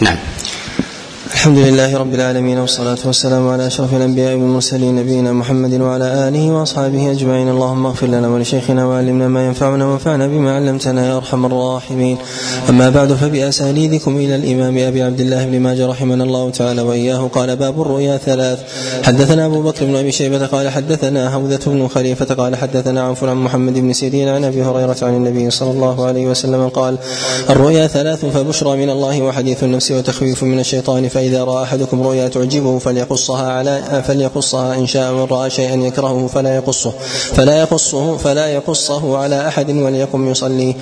[0.00, 0.25] نعم
[1.36, 7.10] الحمد لله رب العالمين والصلاة والسلام على أشرف الأنبياء والمرسلين نبينا محمد وعلى آله وأصحابه
[7.10, 7.48] أجمعين.
[7.48, 12.18] اللهم اغفر لنا ولشيخنا وعلمنا ما ينفعنا وانفعنا بما علمتنا يا أرحم الراحمين.
[12.68, 17.56] أما بعد فبأسانيدكم إلى الإمام أبي عبد الله بن ماجه رحمنا الله تعالى وإياه قال
[17.56, 18.58] باب الرؤيا ثلاث.
[19.02, 23.36] حدثنا أبو بكر بن أبي شيبة قال حدثنا هوذة بن خليفة قال حدثنا عوف عن
[23.36, 26.98] محمد بن سيرين عن أبي هريرة عن النبي صلى الله عليه وسلم قال
[27.50, 32.78] الرؤيا ثلاث فبشرى من الله وحديث النفس وتخويف من الشيطان فإذا رأى أحدكم رؤيا تعجبه
[32.78, 34.74] فليقصها على فليقصها.
[34.74, 36.92] إن شاء وإن رأى شيئا يكرهه فلا يقصه.
[37.34, 40.74] فلا يقصه فلا يقصه على أحد وليقم يصلي.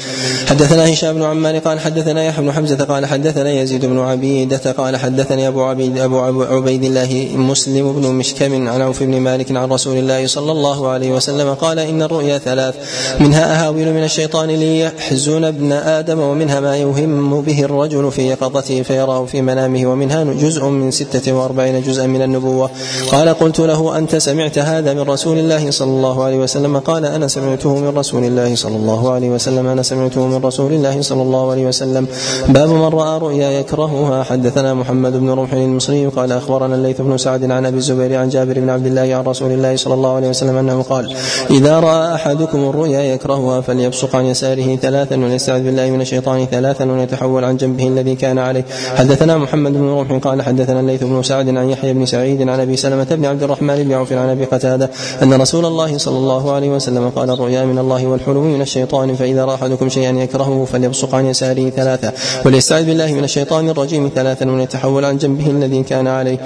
[0.47, 4.97] حدثنا هشام بن عمار قال حدثنا يحيى بن حمزة قال حدثنا يزيد بن عبيدة قال
[4.97, 9.99] حدثني أبو عبيد أبو عبيد الله مسلم بن مشكم عن عوف بن مالك عن رسول
[9.99, 12.75] الله صلى الله عليه وسلم قال إن الرؤيا ثلاث.
[13.21, 19.25] منها أهاويل من الشيطان ليحزن ابن آدم ومنها ما يوهم به الرجل في يقظته فيراه
[19.25, 22.71] في منامه ومنها جزء من ستة وأربعين جزءا من النبوة.
[23.11, 27.29] قال قلت له أنت سمعت هذا من رسول الله صلى الله عليه وسلم؟ قال أنا
[27.29, 29.67] سمعته من رسول الله صلى الله عليه وسلم.
[29.67, 32.07] أنا سمعته من رسول الله صلى الله عليه وسلم.
[32.49, 34.23] باب من رأى رؤيا يكرهها.
[34.23, 38.61] حدثنا محمد بن رمح المصري قال أخبرنا الليث بن سعد عن أبي الزبير عن جابر
[38.61, 41.15] بن عبد الله عن رسول الله صلى الله عليه وسلم أنه قال
[41.51, 47.45] إذا رأى أحدكم الرؤيا يكرهها فليبصق عن يساره ثلاثا وليستعذ بالله من الشيطان ثلاثا وليتحول
[47.45, 48.65] عن جنبه الذي كان عليه.
[48.97, 52.77] حدثنا محمد بن رمح قال حدثنا الليث بن سعد عن يحيى بن سعيد عن أبي
[52.77, 54.91] سلمة بن عبد الرحمن بن عوف عن أبي قتادة
[55.23, 59.45] أن رسول الله صلى الله عليه وسلم قال الرؤيا من الله والحلم من الشيطان فإذا
[59.45, 62.13] راى أحدكم شيئا يكرهه فليبصق عن يساره ثلاثة
[62.45, 66.39] وليستعذ بالله من الشيطان الرجيم ثلاثا وليتحول عن جنبه الذي كان عليه.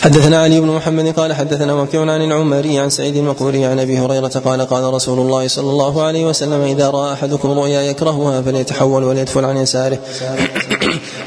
[0.00, 4.28] حدثنا علي بن محمد قال حدثنا وكيع عن العمري عن سعيد المقبوري عن أبي هريرة
[4.44, 9.44] قال قال رسول الله صلى الله عليه وسلم إذا رأى أحدكم رؤيا يكرهها فليتحول وليدفل
[9.44, 9.98] عن يساره.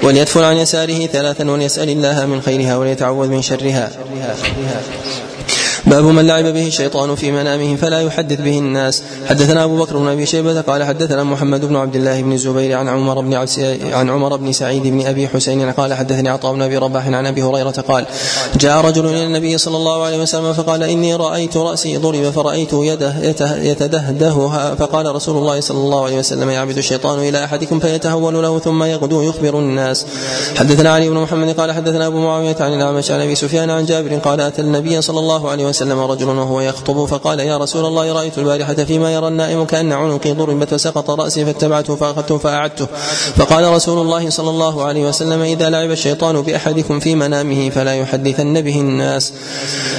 [0.04, 3.92] وليدفل عن يساره ثلاثا وليسال الله من خيرها وليتعوذ من شرها.
[5.86, 9.04] باب من لعب به الشيطان في منامه فلا يحدث به الناس.
[9.30, 12.88] حدثنا أبو بكر بن أبي شيبة قال حدثنا محمد بن عبد الله بن الزبير عن
[12.88, 13.34] عمر بن
[13.94, 17.44] عن عمر بن سعيد بن أبي حسين قال حدثني عطاء بن أبي رباح عن أبي
[17.44, 18.06] هريرة قال
[18.60, 23.14] جاء رجل إلى النبي صلى الله عليه وسلم فقال إني رأيت رأسي ضرب فرأيت يده
[23.58, 24.76] يتدهدهها.
[24.76, 29.22] فقال رسول الله صلى الله عليه وسلم يعبد الشيطان إلى أحدكم فيتهول له ثم يغدو
[29.22, 30.06] يخبر الناس.
[30.56, 34.16] حدثنا علي بن محمد قال حدثنا أبو معاوية عن الأعمش عن أبي سفيان عن جابر
[34.16, 38.38] قال أتى النبي صلى الله عليه وسلم رجل وهو يخطب فقال يا رسول الله رأيت
[38.38, 42.88] البارحة فيما يرى النائم كأن عنقي ضربت وسقط رأسي فاتبعته فأخذته فأعدته.
[43.36, 48.62] فقال رسول الله صلى الله عليه وسلم إذا لعب الشيطان بأحدكم في منامه فلا يحدثن
[48.62, 49.34] به الناس.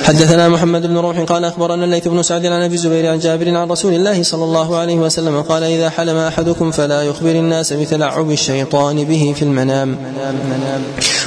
[0.04, 3.70] حدثنا محمد بن روح قال أخبرنا الليث بن سعد عن أبي الزبير عن جابر عن
[3.70, 9.04] رسول الله صلى الله عليه وسلم قال إذا حلم أحدكم فلا يخبر الناس بتلعب الشيطان
[9.04, 9.98] به في المنام.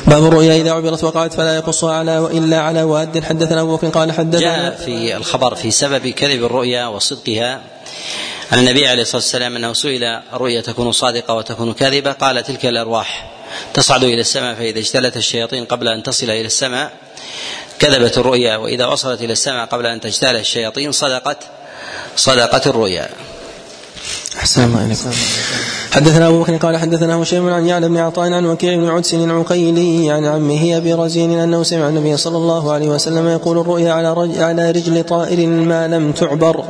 [0.08, 3.24] باب الرؤيا إذا عبرت وقعت فلا يقصها على إلا على واد.
[3.24, 7.62] حدثنا أبو بكر قال حدثنا جاء في الخبر في سبب كذب الرؤيا وصدقها
[8.52, 13.32] عن النبي عليه الصلاة والسلام أنه سئل الرؤيا تكون صادقة وتكون كاذبة؟ قال تلك الأرواح.
[13.74, 16.92] تصعد إلى السماء فإذا اجتلت الشياطين قبل أن تصل إلى السماء
[17.80, 18.56] كذبت الرؤيا.
[18.56, 21.38] وإذا وصلت إلى السماء قبل أن تجتال الشياطين صدقت
[22.16, 23.10] صدقت الرؤيا.
[24.38, 25.12] أحسن الله إليكم.
[25.94, 30.12] حدثنا أبو بكر قال حدثنا هشيم عن يعلى بن عطاء عن وكيع بن عدس العقيلي
[30.12, 34.44] عن عمه أبي رزين أنه سمع النبي صلى الله عليه وسلم يقول الرؤيا على رجل,
[34.44, 36.64] على رجل طائر ما لم تعبر.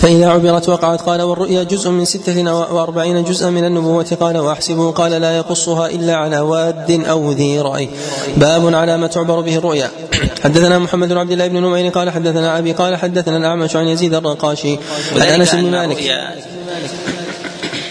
[0.00, 5.12] فإذا عبرت وقعت قال والرؤيا جزء من ستة وأربعين جزءا من النبوة قال وأحسبه قال
[5.12, 7.88] لا يقصها إلا على واد أو ذي رأي.
[8.36, 9.90] باب على ما تعبر به الرؤيا.
[10.44, 14.14] حدثنا محمد بن عبد الله بن نمير قال حدثنا أبي قال حدثنا الأعمش عن يزيد
[14.14, 14.78] الرقاشي.
[15.16, 15.98] عن أنس بن مالك.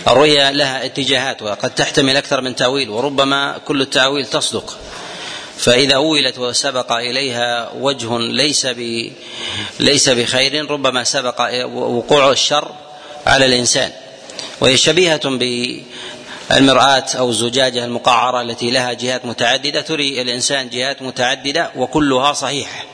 [0.08, 4.78] الرؤيا لها اتجاهات وقد تحتمل أكثر من تأويل وربما كل التأويل تصدق.
[5.58, 9.12] فإذا أولت وسبق إليها وجه ليس ب
[9.80, 12.72] ليس بخير ربما سبق وقوع الشر
[13.28, 13.92] على الإنسان.
[14.62, 15.30] وهي شبيهة
[16.50, 22.86] بالمرآة أو الزجاجة المقعرة التي لها جهات متعددة تري الإنسان جهات متعددة وكلها صحيحة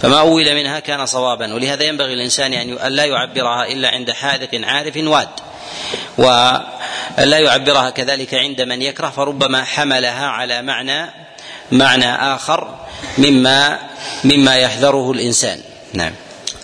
[0.00, 4.96] فما أول منها كان صوابا ولهذا ينبغي الإنسان أن لا يعبرها إلا عند حاذق عارف
[4.96, 5.28] واد.
[6.18, 11.10] ولا يعبرها كذلك عند من يكره فربما حملها على معنى
[11.72, 12.74] معنى آخر
[13.18, 13.78] مما
[14.24, 15.60] مما يحذره الإنسان.
[15.92, 16.12] نعم.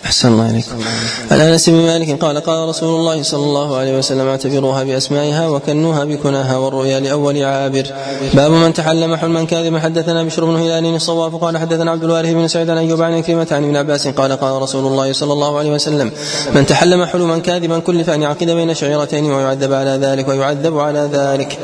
[0.05, 0.83] أحسن الله إليكم
[1.31, 6.03] عن أنس بن مالك قال قال رسول الله صلى الله عليه وسلم اعتبروها بأسمائها وكنوها
[6.05, 7.85] بكناها والرؤيا لأول عابر.
[8.33, 12.47] باب من تحلم حلما كاذبا حدثنا بشر بن هلال الصواف قال حدثنا عبد الوارث بن
[12.47, 15.71] سعيد عن أيوب عن كلمة عن ابن عباس قال قال رسول الله صلى الله عليه
[15.71, 16.11] وسلم
[16.53, 21.59] من تحلم حلما كاذبا كلف أن يعقد بين شعيرتين ويعذب على ذلك ويعذب على ذلك.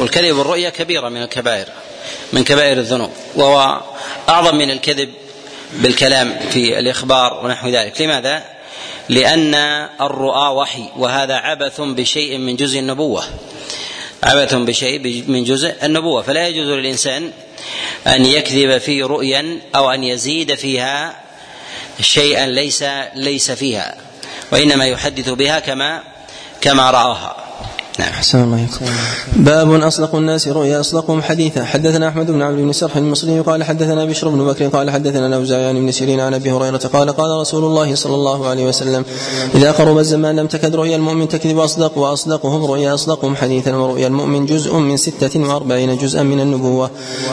[0.00, 1.66] والكذب والرؤيا كبيرة من الكبائر
[2.32, 3.80] من كبائر الذنوب وهو
[4.28, 5.08] أعظم من الكذب
[5.72, 8.00] بالكلام في الإخبار ونحو ذلك.
[8.00, 8.44] لماذا؟
[9.08, 9.54] لأن
[10.00, 13.24] الرؤى وحي وهذا عبث بشيء من جزء النبوة.
[14.22, 16.22] عبث بشيء من جزء النبوة.
[16.22, 17.32] فلا يجوز للإنسان
[18.06, 21.16] أن يكذب في رؤيا أو أن يزيد فيها
[22.00, 22.84] شيئا ليس
[23.14, 23.96] ليس فيها
[24.52, 26.02] وإنما يحدث بها كما
[26.60, 27.47] كما رآها.
[27.98, 28.08] نعم.
[28.08, 28.66] أحسن الله
[29.36, 31.64] باب أصدق الناس رؤيا أصدقهم حديثا.
[31.64, 35.64] حدثنا أحمد بن عبد بن سرح المصري قال حدثنا بشر بن بكر قال حدثنا الأوزاعي
[35.64, 39.04] عن ابن سيرين عن أبي هريرة قال قال رسول الله صلى الله عليه وسلم
[39.54, 44.46] إذا قرب الزمان لم تكد رؤيا المؤمن تكذب أصدق وأصدقهم رؤيا أصدقهم حديثا ورؤيا المؤمن
[44.46, 46.90] جزء من ستة وأربعين جزءا من النبوة.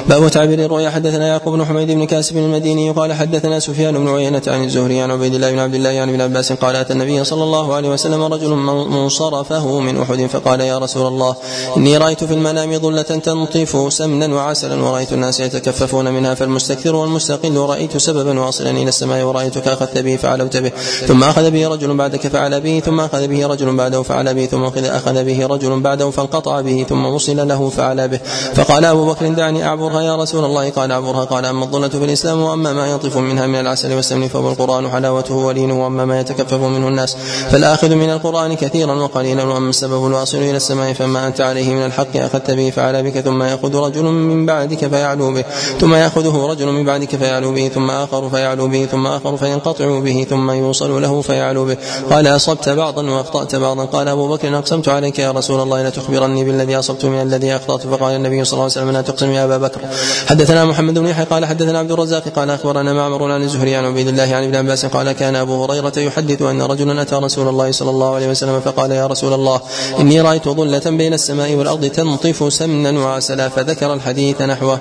[0.09, 0.89] باب تعبير الرؤيا.
[0.89, 5.12] حدثنا يعقوب بن حميد بن كاسب المديني قال حدثنا سفيان بن عيينة عن الزهري عن
[5.12, 8.23] عبيد الله بن عبد الله عن ابن عباس قال أتى النبي صلى الله عليه وسلم
[8.23, 8.50] رجل
[8.89, 11.36] منصرفه من أحد فقال يا رسول الله
[11.78, 17.98] إني رأيت في المنام ظلة تنطف سمنا وعسلا ورأيت الناس يتكففون منها فالمستكثر والمستقل رأيت
[17.98, 20.72] سببا واصلا إلى السماء ورأيتك أخذت به فعلوت به
[21.07, 24.63] ثم أخذ به رجل بعدك فعل به ثم أخذ به رجل بعده فعل به ثم
[24.63, 28.19] أخذ به رجل بعده فانقطع به ثم وصل له فعل به.
[28.56, 30.69] فقال أبو بكر دعني أعبرها يا رسول الله.
[30.69, 34.50] قال أعبرها قال أما الظلة في الإسلام وأما ما ينطف منها من العسل والسمن فهو
[34.50, 37.18] القرآن حلاوته ولينه وأما ما يتكفف منه الناس
[37.51, 42.18] فالآخذ من القرآن كثيرا وقليلا وأما السبب الواصل إلى السماء فما أنت عليه من الحق
[42.18, 45.44] أخذت به فعلى بك ثم يأخذ رجل من بعدك فيعلو به
[45.80, 50.27] ثم يأخذه رجل من بعدك فيعلو به ثم آخر فيعلو به ثم آخر فينقطع به
[50.30, 51.77] ثم يوصل له فيعلو به.
[52.09, 53.86] قال أصبت بعضا وأخطأت بعضا.
[53.86, 57.88] قال أبو بكر أقسمت عليك يا رسول الله لا تخبرني بالذي أصبت من الذي أخطأت.
[57.88, 59.81] فقال النبي صلى الله عليه وسلم لا تقسم يا أبا بكر.
[60.27, 64.07] حدثنا محمد بن يحيى قال حدثنا عبد الرزاق قال أخبرنا معمر عن الزهري عن عبيد
[64.07, 67.89] الله عن ابن عباس قال كان أبو هريرة يحدث أن رجلا أتى رسول الله صلى
[67.89, 69.62] الله عليه وسلم فقال يا رسول الله
[70.00, 74.80] إني رأيت ظلة بين السماء والأرض تنطف سمنا وعسلا فذكر الحديث نحوه.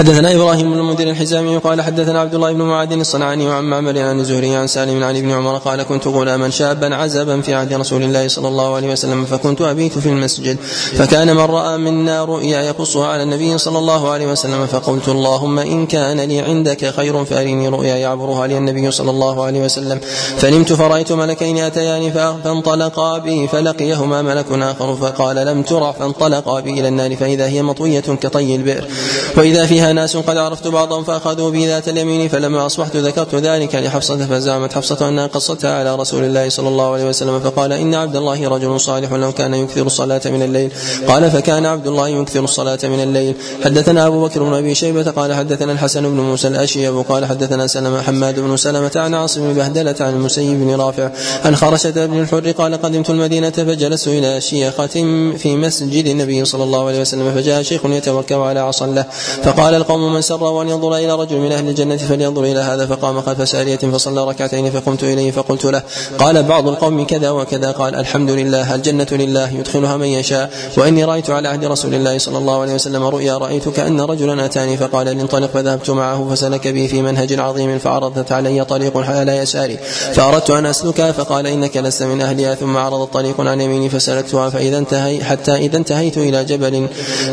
[0.00, 4.20] حدثنا إبراهيم بن المنذر الحزامي قال حدثنا عبد الله بن معاذ الصنعاني وعن معمر عن
[4.20, 8.28] الزهري عن سالم عن ابن عمر قال كنت غلاما شابا عزبا في عهد رسول الله
[8.28, 10.56] صلى الله عليه وسلم فكنت أبيت في المسجد
[10.92, 15.86] فكان من رأى منا رؤيا يقصها على النبي صلى الله عليه وسلم فقلت اللهم إن
[15.86, 20.00] كان لي عندك خير فأرني رؤيا يعبرها لي النبي صلى الله عليه وسلم
[20.38, 26.88] فنمت فرأيت ملكين اتياني فانطلقا بي فلقيهما ملك آخر فقال لم ترع فانطلقا بي إلى
[26.88, 28.88] النار فإذا هي مطوية كطي البئر
[29.36, 34.26] واذا فيها ناس قد عرفت بعضهم فأخذوا بي ذات اليمين فلما أصبحت ذكرت ذلك لحفصة
[34.26, 38.48] فزعمت حفصة أنها قصتها على رسول الله صلى الله عليه وسلم فقال إن عبد الله
[38.48, 40.72] رجل صالح لو كان يكثر الصلاة من الليل.
[41.08, 43.34] قال فكان عبد الله يكثر الصلاة من الليل.
[43.64, 47.04] حدثنا أبو بكر بن أبي شيبة قال حدثنا الحسن بن موسى الأشيب.
[47.08, 51.10] قال حدثنا سلمة حماد بن سلمة عن عاصم بن بهدلة عن المسيب بن رافع
[51.44, 54.86] عن خرشة بن الحر قال قدمت المدينة فجلست إلى شيخة
[55.36, 59.04] في مسجد النبي صلى الله عليه وسلم فجاء شيخ يتوكل على عصا له.
[59.42, 63.20] فقال القوم من سره أن ينظر إلى رجل من أهل الجنة فلينظر إلى هذا فقام
[63.20, 65.82] خلف سارية فصلى ركعتين فقمت إليه فقلت له.
[66.18, 67.70] قال بعض القوم كذا وكذا.
[67.70, 70.50] قال الحمد لله الجنة لله يدخلها من يشاء.
[70.76, 74.76] وإني رأيت على عهد رسول الله صلى الله عليه وسلم رؤيا رأيت كأن رجلا أتاني.
[74.76, 77.78] فقال لانطلق فذهبت معه فسلك بي في منهج عظيم.
[77.78, 79.76] فعرضت علي طريق على يساري.
[80.12, 82.54] فأردت أن أسلكها فقال إنك لست من أهلها.
[82.54, 84.50] ثم عرض الطريق عن يميني فسلكتها.
[84.50, 86.86] فإذا انتهي حتى إذا انتهيت إلى جبل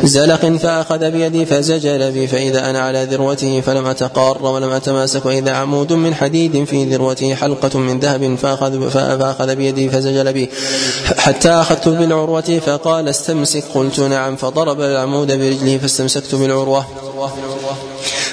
[0.04, 5.92] زلق فأخذ بيدي فزجل بي فإذا أنا على ذروته فلم أتقار ولم أتماسك وإذا عمود
[5.92, 10.50] من حديد في ذروته حلقة من ذهب فأخذ, فأخذ بيدي فزجل بي.
[11.16, 13.64] حتى أخذت بالعروة فقال استمسك.
[13.74, 14.36] قلت نعم.
[14.36, 16.84] فضرب العمود برجله فاستمسكت بالعروة.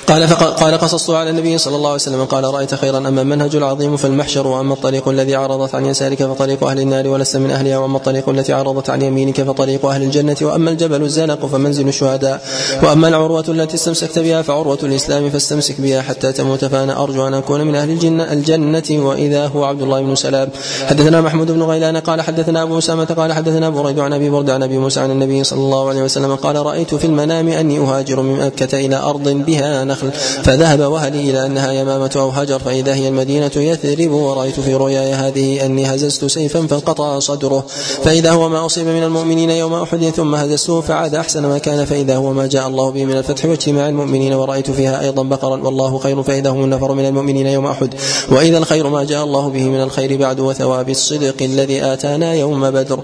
[0.07, 3.97] قال قال قصصت على النبي صلى الله عليه وسلم قال رأيت خيرا أما المنهج العظيم
[3.97, 8.29] فالمحشر وأما الطريق الذي عرضت عن يسارك فطريق أهل النار ولست من أهلها وأما الطريق
[8.29, 12.41] التي عرضت عن يمينك فطريق أهل الجنة وأما الجبل الزلق فمنزل الشهداء
[12.83, 17.61] وأما العروة التي استمسكت بها فعروة الإسلام فاستمسك بها حتى تموت فأنا أرجو أن أكون
[17.61, 20.49] من أهل الجنه الجنة وإذا هو عبد الله بن سلام.
[20.87, 24.63] حدثنا محمود بن غيلان قال حدثنا أبو أسامة قال حدثنا بريد عن أبي برد عن
[24.63, 28.45] أبي موسى عن النبي صلى الله عليه وسلم قال رأيت في المنام أني أهاجر من
[28.45, 30.11] مكة إلى أرض بها نخل
[30.43, 35.65] فذهب وهلي إلى أنها يمامة أو هجر فإذا هي المدينة يثرب ورأيت في رؤياي هذه
[35.65, 37.65] أني هززت سيفا فانقطع صدره.
[38.03, 42.15] فإذا هو ما أصيب من المؤمنين يوم أحد ثم هززته فعاد أحسن ما كان فإذا
[42.15, 46.23] هو ما جاء الله به من الفتح واجتماع المؤمنين ورأيت فيها أيضا بقرا والله خير
[46.23, 47.93] فإذا هم النفر من المؤمنين يوم أحد.
[48.31, 52.99] وإذا الخير ما جاء الله به من الخير بعد وثواب الصدق الذي آتانا يوم بدر.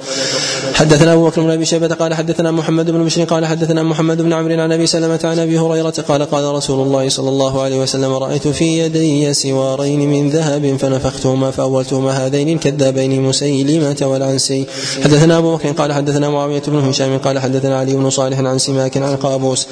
[0.74, 4.34] حدثنا أبو بكر بن أبي شيبة قال حدثنا محمد بن بشر قال حدثنا محمد بن
[4.34, 8.14] عمرو عن أبي سلمة عن أبي هريرة قال قال رسول الله صلى الله عليه وسلم
[8.14, 14.66] رأيت في يدي سوارين من ذهب فنفختهما فأولتهما هذين الكذابين مسيلمة والعنسي.
[15.04, 18.98] حدثنا أبو بكر قال حدثنا معاوية بن هشام قال حدثنا علي بن صالح عن سماك
[18.98, 19.68] عن قابوس.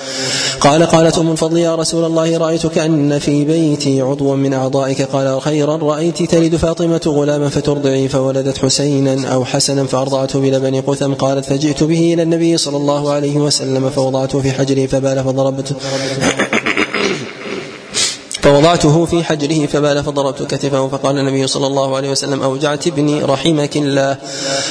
[0.59, 5.01] قال قالت أم الفضل يا رسول الله رأيت كأن في بيتي عضوا من أعضائك.
[5.01, 11.13] قال خيرا رأيت تلد فاطمة غلاما فترضعي فولدت حسينا أو حسنا فأرضعته بلبن قثم.
[11.13, 15.75] قالت فجئت به إلى النبي صلى الله عليه وسلم فوضعته في حجري فبال فضربته.
[18.49, 23.77] فوضعته في حجره فبال فضربت كتفه فقال النبي صلى الله عليه وسلم أوجعت ابني رحمك
[23.77, 24.17] الله.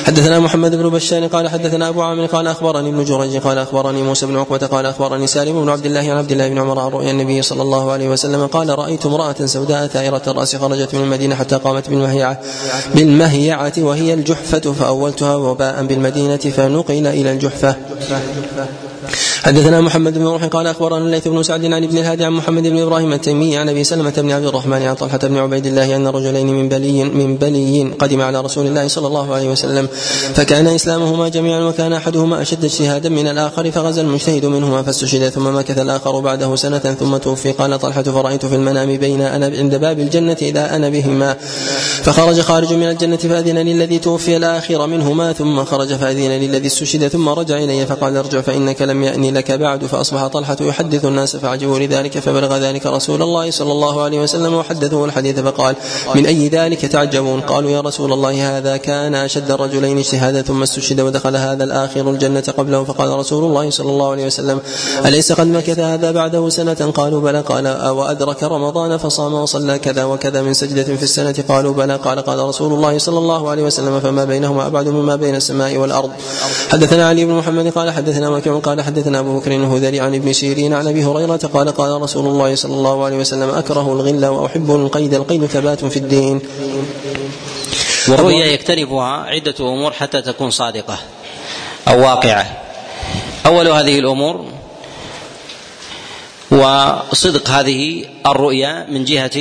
[0.05, 4.27] حدثنا محمد بن بشار قال حدثنا أبو عامر قال أخبرني ابن جريج قال أخبرني موسى
[4.27, 7.11] بن عقبة قال أخبرني سالم بن عبد الله عن عبد الله بن عمر عن رؤيا
[7.11, 11.57] النبي صلى الله عليه وسلم قال رأيت امرأة سوداء ثائرة الرأس خرجت من المدينة حتى
[11.57, 12.41] قامت بالمهيعة
[12.95, 17.77] بالمهيعة وهي الجحفة فأولتها وباء بالمدينة فنقل إلى الجحفة.
[19.43, 22.79] حدثنا محمد بن روح قال أخبرنا الليث بن سعد عن ابن الهادي عن محمد بن
[22.79, 26.47] إبراهيم التيمي عن أبي سلمة بن عبد الرحمن عن طلحة بن عبيد الله أن رجلين
[26.47, 29.89] من بلي من بلي قدم على رسول الله صلى الله عليه وسلم
[30.35, 35.79] فكان إسلامهما جميعا وكان أحدهما أشد اجتهادا من الآخر فغزا المجتهد منهما فاستشهد ثم مكث
[35.79, 37.53] الآخر بعده سنة ثم توفي.
[37.53, 41.37] قال طلحة فرأيت في المنام بين أنا عند باب الجنة إذا أنا بهما.
[42.03, 47.29] فخرج خارج من الجنة فاذن للذي توفي الآخر منهما ثم خرج فاذن للذي استشهد ثم
[47.29, 52.19] رجع إلي فقال ارجع فإنك لم يأني لك بعد فأصبح طلحة يحدث الناس فعجبوا لذلك
[52.19, 55.77] فبلغ ذلك رسول الله صلى الله عليه وسلم وحدثه الحديث فقال
[56.15, 61.01] من أي ذلك تعجبون؟ قالوا يا رسول الله هذا كان أشد الرجلين اجتهادا ثم استشهد
[61.01, 62.85] ودخل هذا الآخر الجنة قبله.
[62.85, 64.61] فقال رسول الله صلى الله عليه وسلم
[65.07, 67.41] أليس قد مكث هذا بعده سنة؟ قالوا بلى.
[67.41, 71.97] قال وأدرك رمضان فصام وصلى كذا وكذا من سجدة في السنة؟ قالوا بلى.
[71.97, 76.11] قال قال رسول الله صلى الله عليه وسلم فما بينهما أبعد مما بين السماء والأرض.
[76.69, 80.75] حدثنا علي بن محمد قال حدثنا مكي قال حدثنا أبو بكر الهذلي عن ابن سيرين
[80.75, 85.15] عن أبي هريرة قال قال رسول الله صلى الله عليه وسلم أكره الغل وأحب القيد
[85.15, 86.41] القيد ثبات في الدين.
[88.09, 90.99] والرؤيا يكتنفها عدة أمور حتى تكون صادقة
[91.89, 92.47] أو واقعة.
[93.47, 94.45] أول هذه الأمور
[96.51, 99.41] وصدق هذه الرؤيا من جهة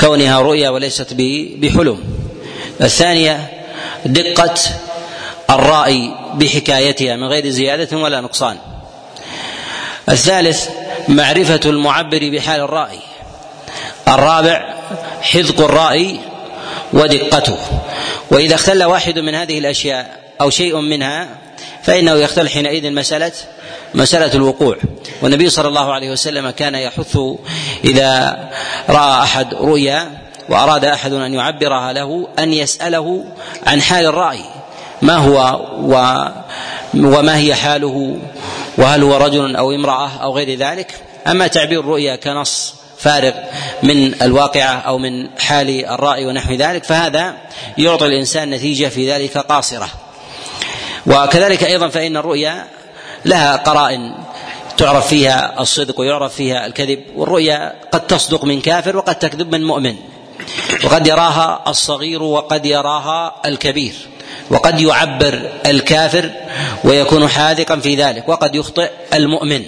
[0.00, 1.14] كونها رؤيا وليست
[1.60, 1.98] بحلم.
[2.80, 3.50] الثانية
[4.06, 4.54] دقة
[5.50, 8.56] الرأي بحكايتها من غير زيادة ولا نقصان.
[10.08, 10.68] الثالث
[11.08, 12.98] معرفة المعبر بحال الرأي
[14.08, 14.74] الرابع
[15.22, 16.20] حذق الرأي
[16.92, 17.58] ودقته.
[18.30, 21.28] وإذا اختل واحد من هذه الأشياء أو شيء منها
[21.82, 23.32] فإنه يختل حينئذ مسألة
[23.94, 24.76] مسألة الوقوع.
[25.22, 27.18] والنبي صلى الله عليه وسلم كان يحث
[27.84, 28.38] إذا
[28.88, 33.24] رأى أحد رؤيا وأراد أحد أن يعبرها له أن يسأله
[33.66, 34.40] عن حال الرأي
[35.06, 35.60] ما هو
[36.94, 38.18] وما هي حاله
[38.78, 40.94] وهل هو رجل أو امرأة أو غير ذلك.
[41.26, 43.32] أما تعبير الرؤيا كنص فارغ
[43.82, 47.34] من الواقعة أو من حال الرأي ونحو ذلك فهذا
[47.78, 49.88] يعطي الإنسان نتيجة في ذلك قاصرة.
[51.06, 52.66] وكذلك أيضا فإن الرؤيا
[53.24, 54.14] لها قرائن
[54.76, 59.96] تعرف فيها الصدق ويعرف فيها الكذب والرؤيا قد تصدق من كافر وقد تكذب من مؤمن
[60.84, 63.94] وقد يراها الصغير وقد يراها الكبير.
[64.50, 66.30] وقد يعبر الكافر
[66.84, 69.62] ويكون حاذقا في ذلك وقد يخطئ المؤمن.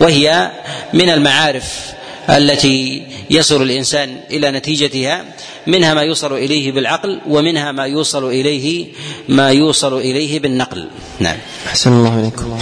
[0.00, 0.50] وهي
[0.92, 1.92] من المعارف
[2.30, 5.24] التي يصل الإنسان إلى نتيجتها
[5.66, 8.86] منها ما يوصل إليه بالعقل ومنها ما يوصل إليه
[9.28, 10.88] ما يوصل إليه بالنقل.
[11.20, 11.36] نعم.
[11.66, 12.58] أحسن الله اليكم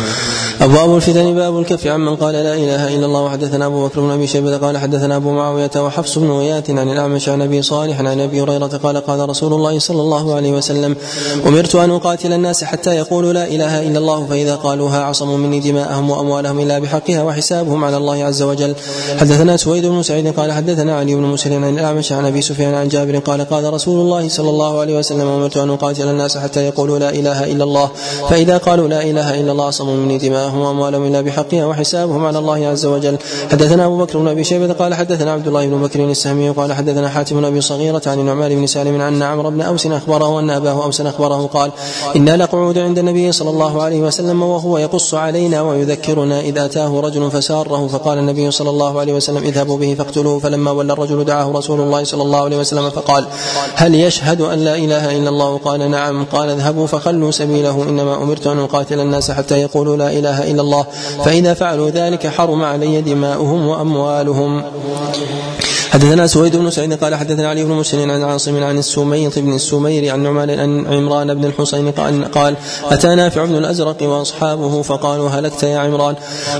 [0.61, 3.21] أبواب الفتن باب الكف عمن قال لا إله إلا الله.
[3.23, 7.29] وحدثنا أبو بكر بن أبي شيبة قال حدثنا أبو معاوية وحفص بن غياث عن الأعمش
[7.29, 10.97] عن أبي صالح عن أبي هريرة قال قال رسول الله صلى الله عليه وسلم
[11.47, 16.11] أمرت أن أقاتل الناس حتى يقولوا لا إله إلا الله فإذا قالوها عصموا مني دماءهم
[16.11, 18.75] وأموالهم إلا بحقها وحسابهم على الله عز وجل.
[19.21, 22.89] حدثنا سويد بن سعيد قال حدثنا علي بن مسلم عن الأعمش عن أبي سفيان عن
[22.89, 26.99] جابر قال قال رسول الله صلى الله عليه وسلم أمرت أن أقاتل الناس حتى يقولوا
[26.99, 27.91] لا إله إلا الله.
[28.31, 32.67] فإذا قالوا لا إله إلا الله صموا مني دماءهم وأموالهم إلا بحقها وحسابهم على الله
[32.67, 33.17] عز وجل.
[33.51, 37.09] حدثنا أبو بكر بن أبي شيبة قال حدثنا عبد الله بن بكر السهمي قال حدثنا
[37.09, 40.85] حاتم بن أبي صغيرة عن النعمان بن سالم ان عمرو بن أوس أخبره أن أباه
[40.85, 41.71] أوس أخبره قال
[42.17, 47.31] إنا لقعود عند النبي صلى الله عليه وسلم وهو يقص علينا ويذكرنا اذا أتاه رجل
[47.31, 50.39] فساره فقال النبي صلى الله عليه وسلم اذهبوا به فاقتلوه.
[50.39, 53.27] فلما ولى الرجل دعاه رسول الله صلى الله عليه وسلم فقال
[53.75, 56.25] هل يشهد أن لا إله إلا الله؟ قال نعم.
[56.25, 60.87] قال اذهبوا فخلوا سبيله إنما أمرت أن أقاتل الناس حتى يقولوا لا إله إلا الله
[61.25, 64.63] فإذا فعلوا ذلك حرم علي دماؤهم وأموالهم.
[65.93, 70.13] حدثنا سويد بن سعيد قال حدثنا علي بن مسلم عن عاصم عن السميط بن السمير
[70.13, 72.57] عن نعمان عن عمران بن الحصين قال, قال
[72.91, 76.15] أتى نافع بن الأزرق وأصحابه فقالوا هلكت يا عمران.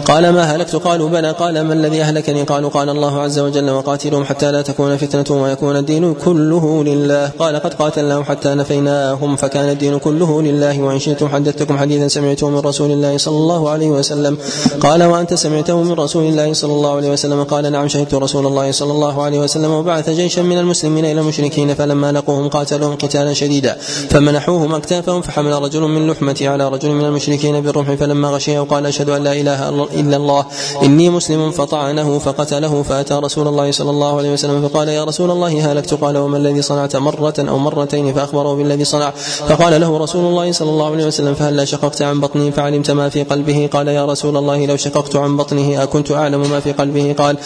[0.05, 1.31] قال ما هلكت؟ قالوا بلى.
[1.31, 5.77] قال ما الذي أهلكني؟ قالوا قال الله عز وجل وقاتلهم حتى لا تكون فتنة ويكون
[5.77, 7.31] الدين كله لله.
[7.39, 10.81] قال قد قاتلناهم حتى نفيناهم فكان الدين كله لله.
[10.81, 14.39] وإن شئتم حدثتكم حديثا سمعته من رسول الله صلى الله عليه وسلم.
[14.81, 18.73] قال وأنت سمعته من رسول الله صلى الله عليه وسلم؟ قال نعم شهدت رسول الله
[18.73, 23.77] صلى الله عليه وسلم وبعث جيشا من المسلمين إلى المشركين فلما لقوهم قاتلوهم قتالا شديدا.
[24.11, 29.11] فمنحوهم أكتافهم فحمل رجل من لحمتي على رجل من المشركين بالرمح فلما غشيه قال أشهد
[29.11, 30.47] أن لا إله إلا الله
[30.83, 31.51] إني مسلم.
[31.51, 36.19] فطعنه فقتله فأتى رسول الله صلى الله عليه وسلم فقال يا رسول الله هلكت؟ قال
[36.19, 39.11] وما الذي صنعت؟ مرة أو مرتين فأخبره بالذي صنع.
[39.49, 43.23] فقال له رسول الله صلى الله عليه وسلم فهلا شققت عن بطني؟ فعلمت ما في
[43.23, 43.69] قلبه.
[43.73, 47.37] قال يا رسول الله لو شققت عن بطنه أكنت أعلم ما في قلبه؟ قال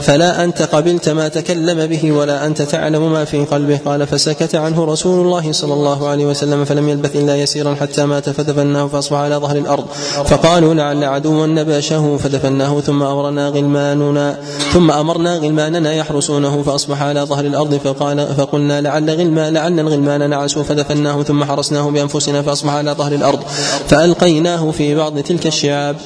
[0.00, 0.62] فلا أنت
[0.94, 3.80] قبلت ما تكلم به ولا أنت تعلم ما في قلبه.
[3.84, 8.30] قال فسكت عنه رسول الله صلى الله عليه وسلم فلم يلبث إلا يسيرا حتى مات
[8.30, 9.84] فدفناه فأصبح على ظهر الأرض.
[10.24, 14.38] فقالوا لعل عدوا نباشه فدفناه ثم أمرنا غلماننا
[14.72, 17.74] ثم أمرنا غلماننا يحرسونه فأصبح على ظهر الأرض.
[17.74, 23.40] فقال فقلنا لعل غلمان لعل الغلمان نعسوا فدفناه ثم حرسناه بأنفسنا فأصبح على ظهر الأرض.
[23.88, 25.96] فألقيناه في بعض تلك الشعاب.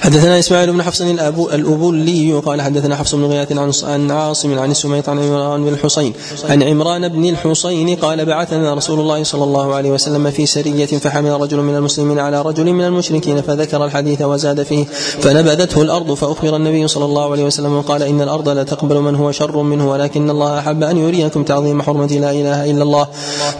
[0.00, 4.70] حدثنا إسماعيل بن حفص الأبو الأبولي قال حدثنا حفص بن غياث عن عن عاصم عن
[4.70, 6.12] السميط عن عمران بن الحصين.
[6.48, 11.40] عن عمران بن الحصين قال بعثنا رسول الله صلى الله عليه وسلم في سرية فحمل
[11.40, 14.84] رجل من المسلمين على رجل من المشركين فذكر الحديث وزاد فيه
[15.20, 19.32] فنبذته الأرض فأخبر النبي صلى الله عليه وسلم وقال إن الأرض لا تقبل من هو
[19.32, 23.08] شر منه ولكن الله أحب أن يريكم تعظيم حرمة لا إله إلا الله.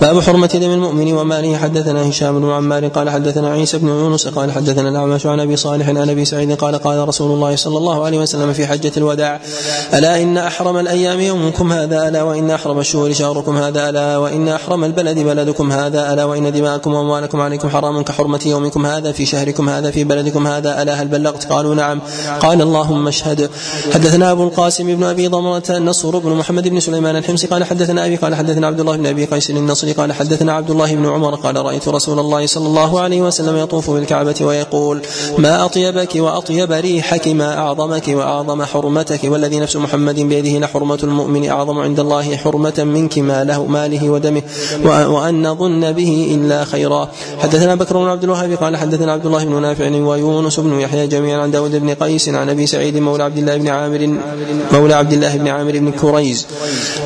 [0.01, 1.57] باب حرمة دم المؤمن وماله.
[1.57, 5.89] حدثنا هشام بن عمار قال حدثنا عيسى بن يونس قال حدثنا الأعمش عن أبي صالح
[5.89, 9.41] عن أبي سعيد قال قال رسول الله صلى الله عليه وسلم في حجة الوداع
[9.95, 14.85] ألا إن أحرم الأيام يومكم هذا ألا وإن أحرم الشهور شهركم هذا ألا وإن أحرم
[14.85, 19.91] البلد بلدكم هذا ألا وإن دماءكم وأموالكم عليكم حرام كحرمة يومكم هذا في شهركم هذا
[19.91, 22.01] في بلدكم هذا ألا هل بلغت؟ قالوا نعم.
[22.41, 23.51] قال اللهم اشهد.
[23.95, 28.17] حدثنا أبو القاسم بن أبي ضمرة النصر بن محمد بن سليمان الحمصي قال حدثنا أبي
[28.17, 31.57] قال حدثنا عبد الله بن أبي قيس النصري قال حدثنا عبد الله بن عمر قال
[31.57, 35.03] رأيت رسول الله صلى الله عليه وسلم يطوف بالكعبة ويقول
[35.39, 41.79] ما أطيبك وأطيب ريحك ما أعظمك وأعظم حرمتك والذي نفس محمد بيده لحرمة المؤمن أعظم
[41.79, 44.43] عند الله حرمة منك ما له ماله ودمه.
[44.85, 47.09] وأن نظن به إلا خيرا.
[47.39, 51.43] حدثنا بكر بن عبد الوهاب قال حدثنا عبد الله بن نافع ويونس بن يحيى جميعا
[51.43, 54.19] عن داود بن قيس عن أبي سعيد مولى عبد الله بن عامر
[54.73, 56.47] مولى عبد الله بن عامر بن كريز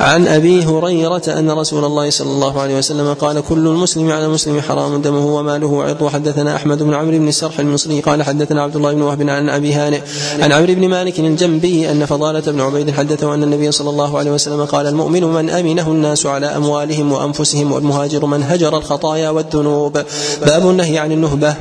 [0.00, 4.60] عن أبي هريرة أن رسول الله صلى الله عليه وسلم قال كل المسلم على المسلم
[4.60, 8.92] حرام دمه وماله وعرضه حدثنا أحمد بن عمرو بن السرح المصري قال حدثنا عبد الله
[8.92, 10.00] بن وهب عن أبي هانئ.
[10.40, 14.30] عن عمرو بن مالك الجنبي أن فضالة بن عبيد حدثه أن النبي صلى الله عليه
[14.30, 19.98] وسلم قال المؤمن من أمنه الناس على أموالهم وأنفسهم والمهاجر من هجر الخطايا والذنوب.
[20.46, 21.54] باب النهي عن النهبة.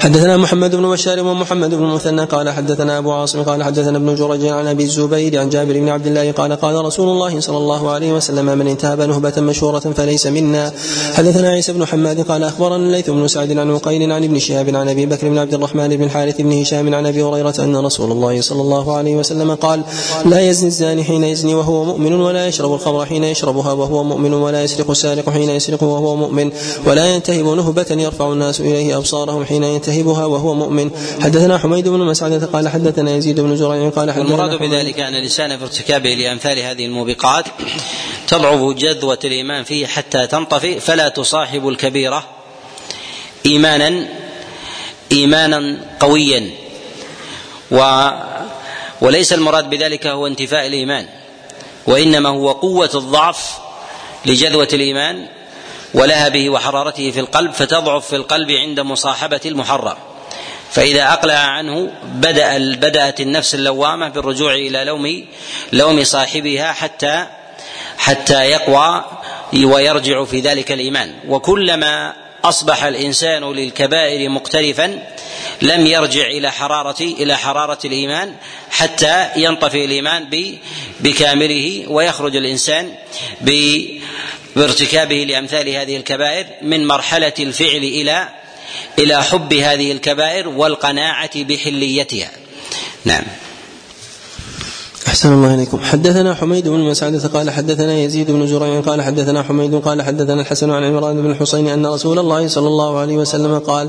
[0.00, 4.46] حدثنا محمد بن بشار ومحمد بن المثنى قال حدثنا أبو عاصم قال حدثنا ابن جرج
[4.46, 8.12] عن أبي الزبير عن جابر بن عبد الله قال قال رسول الله صلى الله عليه
[8.12, 10.72] وسلم من انتهب نهبة مشهورة فليس منا.
[11.14, 14.88] حدثنا عيسى بن حماد قال أخبرنا الليث بن سعد عن عقيل عن ابن شهاب عن
[14.88, 18.40] أبي بكر بن عبد الرحمن بن الحارث بن هشام عن أبي هريرة أن رسول الله
[18.40, 19.82] صلى الله عليه وسلم قال
[20.24, 24.64] لا يزني الزاني حين يزني وهو مؤمن ولا يشرب الخمر حين يشربها وهو مؤمن ولا
[24.64, 26.52] يسرق السارق حين يسرق وهو مؤمن
[26.86, 30.90] ولا ينتهب نهبة يرفع الناس إليه أبصارهم حين ينتهبها وهو مؤمن.
[31.20, 35.58] حدثنا حميد بن مسعد قال حدثنا يزيد بن زريع قال حدثنا المراد بذلك أن الإنسان
[35.58, 37.44] في ارتكابه لأمثال هذه الموبقات
[38.28, 42.24] تضعف جذوة الإيمان فيه حتى تنطفئ فلا تصاحب الكبيرة
[43.46, 44.08] إيمانا
[45.12, 46.50] إيمانا قويا.
[47.70, 48.08] و
[49.00, 51.06] وليس المراد بذلك هو انتفاء الإيمان
[51.86, 53.58] وإنما هو قوة الضعف
[54.26, 55.26] لجذوة الإيمان
[55.94, 59.96] ولهبه وحرارته في القلب فتضعف في القلب عند مصاحبة المحرم
[60.70, 65.24] فإذا أقلع عنه بدأ بدأت النفس اللوامة بالرجوع إلى لوم
[65.72, 67.26] لوم صاحبها حتى
[67.98, 69.04] حتى يقوى
[69.64, 71.14] ويرجع في ذلك الإيمان.
[71.28, 75.02] وكلما أصبح الإنسان للكبائر مقترفا
[75.62, 78.34] لم يرجع إلى حرارة إلى حرارة الإيمان
[78.70, 80.28] حتى ينطفئ الإيمان
[81.00, 82.94] بكامله ويخرج الإنسان
[84.56, 88.28] بارتكابه لأمثال هذه الكبائر من مرحلة الفعل إلى
[88.98, 92.30] إلى حب هذه الكبائر والقناعة بحليتها.
[93.04, 93.24] نعم.
[95.08, 95.78] أحسن الله إليكم.
[95.80, 100.70] حدثنا حميد بن مسعدة قال حدثنا يزيد بن زريع قال حدثنا حميد قال حدثنا الحسن
[100.70, 103.88] عن عمران بن الحسين أن رسول الله صلى الله عليه وسلم قال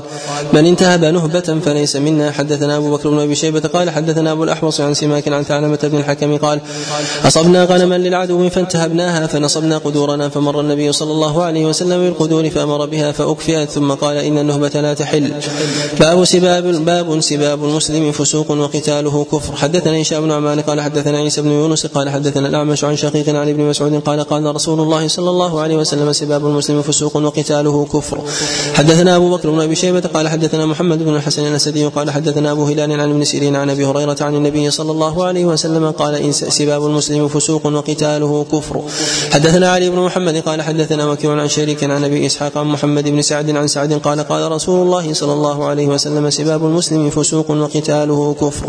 [0.52, 2.30] من انتهب نهبة فليس منا.
[2.30, 5.98] حدثنا أبو بكر بن أبي شيبة قال حدثنا أبو الأحوص عن سماك عن ثعلبة بن
[5.98, 6.60] الحكم قال
[7.24, 13.12] أصبنا غنما للعدو فانتهبناها فنصبنا قدورنا فمر النبي صلى الله عليه وسلم بالقدور فأمر بها
[13.12, 15.32] فأكفئت ثم قال إن النهبة لا تحل.
[16.00, 19.56] باب سباب باب سباب المسلم فسوق وقتاله كفر.
[19.56, 23.28] حدثنا هشام بن عمان قال حدثنا حدثنا عيسى بن يونس قال حدثنا الأعمش عن شقيق
[23.28, 27.86] عن ابن مسعود قال قال رسول الله صلى الله عليه وسلم سباب المسلم فسوق وقتاله
[27.92, 28.18] كفر.
[28.74, 32.64] حدثنا أبو بكر بن أبي شيبة قال حدثنا محمد بن الحسن الأسدي قال حدثنا أبو
[32.64, 36.32] هلال عن ابن سيرين عن أبي هريرة عن النبي صلى الله عليه وسلم قال إن
[36.32, 38.82] سباب المسلم فسوق وقتاله كفر.
[39.32, 43.22] حدثنا علي بن محمد قال حدثنا وكيع عن شريك عن أبي إسحاق عن محمد بن
[43.22, 48.34] سعد عن سعد قال قال رسول الله صلى الله عليه وسلم سباب المسلم فسوق وقتاله
[48.40, 48.66] كفر.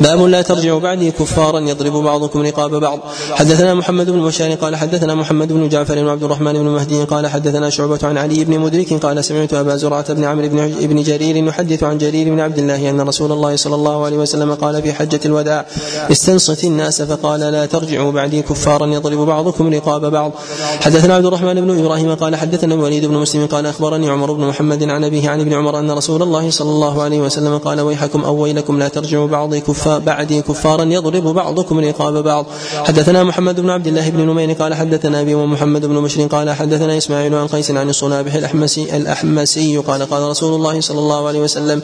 [0.00, 2.98] باب لا ترجعوا بعدي كفارا يضرب بعضكم رقاب بعض.
[3.30, 7.70] حدثنا محمد بن بشار قال حدثنا محمد بن جعفر وعبد الرحمن بن مهدي قال حدثنا
[7.70, 10.48] شعبة عن علي بن مدرك قال سمعت أبا زرعة بن عمرو
[10.80, 14.54] بن جرير يحدث عن جرير بن عبد الله أن رسول الله صلى الله عليه وسلم
[14.54, 15.66] قال في حجة الوداع
[16.10, 20.32] استنصت الناس فقال لا ترجعوا بعدي كفارا يضرب بعضكم رقاب بعض.
[20.80, 24.82] حدثنا عبد الرحمن بن إبراهيم قال حدثنا الوليد بن مسلم قال أخبرني عمر بن محمد
[24.82, 28.36] عن أبيه عن ابن عمر أن رسول الله صلى الله عليه وسلم قال ويحكم أو
[28.42, 32.46] ويلكم لا ترجعوا بعضي كفار بعدي كفارا يضرب بعضكم رقاب بعض.
[32.84, 36.96] حدثنا محمد بن عبد الله بن نمير قال حدثنا أبي ومحمد بن بشر قال حدثنا
[36.96, 41.82] إسماعيل عن قيس عن الصنابح الاحمسي الأحمسي قال قال رسول الله صلى الله عليه وسلم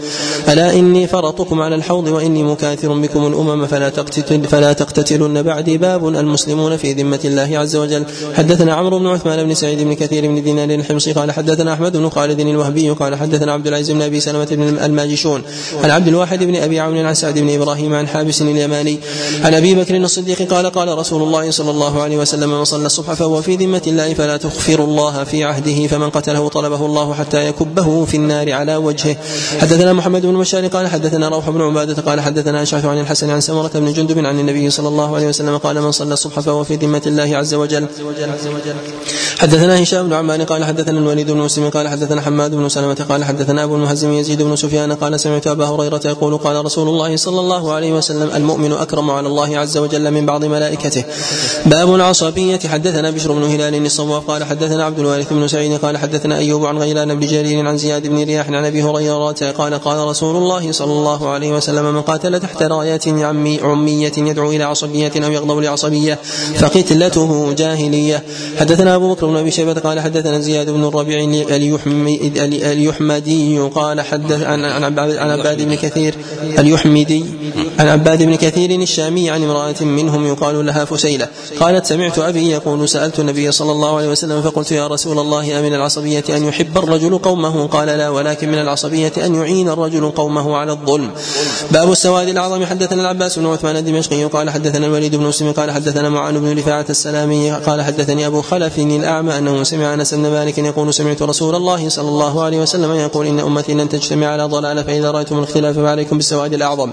[0.49, 6.09] ألا إني فرطكم على الحوض وإني مكاثر بكم الأمم فلا تقتتل فلا تقتتلن بعدي باب
[6.09, 8.05] المسلمون في ذمة الله عز وجل.
[8.35, 12.09] حدثنا عمرو بن عثمان بن سعيد بن كثير بن دينار الحمصي قال حدثنا أحمد بن
[12.09, 15.43] خالد الوهبي قال حدثنا عبد العزيز بن أبي سلمة بن الماجشون
[15.83, 18.99] عن عبد الواحد بن أبي عون عن سعد بن إبراهيم عن حابس اليماني
[19.45, 23.13] عن أبي بكر الصديق قال قال رسول الله صلى الله عليه وسلم من صلى الصبح
[23.13, 28.05] فهو في ذمة الله فلا تغفر الله في عهده فمن قتله طلبه الله حتى يكبه
[28.05, 29.17] في النار على وجهه.
[29.61, 33.41] حدثنا محمد بن بشار قال حدثنا روح بن عبادة قال حدثنا أشعث عن الحسن عن
[33.41, 36.77] سمرة بن جندب عن النبي صلى الله عليه وسلم قال من صلى الصبح فهو في
[36.77, 37.87] ذمة الله عز وجل.
[39.39, 43.25] حدثنا هشام بن عمان قال حدثنا الوليد بن مسلم قال حدثنا حماد بن سلمة قال
[43.25, 47.41] حدثنا أبو المهزم يزيد بن سفيان قال سمعت أبا هريرة يقول قال رسول الله صلى
[47.41, 51.05] الله عليه وسلم المؤمن أكرم على الله عز وجل من بعض ملائكته.
[51.67, 52.59] باب العصبية.
[52.67, 56.79] حدثنا بشر بن هلال الصواب قال حدثنا عبد الوارث بن سعيد قال حدثنا أيوب عن
[56.79, 60.93] غيلان بن جرير عن زياد بن رياح عن أبي هريرة قال قال رسول الله صلى
[60.93, 66.19] الله عليه وسلم من قاتل تحت رايات عمي عمية يدعو إلى عصبية أو يغضب لعصبية
[66.59, 68.23] فقتلته جاهلية.
[68.59, 71.19] حدثنا أبو بكر بن أبي شيبة قال حدثنا زياد بن الربيع
[72.73, 76.15] اليحمدي قال حدث عن عن عباد بن كثير
[76.59, 77.25] اليحمدي.
[77.79, 81.29] عن عباد بن كثير الشامي عن امرأة منهم يقال لها فسيلة.
[81.61, 85.75] قالت سمعت أبي يقول سألت النبي صلى الله عليه وسلم فقلت يا رسول الله أمن
[85.75, 90.73] العصبية أن يحب الرجل قومه؟ قال لا ولكن من العصبية أن يعين الرجل قومه على
[90.73, 91.11] الظلم.
[91.71, 96.09] باب السواد الأعظم حدثنا العباس بن عثمان الدمشقي قال حدثنا الوليد بن مسلم قال حدثنا
[96.09, 100.95] معان بن رفاعة السلامي قال حدثني أبو خلف الأعمى أنه سمع أنس بن مالك يقول
[100.95, 105.11] سمعت رسول الله صلى الله عليه وسلم يقول إن أمتي لن تجتمع على ضلالة فإذا
[105.11, 106.93] رأيتم الاختلاف فعليكم بالسواد الأعظم.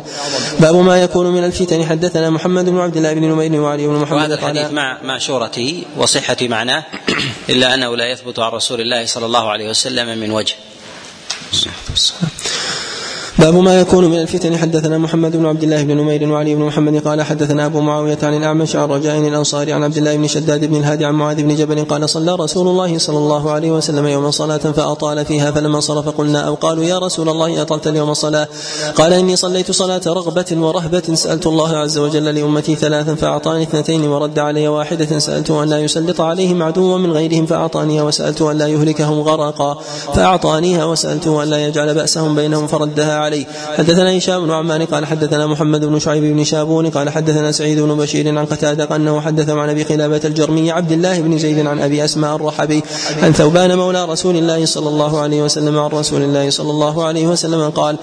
[0.60, 1.86] باب ما يكون من الفتن.
[1.86, 5.84] حدثنا محمد بن عبد الله بن نمير وعلي بن محمد وهذا الحديث مع مع شهرته
[5.98, 6.84] وصحة معناه
[7.50, 10.56] إلا أنه لا يثبت عن رسول الله صلى الله عليه وسلم من وجه.
[13.44, 14.58] باب ما يكون من الفتن.
[14.58, 18.38] حدثنا محمد بن عبد الله بن نمير وعلي بن محمد قال حدثنا أبو معاوية عن
[18.38, 21.86] الأعمش عن رجاء الأنصاري عن عبد الله بن شداد بن الهادي عن معاذ بن جبل
[21.86, 26.40] قال صلى رسول الله صلى الله عليه وسلم يوما صلاة فأطال فيها فلما صرف قلنا
[26.42, 28.48] أو قالوا يا رسول الله أطلت اليوم الصلاه
[28.96, 34.40] قال إني صليت صلاة رغبة ورهبة سألت الله عز وجل لأمتي ثلاثا فأعطاني اثنتين ورد
[34.40, 39.22] علي واحدة سألت أن لا يسلط عليهم عدوا من غيرهم فأعطانيها وسألت أن لا يهلكهم
[39.22, 39.80] غرقا
[40.14, 43.46] فأعطانيها وسالته أن لا يجعل بأسهم بينهم فردها عليه
[43.78, 47.96] حدثنا هشام بن عمان قال حدثنا محمد بن شعيب بن شابون قال حدثنا سعيد بن
[47.96, 52.06] بشير عن قتادة أنه حدث عن أبي قلابة الجرمي عبد الله بن زيد عن أبي
[52.06, 52.84] أسماء الرحبي
[53.24, 57.28] عن ثوبان مولى رسول الله صلى الله عليه وسلم عن رسول الله صلى الله عليه
[57.28, 57.98] وسلم قال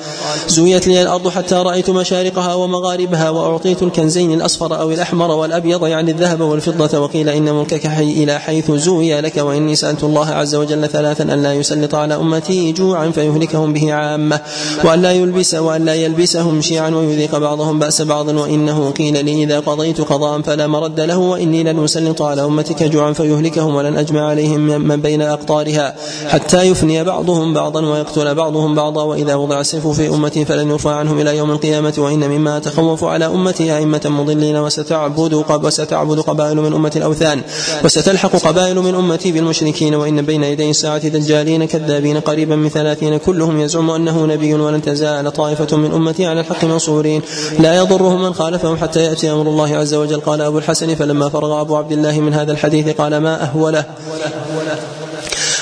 [0.48, 6.40] زويت لي الأرض حتى رأيت مشارقها ومغاربها وأعطيت الكنزين الأصفر أو الأحمر والأبيض يعني الذهب
[6.40, 11.24] والفضة وقيل إن ملكك حي إلى حيث زوي لك وإني سألت الله عز وجل ثلاثا
[11.24, 14.40] أن لا يسلط على أمتي جوعا فيهلكهم به عامة
[14.84, 19.60] وأن لا يلبس وأن لا يلبسهم شيعا ويذيق بعضهم بأس بعض وإنه قيل لي إذا
[19.60, 24.60] قضيت قضاء فلا مرد له وإني لن أسلط على أمتك جوعا فيهلكهم ولن أجمع عليهم
[24.60, 25.94] من بين أقطارها
[26.28, 31.20] حتى يفني بعضهم بعضا ويقتل بعضهم بعضا وإذا وضع السيف في أمتي فلن يرفع عنهم
[31.20, 36.92] إلى يوم القيامة وإن مما أتخوف على أمتي أئمة مضلين وستعبد وستعبد قبائل من أمة
[36.96, 37.42] الأوثان
[37.84, 43.60] وستلحق قبائل من أمتي بالمشركين وإن بين يدي الساعة دجالين كذابين قريبا من ثلاثين كلهم
[43.60, 44.99] يزعم أنه نبي ولن تزال
[45.36, 47.22] طائفة من أمتي على الحق منصورين.
[47.58, 50.20] لا يضرهم من خالفهم حتى يأتي أمر الله عز وجل.
[50.20, 53.84] قال أبو الحسن فلما فرغ أبو عبد الله من هذا الحديث قال ما أهوله.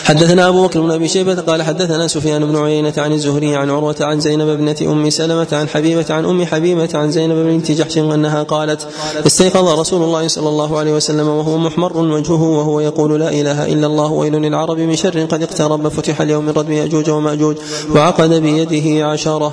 [0.09, 3.97] حدثنا أبو بكر بن أبي شيبة قال حدثنا سفيان بن عيينة عن الزهري عن عروة
[4.01, 8.43] عن زينب ابنة أم سلمة عن حبيبة عن أم حبيبة عن زينب بنت جحش أنها
[8.43, 8.89] قالت
[9.27, 13.87] استيقظ رسول الله صلى الله عليه وسلم وهو محمر وجهه وهو يقول لا إله إلا
[13.87, 17.57] الله ويل للعرب من شر قد اقترب فتح اليوم من ردم يأجوج ومأجوج
[17.95, 19.53] وعقد بيده عشرة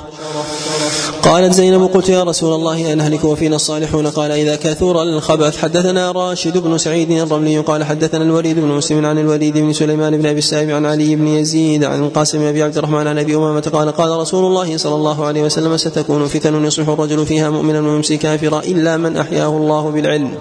[1.26, 5.58] قالت زينب قلت يا رسول الله أن نهلك وفينا الصالحون؟ قال إذا كثر الخبث.
[5.58, 10.26] حدثنا راشد بن سعيد الرملي قال حدثنا الوليد بن مسلم عن الوليد بن سليمان بن
[10.26, 13.70] أبي السائب عن علي بن يزيد عن القاسم بن أبي عبد الرحمن عن أبي أمامة
[13.74, 18.18] قال قال رسول الله صلى الله عليه وسلم ستكون فتن يصبح الرجل فيها مؤمنا ويمسي
[18.18, 20.32] كافرا إلا من أحياه الله بالعلم.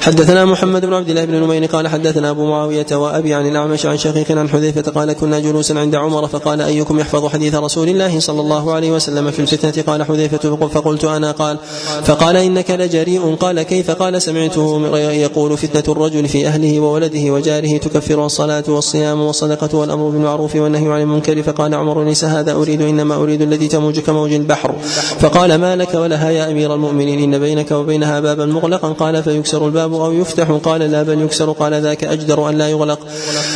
[0.00, 3.98] حدثنا محمد بن عبد الله بن نمير قال حدثنا أبو معاوية وأبي عن الأعمش عن
[3.98, 6.26] شقيق عن حذيفة قال كنا جلوسا عند عمر.
[6.26, 11.04] فقال أيكم يحفظ حديث رسول الله صلى الله عليه وسلم في الفتنة قال حذيفة فقلت
[11.04, 11.58] أنا قال
[12.04, 18.26] فقال إنك لجريء قال كيف؟ قال سمعته يقول فتنة الرجل في أهله وولده وجاره تكفر
[18.26, 21.42] الصلاة والصيام والصدقة والأمر بالمعروف والنهي عن المنكر.
[21.42, 24.74] فقال عمر ليس هذا أريد إنما أريد الذي تموج كموج البحر.
[25.20, 29.94] فقال ما لك ولها يا أمير المؤمنين إن بينك وبينها بابا مغلقا قال فيكسر الباب
[29.94, 32.98] أو يفتح؟ قال لا بل يكسر قال ذاك أجدر أن لا يغلق.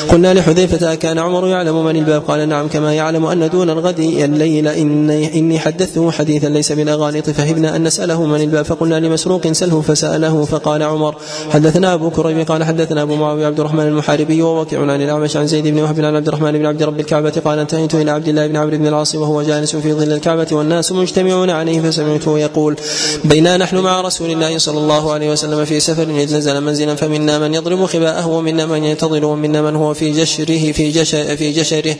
[0.08, 4.68] قلنا لحذيفة كان عمر يعلم من الباب؟ قال نعم كما يعلم أن دون الغد الليل
[4.68, 8.64] إني, إني حدثته حديثا ليس بالأغاليط فهبنا أن نسأله من الباب.
[8.64, 11.14] فقلنا لمسروق سله فسأله فقال عمر
[11.50, 15.66] حدثنا أبو كريب قال حدثنا أبو معاوية عبد الرحمن المحاربي ووكيع عن الأعمش عن زيد
[15.66, 18.56] بن وهب عن عبد الرحمن بن عبد رب الكعبة قال انتهيت إلى عبد الله بن
[18.56, 22.76] عمرو بن العاص وهو جالس في ظل الكعبة والناس مجتمعون عليه فسمعته يقول
[23.24, 27.38] بينا نحن مع رسول الله صلى الله عليه وسلم في سفر إذ نزل منزلا فمنا
[27.38, 31.96] من يضرب خباءه ومنا من ينتظر ومنا من هو في جشره في جشر في جشره.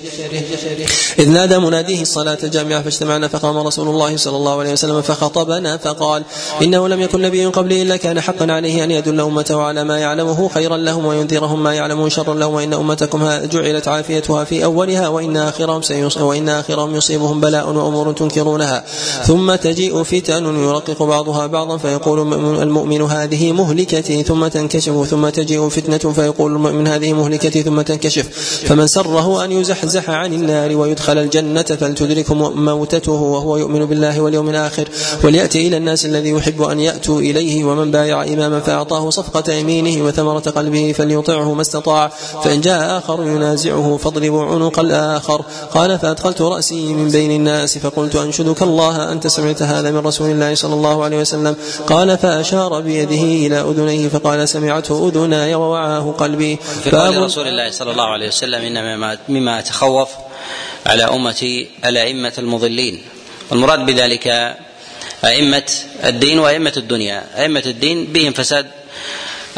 [1.19, 6.23] إذ نادى مناديه الصلاة جامعة فاجتمعنا فقام رسول الله صلى الله عليه وسلم فخطبنا فقال
[6.63, 10.49] إنه لم يكن نبي قبلي إلا كان حقا عليه أن يدل أمته على ما يعلمه
[10.49, 15.81] خيرا لهم وينذرهم ما يعلمه شرا لهم وإن أمتكم جعلت عافيتها في أولها وإن آخرهم
[16.21, 18.85] وإن آخرهم يصيبهم بلاء وأمور تنكرونها.
[19.25, 26.13] ثم تجيء فتن يرقق بعضها بعضا فيقول المؤمن هذه مهلكتي ثم تنكشف ثم تجيء فتنة
[26.13, 28.29] فيقول المؤمن هذه مهلكتي ثم تنكشف.
[28.67, 34.89] فمن سره أن يزحزح عن النار ويدخل الجنة فلتدرك موتته وهو يؤمن بالله واليوم الآخر
[35.25, 40.41] وليأتي إلى الناس الذي يحب أن يأتوا إليه ومن بايع إماما فأعطاه صفقة يمينه وثمرة
[40.41, 42.09] قلبه فليطعه ما استطاع
[42.45, 45.45] فإن جاء آخر ينازعه فاضربوا عنق الآخر.
[45.75, 50.55] قال فأدخلت رأسي من بين الناس فقلت أنشدك الله أنت سمعت هذا من رسول الله
[50.55, 51.57] صلى الله عليه وسلم.
[51.87, 56.57] قال فأشار بيده إلى أذنيه فقال سمعته أذناي ووعاه قلبي.
[56.85, 60.09] في قول رسول الله صلى الله عليه وسلم إن مما أتخوف
[60.87, 63.01] على أمتي الأئمة المضلين.
[63.51, 64.57] والمراد بذلك
[65.25, 65.73] أئمة
[66.05, 67.25] الدين وأئمة الدنيا.
[67.37, 68.71] أئمة الدين بهم فساد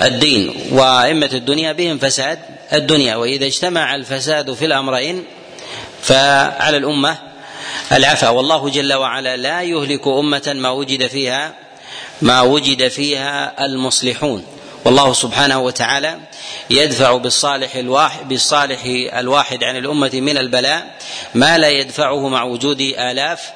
[0.03, 2.39] الدين وأئمة الدنيا بهم فساد
[2.73, 3.17] الدنيا.
[3.17, 5.25] وإذا اجتمع الفساد في الأمرين
[6.03, 7.19] فعلى الأمة
[7.93, 8.29] العفا.
[8.29, 11.55] والله جل وعلا لا يهلك أمة ما وجد فيها
[12.23, 14.45] ما وجد فيها المصلحون.
[14.85, 16.19] والله سبحانه وتعالى
[16.71, 18.81] يدفع بالصالح الواحد بالصالح
[19.19, 20.87] الواحد عن الأمة من البلاء
[21.35, 23.51] ما لا يدفعه مع وجود آلاف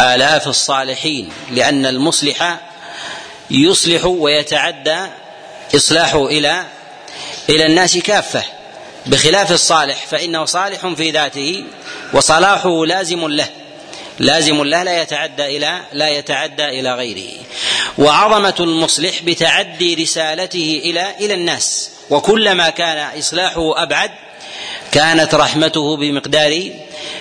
[0.00, 2.60] آلاف الصالحين لأن المصلح
[3.50, 5.06] يصلح ويتعدى
[5.74, 6.64] إصلاحه إلى
[7.48, 8.44] إلى الناس كافة.
[9.06, 11.64] بخلاف الصالح فإنه صالح في ذاته
[12.12, 13.48] وصلاحه لازم له.
[14.18, 17.32] لازم له لا يتعدى إلى لا يتعدى إلى غيره.
[17.98, 21.90] وعظمة المصلح بتعدي رسالته إلى إلى الناس.
[22.10, 24.10] وكلما كان إصلاحه أبعد
[24.92, 26.70] كانت رحمته بمقدار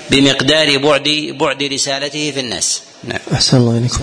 [0.10, 2.82] بمقدار بعد بعد رسالته في الناس.
[3.08, 3.20] نعم.
[3.34, 4.00] أحسن الله إليكم.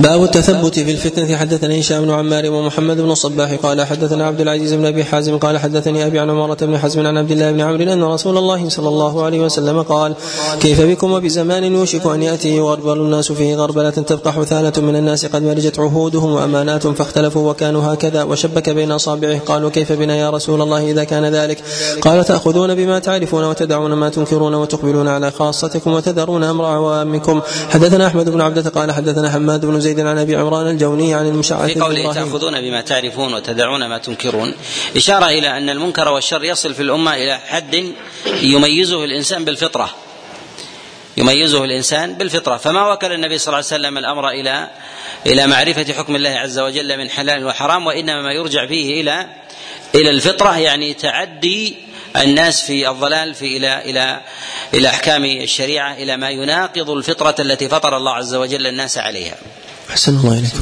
[0.00, 1.36] باب التثبت في الفتنة.
[1.36, 5.58] حدثني هشام بن عمار ومحمد بن الصباح قال حدثنا عبد العزيز بن أبي حازم قال
[5.58, 8.88] حدثني أبي عن عمارة بن حزم عن عبد الله بن عمرو أن رسول الله صلى
[8.88, 10.14] الله عليه وسلم قال
[10.60, 15.42] كيف بكم وبزمان يوشك أن يأتي يغربل الناس فيه غربلة تبقى حثالة من الناس قد
[15.42, 19.38] مرجت عهودهم وأمانات فاختلفوا وكانوا هكذا وشبك بين أصابعه.
[19.38, 21.62] قالوا كيف بنا يا رسول الله إذا كان ذلك؟
[22.00, 27.40] قال تأخذون بما تعرفون وتدعون ما تنكرون وتقبلون على خاصتكم وتذرون أمر عوامكم.
[27.70, 31.72] حدثنا أحمد بن عبدة قال حدثنا حماد بن زيد عن أبي عمران الجوني عن المشعث
[31.72, 34.54] في قوله تأخذون بما تعرفون وتدعون ما تنكرون.
[34.96, 37.92] إشارة إلى أن المنكر والشر يصل في الأمة إلى حد
[38.42, 39.94] يميزه الإنسان بالفطرة.
[41.16, 42.56] يميزه الإنسان بالفطرة.
[42.56, 44.68] فما وكل النبي صلى الله عليه وسلم الأمر إلى
[45.26, 49.26] إلى معرفة حكم الله عز وجل من حلال وحرام وإنما ما يرجع فيه إلى
[49.94, 51.76] إلى الفطرة يعني تعدي
[52.22, 54.20] الناس في الضلال في إلى إلى
[54.74, 59.34] إلى أحكام الشريعة إلى ما يناقض الفطرة التي فطر الله عز وجل الناس عليها.
[59.90, 60.60] أحسن الله إليكم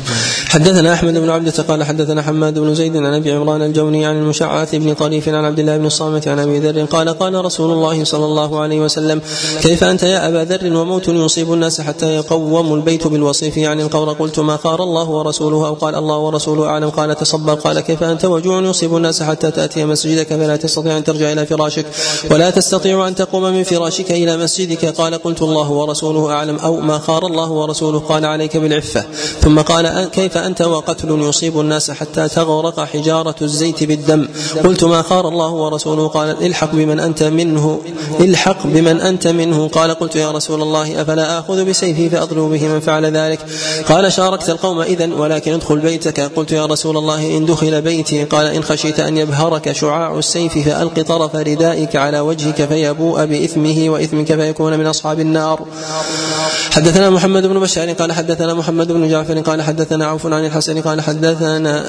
[0.48, 4.74] حدثنا أحمد بن عبدة قال حدثنا حماد بن زيد عن أبي عمران الجوني عن المشعث
[4.74, 8.24] بن طريف عن عبد الله بن الصامت عن أبي ذر قال قال رسول الله صلى
[8.24, 9.20] الله عليه وسلم
[9.60, 14.38] كيف أنت يا أبا ذر وموت يصيب الناس حتى يقوم البيت بالوصيف عن القور قلت
[14.38, 16.90] ما خار الله ورسوله أو قال الله ورسوله أعلم.
[16.90, 17.54] قال تصبر.
[17.54, 21.86] قال كيف أنت وجوع يصيب الناس حتى تأتي مسجدك؟ فلا تستطيع أن ترجع إلى فراشك.
[22.30, 24.84] ولا تستطيع أن تقوم من فراشك إلى مسجدك.
[24.84, 26.56] قال قلت الله ورسوله أعلم.
[26.56, 27.98] أو ما خار الله ورسوله.
[27.98, 29.04] قال عليك بالعفة.
[29.40, 34.28] ثم قال كيف أنت وقتل يصيب الناس حتى تغرق حجارة الزيت بالدم؟
[34.64, 37.80] قلت ما خار الله ورسوله؟ قال الحق بمن أنت منه
[38.20, 39.68] الحق بمن أنت منه.
[39.68, 43.40] قال قلت يا رسول الله أفلا آخذ بسيفي فأضرب به من فعل ذلك؟
[43.88, 46.20] قال شاركت القوم إذا ولكن ادخل بيتك.
[46.20, 48.24] قلت يا رسول الله إن دخل بيتي.
[48.24, 54.34] قال إن خشيت أن يبهرك شعاع السيف فألق طرف ردائك على وجهك فيبوء بإثمه وإثمك
[54.34, 55.66] فيكون من أصحاب النار.
[56.70, 61.00] حدثنا محمد بن بشار قال حدثنا محمد بن جعفر قال حدثنا عوف عن الحسن قال
[61.00, 61.84] حدثنا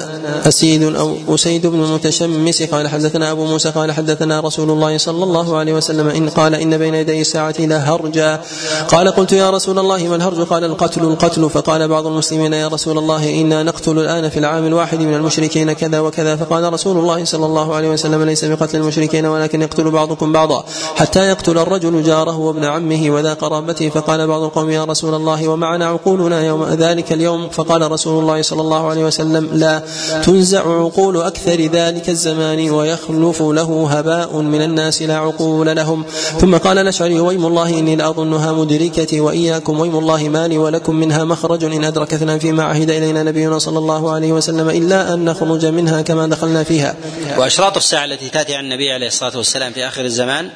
[0.48, 5.56] أسيد أو أسيد بن المتشمس قال حدثنا أبو موسى قال حدثنا رسول الله صلى الله
[5.56, 8.40] عليه وسلم إن قال إن بين يدي الساعة لهرجا
[8.88, 11.50] قال قلت يا رسول الله ما الهرج؟ قال القتل القتل.
[11.50, 16.00] فقال بعض المسلمين يا رسول الله إنا نقتل الآن في العام الواحد من المشركين كذا
[16.00, 16.36] وكذا.
[16.36, 20.64] فقال رسول الله صلى الله عليه وسلم ليس بقتل المشركين ولكن يقتل بعضكم بعضا.
[20.96, 23.88] حتى يقتل الرجل جاره وابن عمه وذا قرابته.
[23.88, 28.60] فقال بعض القوم يا رسول الله ومعنا عقولنا يوم ذلك اليوم فقال رسول الله صلى
[28.60, 29.82] الله عليه وسلم لا
[30.24, 36.04] تنزع عقول أكثر ذلك الزمان ويخلف له هباء من الناس لا عقول لهم.
[36.40, 41.24] ثم قال الأشعري ويم الله إني لأظنها مدركتي وإياكم ويم الله ما لي ولكم منها
[41.24, 46.02] مخرج إن أدركتنا فيما عهد إلينا نبينا صلى الله عليه وسلم إلا أن نخرج منها
[46.02, 46.96] كما دخلنا فيها.
[47.38, 50.50] وأشراط الساعة التي تأتي عن النبي عليه الصلاة والسلام في آخر الزمان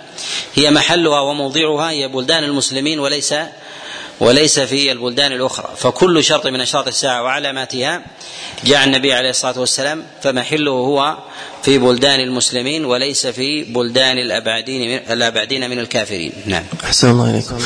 [0.55, 3.35] هي محلها وموضعها هي بلدان المسلمين وليس
[4.21, 5.71] وليس في البلدان الأخرى.
[5.77, 8.03] فكل شرط من أشراط الساعة وعلاماتها
[8.65, 11.17] جاء النبي عليه الصلاة والسلام فمحله هو
[11.63, 16.33] في بلدان المسلمين وليس في بلدان الأبعدين من الأبعدين من الكافرين.
[16.47, 16.63] نعم.
[16.85, 17.57] أحسن الله إليكم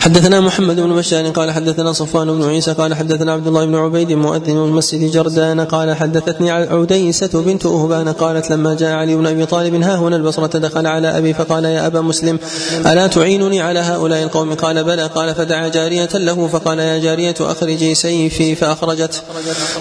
[0.00, 4.12] حدثنا محمد بن بشار قال حدثنا صفوان بن عيسى قال حدثنا عبد الله بن عبيد
[4.12, 9.82] مؤذن المسجد جردان قال حدثتني عديسة بنت أهبان قالت لما جاء علي بن أبي طالب
[9.82, 12.38] ها هنا البصرة دخل على أبي فقال يا أبا مسلم
[12.86, 15.06] ألا تعينني على هؤلاء القوم؟ قال بلى.
[15.06, 19.22] قال فدعا جارية له فقال يا جارية أخرجي سيفي فأخرجت.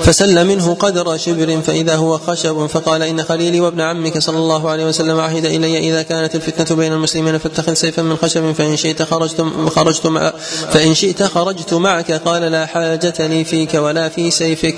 [0.04, 4.86] فسل منه قدر شبر فإذا هو خشب فقال إن خليلي وابن عمك صلى الله عليه
[4.86, 9.46] وسلم عهد إلي إذا كانت الفتنة بين المسلمين فاتخذ سيفا من خشب فإن شئت خرجت
[9.76, 10.34] خرجت مع
[10.72, 12.12] فإن شئت خرجت معك.
[12.12, 14.76] قال لا حاجة لي فيك ولا في سيفك.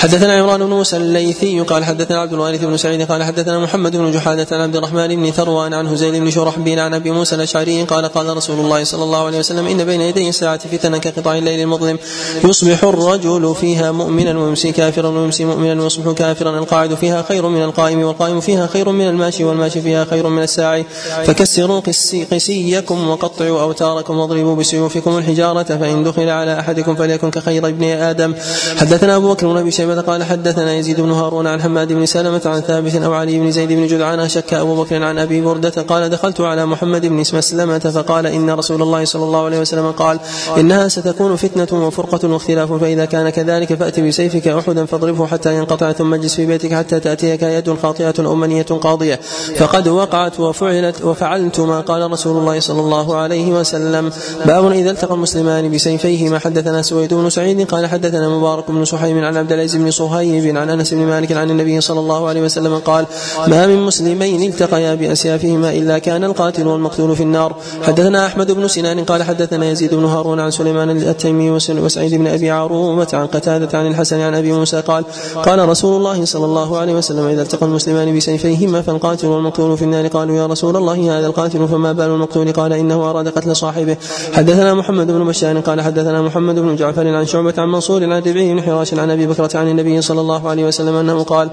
[0.00, 4.12] حدثنا عمران بن موسى الليثي قال حدثنا عبد الوارث بن سعيد قال حدثنا محمد بن
[4.12, 8.04] جحادة عن عبد الرحمن بن ثروان عن هزيل بن شرحبيل عن أبي موسى الأشعري قال
[8.04, 11.98] قال رسول الله صلى الله عليه وسلم إن بين يدي الساعة فتنة كقطع الليل المظلم.
[12.44, 16.58] يصبح الرجل فيها مؤمنا ويمسي كافرا ويمسي مؤمنا ويصبح كافرا.
[16.58, 20.84] القاعد فيها خير من القائم والقائم فيها خير من الماشي والماشي فيها خير من الساعي.
[21.24, 27.84] فكسروا قسي قسيكم وقطعوا أوتاركم واضربوا بسيوفكم الحجارة فإن دخل على أحدكم فليكن كخير ابن
[27.84, 28.34] آدم.
[28.76, 32.40] حدثنا أبو بكر بن أبي شيبة قال حدثنا يزيد بن هارون عن حماد بن سلمة
[32.46, 36.10] عن ثابت أو علي بن زيد بن جدعان شك أبو بكر عن أبي بردة قال
[36.10, 40.20] دخلت على محمد بن مسلمة فقال إن رسول الله صلى الله عليه وسلم قال
[40.56, 46.14] إنها ستكون فتنة وفرقة واختلاف فإذا كان كذلك فأت بسيفك أحدا فاضربه حتى ينقطع ثم
[46.14, 49.20] اجلس في بيتك حتى تأتيك يد خاطئة أو منية قاضية.
[49.56, 54.10] فقد وقعت وفعلت وفعلت ما قال رسول الله صلى الله عليه وسلم.
[54.46, 56.38] باب إذا التقى المسلمان بسيفيهما.
[56.38, 60.70] حدثنا سويد بن سعيد قال حدثنا مبارك بن سحيم عن عبد العزيز بن صهيب عن
[60.70, 63.06] أنس بن مالك عن النبي صلى الله عليه وسلم قال
[63.48, 67.56] ما من مسلمين التقيا بأسيافهما إلا كان القاتل والمقتول في النار.
[67.82, 72.50] حدثنا أحمد بن سنان قال حدثنا يزيد بن هارون عن سليمان التيمي وسعيد بن أبي
[72.50, 75.04] عروبة عن قتادة عن الحسن عن أبي موسى قال
[75.44, 80.06] قال رسول الله صلى الله عليه وسلم إذا التقى المسلمان بسيفيهما فالقاتل والمقتول في النار
[80.06, 83.96] قالوا يا رسول الله هذا القاتل فما بال المقتول؟ قال إنه أراد قتل صاحبه.
[84.32, 88.52] حدثنا محمد بن بشار قال حدثنا محمد بن جعفر عن شعبة عن منصور عن ربيع
[88.52, 91.50] بن حراش عن أبي بكرة عن النبي صلى الله عليه وسلم أنه قال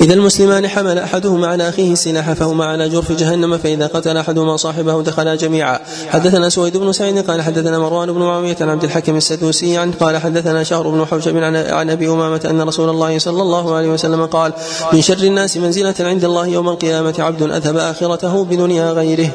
[0.00, 5.02] إذا المسلمان حمل أحدهما على أخيه السلاح فهما على جرف جهنم فإذا قتل أحدهما صاحبه
[5.02, 5.78] دخلا جميعا.
[6.08, 10.16] حدثنا سويد بن سعيد قال حدثنا مروان بن معاوية عن عبد الحكم السدوسي عن قال
[10.18, 14.52] حدثنا شهر بن حوشب عن أبي أمامة أن رسول الله صلى الله عليه وسلم قال
[15.00, 17.14] من شر الناس منزلة عند الله يوم القيامة.
[17.18, 19.30] عبد أذهب آخرته بدنيا غيره.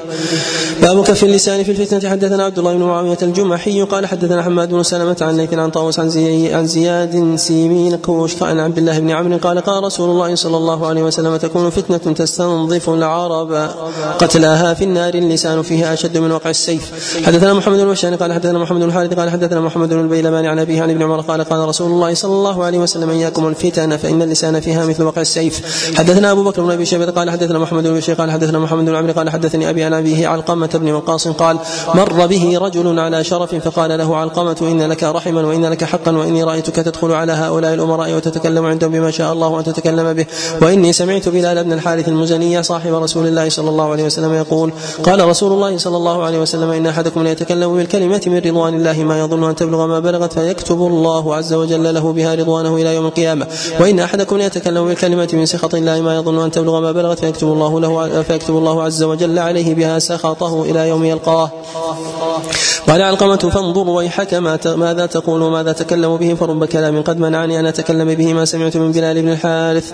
[0.81, 2.09] باب كف اللسان في الفتنة.
[2.09, 5.99] حدثنا عبد الله بن معاوية الجمحي قال حدثنا حماد بن سلمة عن ليث عن طاووس
[5.99, 6.05] عن,
[6.53, 10.87] عن زياد سيمين كوش عن عبد الله بن عمرو قال قال رسول الله صلى الله
[10.87, 13.69] عليه وسلم تكون فتنة تستنظف العرب
[14.19, 15.13] قتلاها في النار.
[15.13, 16.91] اللسان فيها أشد من وقع السيف.
[17.25, 20.81] حدثنا محمد بن قال حدثنا محمد بن الحارث قال حدثنا محمد بن البيلماني عن أبيه
[20.81, 24.59] عن ابن عمر قال قال رسول الله صلى الله عليه وسلم إياكم الفتن فإن اللسان
[24.59, 25.44] فيها مثل وقع السيف.
[25.95, 28.95] حدثنا أبو بكر بن أبي شيبة قال حدثنا محمد بن بشير قال حدثنا محمد بن
[28.95, 31.57] عمرو قال حدثني أبي عن أبيه علقمة بن وقاص قال
[31.95, 36.43] مر به رجل على شرف فقال له علقمة إن لك رحما وإن لك حقا وإني
[36.43, 40.25] رأيتك تدخل على هؤلاء الأمراء وتتكلم عندهم بما شاء الله أن تتكلم به.
[40.61, 44.71] وإني سمعت بلال بن الحارث المزني صاحب رسول الله صلى الله عليه وسلم يقول
[45.03, 49.19] قال رسول الله صلى الله عليه وسلم إن أحدكم ليتكلم بالكلمة من رضوان الله ما
[49.19, 53.47] يظن أن تبلغ ما بلغت فيكتب الله عز وجل له بها رضوانه إلى يوم القيامة.
[53.79, 54.87] وإن أحدكم ليتكلم
[55.35, 59.03] من سخط الله ما يظن أن تبلغ ما بلغت فيكتب الله له فيكتب الله عز
[59.03, 61.51] وجل عليه بها سخطه إلى يوم يلقاه.
[62.87, 64.33] قال علقمة فانظر ويحك
[64.65, 66.33] ماذا تقول وماذا تكلم به.
[66.33, 69.91] فرب كلام قد منعني أن أتكلم به ما سمعت من بلال بن الحارث.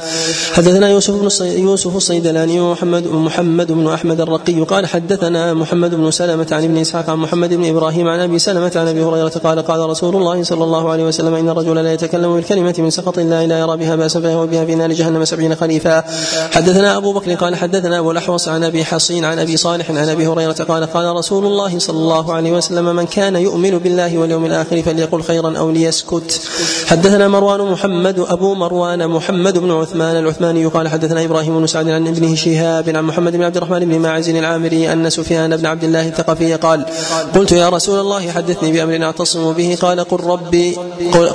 [0.54, 1.30] حدثنا يوسف بن
[1.60, 4.62] يوسف الصيدلاني ومحمد محمد بن أحمد الرقي.
[4.62, 8.72] قال حدثنا محمد بن سلمة عن ابن إسحاق عن محمد بن إبراهيم عن أبي سلمة
[8.76, 12.36] عن أبي هريرة قال قال رسول الله صلى الله عليه وسلم إن الرجل لا يتكلم
[12.36, 16.04] بالكلمة من سخط الله لا يرى بها بأسا فهو بها في نار جهنم سبعين خليفا
[16.56, 20.28] حدثنا أبو بكر قال حدثنا أبو الأحوص عن أبي حصين عن أبي صالح عن أبي
[20.28, 24.82] هريرة قال قال رسول الله صلى الله عليه وسلم من كان يؤمن بالله واليوم الآخر
[24.82, 26.42] فليقل خيرا أو ليسكت.
[26.88, 32.08] حدثنا مروان محمد أبو مروان محمد بن عثمان العثماني قال حدثنا إبراهيم بن سعد عن
[32.08, 36.08] ابنه شهاب عن محمد بن عبد الرحمن بن ماعز العامري أن سفيان بن عبد الله
[36.08, 36.86] الثقفي قال
[37.36, 40.78] قلت يا رسول الله حدثني بأمر أعتصم به قال قل ربي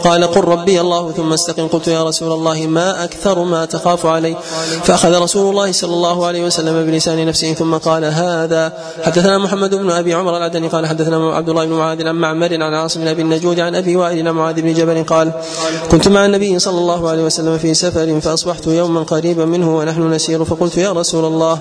[0.04, 1.66] قال قل ربي الله ثم استقم.
[1.66, 4.36] قلت يا رسول الله ما أكثر ما تخاف علي
[4.84, 8.72] فأخذ رسول الله صلى الله عليه وسلم بلسان نفسه ثم قال هذا.
[9.02, 12.74] حدثنا محمد بن أبي عمر العدني قال حدثنا عبد الله بن معاذ عن معمر عن
[12.74, 15.32] عاصم بن أبي النجود عن أبي وائل عن معاذ بن جبل قال
[15.90, 20.44] كنت مع النبي صلى الله عليه وسلم في سفر فأصبحت يوما قريبا منه ونحن نسير.
[20.44, 21.58] فقلت يا رسول الله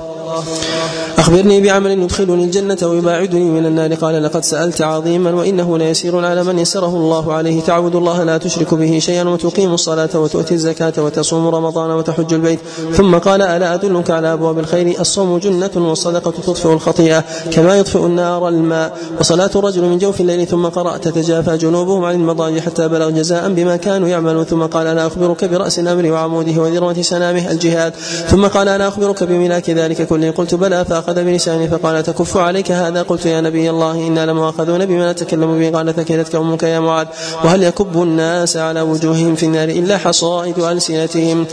[1.18, 3.94] أخبرني بعمل يدخلني الجنة ويباعدني من النار.
[3.94, 7.62] قال لقد سألت عظيما وإنه ليسير على من يسره الله عليه.
[7.62, 12.60] تعبد الله لا تشرك به شيئا وتقيم الصلاة وتؤتي الزكاة وتصوم رمضان وتحج البيت.
[12.94, 18.48] ثم قال ألا أدلك على أبواب الخير؟ الصوم جنة والصدقة تطفئ الخطيئة كما يطفئ النار
[18.48, 18.98] الماء.
[19.20, 23.76] وصلاة الرجل من جوف الليل ثم قرأ تتجافى جنوبهم عن المضاجع حتى بلغ جزاء بما
[23.76, 24.44] كانوا يعملون.
[24.44, 27.94] ثم قال ألا أخبرك برأس الأمر وعموده وذروة سنامه الجهاد؟
[28.28, 30.86] ثم قال ألا أخبرك بملاك ذلك كله؟ قلت بلى.
[30.86, 35.78] فأخذ بلساني فقال تكف عليك هذا؟ قلت يا نبي الله إنا لمؤاخذون بما نتكلم به.
[35.78, 37.08] قال ثكلتك أمك يا معاذ.
[37.44, 41.46] وهل يكب الناس على وجوههم في النار إلا حصائد ألسنتهم؟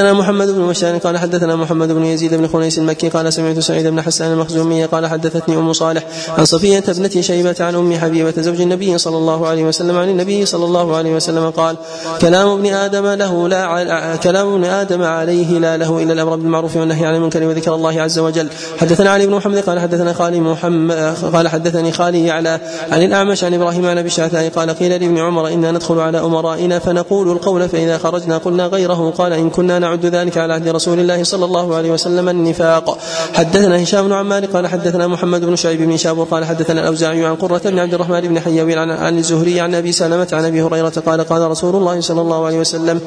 [0.00, 3.86] حدثنا محمد بن بشار قال حدثنا محمد بن يزيد بن خنيس المكي قال سمعت سعيد
[3.86, 6.02] بن حسان المخزومي قال حدثتني أم صالح
[6.38, 10.46] عن صفية ابنة شيبة عن أم حبيبة زوج النبي صلى الله عليه وسلم عن النبي
[10.46, 11.76] صلى الله عليه وسلم قال
[12.20, 17.06] كلام ابن آدم له لا كلام ابن آدم عليه لا له إلا الأمر بالمعروف والنهي
[17.06, 18.48] عن المنكر وذكر الله عز وجل.
[18.78, 23.54] حدثنا علي بن محمد قال حدثنا خالي محمد قال حدثني خالي يعلى عن الأعمش عن
[23.54, 27.98] إبراهيم عن أبي الشعثاء قال قيل لابن عمر إنا ندخل على أمرائنا فنقول القول فإذا
[27.98, 31.90] خرجنا قلنا غيره قال إن كنا نعد ذلك على عهد رسول الله صلى الله عليه
[31.90, 32.98] وسلم النفاق.
[33.34, 37.36] حدثنا هشام بن عمار قال حدثنا محمد بن شعيب بن شابور قال حدثنا الأوزاعي عن
[37.36, 41.02] قرة بن عبد الرحمن بن حيوي عن, عن الزهري عن أبي سلمة عن أبي هريرة
[41.06, 43.00] قال قال رسول الله صلى الله عليه وسلم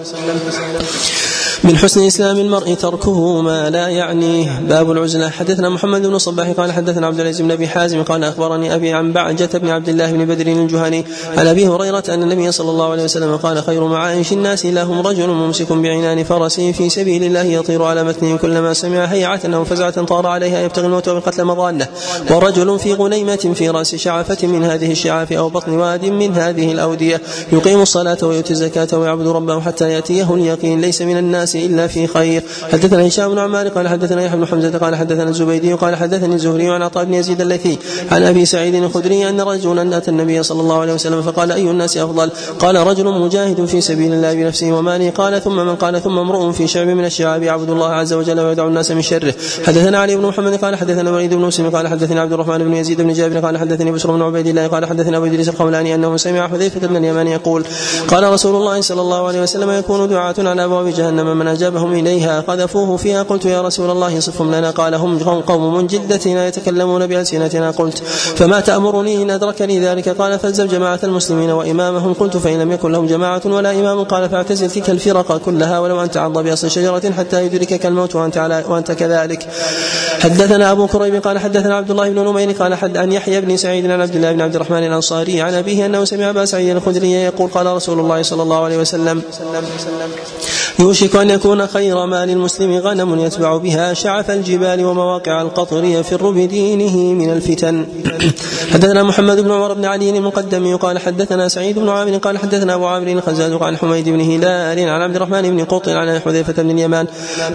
[1.63, 5.29] من حسن إسلام المرء تركه ما لا يعنيه باب العزلة.
[5.29, 9.13] حدثنا محمد بن صباح قال حدثنا عبد العزيز بن أبي حازم قال أخبرني أبي عن
[9.13, 11.05] بعجة بن عبد الله بن بدر الجهني
[11.37, 15.27] عن أبي هريرة أن النبي صلى الله عليه وسلم قال خير معايش الناس لهم رجل
[15.27, 20.27] ممسك بعنان فرسه في سبيل الله يطير على متنه كلما سمع هيعة أو فزعة طار
[20.27, 21.87] عليها يبتغي الموت بقتل مضاله
[22.31, 27.21] ورجل في غنيمة في رأس شعفة من هذه الشعاف أو بطن واد من هذه الأودية.
[27.51, 30.81] يقيم الصلاة ويؤتي الزكاة ويعبد ربه حتى يأتيه اليقين.
[30.81, 32.43] ليس من الناس إلا في خير.
[32.71, 36.69] حدثنا هشام بن عمار قال حدثنا يحيى بن حمزة قال حدثنا الزبيدي قال حدثني الزهري
[36.69, 37.77] عن عطاء بن يزيد الليثي
[38.11, 41.97] عن أبي سعيد الخدري أن رجلا أتى النبي صلى الله عليه وسلم فقال أي الناس
[41.97, 42.29] أفضل؟
[42.59, 45.09] قال رجل مجاهد في سبيل الله بنفسه وماله.
[45.09, 48.67] قال ثم من قال ثم امرؤ في شعب من الشعاب يعبد الله عز وجل ويدعو
[48.67, 49.33] الناس من شره.
[49.65, 53.01] حدثنا علي بن محمد قال حدثنا وليد بن مسلم قال حدثني عبد الرحمن بن يزيد
[53.01, 56.47] بن جابر قال حدثني بشر بن عبيد الله قال حدثنا أبو إدريس القولاني أنه سمع
[56.47, 57.65] حذيفة بن اليمان يقول
[58.07, 62.39] قال رسول الله صلى الله عليه وسلم يكون دعاة على أبواب جهنم من أجابهم إليها
[62.39, 63.23] قذفوه فيها.
[63.23, 64.71] قلت يا رسول الله صفهم لنا.
[64.71, 67.71] قال هم قوم من جلدتنا يتكلمون بألسنتنا.
[67.71, 67.97] قلت
[68.35, 72.13] فما تأمرني إن أدركني ذلك؟ قال فالزم جماعة المسلمين وإمامهم.
[72.13, 74.03] قلت فإن لم يكن لهم جماعة ولا إمام.
[74.03, 78.63] قال فاعتزل تلك الفرق كلها ولو أن تعض بأصل شجرة حتى يدركك الموت وأنت, على
[78.67, 79.47] وأنت كذلك.
[80.19, 83.91] حدثنا أبو كريب قال حدثنا عبد الله بن نمير قال حد عن يحيى بن سعيد
[83.91, 87.49] عن عبد الله بن عبد الرحمن الأنصاري عن أبيه أنه سمع أبا سعيد الخدري يقول
[87.49, 89.21] قال رسول الله صلى الله عليه وسلم
[90.83, 96.97] يوشك أن يكون خير مال المسلم غنم يتبع بها شعف الجبال ومواقع القطر يفر بدينه
[96.97, 97.85] من الفتن.
[98.73, 102.85] حدثنا محمد بن عمر بن علي المقدم قال حدثنا سعيد بن عامر قال حدثنا أبو
[102.85, 107.07] عامر الخزاز عن حميد بن هلال عن عبد الرحمن بن قط عن حذيفة بن اليمان.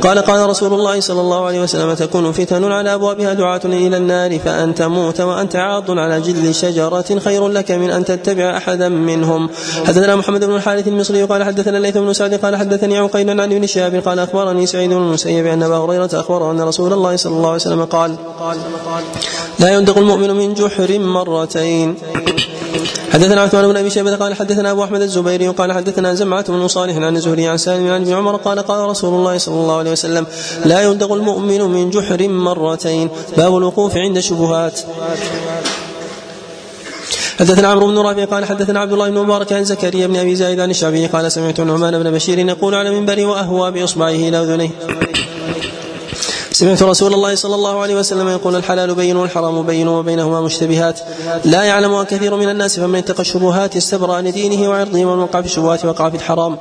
[0.02, 4.38] قال قال رسول الله صلى الله عليه وسلم تكون فتن على أبوابها دعاة إلى النار
[4.38, 9.48] فان تموت وأنت عاض على جلد شجرة خير لك من أن تتبع أحدا منهم.
[9.86, 13.66] حدثنا محمد بن الحارث المصري قال حدثنا الليث بن سعد قال حدثني عقيل عن ابن
[13.66, 17.48] شهاب قال أخبرني سعيد بن المسيب أن أبا هريرة اخبره أن رسول الله صلى الله
[17.48, 18.16] عليه وسلم قال
[19.58, 21.94] لا يندق المؤمن من جحر مرتين.
[23.12, 26.96] حدثنا عثمان بن أبي شيبة قال حدثنا أبو أحمد الزبيري قال حدثنا زمعة بن صالح
[26.96, 30.26] عن الزهري عن سالم عن ابن عمر قال قال رسول الله صلى الله عليه وسلم
[30.64, 33.08] لا يندق المؤمن من جحر مرتين.
[33.36, 34.80] باب الوقوف عند الشبهات.
[37.38, 40.60] حدثنا عمرو بن رافع قال حدثنا عبد الله بن مبارك عن زكريا بن أبي زايد
[40.60, 44.70] عن الشعبي قال سمعت النعمان بن بشير يقول على منبري وأهوى بإصبعه إلى أذنيه.
[46.52, 51.00] سمعت رسول الله صلى الله عليه وسلم يقول الحلال بين والحرام بين وبينهما مشتبهات.
[51.44, 55.84] لا يعلمها كثير من الناس فمن اتقى الشبهات استبرأ لدينه وعرضه ومن وقع في الشبهات
[55.84, 56.56] وقع في الحرام.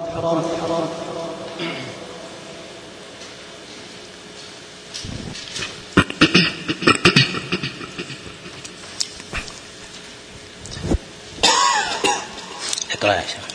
[13.16, 13.48] شيخ.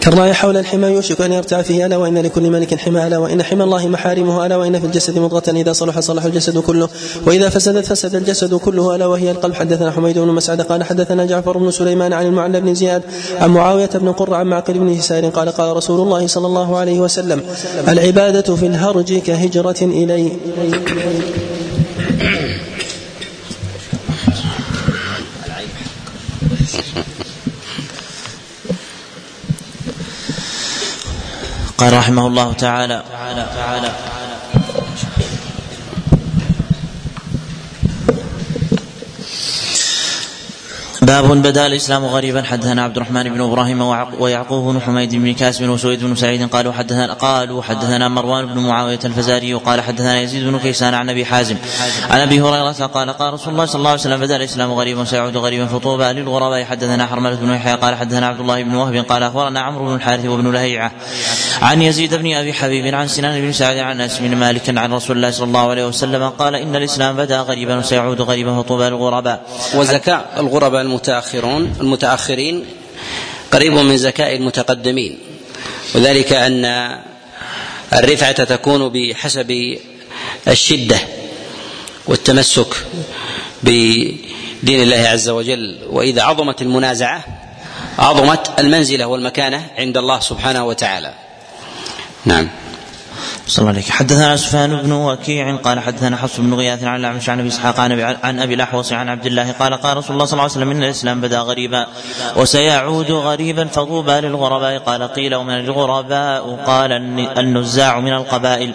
[0.00, 3.64] كالراعي حول الحمى يوشك أن يرتع فيه ألا وإن لكل ملك حمى ألا وإن حمى
[3.64, 6.88] الله محارمه ألا وإن في الجسد مضغة إذا صلح صلح الجسد كله.
[7.26, 11.58] وإذا فسدت فسد الجسد كله ألا وهي القلب حدثنا حميد بن مسعد قال حدثنا جعفر
[11.58, 13.02] بن سليمان عن المعلى بن زياد
[13.40, 17.00] عن معاوية بن قر عن معقل بن يسار قال قال رسول الله صلى الله عليه
[17.00, 17.42] وسلم
[17.88, 20.32] العبادة في الهرج كهجرة إلي.
[31.80, 33.02] قال رحمه الله تعالى.
[33.10, 33.90] تعالى تعالى
[41.10, 42.42] باب بدأ الإسلام غريبا.
[42.42, 43.80] حدثنا عبد الرحمن بن إبراهيم
[44.18, 48.98] ويعقوب بن حميد بن كاسب وسويد بن سعيد قالوا حدثنا قالوا حدثنا مروان بن معاوية
[49.04, 51.56] الفزاري وقال حدثنا يزيد بن كيسان عن أبي حازم.
[52.10, 55.36] عن أبي هريرة قال قال رسول الله صلى الله عليه وسلم بدأ الإسلام غريبا سيعود
[55.36, 56.64] غريبا فطوبى للغرباء.
[56.64, 60.24] حدثنا حرملة بن يحيى قال حدثنا عبد الله بن وهب قال أخبرنا عمرو بن الحارث
[60.26, 60.92] وابن لهيعة
[61.62, 65.16] عن يزيد بن أبي حبيب عن سنان بن سعد عن أنس بن مالك عن رسول
[65.16, 69.42] الله صلى الله عليه وسلم قال إن الإسلام بدأ غريبا وسيعود غريبا فطوبى للغرباء.
[69.74, 72.64] وزكاء الغرباء المتأخرون المتأخرين
[73.52, 75.18] قريب من زكاء المتقدمين.
[75.94, 76.64] وذلك أن
[77.92, 79.78] الرفعة تكون بحسب
[80.48, 80.98] الشدة
[82.06, 82.74] والتمسك
[83.62, 85.78] بدين الله عز وجل.
[85.90, 87.24] وإذا عظمت المنازعة
[87.98, 91.14] عظمت المنزلة والمكانة عند الله سبحانه وتعالى.
[92.24, 92.48] نعم.
[93.50, 97.40] صلى الله عليك حدثنا سفيان بن وكيع قال حدثنا حفص بن غياث عن الأعمش عن
[97.40, 97.80] أبي إسحاق
[98.24, 100.82] عن أبي الأحوص عن عبد الله قال قال رسول الله صلى الله عليه وسلم إن
[100.82, 101.86] الإسلام بدا غريبا
[102.36, 106.92] وسيعود غريبا فطوبى للغرباء قال قيل ومن الغرباء قال
[107.38, 108.74] النزاع من القبائل.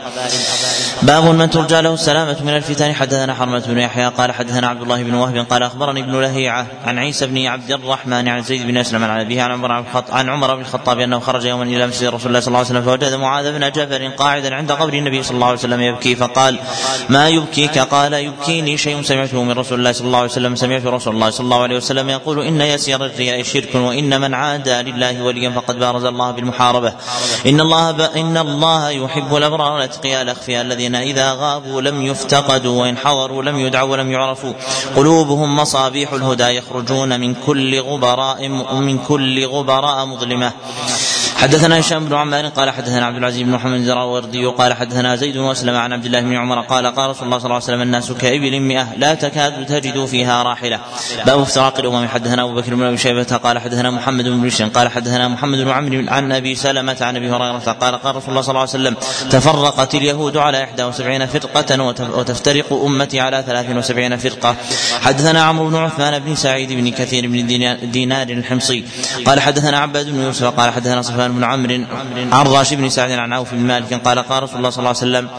[1.02, 2.94] باب من ترجى له السلامة من الفتن.
[2.94, 7.00] حدثنا حرمة بن يحيى قال حدثنا عبد الله بن وهب قال أخبرني ابن لهيعة عن
[7.00, 9.72] عيسى بن عبد الرحمن عن زيد بن أسلم عن أبيه عن عمر
[10.10, 12.82] عن عمر بن الخطاب أنه خرج يوما إلى مسجد رسول الله صلى الله عليه وسلم
[12.82, 16.60] فوجد معاذ بن جبل قاعدا عند قبر النبي صلى الله عليه وسلم يبكي فقال
[17.10, 21.16] ما يبكيك؟ قال يبكيني شيء سمعته من رسول الله صلى الله عليه وسلم سمعت رسول
[21.16, 25.50] الله صلى الله عليه وسلم يقول إن يسير الرياء شرك وإن من عادى لله وليا
[25.50, 26.94] فقد بارز الله بالمحاربة
[27.46, 28.02] إن الله ب...
[28.02, 33.92] إن الله يحب الأبرار الأتقياء الأخفياء الذين إذا غابوا لم يفتقدوا وإن حضروا لم يدعوا
[33.92, 34.54] ولم يعرفوا.
[34.96, 40.52] قلوبهم مصابيح الهدى يخرجون من كل غبراء من كل غبراء مظلمة.
[41.36, 45.76] حدثنا هشام بن عمار قال حدثنا عبد العزيز بن محمد الزراوردي قال حدثنا زيد واسلم
[45.76, 48.60] عن عبد الله بن عمر قال قال رسول الله صلى الله عليه وسلم الناس كإبل
[48.60, 50.80] مئة لا تكاد تجد فيها راحلة.
[51.26, 52.08] باب افتراق الأمم.
[52.08, 55.70] حدثنا أبو بكر بن أبي شيبة قال حدثنا محمد بن بشر قال حدثنا محمد بن
[55.70, 58.96] عمرو عن أبي سلمة عن أبي هريرة قال قال رسول الله صلى الله عليه وسلم
[59.30, 61.84] تفرقت اليهود على 71 فرقة
[62.18, 64.56] وتفترق أمتي على 73 فرقة.
[65.02, 67.48] حدثنا عمرو بن عثمان بن سعيد بن كثير بن
[67.92, 68.84] دينار الحمصي
[69.26, 71.86] قال حدثنا عباد بن يوسف قال حدثنا صفوان بن عمرو
[72.32, 75.00] عن راشد بن سعد عن عوف بن مالك قال قال رسول الله صلى الله عليه
[75.00, 75.30] وسلم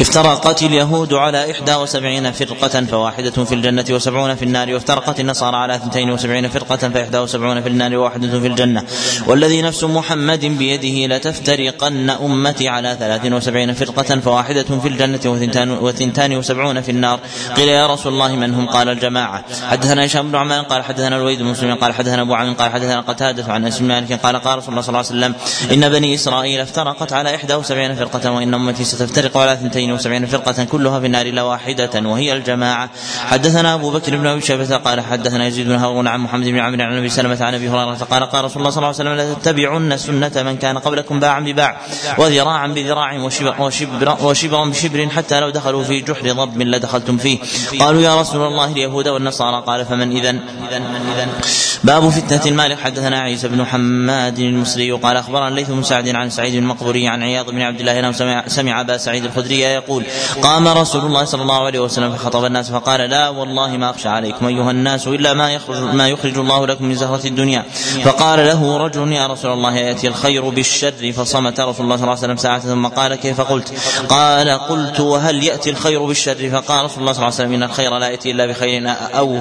[0.00, 5.74] افترقت اليهود على إحدى وسبعين فرقة فواحدة في الجنة وسبعون في النار وافترقت النصارى على
[5.74, 8.84] اثنتين وسبعين فرقة فإحدى وسبعون في النار وواحدة في الجنة.
[9.26, 15.20] والذي نفس محمد بيده لتفترقن أمتي على ثلاث وسبعين فرقة فواحدة في الجنة
[15.80, 17.20] وثنتان وسبعون في النار.
[17.56, 19.44] قيل يا رسول الله من هم؟ قال الجماعة.
[19.70, 23.00] حدثنا هشام بن عمان قال حدثنا الوليد بن مسلم قال حدثنا أبو عامر قال حدثنا
[23.00, 25.34] قتادة عن أنس مالك قال قال رسول الله صلى الله عليه وسلم.
[25.72, 30.64] إن بني إسرائيل افترقت على إحدى وسبعين فرقة وإن أمتي ستفترق على اثنتين وسبعين فرقة
[30.64, 32.90] كلها في النار إلا واحدة وهي الجماعة.
[33.26, 36.82] حدثنا أبو بكر بن أبي شيبة قال حدثنا يزيد بن هارون عن محمد بن عمرو
[36.82, 39.96] عن أبي سلمة عن أبي هريرة قال قال رسول الله صلى الله عليه وسلم لتتبعن
[39.96, 41.80] سنة من كان قبلكم باعا بباع
[42.18, 43.60] وذراعا بذراع وشبرا
[44.20, 47.38] وشبرا, بشبر حتى لو دخلوا في جحر ضب لدخلتم فيه.
[47.80, 50.38] قالوا يا رسول الله اليهود والنصارى قال فمن إذا
[51.84, 52.78] باب فتنة المال.
[52.78, 57.50] حدثنا عيسى بن حماد المصري قال أخبرنا ليث بن سعد عن سعيد المقبوري عن عياض
[57.50, 60.04] بن عبد الله أنه سمع, سمع أبا سعيد الخدري يقول
[60.42, 64.46] قام رسول الله صلى الله عليه وسلم فخطب الناس فقال لا والله ما أخشى عليكم
[64.46, 67.64] أيها الناس إلا ما يخرج ما يخرج الله لكم من زهرة الدنيا.
[68.04, 72.24] فقال له رجل يا رسول الله يأتي الخير بالشر؟ فصمت رسول الله صلى الله عليه
[72.24, 73.72] وسلم ساعة ثم قال كيف قلت؟
[74.08, 77.98] قال قلت وهل يأتي الخير بالشر؟ فقال رسول الله صلى الله عليه وسلم إن الخير
[77.98, 79.40] لا يأتي إلا بخير أو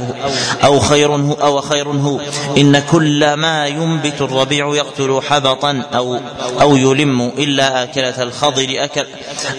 [0.64, 2.20] أو خير هو أو خير هو.
[2.58, 6.20] إن كل ما ينبت الربيع يقتل حبطا أو
[6.62, 9.06] أو يلم إلا آكلة الخضر أكل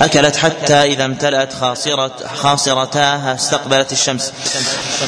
[0.00, 4.32] أكلت حتى إذا امتلأت خاصرة خاصرتاها استقبلت الشمس.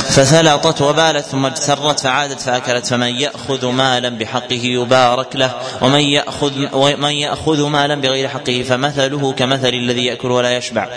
[0.09, 7.13] فثلطت وبالت ثم اجترت فعادت فأكلت فمن يأخذ مالا بحقه يبارك له ومن يأخذ ومن
[7.13, 10.89] يأخذ مالا بغير حقه فمثله كمثل الذي يأكل ولا يشبع.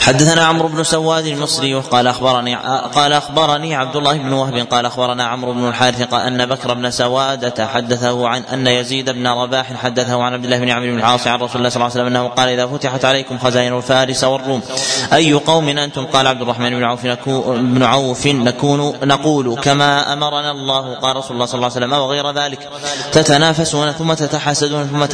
[0.00, 2.56] حدثنا عمرو بن سواد المصري قال اخبرني
[2.94, 7.66] قال أخبرني عبد الله بن وهب قال أخبرنا عمرو بن الحارث أن بكر بن سوادة
[7.66, 11.40] حدثه عن أن يزيد بن رباح حدثه عن عبد الله بن عمرو بن العاص عن
[11.40, 14.62] رسول الله صلى الله عليه وسلم أنه قال إذا فتحت عليكم خزائن الفارس والروم
[15.12, 17.06] أي قوم أنتم؟ قال عبد الرحمن بن عوف
[17.46, 22.30] بن عوف نكون نقول كما أمرنا الله قال رسول الله صلى الله عليه وسلم وغير
[22.30, 22.68] ذلك
[23.12, 25.04] تتنافسون ثم تتحاسدون ثم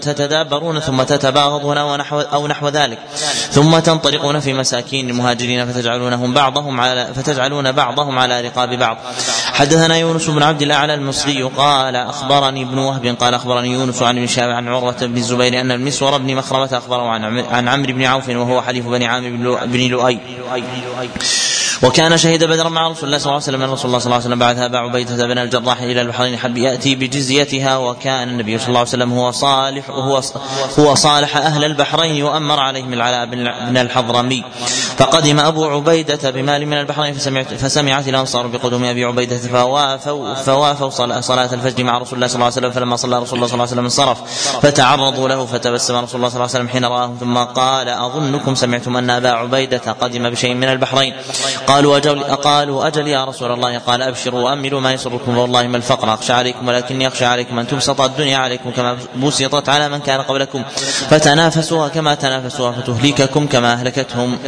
[0.00, 2.98] تتدابرون ثم تتباغضون ونحو أو نحو ذلك
[3.50, 8.96] ثم تنطلقون تنفقون في مساكين المهاجرين فتجعلونهم بعضهم على فتجعلون بعضهم على رقاب بعض.
[9.52, 14.26] حدثنا يونس بن عبد الأعلى المصري قال أخبرني ابن وهب قال أخبرني يونس عن ابن
[14.26, 17.10] شهاب عن عروة بن الزبير أن المسور بن مخرمة أخبره
[17.50, 19.30] عن عمرو بن عوف وهو حليف بني عامر
[19.66, 20.18] بن لؤي.
[21.82, 23.62] وكان شهد بدرا مع رسول الله صلى الله عليه وسلم.
[23.62, 26.56] أن رسول الله صلى الله عليه وسلم بعث ابا عبيدة بن الجراح إلى البحرين حب
[26.56, 27.76] يأتي بجزيتها.
[27.76, 30.20] وكان النبي صلى الله عليه وسلم هو صالح هو
[30.78, 33.26] هو صالح أهل البحرين وأمر عليهم العلاء
[33.70, 34.44] بن الحضرمي.
[34.98, 41.54] فقدم أبو عبيدة بمال من البحرين فسمعت فسمعت الأنصار بقدوم أبي عبيدة فوافوا فوافوا صلاة
[41.54, 42.70] الفجر مع رسول الله صلى الله عليه وسلم.
[42.70, 44.18] فلما صلى رسول الله صلى الله عليه وسلم انصرف
[44.62, 48.96] فتعرضوا له فتبسم رسول الله صلى الله عليه وسلم حين راهم ثم قال أظنكم سمعتم
[48.96, 51.14] أن أبا عبيدة قدم بشيء من البحرين؟
[51.66, 53.78] قالوا أجل قالوا أجل يا رسول الله.
[53.78, 56.14] قال أبشروا وأملوا ما يسركم والله ما الفقر.
[56.14, 60.62] أخشى عليكم ولكني أخشى عليكم أن تبسط الدنيا عليكم كما بسطت على من كان قبلكم.
[61.10, 64.38] فتنافسوها كما تنافسوها فتهلككم كما أهلكتهم.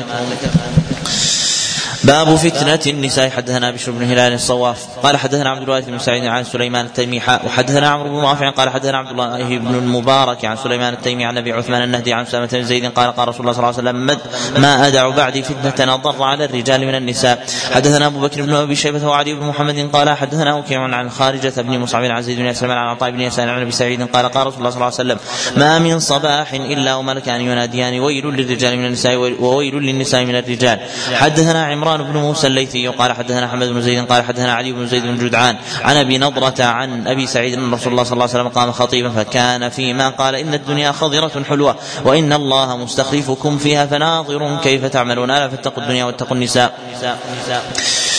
[2.04, 3.30] باب فتنة النساء.
[3.30, 4.86] حدثنا بشر بن هلال الصواف.
[5.02, 7.22] قال حدثنا عبد الوارث بن سعيد عن سليمان التيمي.
[7.46, 11.52] وحدثنا عمرو بن رافع قال حدثنا عبد الله بن المبارك عن سليمان التيمي عن أبي
[11.52, 14.18] عثمان النهدي عن أسامة بن زيد قال قال رسول الله صلى الله عليه وسلم
[14.62, 17.46] ما أدع بعدي فتنة أضر على الرجال من النساء.
[17.72, 21.78] حدثنا أبو بكر بن أبي شيبة وعلي بن محمد قال حدثنا وكيع عن خارجة بن
[21.78, 24.58] مصعب عن زيد بن اسلم عن عطاء بن يسار عن أبي سعيد قال قال رسول
[24.58, 25.18] الله صلى الله عليه وسلم
[25.56, 30.78] ما من صباح إلا وملكان يناديان ويل للرجال من النساء وويل للنساء من الرجال.
[31.14, 35.02] حدثنا عمران بن موسى الليثي قال حدثنا حمد بن زيد قال حدثنا علي بن زيد
[35.02, 38.48] بن جدعان عن أبي نضرة عن أبي سعيد أن رسول الله صلى الله عليه وسلم
[38.48, 44.84] قام خطيبا فكان فيما قال إن الدنيا خضرة حلوة وإن الله مستخلفكم فيها فناظر كيف
[44.84, 46.78] تعملون ألا فاتقوا الدنيا واتقوا النساء.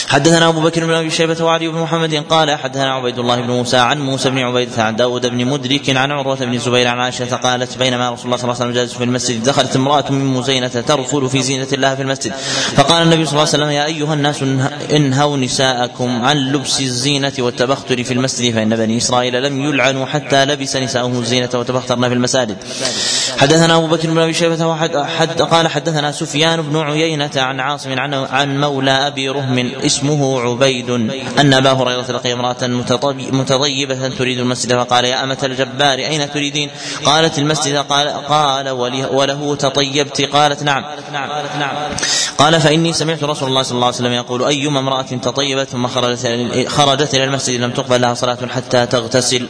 [0.10, 3.78] حدثنا أبو بكر بن أبي شيبة وعلي بن محمد قال حدثنا عبيد الله بن موسى
[3.78, 7.78] عن موسى بن عبيده عن داود بن مدرك عن عروة بن الزبير عن عائشة قالت
[7.78, 11.30] بينما رسول الله صلى الله عليه وسلم جالس في المسجد دخلت امرأة من مزينة ترفل
[11.30, 12.34] في زينة الله في المسجد.
[12.76, 14.43] فقال النبي صلى الله عليه وسلم يا أيها الناس
[14.93, 20.76] انهوا نساءكم عن لبس الزينة والتبختر في المسجد فإن بني إسرائيل لم يلعنوا حتى لبس
[20.76, 22.57] نساؤهم الزينة وتبخترن في المساجد.
[23.38, 28.14] حدثنا أبو بكر بن أبي شيبة حد قال حدثنا سفيان بن عيينة عن عاصم عن
[28.14, 29.57] عن مولى أبي رهم
[30.00, 30.89] اسمه عبيد
[31.39, 32.68] أن أبا هريرة لقي امرأة
[33.32, 36.70] متطيبة تريد المسجد فقال يا أمة الجبار أين تريدين؟
[37.06, 38.70] قالت المسجد قال قال
[39.12, 40.84] وله تطيبت قالت نعم
[42.38, 46.28] قال فإني سمعت رسول الله صلى الله عليه وسلم يقول أيما امرأة تطيبت ثم خرجت
[46.68, 49.47] خرجت إلى المسجد لم تقبل لها صلاة حتى تغتسل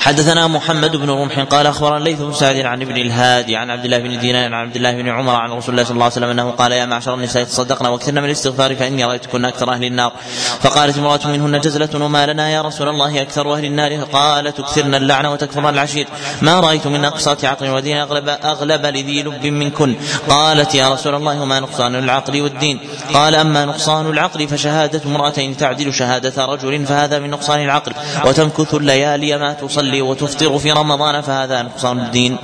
[0.00, 3.98] حدثنا محمد بن رمح قال أخبرنا ليث بن سعد عن ابن الهادي عن عبد الله
[3.98, 6.50] بن دينار عن عبد الله بن عمر عن رسول الله صلى الله عليه وسلم أنه
[6.50, 9.04] قال يا معشر النساء تصدقنا وأكثرن من الاستغفار فإني
[9.42, 10.12] رايتكن أكثر أهل النار.
[10.60, 15.26] فقالت امرأة منهن جزلة وما لنا يا رسول الله أكثر أهل النار؟ قال تكثرن اللعن
[15.26, 16.06] وتكفرن العشير.
[16.42, 19.96] ما رأيت من اقساط عقل ودين اغلب أغلب لذي لب منكن
[20.28, 22.78] قالت يا رسول الله وما نقصان العقل والدين.
[23.14, 27.92] قال أما نقصان العقل فشهادة امرأتين تعدل شهادة رجل فهذا من نقصان العقل.
[28.24, 32.38] وتمكث الليالي ما تصلي وتفطر في رمضان فهذا نقصان الدين.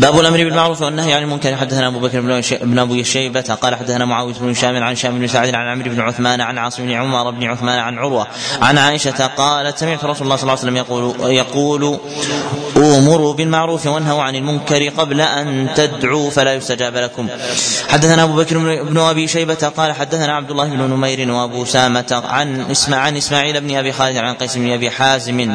[0.00, 1.56] باب الأمر بالمعروف والنهي عن المنكر.
[1.56, 2.20] حدثنا أبو بكر
[2.62, 6.00] بن أبي شيبة قال حدثنا معاوية بن هشام عن شام بن سعد عن عمرو بن
[6.00, 8.26] عثمان عن عاصم بن عمر بن عثمان عن عروة
[8.62, 11.98] عن عائشة قالت سمعت رسول الله صلى الله عليه وسلم يقول يقول
[12.76, 17.28] أمروا بالمعروف وأنهوا عن المنكر قبل أن تدعوا فلا يستجاب لكم.
[17.88, 22.60] حدثنا أبو بكر بن أبي شيبة قال حدثنا عبد الله بن نمير وأبو سامه عن
[22.70, 25.54] اسمع عن إسماعيل بن أبي خالد عن قيس بن أبي حازم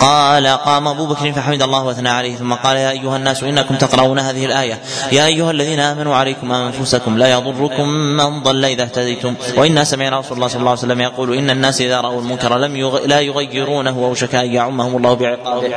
[0.00, 4.18] قال قام أبو بكر فحمد الله وأثنى عليه ثم قال يا أيها الناس إنكم تقرؤون
[4.18, 4.78] هذه الآية.
[5.12, 9.34] يا أيها الذين آمنوا عليكم أنفسكم لا يضركم من ضل إذا اهتديتم.
[9.56, 12.76] وانا سمعنا رسول الله صلى الله عليه وسلم يقول إن الناس إذا رأوا المنكر لم
[12.76, 13.06] يغ...
[13.06, 15.74] لا يغيرونه اوشك أن يعمهم الله بعقابه.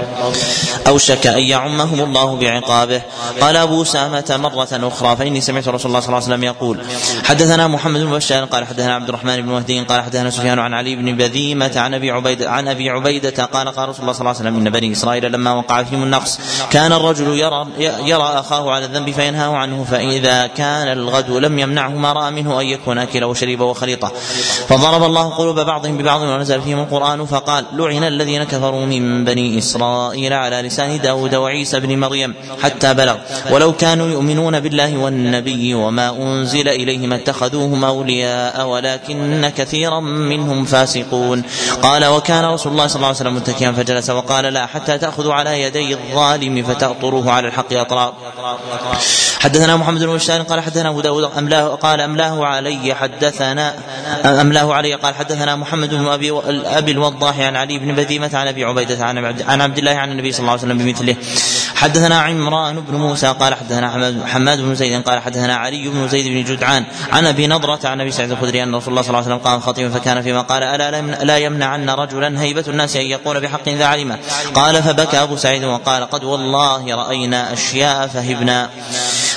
[0.88, 3.02] اوشك أن يعمهم الله بعقابه.
[3.42, 6.80] قال أبو سامة مرة أخرى فإني سمعت رسول الله صلى الله عليه وسلم يقول
[7.24, 10.96] حدثنا محمد بن بشار قال حدثنا عبد الرحمن بن مهدي قال حدثنا سفيان عن علي
[10.96, 14.50] بن بذيمة عن أبي عبيده عن أبي عبيدة قال قال رسول الله صلى الله عليه
[14.50, 16.40] وسلم إن بني إسرائيل لما وقع فيهم النقص
[16.72, 22.14] كان الرجل يرى يرى أخاه على الذنب فينهاه عنه فإذا كان الغد لم يمنعه ما
[22.14, 24.12] رأى منه أن يكون أكله وشريبه وخليطة.
[24.68, 30.34] فضرب الله قلوب بعضهم ببعض ونزل فيهم القرآن فقال لعن الذين كفروا من بني إسرائيل
[30.34, 32.34] على لسان داود وعيسى بن مريم
[32.64, 33.16] حتى بلغ.
[33.52, 41.44] ولو كانوا يؤمنون بالله والنبي وما أنزل إليهم اتخذوهم أولياء ولكن كثيرا منهم فاسقون.
[41.82, 45.62] قال وكان رسول الله صلى الله عليه وسلم متكئا فجلس وقال لا حتى تأخذوا على
[45.62, 48.14] يدي الظالم فتأطروه على الحق أطراب
[49.40, 53.76] حدثنا محمد بن بشار قال حدثنا أبو داود املاه قال املاه علي حدثنا
[54.26, 56.32] املاه علي قال حدثنا محمد بن أبي
[56.66, 60.40] أبي الوضاح عن علي بن بديمة عن أبي عبيدة عن عبد الله عن النبي صلى
[60.40, 61.16] الله عليه وسلم بمثله.
[61.76, 63.90] حدثنا عمران بن موسى قال حدثنا
[64.26, 68.12] حماد بن زيد قال حدثنا علي بن زيد بن جدعان عن أبي نضرة عن أبي
[68.12, 71.02] سعيد الخدري أن رسول الله صلى الله عليه وسلم قام خطيبا فكان فيما قال ألا
[71.02, 74.18] لا يمنعن رجلا هيبة الناس أن يقول بحق ذا علمه
[74.54, 78.70] قال فبكى أبو سعيد وقال قد والله رأينا أشياء فهبنا.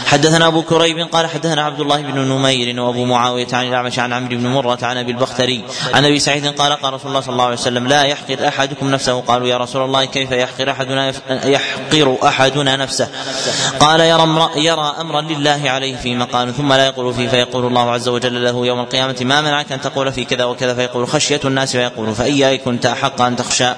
[0.06, 4.36] حدثنا أبو كريب قال حدثنا عبد الله بن نمير وأبو معاوية عن الأعمش عن عمرو
[4.36, 5.64] بن مرة عن أبي البختري
[5.94, 9.20] عن أبي سعيد قال قال رسول الله صلى الله عليه وسلم لا يحقر أحدكم نفسه.
[9.20, 11.12] قالوا يا رسول الله كيف يحقر احدنا
[11.44, 13.08] يحقر أحدنا نفسه.
[13.80, 17.90] قال يرى أمر يرى أمرا لله عليه في مقال ثم لا يقول فيه فيقول الله
[17.90, 21.72] عز وجل له يوم القيامة ما منعك أن تقول في كذا وكذا فيقول خشية الناس
[21.72, 23.72] فيقول فإياك كنت أحق أن تخشى.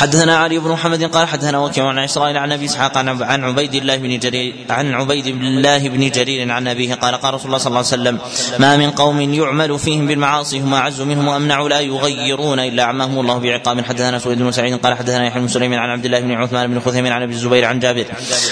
[0.00, 3.96] حدثنا علي بن محمد قال حدثنا وكيع عن إسرائيل عن أبي إسحاق عن عبيد الله
[3.96, 7.78] بن جرير عن عبيد الله بن جرير عن أبيه قال قال رسول الله صلى الله
[7.78, 8.18] عليه وسلم
[8.58, 13.38] ما من قوم يعمل فيهم بالمعاصي هم أعز منهم وأمنع لا يغيرون إلا عمهم الله
[13.38, 13.84] بعقاب.
[13.84, 16.80] حدثنا سويد بن سعيد قال حدثنا يحيى بن سليمان عن عبد الله بن عثمان بن
[16.80, 18.04] خثيم عن أبي الزبير عن جابر.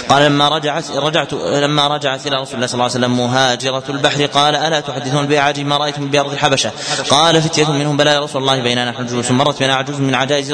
[0.09, 4.27] قال لما رجعت رجعت لما رجعت إلى رسول الله صلى الله عليه وسلم مهاجرة البحر
[4.27, 6.73] قال ألا تحدثون بأعاجم؟ ما رأيتم بأرض الحبشة؟
[7.11, 10.53] قال فتية منهم بلى يا رسول الله بيننا نحن مرت بنا عجوز من عجائز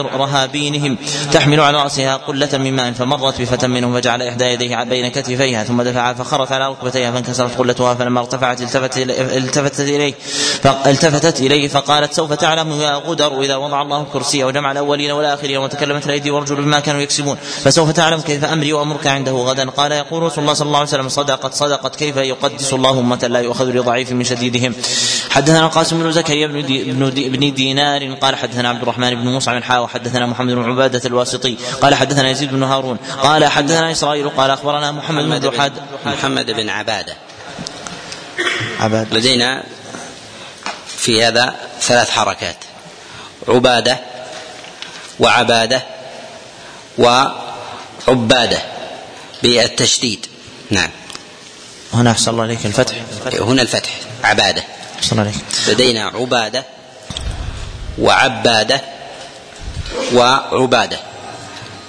[0.84, 0.96] رهابينهم
[1.32, 5.82] تحمل على رأسها قلة من ماء فمرت بفتى منهم فجعل إحدى يديه بين كتفيها ثم
[5.82, 10.14] دفعها فخرت على ركبتيها فانكسرت قلتها فلما ارتفعت التفت التفتت إليه
[10.86, 16.06] التفتت إليه فقالت سوف تعلم يا غدر إذا وضع الله الكرسي وجمع الأولين والآخرين وتكلمت
[16.06, 20.42] الأيدي والرجل بما كانوا يكسبون فسوف تعلم كيف أمري وأمرك عنده غدا؟ قال يقول رسول
[20.44, 24.24] الله صلى الله عليه وسلم صدقت صدقت كيف يقدس الله امه لا يؤخذ لضعيف من
[24.24, 24.74] شديدهم؟
[25.34, 29.28] حدثنا القاسم بن زكريا بن, دي بن, دي بن دينار قال حدثنا عبد الرحمن بن
[29.28, 34.28] مصعب حا وحدثنا محمد بن عبادة الواسطي قال حدثنا يزيد بن هارون قال حدثنا إسرائيل
[34.28, 35.72] قال أخبرنا محمد بن محمد
[36.04, 37.16] بن, محمد بن عبادة.
[38.80, 39.64] عباد لدينا
[40.96, 42.56] في هذا ثلاث حركات.
[43.48, 43.98] عبادة
[45.20, 45.82] وعبادة
[46.98, 48.58] وعبادة
[49.42, 50.26] بالتشديد.
[50.70, 50.90] نعم.
[51.94, 52.94] هنا أحسن الله عليك الفتح.
[53.40, 53.90] هنا الفتح
[54.24, 54.64] عبادة.
[55.04, 55.34] أحسن عليك
[55.68, 56.64] لدينا عبادة
[57.98, 58.80] وعبادة
[60.14, 60.98] وعبادة.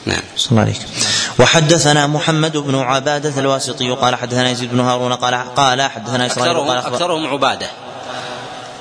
[0.05, 0.21] نعم.
[0.37, 0.77] صلى الله عليك
[1.39, 6.69] وحدثنا محمد بن عبادة الواسطي قال حدثنا يزيد بن هارون قال قال حدثنا إسرائيل أكثرهم,
[6.69, 7.67] قال أكثرهم عبادة.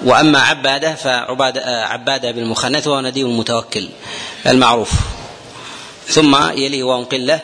[0.05, 3.89] وأما عبادة فعبادة عبادة بالمخنث وهو نديم المتوكل
[4.47, 4.91] المعروف.
[6.09, 7.41] ثم يلي واو قلة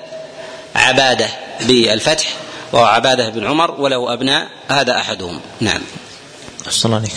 [0.74, 1.28] عبادة
[1.60, 2.26] بالفتح
[2.72, 5.40] وهو عبادة بن عمر وله أبناء هذا أحدهم.
[5.60, 5.80] نعم.
[6.68, 7.12] صلى الله عليك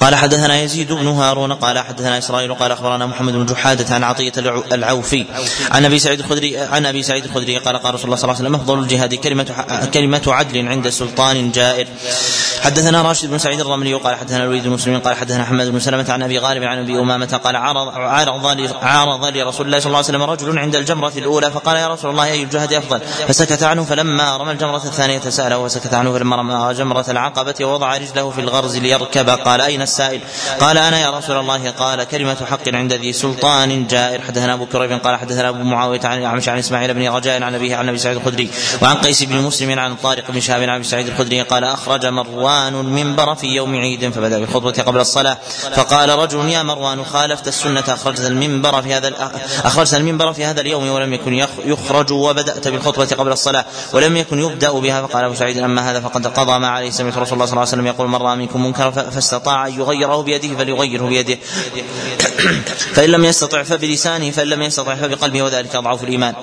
[0.00, 4.32] قال حدثنا يزيد بن هارون قال حدثنا إسرائيل قال أخبرنا محمد بن جحادة عن عطية
[4.72, 5.26] العوفي.
[5.70, 8.48] عن أبي سعيد الخدري عن أبي سعيد الخدري قال قال رسول الله صلى الله عليه
[8.48, 11.86] وسلم أفضل الجهاد كلمة كلمة عدل عند سلطان جائر.
[12.60, 16.12] حدثنا راشد بن سعيد الرملي قال حدثنا الوليد بن مسلم قال حدثنا حماد بن سلمة
[16.12, 18.46] عن أبي غالب عن أبي أمامة قال عرض عرض
[18.82, 22.24] عرض لرسول الله صلى الله عليه وسلم رجل عند الجمرة الأولى فقال يا رسول الله
[22.24, 27.04] أي الجهاد أفضل؟ فسكت عنه فلما رمى الجمرة الثانية سأله وسكت عنه فلما رمى جمرة
[27.08, 30.20] العقبة ووضع رجله في الغرز ليركب قال أين السائل؟
[30.60, 31.70] قال أنا يا رسول الله.
[31.70, 34.20] قال كلمة حق عند ذي سلطان جائر.
[34.20, 37.76] حدثنا أبو كريب قال حدثنا أبو معاوية عن الاعمش عن إسماعيل بن رجاء عن أبيه
[37.76, 38.50] عن أبي سعيد الخدري
[38.82, 42.74] وعن قيس بن مسلم عن طارق بن شهاب عن أبي سعيد الخدري قال أخرج مروان
[42.74, 45.38] المنبر في يوم عيد فبدأ بالخطبة قبل الصلاة.
[45.76, 47.84] فقال رجل يا مروان خالفت السنة.
[47.88, 49.12] أخرجت المنبر في هذا
[49.64, 51.34] أخرجت المنبر في هذا اليوم ولم يكن
[51.64, 55.06] يخرج وبدأت بالخطبة قبل الصلاة ولم يكن يبدأ بها.
[55.06, 56.90] فقال أبو سعيد أما هذا فقد قضى ما عليه.
[56.90, 60.22] سمعت رسول الله صلى الله عليه وسلم يقول من رأى منكم منكرا فاستطاع ان يغيره
[60.22, 61.38] بيده فليغيره بيده.
[62.94, 66.34] فإن لم يستطع فبلسانه فإن لم يستطع فبقلبه وذلك أضعف الإيمان.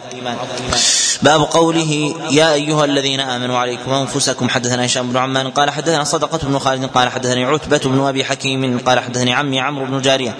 [1.23, 6.39] باب قوله يا أيها الذين آمنوا عليكم أنفسكم حدثنا هشام بن عمان قال حدثنا صدقة
[6.43, 10.35] بن خالد قال حدثني عتبة بن أبي حكيم قال حدثني عمي عمرو بن جارية.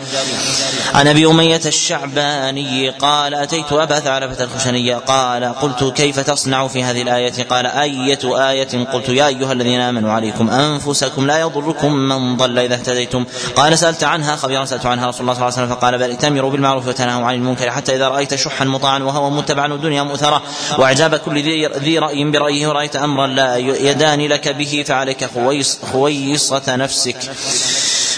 [0.94, 7.02] عن أبي أمية الشعباني قال أتيت أبا ثعلبة الخشني قال قلت كيف تصنع في هذه
[7.02, 12.60] الآية؟ قال أية آية؟ قلت يا أيها الذين آمنوا عليكم أنفسكم لا يضركم من ضل
[12.60, 13.26] إذا اهتديتم.
[13.56, 16.52] قال سألت عنها خبيرا سألت عنها رسول الله صلى الله عليه وسلم فقال بل ائتمروا
[16.52, 20.42] بالمعروف وتنهوا عن المنكر حتى إذا رأيت شحا مطاعا وهوى متبعا ودنيا مؤثرة.
[20.80, 21.42] وأعجاب كل
[21.84, 27.18] ذي راي برأيه رأيت أمرا لا يدان لك به فعليك خويص خويصة نفسك.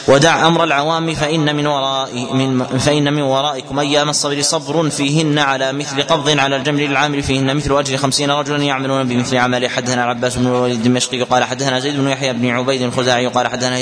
[0.08, 5.74] ودع أمر العوام فإن من وراء من فإن من ورائكم أيام الصبر صبر فيهن على
[5.74, 10.36] مثل قبض على الجمر للعامل فيهن مثل أجر خمسين رجلا يعملون بمثل عمل حدثنا العباس
[10.36, 13.80] بن الوليد الدمشقي قال حدثنا زيد بن يحيى بن عبيد الخزاعي قال حدثنا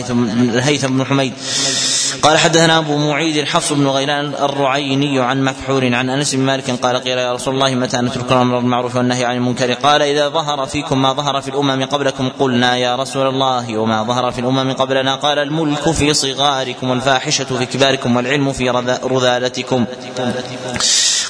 [0.53, 1.33] الهيثم بن حميد.
[2.21, 6.97] قال حدثنا أبو معيد حفص بن غيلان الرعيني عن مكحول عن أنس بن مالك قال
[6.97, 11.01] قيل يا رسول الله متى نترك الأمر بالمعروف والنهي عن المنكر؟ قال إذا ظهر فيكم
[11.01, 15.39] ما ظهر في الأمم قبلكم قلنا يا رسول الله وما ظهر في الأمم قبلنا قال
[15.39, 18.69] الملك في صغاركم والفاحشة في كباركم والعلم في
[19.03, 19.85] رذالتكم.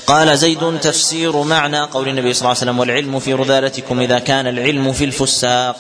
[0.08, 4.47] قال زيد تفسير معنى قول النبي صلى الله عليه وسلم والعلم في رذالتكم إذا كان
[4.47, 5.76] العلم في الفساق.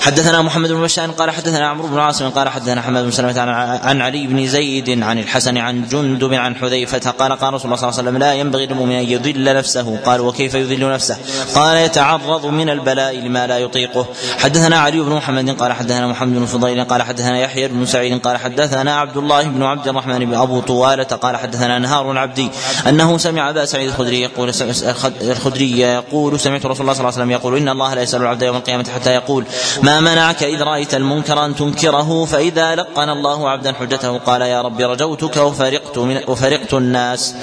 [0.00, 3.40] حدثنا محمد بن بشار قال حدثنا عمرو بن عاصم قال حدثنا حماد بن سلمة
[3.82, 7.88] عن علي بن زيد عن الحسن عن جندب عن حذيفة قال قال رسول الله صلى
[7.88, 9.98] الله عليه وسلم لا ينبغي للمؤمن أن يذل نفسه.
[10.04, 11.16] قال وكيف يذل نفسه؟
[11.54, 14.06] قال يتعرض من البلاء لما لا يطيقه.
[14.38, 18.36] حدثنا علي بن محمد قال حدثنا محمد بن فضيل قال حدثنا يحيى بن سعيد قال
[18.36, 22.50] حدثنا عبد الله بن عبد الرحمن بن أبو طوالة قال حدثنا نهار عبدي
[22.88, 24.52] أنه سمع أبا سعيد الخدري يقول
[25.22, 28.42] الخدري يقول سمعت رسول الله صلى الله عليه وسلم يقول إن الله لا يسأل العبد
[28.42, 29.44] يوم القيامة حتى يقول
[29.82, 34.80] ما منعك إذ رأيت المنكر أن تنكره فإذا لقن الله عبدا حجته قال يا رب
[34.80, 37.34] رجوتك وفرقت من وفرقت الناس.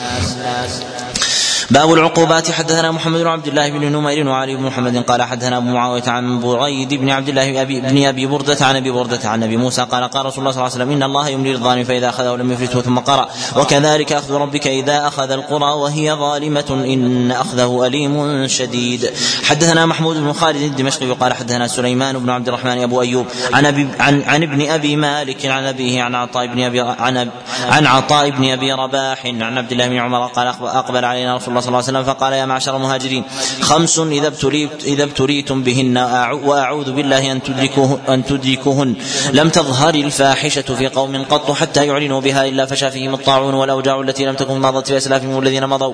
[1.71, 2.51] باب العقوبات.
[2.51, 6.39] حدثنا محمد بن عبد الله بن نمير وعلي بن محمد قال حدثنا أبو معاوية عن
[6.39, 10.03] بريد بن عبد الله أبي بن أبي برده عن أبي برده عن أبي موسى قال
[10.03, 12.81] قال رسول الله صلى الله عليه وسلم إن الله يملي الظالم فإذا أخذه لم يفلته
[12.81, 13.29] ثم قرأ.
[13.55, 19.09] وكذلك أخذ ربك إذا أخذ القرى وهي ظالمة إن أخذه أليم شديد.
[19.43, 23.87] حدثنا محمود بن خالد الدمشقي قال حدثنا سليمان بن عبد الرحمن أبو أيوب عن أبي
[23.99, 27.29] عن, عن ابن أبي مالك عن أبيه عن عطاء بن ابي عن
[27.69, 31.61] عن عطاء بن أبي رباح عن عبد الله بن عمر قال أقبل علينا رسول الله
[31.61, 33.23] صلى الله عليه وسلم فقال يا معشر المهاجرين
[33.61, 35.97] خمس إذا ابتليت إذا ابتليتم بهن
[36.45, 38.95] وأعوذ بالله أن تدركوه أن تدركوهن.
[39.33, 44.25] لم تظهر الفاحشة في قوم قط حتى يعلنوا بها إلا فشى فيهم الطاعون والأوجاع التي
[44.25, 45.93] لم تكن مضت في أسلافهم الذين مضوا.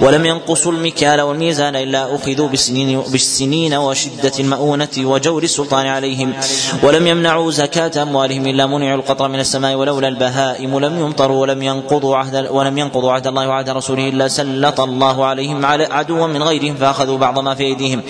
[0.00, 6.34] ولم ينقصوا المكيال والميزان إلا أخذوا بالسنين بالسنين وشدة المؤونة وجور السلطان عليهم.
[6.82, 10.78] ولم يمنعوا زكاة أموالهم إلا منعوا القطر من السماء ولولا البهائم.
[10.78, 15.66] لم يمطروا ولم ينقضوا عهد ولم ينقضوا عهد الله وعهد رسوله إلا سلط الله عليهم
[15.66, 18.02] عدوا من غيرهم فأخذوا بعض ما في أيديهم.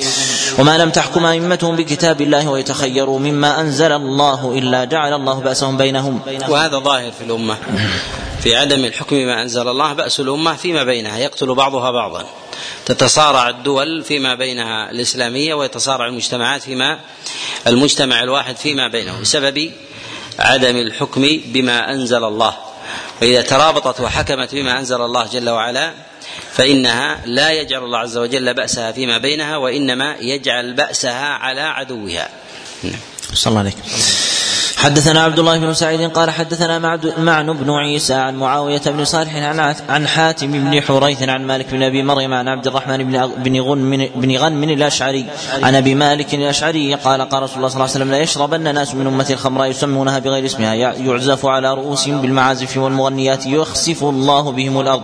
[0.58, 6.20] وما لم تحكم أئمتهم بكتاب الله ويتخيروا مما أنزل الله إلا جعل الله بأسهم بينهم.
[6.48, 7.56] وهذا ظاهر في الأمة.
[8.42, 12.24] في عدم الحكم بما أنزل الله بأس الأمة فيما بينها يقتل بعضها بعضا.
[12.86, 16.98] تتصارع الدول فيما بينها الإسلامية ويتصارع المجتمعات فيما
[17.66, 19.70] المجتمع الواحد فيما بينه بسبب
[20.38, 22.54] عدم الحكم بما أنزل الله.
[23.22, 25.92] وإذا ترابطت وحكمت بما أنزل الله جل وعلا
[26.52, 32.28] فإنها لا يجعل الله عز وجل بأسها فيما بينها وإنما يجعل بأسها على عدوها.
[33.34, 33.76] صلى الله عليك.
[34.78, 39.36] حدثنا عبد الله بن سعيد قال حدثنا معن بن عيسى عن معاوية بن صالح
[39.88, 44.36] عن حاتم بن حريث عن مالك بن أبي مريم عن عبد الرحمن بن غنم بن
[44.36, 45.26] غنم الأشعري.
[45.62, 48.94] عن أبي مالك الأشعري قال قال رسول الله صلى الله عليه وسلم لا يشربن ناس
[48.94, 50.74] من امتي الخمر يسمونها بغير اسمها.
[50.74, 53.46] يعزف على رؤوسهم بالمعازف والمغنيات.
[53.46, 55.02] يخسف الله بهم الأرض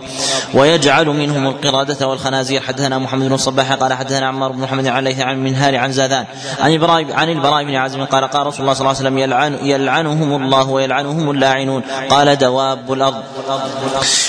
[0.53, 2.61] ويجعل منهم القردة والخنازير.
[2.61, 6.25] حدثنا محمد بن الصباح قال حدثنا عمار بن محمد عن ليث عن منهار عن زادان
[6.59, 9.64] عن البراء عن البراء بن عازم قال قال رسول الله صلى الله عليه وسلم يلعن
[9.65, 11.81] يلعنهم الله ويلعنهم اللاعنون.
[12.09, 13.23] قال دواب الأرض.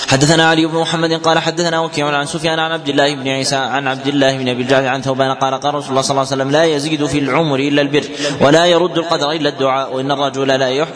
[0.09, 3.89] حدثنا علي بن محمد قال حدثنا وكيع عن سفيان عن عبد الله بن عيسى عن
[3.89, 6.51] عبد الله بن أبي الجعد عن ثوبان قال قال رسول الله صلى الله عليه وسلم
[6.51, 8.05] لا يزيد في العمر إلا البر
[8.41, 10.49] ولا يرد القدر إلا الدعاء وإن الرجل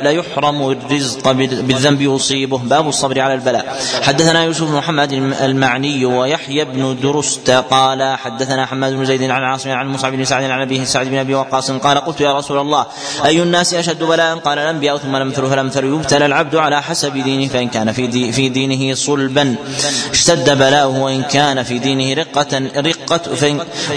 [0.03, 2.59] لا يحرم الرزق بالذنب يصيبه.
[2.59, 3.77] باب الصبر على البلاء.
[4.03, 5.13] حدثنا يوسف بن محمد
[5.43, 10.45] المعني ويحيى بن درست قال حدثنا حماد بن زيد عن عاصم عن مصعب بن سعد
[10.45, 12.87] عن أبيه سعد بن أبي وقاص قال قلت يا رسول الله
[13.25, 17.69] أي الناس أشد بلاء؟ قال الانبياء ثم الامثل فالامثل يبتلى العبد على حسب دينه فإن
[17.69, 19.55] كان في دي في دينه صلبا.
[20.11, 23.21] اشتد بلاؤه وإن كان في دينه رقة رقة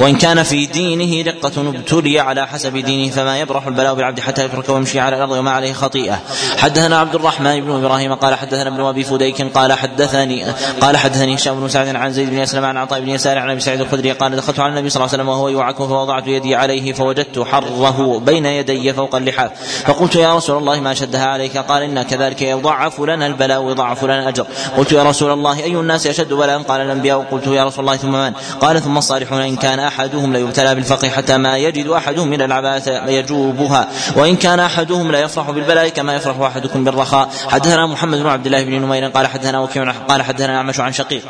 [0.02, 4.70] وإن كان في دينه رقة ابتلي على حسب دينه فما يبرح البلاء بالعبد حتى يترك
[4.70, 6.20] ويمشي على الأرض وما عليه خطيئة.
[6.58, 10.46] حدثنا عبد الرحمن بن إبراهيم قال حدثنا ابن أبي فديك قال حدثني
[10.82, 13.60] قال حدثني هشام بن سعد عن زيد بن أسلم عن عطاء بن يسار عن أبي
[13.60, 16.94] سعيد الخدري قال دخلت على النبي صلى الله عليه وسلم وهو يوعك فوضعت يدي عليه
[16.94, 19.52] فوجدت حره بين يدي فوق اللحاف.
[19.86, 24.20] فقلت يا رسول الله ما شدها عليك؟ قال إن كذلك يضعف لنا البلاء ويضعف لنا
[24.20, 24.46] الأجر.
[24.78, 28.12] قلت يا رسول الله أي الناس أشد بلاء قال الأنبياء؟ قلت يا رسول الله ثم
[28.12, 33.06] من؟ قال ثم الصالحون إن كان أحدهم ليبتلى بالفقر حتى ما يجد أحدهم من العباثة
[33.08, 37.30] يجوبها وإن كان أحدهم لا يفرح بالبلاء كما يفرح أحدكم بالرخاء.
[37.48, 41.24] حدثنا محمد بن عبد الله بن نمير قال حدثنا وكيع قال حدثنا أعمش عن شقيق.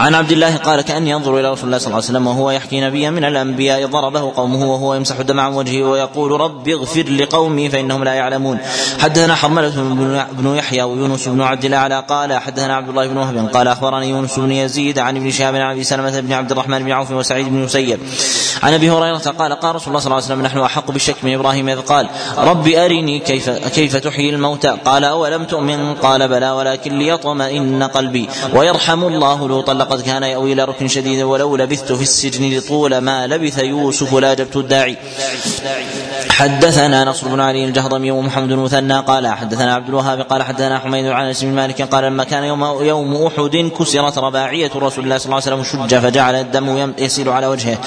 [0.00, 2.80] عن عبد الله قال كأني أنظر إلى رسول الله صلى الله عليه وسلم وهو يحكي
[2.80, 8.04] نبيا من الأنبياء ضربه قومه وهو يمسح الدم عن وجهه ويقول رب اغفر لقومي فإنهم
[8.04, 8.58] لا يعلمون.
[8.98, 9.70] حدثنا حرملة
[10.32, 14.38] بن يحيى ويونس بن عبد الأعلى قال حدثنا عبد الله بن وهب قال أخبرني يونس
[14.38, 17.64] بن يزيد عن ابن شهاب عن أبي سلمة بن عبد الرحمن بن عوف وسعيد بن
[17.64, 18.00] مسيب
[18.62, 21.34] عن أبي هريرة قال قال رسول الله صلى الله عليه وسلم نحن أحق بالشك من
[21.34, 22.08] إبراهيم إذ قال
[22.38, 24.76] رب أرني كيف كيف تحيي الموتى.
[24.84, 28.28] قال أولم تؤمن؟ قال بلى ولكن ليطمئن قلبي.
[28.54, 33.26] ويرحم الله لوطا لقد كان يأوي إلى ركن شديد ولو لبثت في السجن لطول ما
[33.26, 34.96] لبث يوسف لاجبت الداعي.
[36.30, 41.06] حدثنا نصر بن علي الجهضمي ومحمد بن مثنى قال حدثنا عبد الوهاب قال حدثنا حميد
[41.06, 45.26] عن انس بن مالك قال لما كان يوم يوم أحد كسرت رباعية رسول الله صلى
[45.26, 47.78] الله عليه وسلم شج فجعل الدم يسيل على وجهه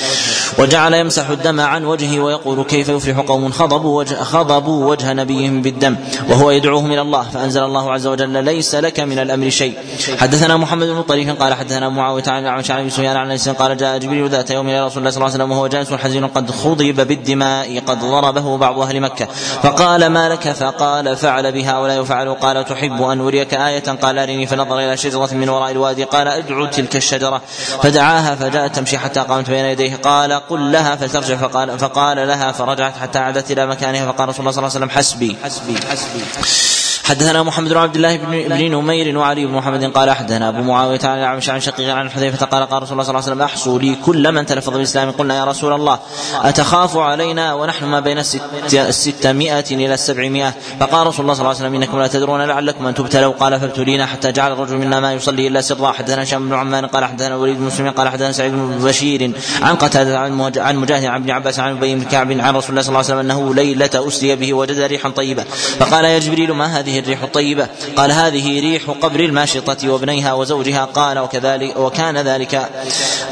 [0.59, 5.95] وجعل يمسح الدم عن وجهه ويقول كيف يفلح قوم خضبوا وجه خضبوا وجه نبيهم بالدم
[6.29, 9.77] وهو يدعوهم إلى الله فأنزل الله عز وجل ليس لك من الأمر شيء.
[10.17, 13.97] حدثنا محمد بن طريف قال حدثنا معاوية عن الاعمش عن سفيان عن انس قال جاء
[13.97, 17.07] جبريل ذات يوم إلى رسول الله صلى الله عليه وسلم وهو جالس حزين قد خضب
[17.07, 19.27] بالدماء قد ضربه بعض أهل مكة
[19.73, 22.33] فقال ما لك؟ فقال فعل بها ولا يفعل.
[22.33, 26.03] قال تحب أن أريك آية؟ قال أرني فنظر إلى شجرة من وراء الوادي.
[26.03, 27.41] قال ادعو تلك الشجرة.
[27.83, 29.95] فدعاها فجاءت تمشي حتى قامت بين يديه.
[29.95, 31.35] قال قل لها فلترجع.
[31.35, 34.11] فقال فقال لها فرجعت حتى عادت إلى مكانها.
[34.11, 36.82] فقال رسول الله صلى الله عليه وسلم حسبي حسبي حسبي.
[37.03, 40.99] حدثنا محمد بن عبد الله بن بن نمير وعلي بن محمد قال حدثنا أبو معاوية
[41.03, 43.79] عن الأعمش عن شقيق عن حذيفه قال قال رسول الله صلى الله عليه وسلم أحصوا
[43.79, 45.11] لي كل من تلفظ بالإسلام.
[45.11, 45.99] قلنا يا رسول الله
[46.41, 48.41] أتخاف علينا ونحن ما بين الست
[48.73, 50.53] الستمائة إلى السبعمائة.
[50.79, 53.33] فقال رسول الله صلى الله عليه وسلم إنكم لا تدرون لعلكم أن تبتلوا.
[53.33, 55.91] قال فابتلينا حتى جعل الرجل منا ما يصلي إلا سرا.
[55.91, 59.31] حدثنا هشام بن عمان قال حدثنا وليد بن مسلم قال حدثنا سعيد بن بشير
[59.61, 62.89] عن قتادة عن مجاهد عن ابن عباس عن أبي بن كعب عن رسول الله صلى
[62.89, 65.43] الله عليه وسلم أنه ليلة أسري به وجد ريحا طيبة
[65.79, 67.67] فقال يا جبريل ما هذه الريح الطيبة.
[67.95, 70.85] قال هذه ريح قبر الماشطة وابنيها وزوجها.
[70.85, 72.69] قال وكذلك وكان ذلك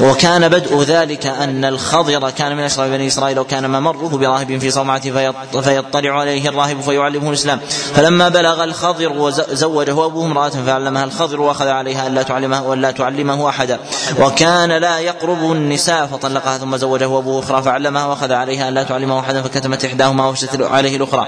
[0.01, 5.33] وكان بدء ذلك أن الخضر كان من أشرف بني إسرائيل وكان ممره براهب في صومعته
[5.61, 7.59] فيطلع عليه الراهب فيعلمه الإسلام.
[7.95, 13.79] فلما بلغ الخضر وزوجه أبوه امرأة فعلمها الخضر وأخذ عليها ألا تعلمه ولا تعلمه أحدا.
[14.19, 19.41] وكان لا يقرب النساء فطلقها ثم زوجه أبوه أخرى فعلمها وأخذ عليها ألا تعلمه أحدا
[19.41, 21.27] فكتمت إحداهما وفشت عليه الأخرى.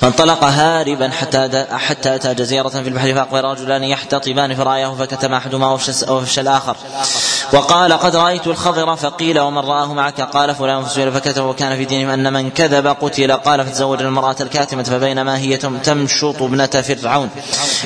[0.00, 5.72] فانطلق هاربا حتى حتى اتى جزيره في البحر فأقبل رجلان يحتطبان فرآه فكتم أحدهما
[6.08, 6.76] وفشى الآخر.
[7.52, 12.10] وقال قد رأيت الخضر فقيل ومن رآه معك؟ قال فلان فسئل فكتب وكان في دينهم
[12.10, 13.32] أن من كذب قتل.
[13.32, 17.30] قال فتزوج المرأة الكاتمة فبينما هي تمشط ابنة فرعون.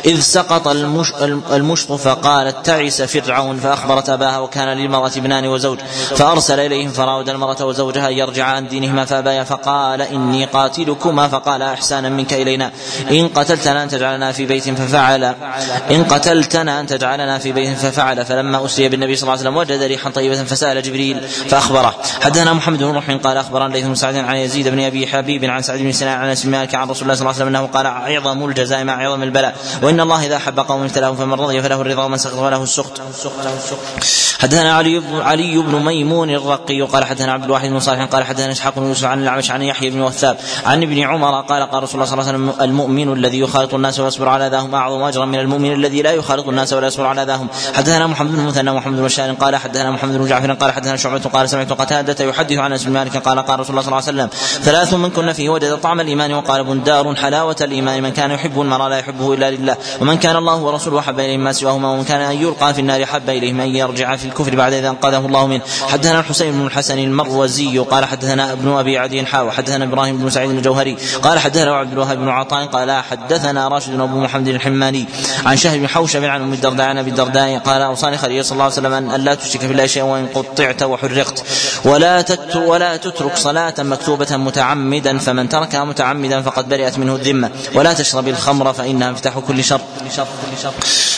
[0.05, 1.13] إذ سقط المش
[1.53, 3.57] المشط فقالت تعس فرعون.
[3.57, 5.79] فأخبرت أباها وكان للمرأة ابنان وزوج.
[6.17, 9.05] فأرسل إليهم فرأود المرأة وزوجها ان يرجعا عن دينهما.
[9.05, 11.29] فأبايا فقال إني قاتلكما.
[11.29, 11.63] فقال
[11.99, 12.71] احسانا منك إلينا.
[13.11, 15.25] إن قتلتنا أن تجعلنا في بيت ففعل.
[15.91, 18.25] إن قتلتنا أن تجعلنا في بيت ففعل.
[18.25, 21.95] فلما اسري بالنبي صلى الله عليه وسلم وجد ريحا طيبة فسأل جبريل فأخبره.
[22.23, 25.63] حدثنا محمد بن روح قال أخبرنا ليث بن سعد عن يزيد بن أبي حبيب عن
[25.63, 27.87] سعد بن سنان عن اسم مالك عن رسول الله صلى الله عليه وسلم أنه قال
[27.87, 32.05] عظم الجزاء مع عظم البلاء وإن الله إذا أحب قوم ابتلاهم فمن رضي فله الرضا
[32.05, 33.01] ومن سخط فله السخط.
[34.39, 38.53] حدثنا علي بن علي بن ميمون الرقي قال حدثنا عبد الواحد بن صالح قال حدثنا
[38.53, 40.37] إسحاق بن يوسف عن الأعمش عن يحيى بن وثاب
[40.67, 44.01] عن ابن عمر قال قال رسول الله صلى الله عليه وسلم المؤمن الذي يخالط الناس
[44.01, 47.49] ويصبر على ذاهم أعظم أجرا من المؤمن الذي لا يخالط الناس ولا يصبر على ذاهم.
[47.75, 51.49] حدثنا محمد بن مثنى ومحمد بن قال حدثنا محمد بن جعفر قال حدثنا شعبة قال
[51.49, 54.95] سمعت قتادة يحدث عن اسم مالك قال قال رسول الله صلى الله عليه وسلم ثلاث
[54.95, 58.03] من كن فيه وجد طعم الإيمان وقال بندار حلاوة الإيمان.
[58.03, 59.77] من كان يحب المرء لا يحبه إلا لله.
[60.01, 61.91] ومن كان الله ورسوله أحب إليه ما سواهما.
[61.91, 65.27] ومن كان أن يلقى في النار أحب إليه من يرجع في الكفر بعد إذا انقذه
[65.27, 65.63] الله منه.
[65.89, 70.51] حدثنا الحسين بن الحسن المروزي قال حدثنا ابن أبي عدي حاو حدثنا إبراهيم بن سعيد
[70.51, 75.07] الجوهري قال حدثنا عبد الوهاب بن عطاء قال حدثنا راشد بن محمد الحماني
[75.47, 78.65] عن شهر بن حوشب عن أم الدرداء عن أبي الدرداء قال أوصاني خليل صلى الله
[78.65, 81.45] عليه وسلم أن لا تشرك بالله شيئا وإن قطعت وحرقت
[81.85, 82.25] ولا
[82.57, 88.73] ولا تترك صلاة مكتوبة متعمدا فمن تركها متعمدا فقد برئت منه الذمة ولا تشرب الخمر
[88.73, 89.81] فإنها مفتاح كل شر.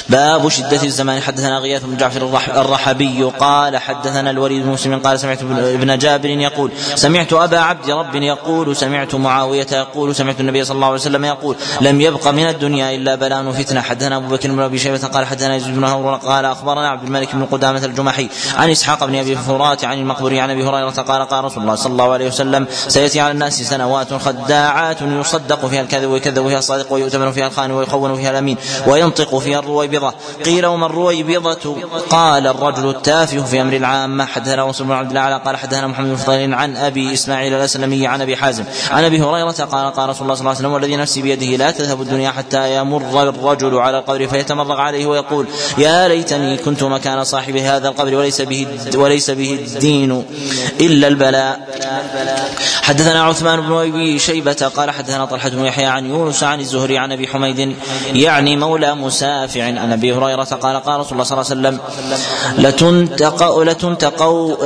[0.08, 1.20] باب شدة الزمان.
[1.22, 6.72] حدثنا غياث بن جعفر الرحبي قال حدثنا الوليد بن مسلم قال سمعت ابن جابر يقول
[6.94, 11.56] سمعت أبا عبد رب يقول سمعت معاوية يقول سمعت النبي صلى الله عليه وسلم يقول
[11.80, 13.80] لم يبق من الدنيا إلا بلاء وفتنة.
[13.80, 17.34] حدثنا أبو بكر بن أبي شيبة قال حدثنا يزيد بن هور قال أخبرنا عبد الملك
[17.34, 21.44] بن قدامة الجمحي عن إسحاق بن أبي فرات عن المقبوري عن أبي هريرة قال قال
[21.44, 26.48] رسول الله صلى الله عليه وسلم سيأتي على الناس سنوات خداعات يصدق فيها الكذب ويكذب
[26.48, 31.76] فيها الصادق ويؤتمن فيها الخان ويخون فيها الأمين وينطق فيها الرويبضة قيل وما الرويبضة
[32.10, 34.24] قال الرجل التافه في أمر العامة.
[34.24, 38.36] حدثنا رسول بن عبد الله قال حدثنا محمد بن عن أبي إسماعيل الأسلمي عن أبي
[38.36, 41.56] حازم عن أبي هريرة قال قال رسول الله صلى الله عليه وسلم والذي نفسي بيده
[41.56, 45.46] لا تذهب الدنيا حتى يمر الرجل على القبر فيتمرغ عليه ويقول
[45.78, 50.24] يا ليتني كنت مكان صاحب هذا القبر وليس به وليس به الدين
[50.80, 51.60] إلا البلاء.
[52.82, 57.12] حدثنا عثمان بن أبي شيبة قال حدثنا طلحة بن يحيى عن يونس عن الزهري عن
[57.12, 57.76] أبي حميد
[58.14, 61.80] يعني مولى مسافع عن أبي هريرة قال قال رسول الله صلى الله عليه وسلم
[62.58, 64.56] لتنتقوا لتنتقوا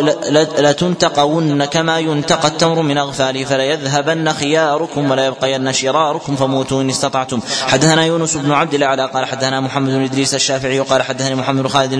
[0.58, 7.40] لتنتقون كما ينتقى التمر من اغفاله فليذهبن خياركم ولا يبقين شراركم فموتوا إن استطعتم.
[7.66, 11.68] حدثنا يونس بن عبد الأعلى قال حدثنا محمد بن إدريس الشافعي قال حدثني محمد بن
[11.68, 11.92] خالد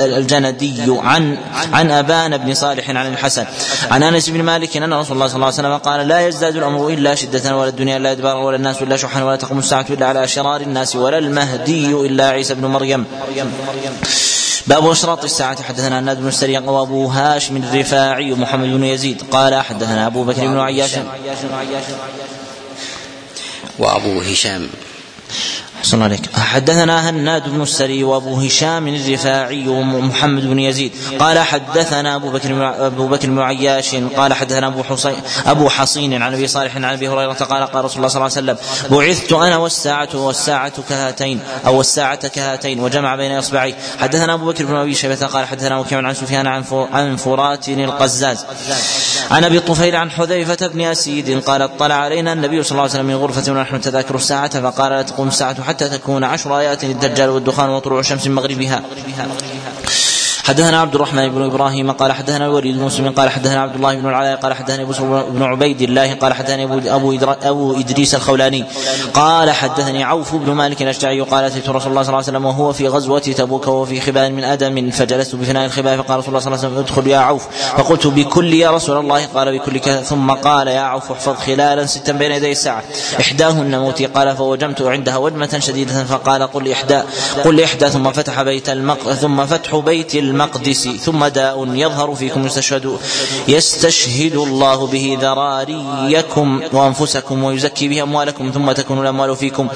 [0.00, 1.38] الجندي عن
[1.72, 3.44] عن أبان بن صالح عن الحسن.
[3.90, 6.88] عن أنس بن مالك أن رسول الله صلى الله عليه وسلم قال لا يزداد الأمر
[6.88, 10.28] إلا شدة ولا الدنيا الا ادبارا ولا الناس إلا شحا ولا تقوم الساعة إلا على
[10.28, 13.04] شرار الناس ولا المهدي إلا عيسى بن مريم.
[14.66, 15.62] باب إشراط الساعة.
[15.62, 20.58] حدثنا الناد بن السري وابو هاشم الرفاعي ومحمد بن يزيد قال حدثنا أبو بكر بن
[20.58, 20.98] عياش.
[23.78, 24.68] وأبو هشام.
[25.82, 26.20] صلى عليك.
[26.36, 30.92] حدثنا هناد بن السري وأبو هشام الرفاعي ومحمد بن يزيد.
[31.18, 35.16] قال حدثنا أبو بكر أبو بكر بن عياش قال حدثنا أبو حصين
[35.46, 38.52] أبو حصين عن أبي صالح عن أبي هريرة قال قال رسول الله صلى الله عليه
[38.52, 38.56] وسلم
[38.90, 44.74] بعثت أنا والساعة والساعة كهاتين أو الساعة كهاتين وجمع بين اصبعيه حدثنا أبو بكر بن
[44.74, 48.44] أبي شيبة قال حدثنا وكيع عن سفيان عن عن فرات القزاز.
[49.30, 53.06] عن أبي الطفيل عن حذيفة بن أسيد قال اطلع علينا النبي صلى الله عليه وسلم
[53.06, 57.68] من غرفة ونحن تذاكر الساعة فقال لا تقوم الساعة حتى تكون عشر آيات للدجال والدخان
[57.70, 58.82] وطلوع من مغربها.
[60.48, 64.08] حدثنا عبد الرحمن بن إبراهيم قال حدثنا الوليد بن مسلم قال حدثنا عبد الله بن
[64.08, 64.92] العلاء قال حدثني أبو
[65.30, 68.64] بن عبيد الله قال حدثني ابو أبو, إدريس الخولاني
[69.14, 72.72] قال حدثني عوف بن مالك الأشجعي قال أتيت رسول الله صلى الله عليه وسلم وهو
[72.72, 76.54] في غزوة تبوك وهو في خباء من أدم فجلست بفناء الخباء فقال رسول الله صلى
[76.54, 77.46] الله عليه وسلم ادخل يا عوف
[77.76, 82.32] فقلت بكل يا رسول الله قال بكل ثم قال يا عوف احفظ خلالا ستا بين
[82.32, 82.82] يدي الساعة
[83.20, 87.02] إحداهن موتي قال فوجمت عندها وجمة شديدة فقال قل احدى
[87.44, 92.98] قل إحدى ثم فتح بيت المق ثم فتح بيت المقدس ثم داء يظهر فيكم يستشهد
[93.48, 99.68] يستشهد الله به ذراريكم وأنفسكم ويزكي به أموالكم ثم تكون الأموال فيكم.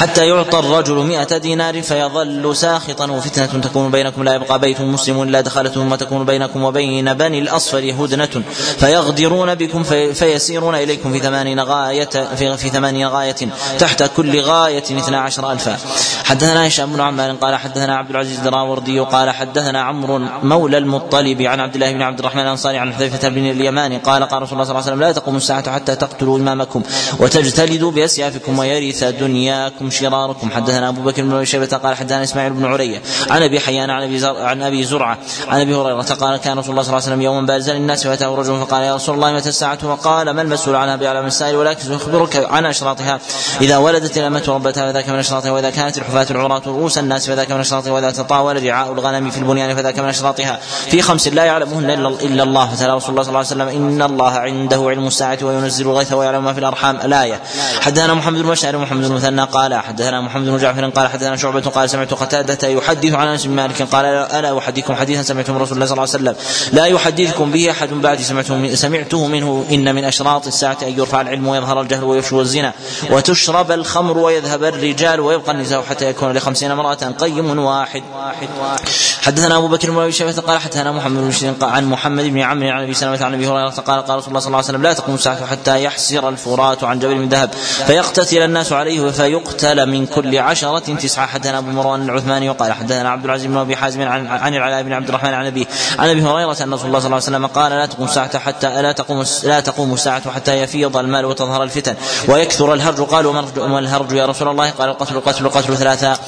[0.00, 5.40] حتى يعطى الرجل مئة دينار فيظل ساخطا وفتنة تكون بينكم لا يبقى بيت مسلم إلا
[5.40, 8.42] دخلته ثم تكون بينكم وبين بني الأصفر هدنة.
[8.78, 13.36] فيغدرون بكم في فيسيرون إليكم في ثمانين غاية في, في ثمانين غاية
[13.78, 15.76] تحت كل غاية اثنا عشر ألفا.
[16.24, 21.60] حدثنا هشام بن عمار قال حدثنا عبد العزيز الدراوردي قال حدثنا عمرو مولى المطلب عن
[21.60, 24.70] عبد الله بن عبد الرحمن الأنصاري عن حذيفة بن اليمان قال قال رسول الله صلى
[24.70, 26.82] الله عليه وسلم لا تقوم الساعة حتى تقتلوا إمامكم
[27.18, 29.89] وتجتلدوا بأسيافكم ويرث دنياكم.
[29.90, 30.50] شراركم.
[30.50, 34.02] حدثنا أبو بكر بن ابي شيبة قال حدثنا إسماعيل بن عليا عن أبي حيان عن
[34.02, 34.36] أبي زر...
[34.36, 35.18] عن أبي زرعة
[35.48, 38.34] عن أبي هريرة قال كان رسول الله صلى الله عليه وسلم يوما بارزا للناس فأتاه
[38.34, 42.46] رجل فقال يا رسول الله متى الساعة؟ وقال ما المسؤول عنها باعلم السائل ولكن أخبرك
[42.50, 43.20] عن أشراطها.
[43.60, 47.60] إذا ولدت الامه ربتها فذاك من أشراطها وإذا كانت الحفاة العراة رؤوس الناس فذاك من
[47.60, 50.60] أشراطها وإذا تطاول رعاء الغنم في البنيان فذاك من أشراطها.
[50.90, 52.66] في خمس لا يعلمهن إلا الله.
[52.66, 56.44] فتلا رسول الله صلى الله عليه وسلم إن الله عنده علم الساعة وينزل الغيث ويعلم
[56.44, 56.96] ما في الأرحام.
[56.96, 57.40] الآية.
[57.80, 62.14] حدثنا محمد بن محمد بن قال حدثنا محمد بن جعفر قال حدثنا شعبة قال سمعت
[62.14, 65.92] قتادة يحدث عن أنس بن مالك قال ألا احدثكم حديثا سمعته من رسول الله صلى
[65.92, 66.34] الله عليه وسلم؟
[66.72, 71.48] لا يحدثكم به أحد بعد سمعته سمعته منه إن من أشراط الساعة أن يرفع العلم
[71.48, 72.72] ويظهر الجهل ويفشو الزنا
[73.10, 78.02] وتشرب الخمر ويذهب الرجال ويبقى النساء حتى يكون لخمسين امرأة قيم واحد.
[79.22, 82.94] حدثنا أبو بكر بن شيبة قال حدثنا محمد بن عن محمد بن عمرو عن أبي
[82.94, 85.46] سلمة عن أبي هريرة قال قال رسول الله صلى الله عليه وسلم لا تقوم الساعة
[85.46, 87.50] حتى يحسر الفرات عن جبل من ذهب
[87.86, 91.26] فيقتتل الناس عليه فيقتل من كل عشرة تسعة.
[91.26, 94.92] حدثنا أبو مروان العثماني وقال حدثنا عبد العزيز بن أبي حازم عن, عن العلاء بن
[94.92, 95.66] عبد الرحمن عن أبي
[95.98, 98.82] عن أبي هريرة أن رسول الله صلى الله عليه وسلم قال لا تقوم الساعة حتى
[98.82, 101.94] لا تقوم لا تقوم الساعة حتى يفيض المال وتظهر الفتن
[102.28, 106.18] ويكثر الهرج قالوا ما الهرج يا رسول الله؟ قال القتل القتل القتل ثلاثة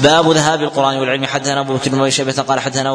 [0.00, 1.26] باب ذهاب القرآن والعلم.
[1.26, 2.92] حدثنا أبو بكر بن أبي شيبة قال حدثنا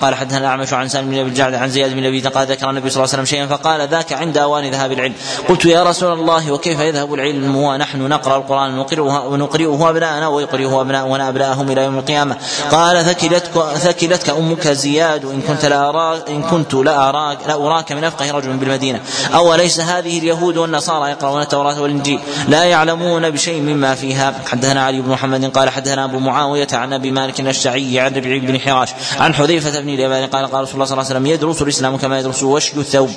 [0.00, 2.90] قال حدثنا الأعمش عن سالم بن أبي الجعد عن زياد بن أبي قال ذكر النبي
[2.90, 5.14] صلى الله عليه وسلم شيئا فقال ذاك عند أوان ذهاب العلم.
[5.48, 11.28] قلت يا رسول الله وكيف يذهب العلم ونحن نقرأ القرآن ونقرئه ونقرئه أبناءنا ويقرئه أبناؤنا
[11.28, 12.36] أبناءهم إلى يوم القيامة؟
[12.70, 17.92] قال ثكلتك ثكلتك أمك زياد إن كنت لا أراك إن كنت لا أراك لا أراك
[17.92, 19.00] من أفقه رجل بالمدينة.
[19.34, 24.34] أوليس هذه اليهود والنصارى يقرؤون التوراة والإنجيل؟ لا يعلمون بشيء مما فيها.
[24.46, 28.60] حدثنا علي بن محمد قال حدثنا أبو معاوية عن أبي مالك الشعي عن ربيع بن
[28.60, 31.96] حراش عن حذيفة بن اليمان قال قال رسول الله صلى الله عليه وسلم يدرس الإسلام
[31.96, 33.10] كما يدرس وشي الثوب.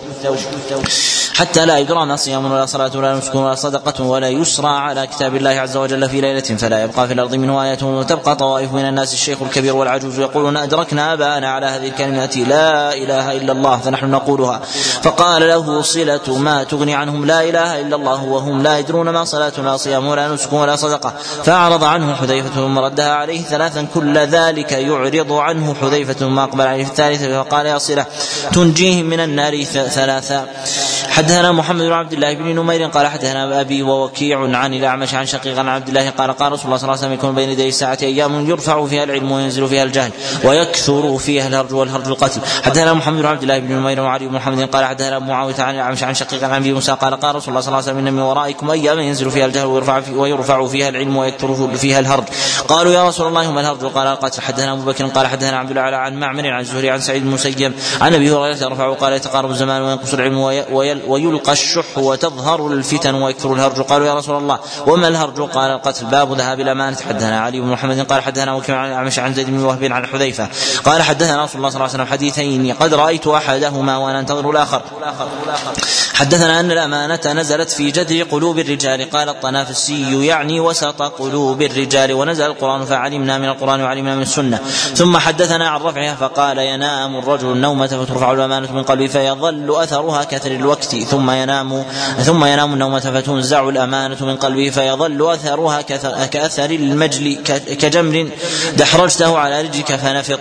[1.35, 5.35] حتى لا يدرى ما صيام ولا صلاة ولا نسك ولا صدقة ولا يسرى على كتاب
[5.35, 9.13] الله عز وجل في ليلة فلا يبقى في الأرض منه آية وتبقى طوائف من الناس.
[9.13, 14.61] الشيخ الكبير والعجوز يقولون أدركنا آباءنا على هذه الكلمة لا إله إلا الله فنحن نقولها.
[15.03, 19.53] فقال له صلة ما تغني عنهم لا إله إلا الله وهم لا يدرون ما صلاة
[19.57, 21.13] ولا صيام ولا نسك ولا صدقة.
[21.43, 26.83] فأعرض عنه حذيفة ثم ردها عليه ثلاثا كل ذلك يعرض عنه حذيفة ثم أقبل عليه
[26.83, 28.05] في الثالثة فقال يا صلة
[28.53, 30.47] تنجيهم من النار ثلاثا.
[31.15, 35.59] حدثنا محمد بن عبد الله بن نمير قال حدثنا أبي ووكيع عن الأعمش عن شقيق
[35.59, 37.97] عن عبد الله قال قال رسول الله صلى الله عليه وسلم يكون بين يدي الساعة
[38.01, 40.11] أيام يرفع فيها العلم وينزل فيها الجهل
[40.43, 42.41] ويكثر فيها الهرج والهرج القتل.
[42.63, 46.03] حدثنا محمد بن عبد الله بن نمير وعلي بن محمد قال حدثنا معاوية عن الأعمش
[46.03, 48.21] عن شقيق عن أبي موسى قال قال رسول الله صلى الله عليه وسلم إن من
[48.21, 52.23] ورائكم أيام ينزل فيها الجهل ويرفع, في ويرفع فيها العلم ويكثر فيها الهرج.
[52.67, 54.41] قالوا يا رسول الله ما الهرج؟ قال القتل.
[54.41, 58.13] حدثنا أبو بكر قال حدثنا عبد الله عن معمر عن الزهري عن سعيد المسيب عن
[58.13, 60.37] أبي هريرة رفع قال يتقارب الزمان وينقص العلم
[61.07, 63.81] ويلقى الشح وتظهر الفتن ويكثر الهرج.
[63.81, 66.05] قالوا يا رسول الله وما الهرج؟ قال القتل.
[66.05, 67.99] باب ذهاب الأمانة حدثنا علي بن محمد.
[67.99, 70.49] قال حدثنا وكيع عن الأعمش عن زيد بن وهب عن حذيفة.
[70.85, 72.73] قال حدثنا رسول الله صلى الله عليه وسلم حديثين.
[72.73, 74.81] قد رأيت أحدهما وأنا أنتظر الآخر.
[76.13, 79.09] حدثنا أن الأمانة نزلت في جذر قلوب الرجال.
[79.09, 82.13] قال الطنافسي يعني وسط قلوب الرجال.
[82.13, 84.59] ونزل القرآن فعلمنا من القرآن وعلمنا من السنة.
[84.95, 90.51] ثم حدثنا عن رفعها فقال ينام الرجل النومة فترفع الأمانة من قلبه فيظل أثرها كثر
[90.51, 90.94] الوقت.
[91.03, 91.85] ثم ينام
[92.19, 95.81] ثم ينام النومة فتنزع الأمانة من قلبه فيظل أثرها
[96.25, 97.37] كأثر المجل
[97.81, 98.29] كجمر
[98.77, 100.39] دحرجته على رجلك فنفط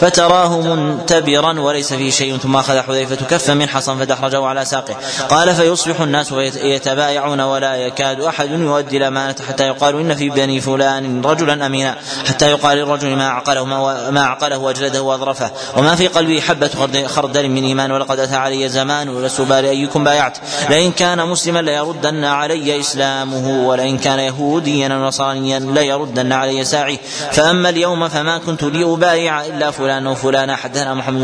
[0.00, 4.96] فتراه منتبرا وليس فيه شيء ثم أخذ حذيفة كفا من حصن فدحرجه على ساقه.
[5.28, 11.24] قال فيصبح الناس يتبايعون ولا يكاد أحد يؤدي الأمانة حتى يقال إن في بني فلان
[11.24, 11.96] رجلا أمينا
[12.28, 13.64] حتى يقال للرجل ما عقله
[14.10, 15.50] ما عقله وأجلده وأظرفه.
[15.76, 20.38] وما في قلبه حبة خردل من إيمان ولقد أتى علي زمان ولست بالي أيكم بايعت.
[20.70, 26.98] لئن كان مسلما ليردن علي إسلامه ولئن كان يهوديا أو نصرانيا ليردن علي ساعي.
[27.32, 31.20] فأما اليوم فما كنت لأبايع إلا فلان وفلان حدثنا محمد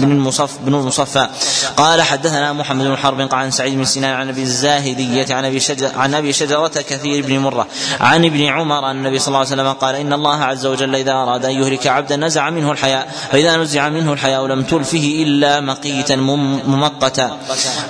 [0.00, 1.28] بن المصف بن المصفى
[1.76, 5.90] قال حدثنا محمد بن حرب عن سعيد بن سنان عن أبي الزاهدية عن أبي شجر
[5.96, 7.66] عن أبي شجرة كثير بن مرة.
[8.00, 11.12] عن ابن عمر أن النبي صلى الله عليه وسلم قال إن الله عز وجل إذا
[11.12, 13.08] أراد أن يهلك عبدا نزع منه الحياء.
[13.32, 17.38] فإذا نزع منه الحياء لم تلفه إلا مقيتا ممقتا.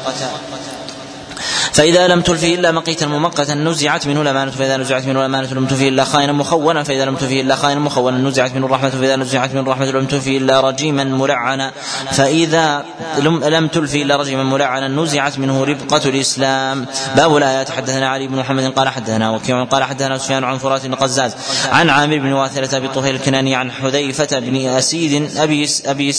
[0.08, 0.77] مؤقتا
[1.78, 5.88] فإذا لم تلفه إلا مقيتا ممقتا نزعت منه الأمانة فإذا نزعت منه الأمانة لم تفه
[5.88, 9.60] إلا خائنا مخونا فإذا لم تفه إلا خائنا مخونا نزعت منه الرحمة فإذا نزعت منه
[9.60, 11.72] الرحمة لم تفه إلا رجيما ملعنا.
[12.12, 12.84] فإذا
[13.18, 16.86] لم, تلفي إلا رجيما ملعنا نزعت منه ربقة الإسلام.
[17.16, 17.70] باب الآيات.
[17.70, 21.36] حدثنا علي بن محمد قال حدثنا وكيع قال حدثنا سفيان عن فرات بن قزاز
[21.72, 26.14] عن عامر بن واثلة أبي طفيل الكناني عن حذيفة بن أسيد أبي أبي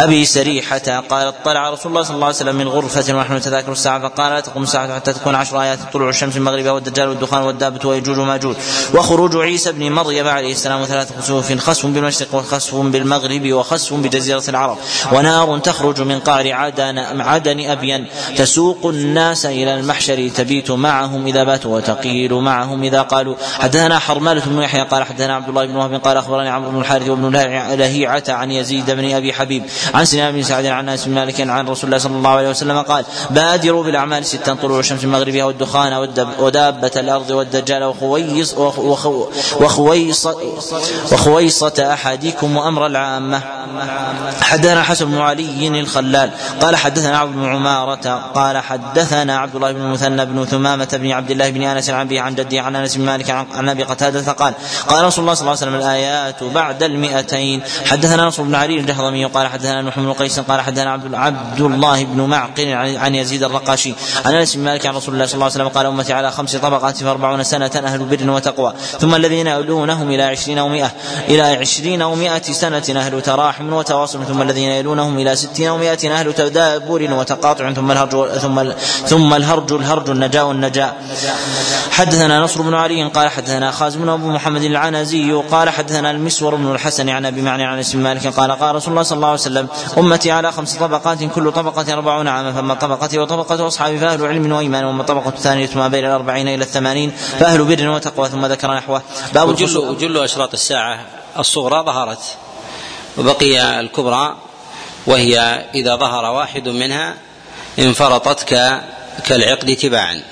[0.00, 4.08] أبي سريحة قال اطلع رسول الله صلى الله عليه وسلم من غرفة ونحن نتذاكر الساعة
[4.08, 8.18] فقال لا تقوم الساعة حتى تكون عشر آيات طلوع الشمس المغرب والدجال والدخان والدابة ويجوج
[8.18, 8.56] وماجوج
[8.94, 14.78] وخروج عيسى بن مريم عليه السلام ثلاث خسوف خسف بالمشرق وخسف بالمغرب وخسف بجزيرة العرب.
[15.12, 18.06] ونار تخرج من قعر عدن عدن أبين.
[18.36, 23.34] تسوق الناس إلى المحشر تبيت معهم إذا باتوا وتقيل معهم إذا قالوا.
[23.58, 27.08] حدثنا حرمالة بن يحيى قال حدثنا عبد الله بن وهب قال أخبرني عمرو بن الحارث
[27.08, 27.30] وابن
[27.76, 29.62] لهيعة عن يزيد بن أبي حبيب
[29.94, 32.78] عن سنان بن سعد عن ناس بن مالك عن رسول الله صلى الله عليه وسلم
[32.78, 36.08] قال بادروا بالأعمال ستا طلوع الشمس المغربية والدخان
[36.38, 38.54] ودابة الأرض والدجال وخويص
[39.60, 40.28] وخويص
[41.12, 43.40] وخويصة أحدكم وأمر العامة.
[44.40, 46.30] حدثنا حسن بن علي الخلال.
[46.60, 48.30] قال حدثنا عبد بن عمارة.
[48.34, 52.34] قال حدثنا عبد الله بن المثنى بن ثمامة بن عبد الله بن أنس عن عن
[52.34, 54.54] جدي عن أنس بن مالك عن أبي قتادة قال
[54.88, 57.62] قال رسول الله صلى الله عليه وسلم الآيات بعد المئتين.
[57.86, 59.24] حدثنا نصر بن علي الجهضمي.
[59.24, 60.40] قال حدثنا نوح بن قيس.
[60.40, 63.94] قال حدثنا عبد الله بن معقل عن يزيد الرقاشي.
[64.24, 66.56] عن أنس بن مالك عن رسول الله صلى الله عليه وسلم قال أمتي على خمس
[66.56, 68.72] طبقات فأربعون سنة أهل بر وتقوى.
[69.00, 70.90] ثم الذين يلونهم إلى عشرين ومائة
[71.28, 74.18] إلى عشرين ومائة سنة أهل تراحم وتواصل.
[74.30, 77.72] ثم الذين يلونهم إلى ستين ومائة أهل تدابر وتقاطع.
[77.72, 78.72] ثم الهرج ثم
[79.06, 80.96] ثم الهرج الهرج النجاء والنجاء
[81.90, 87.08] حدثنا نصر بن علي قال حدثنا خازم أبو محمد العنزي قال حدثنا المسور بن الحسن
[87.08, 89.68] عن أبي معنى عن اسم مالك قال قال رسول الله صلى الله عليه وسلم
[89.98, 94.84] أمتي على خمس طبقات كل طبقة أربعون عاما فأما طبقتي وطبقة أصحابي فأهل علم وإيمان
[94.84, 99.02] وأما الطبقة الثانية ما بين الأربعين إلى الثمانين فأهل بر وتقوى ثم ذكر نحوه.
[99.34, 101.00] باب جل, جل أشراط الساعة
[101.38, 102.36] الصغرى ظهرت
[103.18, 104.36] وبقي الكبرى
[105.06, 105.38] وهي
[105.74, 107.14] إذا ظهر واحد منها
[107.78, 108.44] انفرطت
[109.24, 110.22] كالعقد تباعا.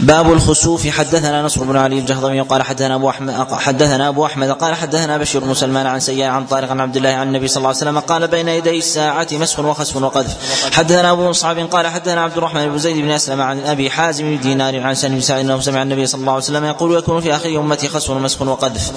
[0.00, 0.88] باب الخسوف.
[0.88, 5.44] حدثنا نصر بن علي الجهضمي قال حدثنا أبو احمد حدثنا أبو احمد قال حدثنا بشير
[5.44, 7.98] بن سلمان عن سيار عن طارق عن عبد الله عن النبي صلى الله عليه وسلم
[7.98, 10.36] قال بين يدي الساعة مسخ وخسف وقذف.
[10.72, 14.40] حدثنا أبو مصعب قال حدثنا عبد الرحمن بن زيد بن أسلم عن أبي حازم بن
[14.40, 17.36] دينار عن سالم بن سعد أنه سمع النبي صلى الله عليه وسلم يقول يكون في
[17.36, 18.92] اخر أمتي خسف ومسخ وقذف.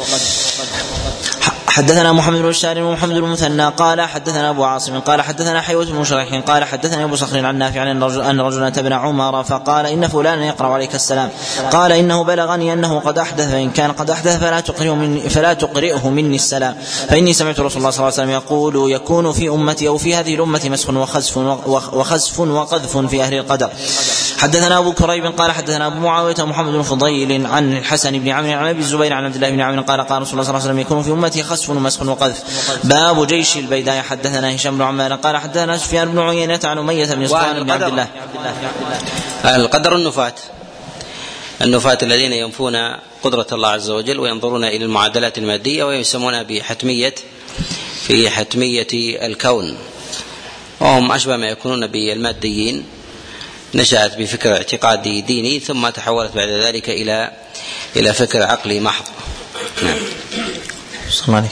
[1.76, 6.04] حدثنا محمد بن بشار ومحمد بن المثنى قال حدثنا أبو عاصم قال حدثنا حيوة بن
[6.04, 10.08] شريح قال حدثني أبو صخر عن نافع رجل أن رجلا اتى ابن عمر فقال إن
[10.08, 11.30] فلانا يقرأ عليك السلام.
[11.72, 16.10] قال إنه بلغني أنه قد أحدث فإن كان قد أحدث فلا تقرئه مني فلا تقرئه
[16.10, 16.76] مني السلام.
[17.10, 20.36] فإني سمعت رسول الله صلى الله عليه وسلم يقول يكون في أمتي أو في هذه
[20.36, 21.38] الأمة مسخ وخزف
[21.94, 23.70] وخزف وقذف في أهل القدر.
[24.38, 28.68] حدثنا أبو كريب قال حدثنا أبو معاوية محمد بن فضيل عن الحسن بن عمرو عن
[28.68, 30.80] أبي الزبير عن عبد الله بن عمرو قال قال رسول الله صلى الله عليه وسلم
[30.80, 32.44] يكون في أمتي خسف ومسخ وقذف.
[32.84, 34.02] باب جيش البيداء.
[34.02, 37.84] حدثنا هشام بن عمار قال حدثنا سفيان بن عيينة عن أمية بن سفيان بن عبد
[37.84, 38.08] الله.
[39.46, 40.34] القدر النفاة.
[41.62, 42.76] النفاة الذين ينفون
[43.24, 47.16] قدرة الله عز وجل وينظرون إلى المعادلات المادية ويسمونها بحتمية
[48.08, 48.88] في حتمية
[49.26, 49.78] الكون.
[50.80, 52.86] وهم أشبه ما يكونون بالماديين.
[53.74, 57.32] نشأت بفكر اعتقادي ديني ثم تحولت بعد ذلك إلى
[57.96, 59.04] إلى فكر عقلي محض.
[59.84, 59.98] نعم.
[61.10, 61.50] صلى الله عليه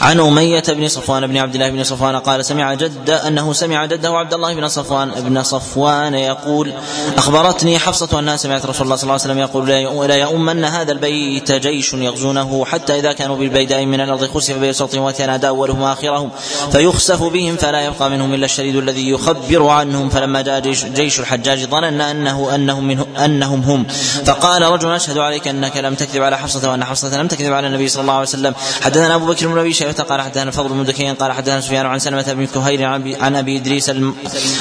[0.00, 4.10] عن أمية بن صفوان بن عبد الله بن صفوان قال سمع جد أنه سمع جده
[4.10, 6.72] عبد الله بن صفوان بن صفوان يقول
[7.16, 9.68] أخبرتني حفصة أنها سمعت رسول الله صلى الله عليه وسلم يقول
[10.08, 15.48] لا يؤمن هذا البيت جيش يغزونه حتى إذا كانوا بالبيداء من الأرض خسف بصوتهم وتنادى
[15.48, 16.30] أولهم وآخرهم
[16.72, 21.64] فيخسف بهم فلا يبقى منهم إلا الشريد الذي يخبر عنهم فلما جاء جيش, جيش الحجاج
[21.64, 23.86] ظننا أنه أنهم, منه أنهم هم
[24.24, 27.88] فقال رجل أشهد عليك أنك لم تكذب على حفصة وأن حفصة لم تكذب على النبي
[27.88, 31.32] صلى الله عليه وسلم حدثنا أبو بكر بن أبي قال حدثنا الفضل بن دكين قال
[31.32, 32.84] حدثنا سفيان عن سلمة بن كهير
[33.20, 33.90] عن أبي إدريس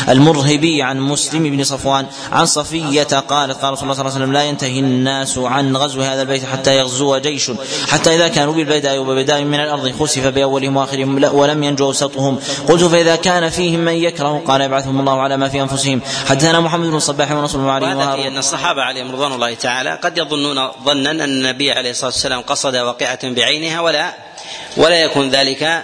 [0.10, 4.34] المرهبي عن مسلم بن صفوان عن صفية قالت قال رسول الله صلى الله عليه وسلم
[4.34, 7.52] لا ينتهي الناس عن غزو هذا البيت حتى يغزو جيش
[7.88, 13.16] حتى إذا كانوا بالبيداء وببيداء من الأرض خسف بأولهم وآخرهم ولم ينجو أوسطهم قلت فإذا
[13.16, 16.02] كان فيهم من يكره قال يبعثهم الله على ما في أنفسهم.
[16.26, 20.18] حدثنا محمد بن الصباح ونصر بن علي وهذا أن الصحابة عليهم رضوان الله تعالى قد
[20.18, 24.29] يظنون ظنا أن النبي عليه الصلاة والسلام قصد واقعة بعينها ولا
[24.78, 25.84] ولا يكون ذلك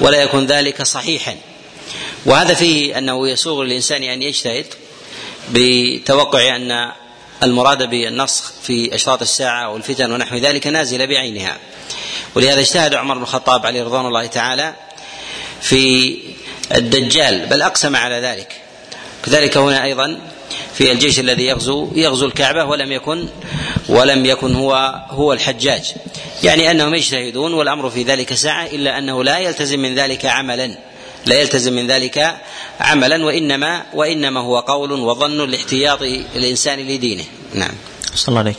[0.00, 1.36] ولا يكون ذلك صحيحا.
[2.26, 4.66] وهذا فيه أنه يسوغ للإنسان أن يجتهد
[5.50, 6.92] بتوقع أن
[7.42, 11.56] المراد بالنسخ في أشراط الساعة والفتن ونحو ذلك نازله بعينها.
[12.34, 14.74] ولهذا اجتهد عمر بن الخطاب عليه رضوان الله تعالى
[15.60, 16.16] في
[16.74, 18.52] الدجال بل أقسم على ذلك.
[19.24, 20.20] كذلك هنا أيضا
[20.76, 23.28] في الجيش الذي يغزو يغزو الكعبة ولم يكن
[23.88, 25.94] ولم يكن هو هو الحجاج.
[26.42, 30.78] يعني أنهم يجتهدون والأمر في ذلك ساعة إلا أنه لا يلتزم من ذلك عملا.
[31.26, 32.36] لا يلتزم من ذلك
[32.80, 36.02] عملا وإنما وإنما هو قول وظن لاحتياط
[36.36, 37.24] الإنسان لدينه.
[37.54, 37.74] نعم.
[38.14, 38.56] صلى الله عليك.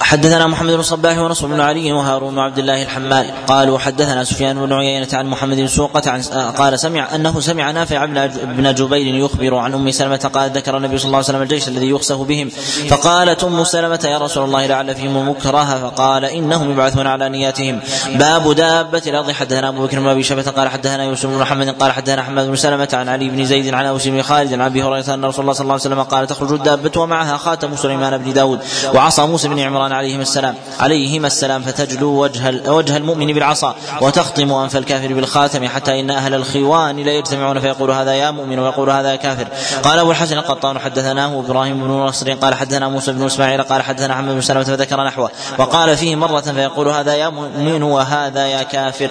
[0.00, 4.66] حدثنا محمد بن صباح ونصر بن علي وهارون بن عبد الله الحمال قالوا حدثنا سفيان
[4.66, 6.22] بن عيينة عن محمد بن سوقة عن
[6.56, 8.04] قال سمع أنه سمع نافع
[8.44, 11.90] بن جبير يخبر عن أم سلمة قال ذكر النبي صلى الله عليه وسلم الجيش الذي
[11.90, 12.48] يخسف بهم.
[12.88, 17.80] فقالت أم سلمة يا رسول الله لعل فيهم المكره فقال إنهم يبعثون على نياتهم.
[18.14, 19.30] باب دابة الأرض.
[19.30, 22.56] حدثنا أبو بكر بن أبي شبة قال حدثنا يوسف بن محمد قال حدثنا أحمد بن
[22.56, 25.52] سلمة عن علي بن زيد عن أوس بن خالد عن أبي هريرة أن رسول الله
[25.52, 28.60] صلى الله عليه وسلم قال تخرج الدابة ومعها خاتم سليمان بن داود
[28.94, 30.54] وعصا موسى بن عمران عليهما السلام.
[30.80, 36.96] عليهما السلام فتجلو وجه وجه المؤمن بالعصا وتخطم أنف الكافر بالخاتم حتى إن أهل الخوان
[36.96, 39.48] لا يجتمعون فيقول هذا يا مؤمن ويقول هذا يا كافر.
[39.82, 44.14] قال أبو الحسن القطان حدثناه إبراهيم بن نصر قال حدثنا موسى بن إسماعيل قال حدثنا
[44.14, 45.30] محمد بن سلمة فذكر نحوه.
[45.58, 49.08] وقال فيه مرة فيقول هذا يا مؤمن وهذا يا كافر.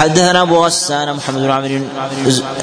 [0.00, 1.80] حدثنا أبو غسان محمد بن عمرو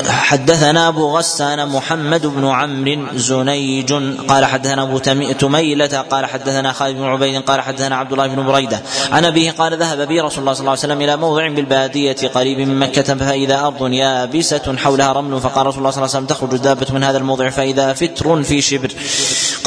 [0.07, 3.93] حدثنا أبو غسان محمد بن عمرو زنيج
[4.27, 4.97] قال حدثنا أبو
[5.39, 8.81] تميلة قال حدثنا خالد بن عبيد قال حدثنا عبد الله بن بريدة
[9.11, 12.59] عن أبيه قال ذهب بي رسول الله صلى الله عليه وسلم إلى موضع بالبادية قريب
[12.59, 16.53] من مكة فإذا أرض يابسة حولها رمل فقال رسول الله صلى الله عليه وسلم تخرج
[16.53, 18.91] الدابة من هذا الموضع فإذا فتر في شبر.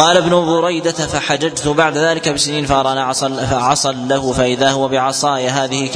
[0.01, 5.91] قال ابن بريدة فحججت بعد ذلك بسنين فأرانا عصا فعصا له فإذا هو بعصاي هذه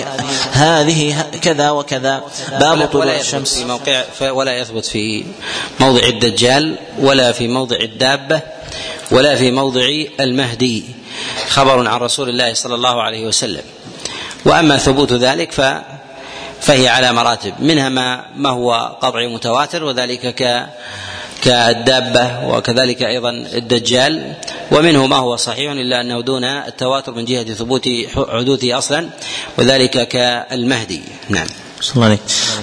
[0.52, 2.22] هذه كذا وكذا.
[2.60, 3.55] باب طلوع الشمس.
[3.55, 5.24] في موقع ولا يثبت في
[5.81, 8.40] موضع الدجال ولا في موضع الدابة
[9.10, 9.86] ولا في موضع
[10.20, 10.85] المهدي.
[11.48, 13.62] خبر عن رسول الله صلى الله عليه وسلم.
[14.44, 15.60] وأما ثبوت ذلك ف
[16.60, 17.55] فهي على مراتب.
[17.59, 20.66] منها ما ما هو قطعي متواتر وذلك ك
[21.44, 24.34] كالدابة وكذلك أيضا الدجال.
[24.70, 29.08] ومنه ما هو صحيح إلا أنه دون التواتر من جهة ثبوت حدوثه أصلا
[29.58, 31.02] وذلك كالمهدي.
[31.28, 31.46] نعم.
[31.85, 32.19] صلى الله عليه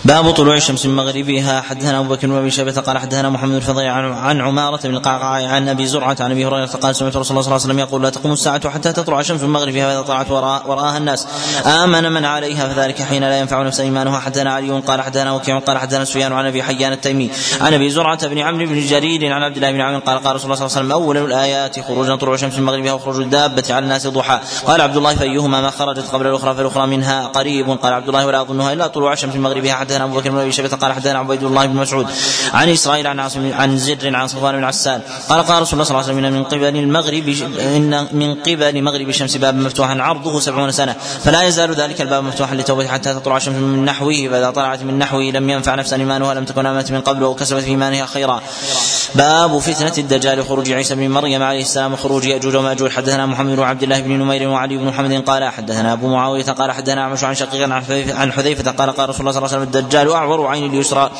[0.06, 1.61] باب طلوع الشمس من مغربها.
[1.61, 5.69] حدثنا أبو بكر وابي شيبة قال حدثنا محمد الفضيل عن, عن عمارة بن القعقاع عن
[5.69, 8.10] أبي زرعة عن أبي هريرة قال سمعت رسول الله صلى الله عليه وسلم يقول لا
[8.10, 11.27] تقوم الساعة حتى تطلع الشمس من مغربها فإذا طلعت وراء وراءها الناس.
[11.65, 14.19] آمن من عليها فذلك حين لا ينفع نفسا إيمانها.
[14.19, 17.30] حدثنا علي قال حدثنا وكيع قال حدثنا سفيان عن أبي حيان التيمي
[17.61, 20.52] عن أبي زرعة بن عمرو بن جرير عن عبد الله بن عمرو قال قال رسول
[20.52, 23.84] الله صلى الله عليه وسلم أول الآيات خروج طلوع الشمس من مغربها وخروج الدابة على
[23.84, 24.39] الناس ضحى.
[24.65, 27.69] قال عبد الله فأيهما ما خرجت قبل الأخرى فالأخرى منها قريب.
[27.69, 30.51] قال عبد الله ولا أظنها إلا طلوع الشمس من مغربها حدثنا أبو بكر بن أبي
[30.51, 32.07] شيبة قال حدثنا عبيد الله بن مسعود
[32.53, 35.99] عن إسرائيل عن عاصم عن زر عن صفوان بن عسان قال قال رسول الله صلى
[35.99, 37.29] الله عليه وسلم من قبل المغرب
[37.59, 42.55] إن من قبل مغرب الشمس باب مفتوحا عرضه سبعون سنة فلا يزال ذلك الباب مفتوحا
[42.55, 44.27] للتوبة حتى تطلع الشمس من نحوه.
[44.31, 47.63] فإذا طلعت من نحوه لم ينفع نفسا إيمانها لم تكن آمنت من قبل أو كسبت
[47.63, 48.41] في إيمانها خيرا.
[49.15, 52.89] باب فتنة الدجال خروج عيسى بن مريم عليه السلام وخروج يأجوج ومأجوج.
[52.89, 56.71] حدثنا محمد بن عبد الله بن نمير وعلي بن محمد قال حدثنا أبو معاوية قال
[56.71, 57.69] حدثنا أعمش عن شقيق
[58.15, 61.11] عن حذيفة قال قال رسول الله صلى الله عليه وسلم الدجال أعور عين اليسرى.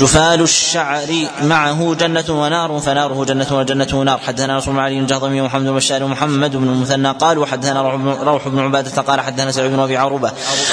[0.00, 1.08] جفال الشعر
[1.42, 4.18] معه جنة ونار فناره جنة وجنة نار.
[4.18, 7.82] حدثنا رسول الله علي الجهضمي ومحمد بن بشار ومحمد بن المثنى قال وحدثنا
[8.22, 10.32] روح بن عبادة قال حدثنا سعيد بن أبي عروبة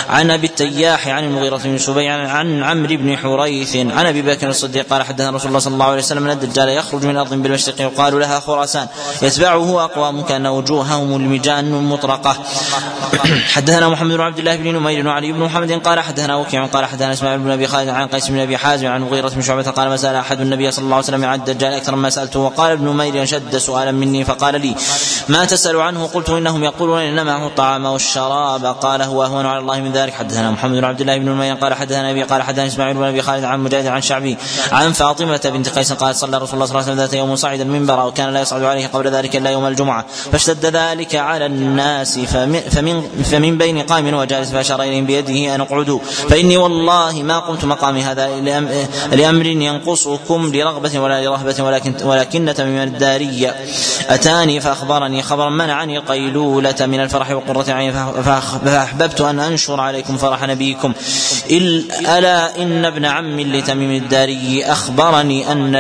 [0.10, 4.86] عن أبي التياح عن المغيرة بن سبيع عن عمرو بن حريث عن أبي بكر الصديق
[4.90, 8.40] قال حدثنا رسول الله صلى الله عليه وسلم الدجال يخرج من أرض بالمشرق يقال لها
[8.40, 8.88] خراسان.
[9.22, 12.38] يتبعه أقوام كأن وجوههم المجان المطرقة
[13.54, 17.14] حدثنا محمد بن عبد الله بن نمير وعلي بن محمد قال حدثنا وكيع قال حدثنا
[17.14, 19.98] إسماعيل بن أبي خالد عن قيس بن أبي حازم عن مغيرة بن شعبة قال ما
[19.98, 23.26] سأل أحد النبي صلى الله عليه وسلم عن الدجال أكثر مما سألته وقال ابن نمير
[23.26, 24.76] شد سؤالا مني فقال لي
[25.30, 28.66] ما تسأل عنه؟ قلت إنهم يقولون إن معه الطعام والشراب.
[28.66, 30.14] قال هو أهون على الله من ذلك.
[30.14, 33.22] حدثنا محمد بن عبد الله بن نمير قال حدثنا أبي قال حدثنا إسماعيل بن أبي
[33.22, 34.38] خالد عن مجاهد عن شعبي
[34.72, 37.62] عن فاطمة بنت قيس قالت صلى رسول الله صلى الله عليه وسلم ذات يوم صعد
[37.62, 40.06] المنبر وكان لا يصعد عليه قبل ذلك إلا يوم الجمعة.
[40.32, 43.02] فاشتد ذلك على الناس فمن,
[43.32, 46.00] فمن, بين قائم وجالس فأشار إليهم بيده أن اقعدوا.
[46.30, 48.28] فإني والله ما قمت مقامي هذا
[49.12, 53.56] لأمر ينقصكم لرغبة ولا لرهبة ولكن ولكن من الدارية
[54.10, 55.22] أتاني فأخبرني.
[55.22, 57.94] خبرا منعني القيلولة من الفرح وقرة عين.
[58.66, 60.94] فأحببت أن أنشر عليكم فرح نبيكم.
[62.18, 65.76] ألا إن ابن عم لتميم الداري أخبرني أن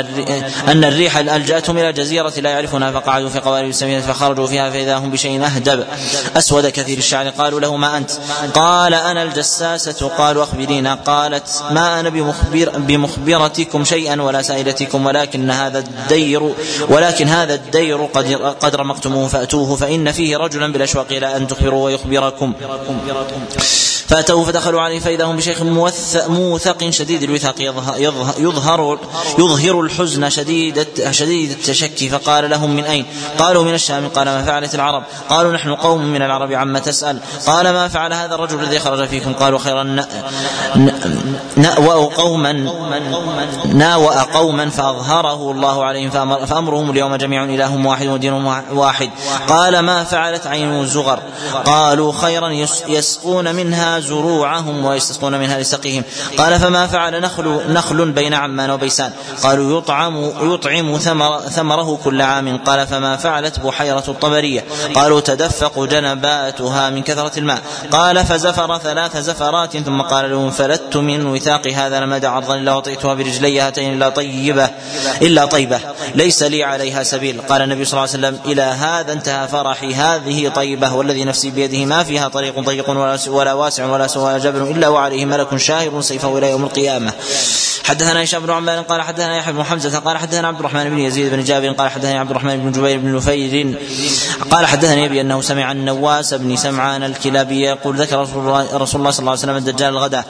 [0.68, 5.12] أن الريح ألجأتهم إلى جزيرة لا يعرفونها فقعدوا في قوارب السفينة فخرجوا فيها فإذا هم
[5.12, 5.86] بشيء أهدب.
[6.36, 8.12] أسود كثير الشعر قالوا له ما أنت؟
[8.54, 10.94] قال أنا الجساسة قالوا أخبرينا.
[10.94, 16.54] قالت ما أنا بمخبر بمخبرتكم شيئا ولا سائلتكم ولكن هذا الدير
[16.90, 22.54] ولكن هذا الدير قد قد رمقتموه فأتوه فإن فيه رجلا بالأشواق إلى أن تخبروا ويخبركم.
[24.12, 25.62] فأتوه فدخلوا عليه فإذا هم بشيخ
[26.30, 27.96] موثق شديد الوثاق يظهر,
[28.38, 29.00] يظهر,
[29.40, 33.06] يظهر الحزن شديد شديد التشكي فقال لهم من أين؟
[33.40, 37.70] قالوا من الشام قال ما فعلت العرب؟ قالوا نحن قوم من العرب عما تسأل قال
[37.70, 40.06] ما فعل هذا الرجل الذي خرج فيكم قالوا خيرا
[41.58, 42.52] نأوأ قوما
[43.74, 48.34] نأوأ قوما فأظهره الله عليهم فأمر فأمرهم اليوم جميع إله واحد ودين
[48.72, 49.10] واحد
[49.48, 51.20] قال ما فعلت عين زغر
[51.66, 52.50] قالوا خيرا
[52.88, 56.04] يسقون منها زروعهم ويستسقون منها لسقيهم
[56.38, 59.12] قال فما فعل نخل نخل بين عمان وبيسان؟
[59.44, 62.58] قالوا يطعم يطعم ثمر ثمره كل عام.
[62.58, 64.66] قال فما فعلت بحيرة الطبرية؟
[64.96, 67.62] قالوا تدفق جنباتها من كثرة الماء.
[67.92, 69.78] قال فزفر ثلاث زفرات.
[69.78, 74.70] ثم قال لهم فلت من وثاق هذا المدى عرضا وطئتها برجلي هاتين إلا طيبة
[75.22, 75.80] إلا طيبة.
[76.16, 77.42] ليس لي عليها سبيل.
[77.50, 79.94] قال النبي صلى الله عليه وسلم إلى هذا انتهى فرحي.
[79.94, 82.90] هذه طيبة والذي نفسي بيده ما فيها طريق ضيق
[83.28, 83.81] ولا واسع.
[83.90, 87.14] ولا سواء جبل إلا وعليه ملك شاهر سيفه إلى يوم القيامة.
[87.84, 91.34] حدثنا هشام بن عمار قال حدثنا يحيى بن حمزة قال حدثنا عبد الرحمن بن يزيد
[91.34, 93.78] بن جابر قال حدثني عبد الرحمن بن جبير بن نفير
[94.52, 99.12] قال حدثني أبي أنه سمع النواس بن سمعان الكلابي يقول ذكر رسول الله, صلى الله
[99.12, 100.26] عليه وسلم الدجال الغداء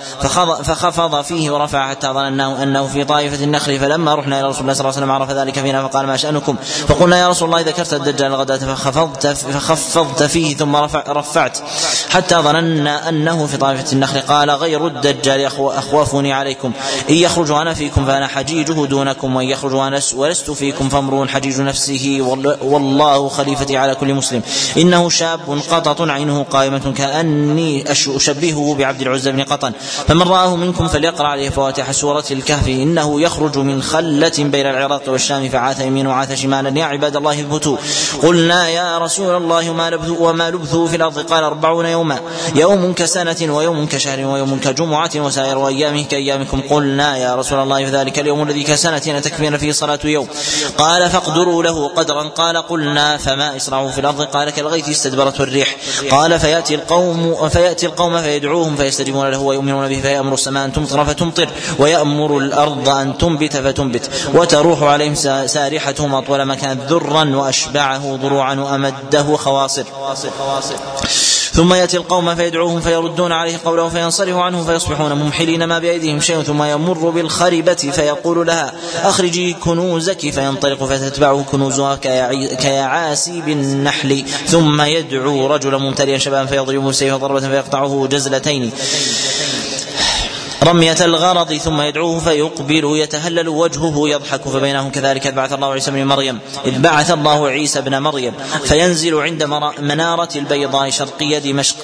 [0.64, 4.82] فخفض فيه ورفع حتى ظنناه انه في طائفة النخل فلما رحنا إلى رسول الله صلى
[4.82, 6.56] الله عليه وسلم عرف ذلك فينا فقال ما شأنكم؟
[6.88, 11.58] فقلنا يا رسول الله ذكرت الدجال الغداة فخفضت فخفضت فيه ثم رفع رفعت
[12.10, 16.72] حتى ظننا أنه في طائفة النخل قال غير الدجال اخوفني عليكم.
[17.10, 22.18] إن يخرج أنا فيكم فأنا حجيجه دونكم وإن يخرج أنا ولست فيكم فامرؤ حجيج نفسه
[22.62, 24.42] والله خليفتي على كل مسلم.
[24.78, 25.40] إنه شاب
[25.72, 29.72] قطط عينه قائمة كأني أشبهه بعبد العزى بن قطن.
[30.08, 32.68] فمن رآه منكم فليقرأ عليه فواتح سورة الكهف.
[32.68, 36.80] إنه يخرج من خلة بين العراق والشام فعاث يمين وعاث شمالا.
[36.80, 37.78] يا عباد الله اثبتوا.
[38.24, 41.20] قلنا يا رسول الله وما لبثوا وما لبثوا في الأرض.
[41.20, 42.20] قال أربعون يوما.
[42.56, 46.62] يوم كسنة ويوم كشهر ويوم كجمعة وسائر أيام كأيامكم.
[46.70, 50.28] قلنا يا رسول الله في ذلك اليوم الذي كسنة تكفينا فيه صلاة يوم.
[50.78, 52.24] قال فاقدروا له قدرا.
[52.24, 55.76] قال قلنا فما إسرعوا في الأرض؟ قال كالغيث استدبرته الريح.
[56.12, 61.50] قال فيأتي القوم فيأتي القوم فيدعوهم فيستجيبون له ويؤمنون به فيأمر السماء أن تمطر فتمطر
[61.80, 69.38] ويأمر الأرض أن تنبت فتنبت وتروح عليهم سارحتهم أطول ما كانت ذرا وأشبعه ضروعا وأمده
[69.38, 69.84] خواصر.
[71.54, 76.64] ثم يأتي القوم فيدعوهم فيردون عليه قوله فينصرف عنه فيصبحون ممحلين ما بأيديهم شيء ثم
[76.64, 78.74] يمر بالخربه فيقول لها
[79.04, 81.96] أخرجي كنوزك فينطلق فتتبعه كنوزها
[82.56, 88.72] كيعاسي بالنحل ثم يدعو رجلا ممتلئا شبابا فيضربه السيف ضربة فيقطعه جزلتين.
[90.64, 96.04] رمية الغرض ثم يدعوه فيقبل يتهلل وجهه يضحك فبينهم كذلك إذ بعث الله عيسى بن
[96.04, 96.40] مريم.
[96.66, 98.34] إذ بعث الله عيسى بن مريم.
[98.64, 99.44] فينزل عند
[99.80, 101.76] منارة البيضاء شرقية دمشق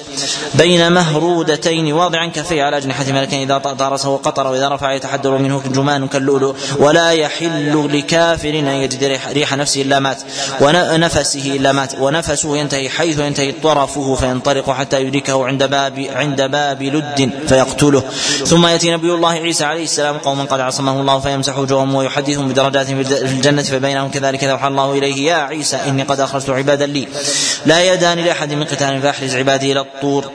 [0.54, 3.50] بين مهرودتين واضعا كفيه على أجنحة ملكين.
[3.50, 6.54] إذا طارسه قطر وإذا رفع يتحدر منه جمان كاللؤلؤ.
[6.78, 10.22] ولا يحل لكافر أن يجد ريح نفسه إلا مات.
[10.60, 11.92] ونفسه إلا مات.
[12.00, 18.02] ونفسه ينتهي حيث ينتهي طرفه فينطلق حتى يدركه عند باب عند باب لد فيقتله.
[18.46, 22.86] ثم يأتي نبي الله عيسى عليه السلام قوما قد عصمه الله فيمسح وجوههم ويحدثهم بدرجات
[22.86, 22.92] في
[23.22, 25.26] الجنة فبينهم كذلك أوحى الله إليه.
[25.26, 27.08] يا عيسى إني قد أخرجت عبادا لي.
[27.66, 30.30] لا يدان لأحد من قتال فأحرز عبادي إلى الطور.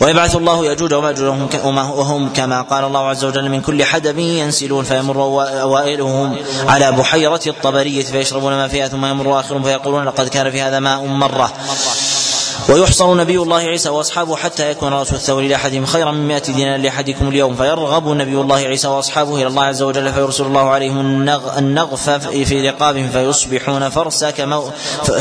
[0.00, 5.22] ويبعث الله يأجوج وماجوج وهم كما قال الله عز وجل من كل حدب ينسلون فيمر
[5.62, 6.36] اوائلهم
[6.68, 11.04] على بحيرة الطبرية فيشربون ما فيها ثم يمر آخرهم فيقولون لقد كان في هذا ماء
[11.04, 11.52] مرة.
[12.68, 17.28] ويحصر نبي الله عيسى وأصحابه حتى يكون رأس الثور لأحدهم خيرا من 100 دينار لأحدكم
[17.28, 17.54] اليوم.
[17.56, 22.70] فيرغب نبي الله عيسى وأصحابه إلى الله عز وجل فيرسل الله عليهم النغ النغف في
[22.70, 24.30] رقابهم فيصبحون فرسا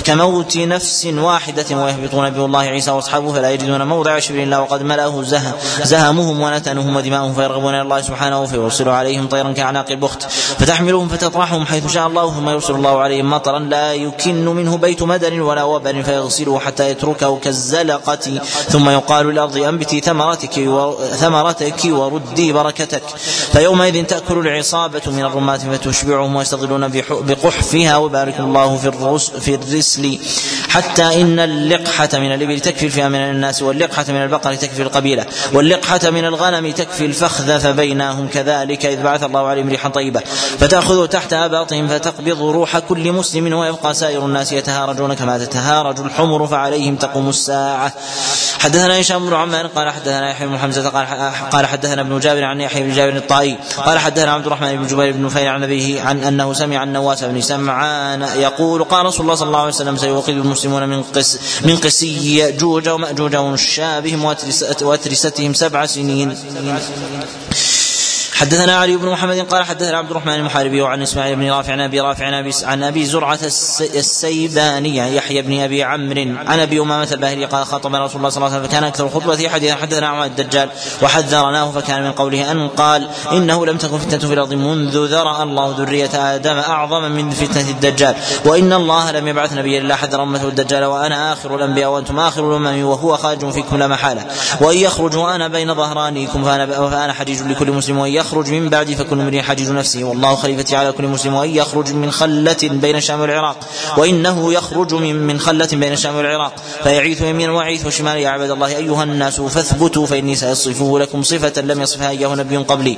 [0.05, 5.21] كموت نفس واحدة ويهبط نبي الله عيسى وأصحابه فلا يجدون موضع شبر إلا وقد ملأه
[5.23, 5.53] زه
[5.83, 7.33] زهمهم ونتنهم ودماؤهم.
[7.33, 10.23] فيرغبون إلى الله سبحانه فيرسل عليهم طيرا كأعناق البخت
[10.59, 12.31] فتحملهم فتطرحهم حيث شاء الله.
[12.31, 17.38] ثم يرسل الله عليهم مطرا لا يكن منه بيت مدر ولا وبر فيغسله حتى يتركه
[17.39, 20.69] كالزلقة ثم يقال للأرض أنبتي ثمرتك
[21.15, 23.03] ثمرتك وردي بركتك.
[23.51, 30.19] فيومئذ تأكل العصابة من الرماة فتشبعهم ويستظلون بقحفها وبارك الله في الرس في الرسل.
[30.69, 36.09] حتى إن اللقحة من الإبل تكفي الفئة من الناس واللقحة من البقر تكفي القبيلة واللقحة
[36.09, 40.19] من الغنم تكفي الفخذ فبينهم كذلك إذ بعث الله عليهم ريحا طيبة.
[40.59, 46.95] فتأخذ تحت أباطهم فتقبض روح كل مسلم ويبقى سائر الناس يتهارجون كما تتهارج الحمر فعليهم
[46.95, 47.93] تقوم الساعة.
[48.59, 51.07] حدثنا هشام بن عمار قال حدثنا يحيى بن حمزة قال
[51.51, 55.11] قال حدثنا ابن جابر عن يحيى بن جابر الطائي قال حدثنا عبد الرحمن بن جبير
[55.13, 59.47] بن نفيل عن أبيه عن أنه سمع النواس بن سمعان يقول قال رسول الله صلى
[59.47, 64.35] الله عليه وسلم سيوقظ المسلمون من قس من قسي يأجوج ومأجوج وشابهم
[64.81, 66.37] وأترستهم سبع سنين.
[68.39, 72.01] حدثنا علي بن محمد قال حدثنا عبد الرحمن المحاربي وعن إسماعيل بن رافع عن أبي
[72.01, 73.39] رافع عن أبي عن أبي زرعة
[73.81, 78.55] السيباني يحيى بن أبي عمرو عن أبي أمامة الباهلي قال خطبنا رسول الله صلى الله
[78.55, 80.69] عليه وسلم فكان أكثر خطبته حديثا حدثنا عن الدجال
[81.01, 85.75] وحذرناه فكان من قوله أن قال إنه لم تكن فتنة في الأرض منذ ذرأ الله
[85.77, 90.85] ذرية آدم أعظم من فتنة الدجال وإن الله لم يبعث نبيا إلا حذر امته الدجال
[90.85, 94.25] وأنا آخر الأنبياء وأنتم آخر الأمم وهو خارج فيكم لا محالة
[94.61, 97.13] وإن يخرج وأنا بين ظهرانيكم فانا فأنا
[97.51, 101.33] لكل مسلم وإن يخرج من بعدي فكل امرئ حجيج نفسه والله خليفتي على كل مسلم
[101.33, 103.57] وإن يخرج من خلة بين الشام والعراق
[103.97, 106.53] وإنه يخرج من من خلة بين الشام والعراق
[106.83, 111.81] فيعيث يمينا ويعيث شمالا يا عباد الله أيها الناس فاثبتوا فإني سأصفه لكم صفة لم
[111.81, 112.97] يصفها اياه نبي قبلي.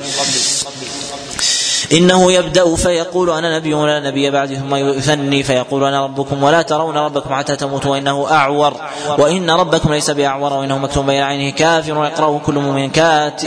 [1.93, 6.97] إنه يبدأ فيقول أنا نبي ولا نبي بعدي ثم يثني فيقول أنا ربكم ولا ترون
[6.97, 8.73] ربكم حتى تموتوا وإنه أعور.
[9.17, 13.43] وإن ربكم ليس بأعور وإنه مكتوب بين عينه كافر يقرأه كل مؤمن كات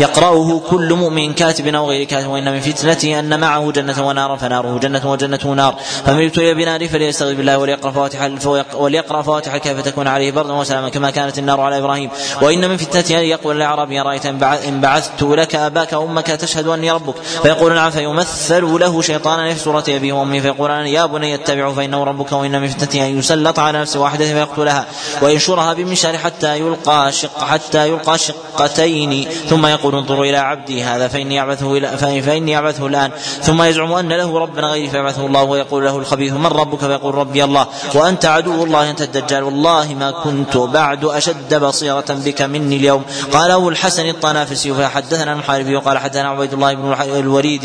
[0.00, 4.78] يقرأه كل مؤمن كاتب أو غير كاتب وإن من فتنته أن معه جنة ونار فناره
[4.78, 5.74] جنة وجنته نار.
[6.06, 8.30] فمن ابتلي بنار فليستغفر بالله وليقرأ فواتح
[8.74, 12.10] وليقرأ فواتح كيف تكون عليه بردا وسلاما كما كانت النار على إبراهيم.
[12.42, 17.14] وإن من فتنته أن يقول الأعرابي رأيت إن بعثت لك أباك وأمك تشهد أني ربك.
[17.42, 22.32] فيقول نعم فيمثل له شيطانا في صورة أبيه وأمه فيقول يا بني اتبعه فإنه ربك
[22.32, 24.86] وإن من فتنته أن يسلط على نفس واحدة فيقتلها
[25.22, 29.28] وينشرها بمنشار حتى يلقى شق حتى يلقى شقتين.
[29.50, 33.10] ثم يقول انظروا إلى عبدي هذا فإني أعبثه فإني أعبثه الآن.
[33.42, 37.44] ثم يزعم أن له ربا غيري فيبعثه الله ويقول له الخبيث من ربك؟ فيقول ربي
[37.44, 37.66] الله.
[37.94, 39.42] وأنت عدو الله أنت الدجال.
[39.42, 43.02] والله ما كنت بعد أشد بصيرة بك مني اليوم.
[43.32, 47.64] قال أبو الحسن الطنافسي فحدثنا المحاربي وقال حدثنا عبيد الله بن الوليد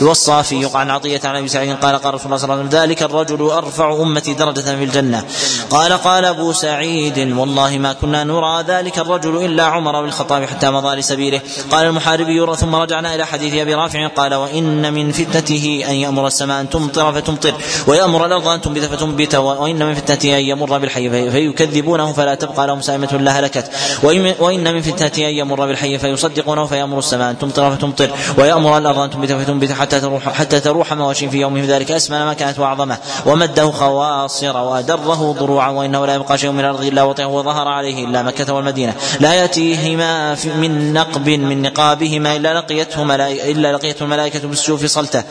[0.00, 1.76] الوصافي عن عطية عن أبي سعيد.
[1.76, 5.24] قال قال رسول الله صلى الله عليه وسلم ذلك الرجل أرفع أمتي درجة في الجنة.
[5.70, 10.70] قال قال أبو سعيد والله ما كنا نرى ذلك الرجل إلا عمر بن الخطاب حتى
[10.70, 11.40] مضى لسبيله.
[11.70, 14.06] قال المحاربي ثم رجعنا إلى حديث أبي رافع.
[14.06, 17.54] قال وإن من فتنته أن يأمر السماء أن تمطر فتمطر
[17.86, 22.80] ويأمر الأرض أن تنبت فتنبت وإن من فتنته أن يمر بالحي فيكذبونه فلا تبقى لهم
[22.80, 23.70] سائمة لا هلكت.
[24.40, 29.10] وإن من فتنته أن يمر بالحي فيصدقونه فيأمر السماء أن تمطر فتمطر ويأمر الأرض أن
[29.26, 32.98] تنبت فتنبت حتى تروح حتى تروح مواشي في يومه ذلك اسمن ما كانت وأعظمه.
[33.26, 38.22] ومده خواصر وأدره ضروعا وإنه لا يبقى شيء من الأرض إلا وطئه وظهر عليه إلا
[38.22, 38.94] مكة والمدينة.
[39.20, 43.14] لا يأتيهما من نقب من نقابهما إلا لقيته
[43.50, 45.22] إلا لقيته الملائكة بالسيوف صلته.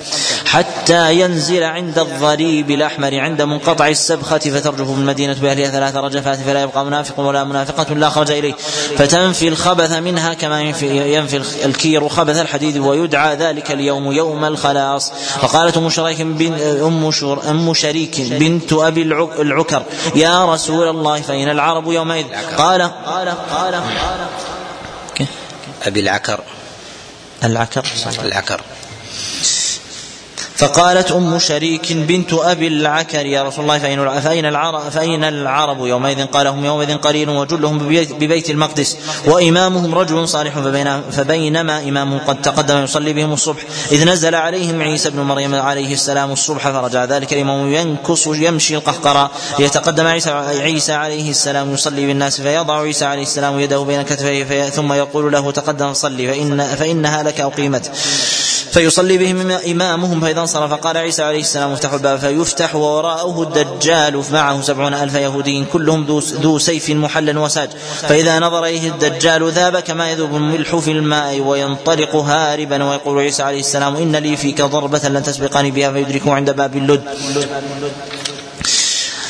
[0.45, 6.85] حتى ينزل عند الضريب الأحمر عند منقطع السبخة فترجف المدينة بأهلها ثلاث رجفات فلا يبقى
[6.85, 8.53] منافق ولا منافقة لا خرج إليه.
[8.97, 15.11] فتنفي الخبث منها كما ينفي الكير خبث الحديد ويدعى ذلك اليوم يوم الخلاص.
[15.41, 17.11] فقالت أم شريك بن أم
[17.49, 19.83] أم شريك بنت أبي العكر
[20.15, 22.25] يا رسول الله فإن العرب يومئذ
[22.57, 24.27] قال قال قال قال
[25.83, 26.39] أبي العكر.
[27.43, 27.85] العكر
[28.23, 28.61] العكر.
[30.57, 36.25] فقالت أم شريك بنت أبي العكر يا رسول الله فأين فأين العرب فأين العرب يومئذ؟
[36.25, 37.77] قال هم يومئذ قليل وجلهم
[38.19, 43.61] ببيت المقدس وإمامهم رجل صالح فبين فبينما إمامهم قد تقدم يصلي بهم الصبح.
[43.91, 49.29] إذ نزل عليهم عيسى بن مريم عليه السلام الصبح فرجع ذلك الإمام ينكص يمشي القهقرى.
[49.59, 50.31] ليتقدم عيسى
[50.61, 55.51] عيسى عليه السلام يصلي بالناس فيضع عيسى عليه السلام يده بين كتفيه ثم يقول له
[55.51, 57.91] تقدم صلي فإن فإنها لك أقيمت.
[58.71, 60.73] فيصلي بهم إمامهم فإذا انصرف.
[60.73, 62.19] قال عيسى عليه السلام افتحوا الباب.
[62.19, 64.23] فيفتح ووراءه الدجال.
[64.31, 67.69] معه سبعون ألف يهودي كلهم ذو سيف محل وساج.
[68.01, 73.59] فإذا نظر إليه الدجال ذاب كما يذوب الملح في الماء وينطلق هاربا ويقول عيسى عليه
[73.59, 77.03] السلام إن لي فيك ضربة لن تسبقني بها فيدركه عند باب اللد.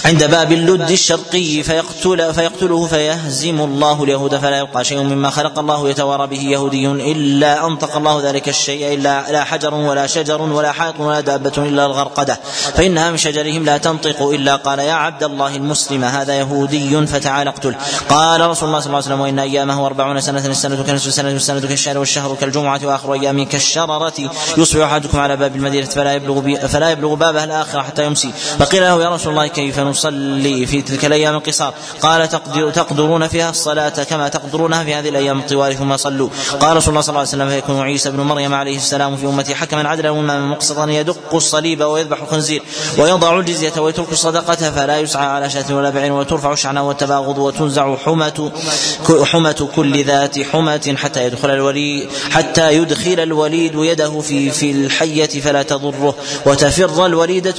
[0.07, 5.89] عند باب اللد الشرقي فيقتل فيقتله فيهزم الله اليهود فلا يبقى شيء مما خلق الله
[5.89, 10.99] يتوارى به يهودي إلا أنطق الله ذلك الشيء إلا لا حجر ولا شجر ولا حائط
[10.99, 12.39] ولا دابة إلا الغرقدة.
[12.75, 17.75] فانها من شجرهم لا تنطق إلا قال يا عبد الله المسلم هذا يهودي فتعال اقتل.
[18.09, 21.59] قال رسول الله صلى الله عليه وسلم وإن أيامه أربعون سنة السنة كنصف السنة والسنة
[21.59, 24.31] كالشهر والشهر كالجمعة وآخر ايامه كالشررة.
[24.57, 28.31] يصبح أحدكم على باب المدينة فلا يبلغ فلا يبلغ بابها الآخرة حتى يمسي.
[28.59, 31.73] فقيل له يا رسول الله كيف نصلي في تلك الأيام القصار.
[32.01, 36.29] قال تقدر تقدرون فيها الصلاة كما تقدرونها في هذه الأيام الطوال ثم صلوا.
[36.59, 39.55] قال رسول الله صلى الله عليه وسلم فيكون عيسى بن مريم عليه السلام في أمتي
[39.55, 42.63] حكما عدلا اماما مقسطا يدق الصليب ويذبح الخنزير
[42.97, 48.51] ويضع الجزية ويترك الصدقة فلا يسعى على شاة ولا بعير وترفع الشعناء والتباغض وتنزع حمة
[49.23, 55.63] حمة كل ذات حمة حتى يدخل الوليد حتى يدخل الوليد يده في في الحية فلا
[55.63, 56.15] تضره.
[56.45, 57.55] وتفر الوليدة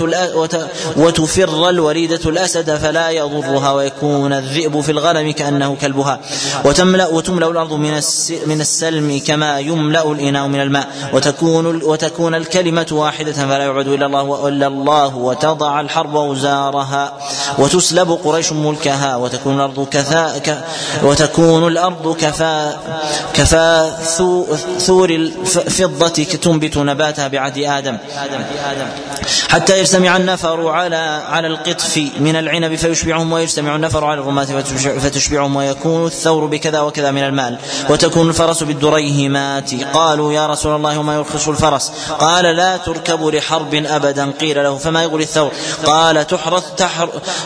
[0.97, 6.21] وتفر الوليدة الأسد فلا يضرها ويكون الذئب في الغنم كأنه كلبها.
[6.65, 8.01] وتملأ وتملأ الأرض من
[8.47, 10.89] من السلم كما يملأ الإناء من الماء.
[11.13, 17.13] وتكون وتكون الكلمة واحدة فلا يعبد إلا الله إلا الله وتضع الحرب أوزارها
[17.59, 19.17] وتسلب قريش ملكها.
[19.17, 20.65] وتكون الأرض كفاء
[21.03, 22.81] وتكون الأرض كفاء
[23.35, 23.91] كفاء
[24.79, 27.97] ثور الفضة تنبت نباتها بعهد آدم.
[29.49, 30.97] حتى يجتمع النفر على
[31.29, 34.45] على القطف من العنب فيشبعهم ويجتمع النفر على الرماة
[34.99, 37.59] فتشبعهم ويكون الثور بكذا وكذا من المال
[37.91, 39.75] وتكون الفرس بالدريهمات.
[39.95, 45.03] قالوا يا رسول الله وما يرخص الفرس؟ قال لا تركب لحرب أبدا قيل له فما
[45.03, 45.53] يغري الثور؟
[45.85, 46.65] قال تحرث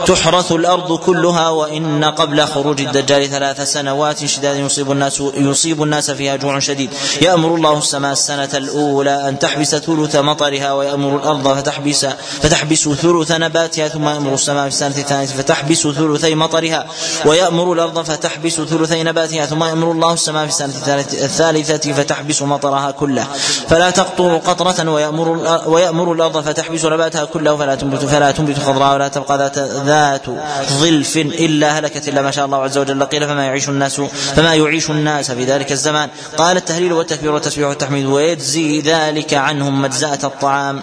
[0.07, 6.37] تحرث الأرض كلها وإن قبل خروج الدجال ثلاث سنوات شداد يصيب الناس يصيب الناس فيها
[6.37, 6.91] جوع شديد.
[7.23, 12.07] يأمر الله السماء السنة الأولى أن تحبس ثلث مطرها ويأمر الأرض فتحبس
[12.43, 16.87] فتحبس ثلث نباتها ثم يأمر السماء في السنة الثانية فتحبس ثلثي مطرها
[17.25, 23.27] ويأمر الأرض فتحبس ثلثي نباتها ثم يأمر الله السماء في السنة الثالثة فتحبس مطرها كله.
[23.69, 25.29] فلا تقطر قطرة ويأمر
[25.67, 30.27] ويأمر الأرض فتحبس نباتها كله فلا تنبت فلا تنبت خضراء ولا تبقى ذات ذات
[30.73, 33.05] ظلف إلا هلكت إلا ما شاء الله عز وجل.
[33.05, 34.01] قيل فما يعيش الناس
[34.37, 36.09] فما يعيش الناس في ذلك الزمان.
[36.37, 40.83] قال التهليل والتكبير والتسبيح والتحميد ويجزي ذلك عنهم مجزأة الطعام.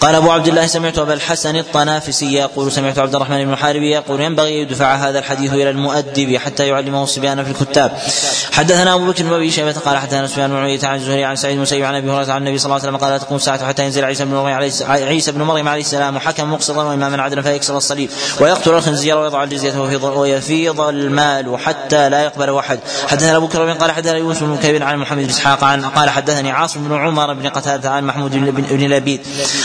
[0.00, 4.20] قال أبو عبد الله سمعت أبا الحسن الطنافسي يقول سمعت عبد الرحمن بن حاربي يقول
[4.20, 7.98] ينبغي يدفع هذا الحديث إلى المؤدب حتى يعلمه الصبيان في الكتاب.
[8.52, 11.84] حدثنا أبو بكر بن أبي شيبة قال حدثنا سفيان بن عن الزهري عن سعيد المسيب
[11.84, 14.04] عن أبي هريرة عن النبي صلى الله عليه وسلم قال لا تقوم الساعة حتى ينزل
[14.04, 18.10] عيسى بن مريم عليه عيسى بن مريم عليه السلام حكم مقسطا وإماما عدلا فيكسر الصليب.
[18.40, 22.78] ويقتل الخنزير ويضع الجزية ويفيض المال حتى لا يقبل أحد.
[23.08, 26.50] حدثنا أبو بكر قال حدثنا يوسف بن كيب عن محمد بن إسحاق عن قال حدثني
[26.50, 28.32] عاصم بن عمر بن قتادة عن محمود
[28.70, 29.20] بن لبيد.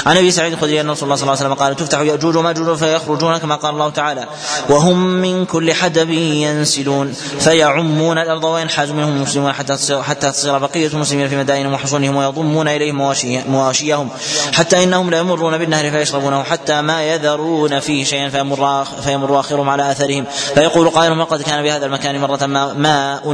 [0.05, 2.77] عن ابي سعيد الخدري أن رسول الله صلى الله عليه وسلم قال تفتح يأجوج وماجوج
[2.77, 4.25] فيخرجون كما قال الله تعالى
[4.69, 10.87] وهم من كل حدب ينسلون فيعمون الأرض وينحاز منهم المسلمون حتى تصير حتى تصير بقية
[10.87, 13.13] المسلمين في مدائنهم وحصونهم ويضمون إليهم
[13.47, 14.09] مواشيهم
[14.53, 19.91] حتى إنهم لا يمرون بالنهر فيشربونه حتى ما يذرون فيه شيئا فيمر فيمر آخرهم على
[19.91, 20.25] اثرهم
[20.55, 22.45] فيقول قائلهم لقد كان بهذا المكان مرة
[22.75, 23.27] ماء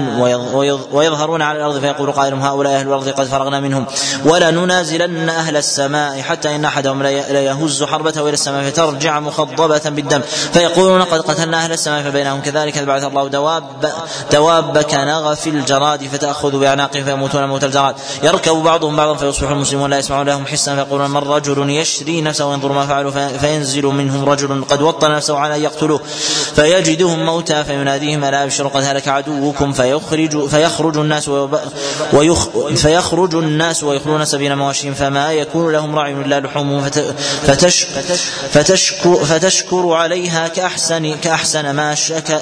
[0.92, 1.80] ويظهرون على الأرض.
[1.80, 3.86] فيقول قائلهم هؤلاء أهل الأرض قد فرغنا منهم
[4.26, 10.22] ولا ننازلن أهل السماء حتى إن أحدهم ليهز حربته إلى السماء فترجع مخضبة بالدم.
[10.54, 13.64] فيقولون قد قتلنا أهل السماء فبينهم كذلك بعث الله دواب
[14.32, 17.96] دواب كنغف الجراد فتأخذ بأعناقهم فيموتون موت الجراد.
[18.24, 22.72] يركب بعضهم بعضا فيصبح المسلمون لا يسمعون لهم حسا فيقولون من رجل يشري نفسه وينظر
[22.72, 26.02] ما فعلوا فينزل منهم رجل قد وطن نفسه على أن يقتلوه.
[26.56, 31.30] فيجدهم موتى فيناديهم ألا ابشروا قد هلك عدوكم فيخرج فيخرج الناس
[32.14, 36.90] ويخ فيخرج الناس ويخلون سبيل مواشيهم فما يكون لهم رعي إلا لحومهم
[37.44, 37.86] فتش
[38.54, 42.42] فتشكر, فتشكر عليها كأحسن كأحسن ما شك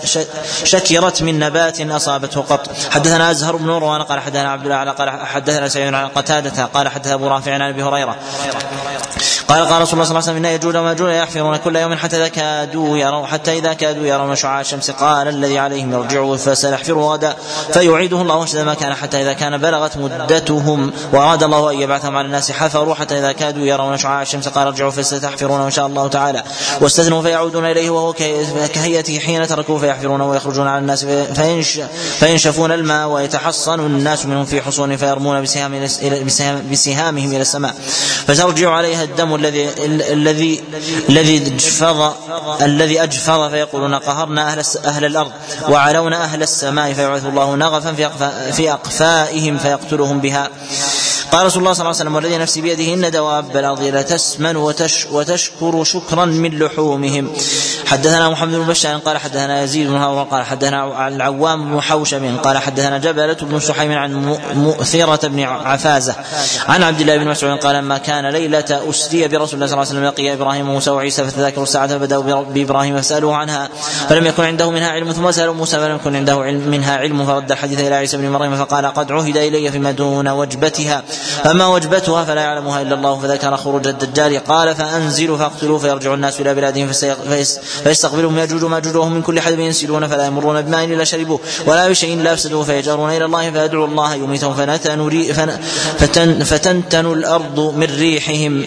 [0.64, 2.70] شكرت من نبات أصابته قط.
[2.92, 7.08] حدثنا أزهر بن مروان قال حدثنا عبد الله قال حدثنا سعيد عن قتادة قال حدث
[7.08, 8.16] أبو رافع عن أبي هريرة.
[9.48, 12.18] قال قال رسول الله صلى الله عليه وسلم إن يجوج وماجوج يحفرون كل يوم حتى
[12.18, 17.36] إذا كادوا يرون حتى إذا كادوا يرون شعاع الشمس قال الذي عليهم ارجعوا فسنحفره غدا
[17.74, 22.26] فيعيده الله اشد ما كان حتى إذا كان بلغت مدتهم وأراد الله أن يبعثهم على
[22.26, 26.44] الناس حفروا حتى إذا كادوا يرون شعاع الشمس قال ارجعوا فستحفرونه إن شاء الله تعالى
[26.82, 28.14] واستثنوا فيعودون إليه وهو
[28.74, 31.06] كهيئته حين تركوا فيحفرون ويخرجون على الناس
[31.36, 31.80] فينش
[32.20, 35.88] فينشفون الماء ويتحصن الناس منهم في حصون فيرمون بسهام
[36.72, 37.76] بسهامهم إلى السماء
[38.28, 39.70] فترجع عليها الدم الذي
[40.14, 40.64] الذي
[41.10, 42.14] الذي اجفظ
[42.62, 45.32] الذي اجفظ فيقولون قهرنا أهل أهل الأرض
[45.70, 47.94] وعلونا أهل السماء فيبعث الله نغفا
[48.52, 50.50] في أقفائهم فيقتلهم بها.
[51.32, 55.06] قال رسول الله صلى الله عليه وسلم والذي نفسي بيده إن دواب الأرض لتسمن وتش
[55.12, 57.30] وتشكر شكرا من لحومهم.
[57.86, 62.58] حدثنا محمد بن بشار قال حدثنا يزيد بن هارون قال حدثنا العوام بن حوشب قال
[62.58, 66.16] حدثنا جبلة بن سحيم عن مؤثرة بن عفازة
[66.68, 69.80] عن عبد الله بن مسعود قال لما كان ليلة أسري برسول الله صلى الله عليه
[69.82, 73.70] وسلم لقي إبراهيم وموسى وعيسى فتذاكروا الساعة فبدأوا بإبراهيم فسألوه عنها
[74.10, 77.52] فلم يكن عنده منها علم ثم سألوا موسى فلم يكن عنده علم منها علم فرد
[77.52, 81.04] الحديث إلى عيسى بن مريم فقال قد عهد إلي فيما دون وجبتها.
[81.44, 83.20] فما وجبتها فلا يعلمها إلا الله.
[83.20, 84.44] فذكر خروج الدجال.
[84.44, 86.92] قال فأنزلوا فاقتلوا فيرجع الناس إلى بلادهم
[87.84, 92.14] فيستقبلهم ياجوج وماجوج وهم من كل حدب ينسلون فلا يمرون بماء إلا شربوه ولا بشيء
[92.14, 94.78] الا افسدوه فيجرون إلى الله فيدعو الله يميتهم
[96.00, 98.66] فتن فتنتن الأرض من ريحهم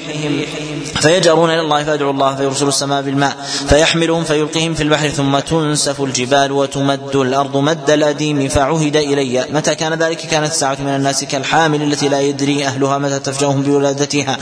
[1.01, 3.37] فيجرون إلى الله فيدعو الله فيرسل السماء بالماء
[3.69, 9.47] فيحملهم فيلقيهم في البحر ثم تنسف الجبال وتمد الأرض مد الأديم فعهد إلي.
[9.51, 14.37] متى كان ذلك؟ كانت الساعة من الناس كالحامل التي لا يدري أهلها متى تفجأهم بولادتها.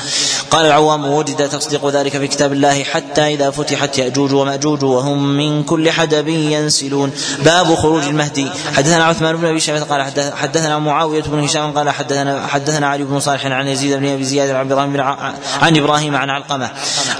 [0.50, 5.62] قال العوام وجد تصديق ذلك في كتاب الله حتى إذا فتحت يأجوج ومأجوج وهم من
[5.64, 7.12] كل حدب ينسلون.
[7.44, 8.46] باب خروج المهدي.
[8.74, 10.02] حدثنا عثمان بن أبي شيبة قال
[10.36, 14.50] حدثنا معاوية بن هشام قال حدثنا حدثنا علي بن صالح عن يزيد بن أبي زياد
[14.50, 15.00] عن إبراهيم
[15.62, 16.70] عن إبراهيم عن علقمة.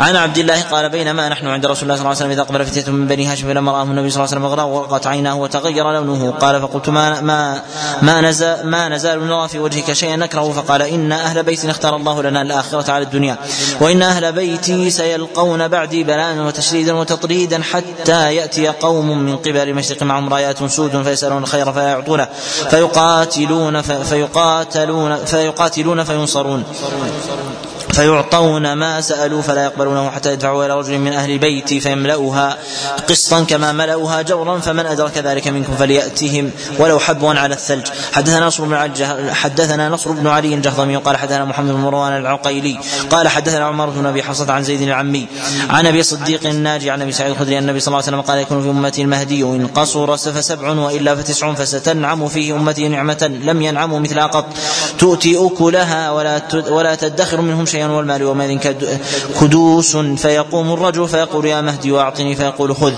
[0.01, 2.67] عن عبد الله قال بينما نحن عند رسول الله صلى الله عليه وسلم إذا أقبل
[2.67, 6.31] فتية من بني هاشم فلما رآه النبي صلى الله عليه وسلم وغرقت عيناه وتغير لونه.
[6.31, 7.63] قال فقلت ما ما
[8.03, 12.23] ما نزال ما نزال نرى في وجهك شيئا نكره؟ فقال إن أهل بيت اختار الله
[12.23, 13.37] لنا الآخرة على الدنيا
[13.81, 20.35] وإن أهل بيتي سيلقون بعدي بلاء وتشريدا وتطريدا حتى يأتي قوم من قبل المشرق معهم
[20.35, 22.29] رايات سود فيسألون الخير فلا يعطونه
[22.71, 26.65] فيقاتلون فيقاتلون فيقاتلون فينصرون.
[27.97, 32.57] فيعطون ما سألوا فلا يقبلونه حتى يدفعوا إلى رجل من أهل بيتي فيملأها
[33.09, 37.87] قسطا كما ملأوها جورا فمن أدرك ذلك منكم فليأتهم ولو حبوا على الثلج.
[38.13, 38.77] حدثنا نصر بن
[39.33, 42.79] حدثنا نصر بن علي الجهضمي قال حدثنا محمد بن مروان العقيلي
[43.11, 45.27] قال حدثنا عمر بن أبي حصة عن زيد العمي
[45.71, 48.63] عن أبي صديق الناجي عن أبي سعيد الخدري النبي صلى الله عليه وسلم قال يكون
[48.63, 54.27] في أمتي المهدي إن قصر فسبع وإلا فتسع فستنعم فيه أمتي نعمة لم ينعموا مثلها
[54.27, 54.47] قط.
[54.99, 58.59] تؤتي أكلها ولا ولا تدخر منهم شيئا والمال يومئذ
[59.41, 62.93] كدوس فيقوم الرجل فيقول يا مهدي واعطني فيقول خذ.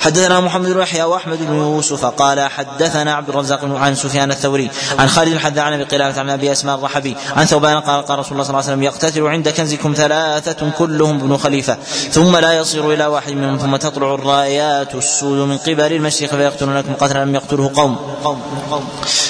[0.00, 5.08] حدثنا محمد بن يحيى وأحمد بن يوسف قال حدثنا عبد الرزاق عن سفيان الثوري عن
[5.08, 8.44] خالد الحذاء عن أبي قلابة عن أبي أسماء الرحبي عن ثوبان قال قال رسول الله
[8.44, 11.76] صلى الله عليه وسلم يقتتل عند كنزكم ثلاثة كلهم ابن خليفة
[12.10, 17.24] ثم لا يصير إلى واحد منهم ثم تطلع الرايات السود من قبل المشرق فيقتلونكم قتلا
[17.24, 17.96] لم يقتله قوم.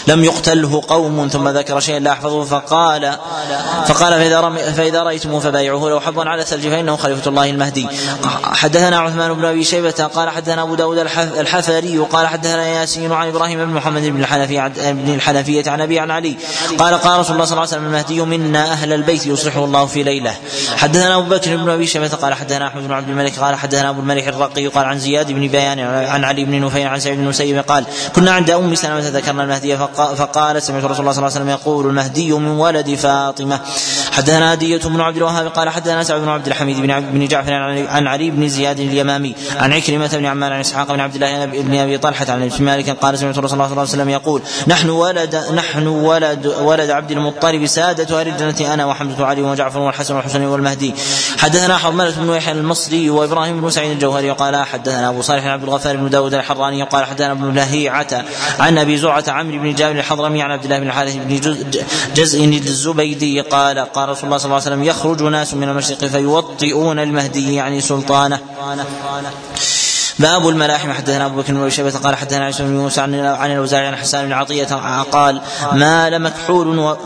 [0.08, 3.16] لم يقتله قوم ثم ذكر شيئا لا أحفظه فقال
[3.86, 5.90] فقال فإذا رمي فإذا رأيتموه فبايعوه.
[5.90, 7.86] لو حبوا على الثلج فإنه خليفة الله المهدي.
[8.44, 10.98] حدثنا عثمان بن أبي شيبة قال حدثنا أبو داود
[11.38, 16.10] الحفري قال حدثنا ياسين عن إبراهيم بن محمد بن الحنفي بن الحنفية عن أبي عن
[16.10, 16.36] علي.
[16.78, 20.02] قال قال رسول الله صلى الله عليه وسلم المهدي منا أهل البيت يصلحه الله في
[20.02, 20.34] ليلة.
[20.76, 24.00] حدثنا أبو بكر بن أبي شيبة قال حدثنا أحمد بن عبد الملك قال حدثنا أبو
[24.00, 27.58] الملك الرقي قال عن زياد بن بيان عن علي بن نفيل عن سعيد بن المسيب
[27.58, 27.84] قال
[28.14, 29.76] كنا عند أم سلمة ذكرنا المهدي
[30.16, 33.60] فقال سمعت رسول الله صلى الله عليه وسلم يقول المهدي من ولد فاطمة.
[34.12, 37.52] حدثنا هدية بن عبد الوهاب قال حدثنا سعد بن عبد الحميد بن بن جعفر
[37.88, 41.74] عن علي بن زياد اليمامي عن عكرمة بن عمار عن إسحاق بن عبد الله بن
[41.74, 45.44] أبي طلحة عن مالك قال سمعت رسول الله صلى الله عليه وسلم يقول نحن ولد
[45.54, 50.94] نحن ولد ولد عبد المطلب سادة أهل الجنة أنا وحمزة وعلي وجعفر والحسن والحسين والمهدي.
[51.38, 55.96] حدثنا حرملة بن يحيى المصري وإبراهيم بن سعيد الجوهري قال حدثنا أبو صالح عبد الغفار
[55.96, 58.24] بن داود الحراني قال حدثنا ابن لهيعة
[58.58, 61.40] عن أبي زرعة عمرو بن جابر الحضرمي عن عبد الله بن الحارث بن
[62.14, 66.98] جزء الزبيدي قال قال رسول الله صلى الله عليه وسلم يخرج ناس من المشرق فيوطئون
[66.98, 68.40] المهدي يعني سلطانه.
[70.18, 73.86] باب الملاحم حدثنا أبو بكر بن شيبة قال حدثنا عيسى بن موسى عن عن الاوزاعي
[73.86, 74.64] عن حسان بن عطية
[75.12, 75.40] قال
[75.72, 76.96] مال مكحول و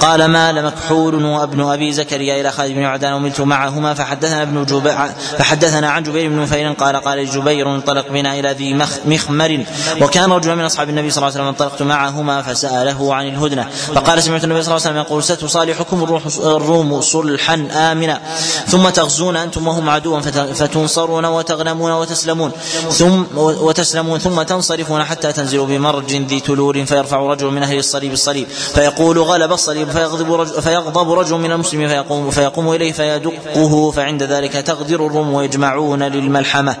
[0.00, 4.96] قال مال مكحول وابن أبي زكريا إلى خالد بن عدان وملت معهما فحدثنا ابن جبير
[5.38, 8.74] فحدثنا عن جبير بن نفير قال قال جبير انطلق بنا إلى ذي
[9.04, 9.64] مخمر
[10.00, 14.22] وكان رجلا من أصحاب النبي صلى الله عليه وسلم انطلقت معهما فسأله عن الهدنة فقال
[14.22, 18.20] سمعت النبي صلى الله عليه وسلم يقول ستصالحكم الروح الروم صلحا آمنا
[18.66, 20.20] ثم تغزون أنتم وهم عدوا
[20.54, 22.51] فتنصرون وتغنمون وتسلمون
[22.90, 28.48] ثم وتسلمون ثم تنصرفون حتى تنزلوا بمرج ذي تلور فيرفع رجل من أهل الصليب الصليب
[28.48, 34.52] فيقول غلب الصليب فيغضب رجل, فيغضب رجل من المسلمين فيقوم فيقوم إليه فيدقه فعند ذلك
[34.52, 36.76] تغدر الروم ويجمعون للملحمة.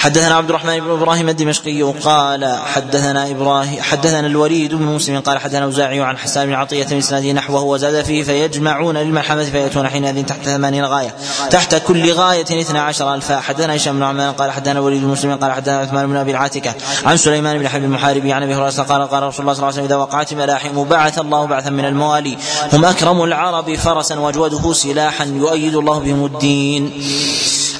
[0.00, 5.64] حدثنا عبد الرحمن بن إبراهيم الدمشقي قال حدثنا إبراهيم حدثنا الوليد بن مسلم قال حدثنا
[5.64, 10.42] اوزاعي عن حسان بن عطية من اسناده نحوه وزاد فيه فيجمعون للملحمه فيأتون حينئذ تحت
[10.42, 11.14] ثمانين غاية.
[11.50, 15.36] تحت كل غاية اثنا عشر الفا حدثنا هشام بن عمان قال حدثنا الوليد بن مسلم
[15.36, 16.74] قال حدثنا عثمان بن أبي العاتكة
[17.04, 19.66] عن سليمان بن حبيب المحاربي عن أبي هريرة قال قال رسول الله صلى الله عليه
[19.66, 22.38] وسلم إذا وقعت ملاحم بعث الله بعثا من الموالي.
[22.72, 26.92] هم أكرم العرب فرسا وأجوده سلاحا يؤيد الله بهم الدين.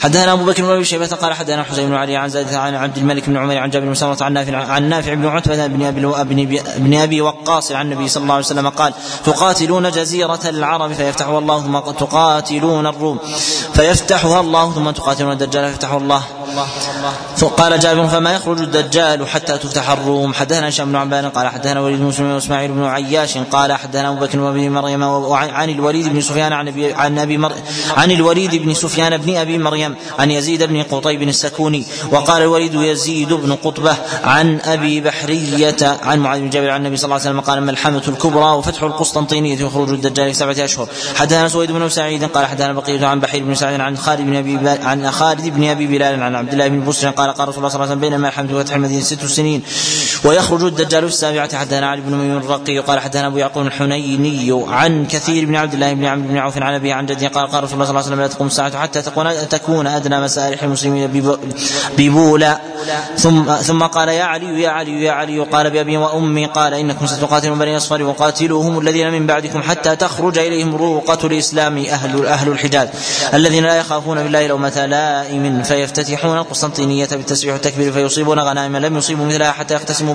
[0.01, 2.97] حدثنا أبو بكر بن أبي شيبة قال حدثنا حسين بن علي عن زيد عن عبد
[2.97, 6.63] الملك بن عمر عن جابر بن سمره عن نافع عن نافع بن عتبة بن أبي
[6.77, 8.93] بن ابي وقاص عن النبي صلى الله عليه وسلم قال
[9.25, 13.19] تقاتلون جزيرة العرب فيفتحها الله ثم تقاتلون الروم
[13.75, 16.23] فيفتحها الله ثم تقاتلون الدجال فيفتحه الله
[17.57, 21.99] قال جابر فما يخرج الدجال حتى تفتح الروم حدثنا هشام بن عبان قال حدثنا وليد
[21.99, 26.53] بن مسلم وإسماعيل بن عياش قال حدثنا أبو بكر وأبي مريم وعن الوليد بن سفيان
[26.53, 27.41] عن ابي عن أبي.
[27.97, 33.33] عن الوليد بن سفيان بن أبي مريم عن يزيد بن قطيب السكوني وقال الوليد يزيد
[33.33, 37.41] بن قطبة عن أبي بحرية عن معاذ بن جابر عن النبي صلى الله عليه وسلم
[37.41, 42.47] قال الملحمه الكبرى وفتح القسطنطينية وخروج الدجال في سبعة أشهر؟ حدثنا سويد بن سعيد قال
[42.47, 46.23] حدثنا بقية عن بحير بن سعيد عن خالد بن أبي عن خالد بن أبي بلال
[46.23, 48.53] عن عبد الله بن بسر قال قال رسول الله صلى الله عليه وسلم بينما الحمد
[48.53, 49.63] وفتح المدينة ست سنين
[50.25, 51.57] ويخرج الدجال في السابعة.
[51.57, 55.93] حدثنا علي بن ميمون الرقي قال حدثنا أبو يعقوب الحنيني عن كثير بن عبد الله
[55.93, 58.11] بن عمرو بن عوف عن ابي عن جده قال قال رسول الله صلى الله عليه
[58.13, 59.03] وسلم لا تقوم الساعة حتى
[59.47, 61.25] تكون تكون أدنى مسارح المسلمين
[61.99, 62.61] ببولا.
[63.17, 65.41] ثم ثم قال يا علي يا علي يا علي.
[65.41, 70.77] قال بأبي وأمي قال إنكم ستقاتلون بني أصفر وقاتلوهم الذين من بعدكم حتى تخرج إليهم
[70.77, 72.89] روقة الإسلام أهل أهل الحجاز
[73.35, 79.53] الذين لا يخافون بالله لومه لائم فيفتتحون القسطنطينيه بالتسبيح والتكبير فيصيبون غنائم لم يصيبوا مثلها
[79.53, 80.15] حتى يقتسموا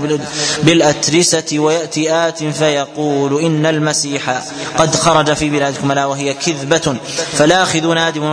[0.63, 4.41] بالأترسة وياتي ات فيقول إن المسيح
[4.77, 6.97] قد خرج في بلادكم ألا وهي كذبة.
[7.33, 8.23] فالاخذ نادم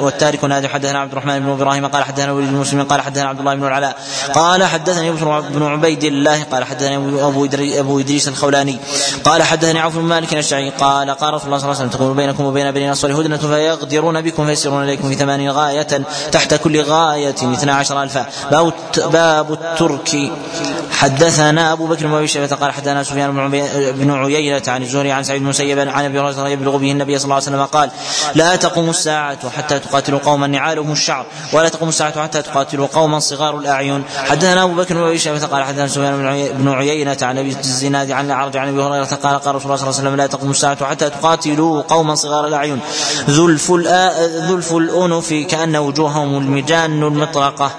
[0.00, 3.38] والتارك نادم حدثنا عبد الرحمن بن إبراهيم قال حدثنا وليد بن مسلم قال حدثنا عبد
[3.38, 3.96] الله بن العلاء
[4.34, 7.44] قال حدثني بشر بن عبيد الله قال حدثني ابو
[7.80, 8.78] أبو إدريس الخولاني
[9.24, 12.16] قال حدثني عوف بن مالك الأشعري قال قال رسول الله صلى الله عليه وسلم تكون
[12.16, 17.30] بينكم وبين بني نصر هدنة فيغدرون بكم فيسرون إليكم في ثمانين غاية تحت كل غاية
[17.30, 18.26] اثنا عشر ألفا.
[18.50, 20.32] باب باب الترك.
[20.92, 23.50] حدثنا أبو بكر بن أبي شيبة قال حدثنا سفيان
[23.92, 27.24] بن عيينة عن الزهري عن سعيد بن مسيب عن أبي هريرة يبلغ به النبي صلى
[27.24, 27.90] الله عليه وسلم قال
[28.34, 33.58] لا تقوم الساعة حتى تقاتلوا قوما نعالهم الشعر ولا تقوم الساعة حتى تقاتلوا قوما صغار
[33.58, 34.02] الأعين.
[34.16, 36.16] حدثنا أبو بكر بن ابي شيبة قال حدثنا سفيان
[36.58, 39.88] بن عيينة عن أبي الزناد عن الأعرج عن أبي هريرة قال قال رسول الله صلى
[39.88, 42.80] الله عليه وسلم لا تقوم الساعة حتى تقاتلوا قوما صغار الأعين.
[43.28, 43.72] ذلف
[44.50, 47.70] ذلف الأنف كأن وجوههم المجان المطرقة.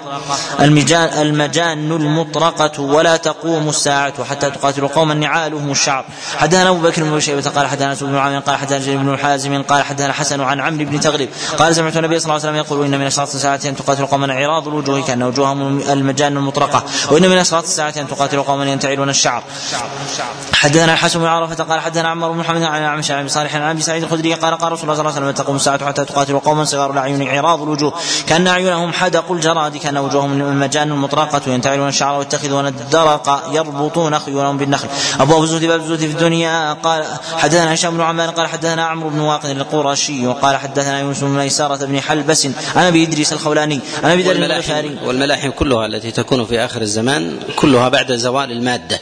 [0.60, 6.04] المجان المجان المطرقة ولا تقوم الساعة حتى تقاتل قوما نعالهم الشعر.
[6.36, 10.12] حدثنا أبو بكر بن شيبة قال حدثنا بن عامر قال حدثنا بن حازم قال حدثنا
[10.12, 11.28] حسن عن عمرو بن تغلب
[11.58, 14.34] قال سمعت النبي صلى الله عليه وسلم يقول إن من أشراط الساعة أن تقاتل قوما
[14.34, 16.84] عراض الوجوه كأن وجوههم المجان المطرقة.
[17.10, 19.42] وإن من أشراط الساعة أن تقاتل قوما ينتعلون الشعر.
[20.52, 23.82] حدثنا الحسن بن عرفة قال حدثنا عمر بن محمد عن عن عن صالح عن أبي
[23.82, 26.64] سعيد الخدري قال قال رسول الله صلى الله عليه وسلم تقوم الساعة حتى تقاتل قوما
[26.64, 27.92] صغار الأعين عراض الوجوه.
[28.26, 34.88] كأن أعينهم حدق الجراد كأن وجوههم المجان المطرقة ينتعلون الشعر ويتخذون الدرق يربطون خيولهم بالنخل.
[35.20, 37.04] أبواب الزهد باب الزهد في الدنيا قال
[37.36, 41.84] حدثنا هشام بن عمان قال حدثنا عمرو بن واقد القرشي وقال حدثنا يونس بن ميسرة
[41.84, 46.58] بن حلبس عن أبي إدريس الخولاني عن أبي ذر الغفاري والملاحم كلها التي تكون في
[46.58, 49.00] آخر الزمان كلها بعد زوال المادة.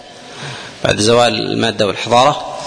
[0.85, 2.59] بعد زوال المادة والحضارة.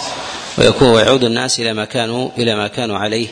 [0.58, 3.28] ويكون ويعود الناس إلى ما كانوا إلى ما كانوا عليه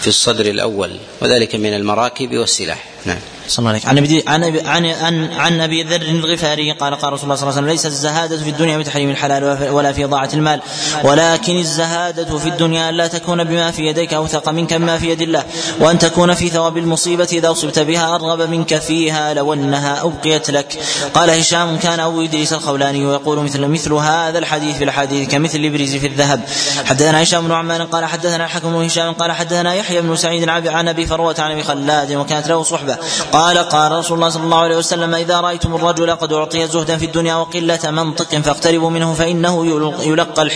[0.00, 0.90] في الصدر الأول.
[1.20, 2.84] وذلك من المراكب والسلاح.
[3.06, 3.18] نعم.
[3.48, 3.88] صلى الله عليه
[4.26, 7.62] عن ابي عن عن عن, أبي ذر الغفاري قال قال رسول الله صلى الله عليه
[7.62, 10.60] وسلم ليس الزهادة في الدنيا بتحريم الحلال ولا في اضاعه المال.
[11.04, 15.44] ولكن الزهادة في الدنيا لا تكون بما في يديك أوثق منك مما في يد الله
[15.80, 20.78] وأن تكون في ثواب المصيبة إذا اصبت بها أرغب منك فيها لو أنها أبقيت لك.
[21.14, 25.96] قال هشام كان أبو إدريس الخولاني يقول مثل مثل هذا الحديث في الحديث كمثل الابريز
[25.96, 26.40] في الذهب.
[26.84, 30.88] حدثنا هشام بن عمان قال حدثنا الحكم بن هشام قال حدثنا يحيى بن سعيد عن
[30.88, 32.95] أبي فروة عن أبي خلاد وكانت له صحبة.
[33.32, 37.04] قال قال رسول الله صلى الله عليه وسلم إذا رأيتم الرجل قد أعطي زهدا في
[37.04, 40.46] الدنيا وقلة منطق فاقتربوا منه فإنه يلقى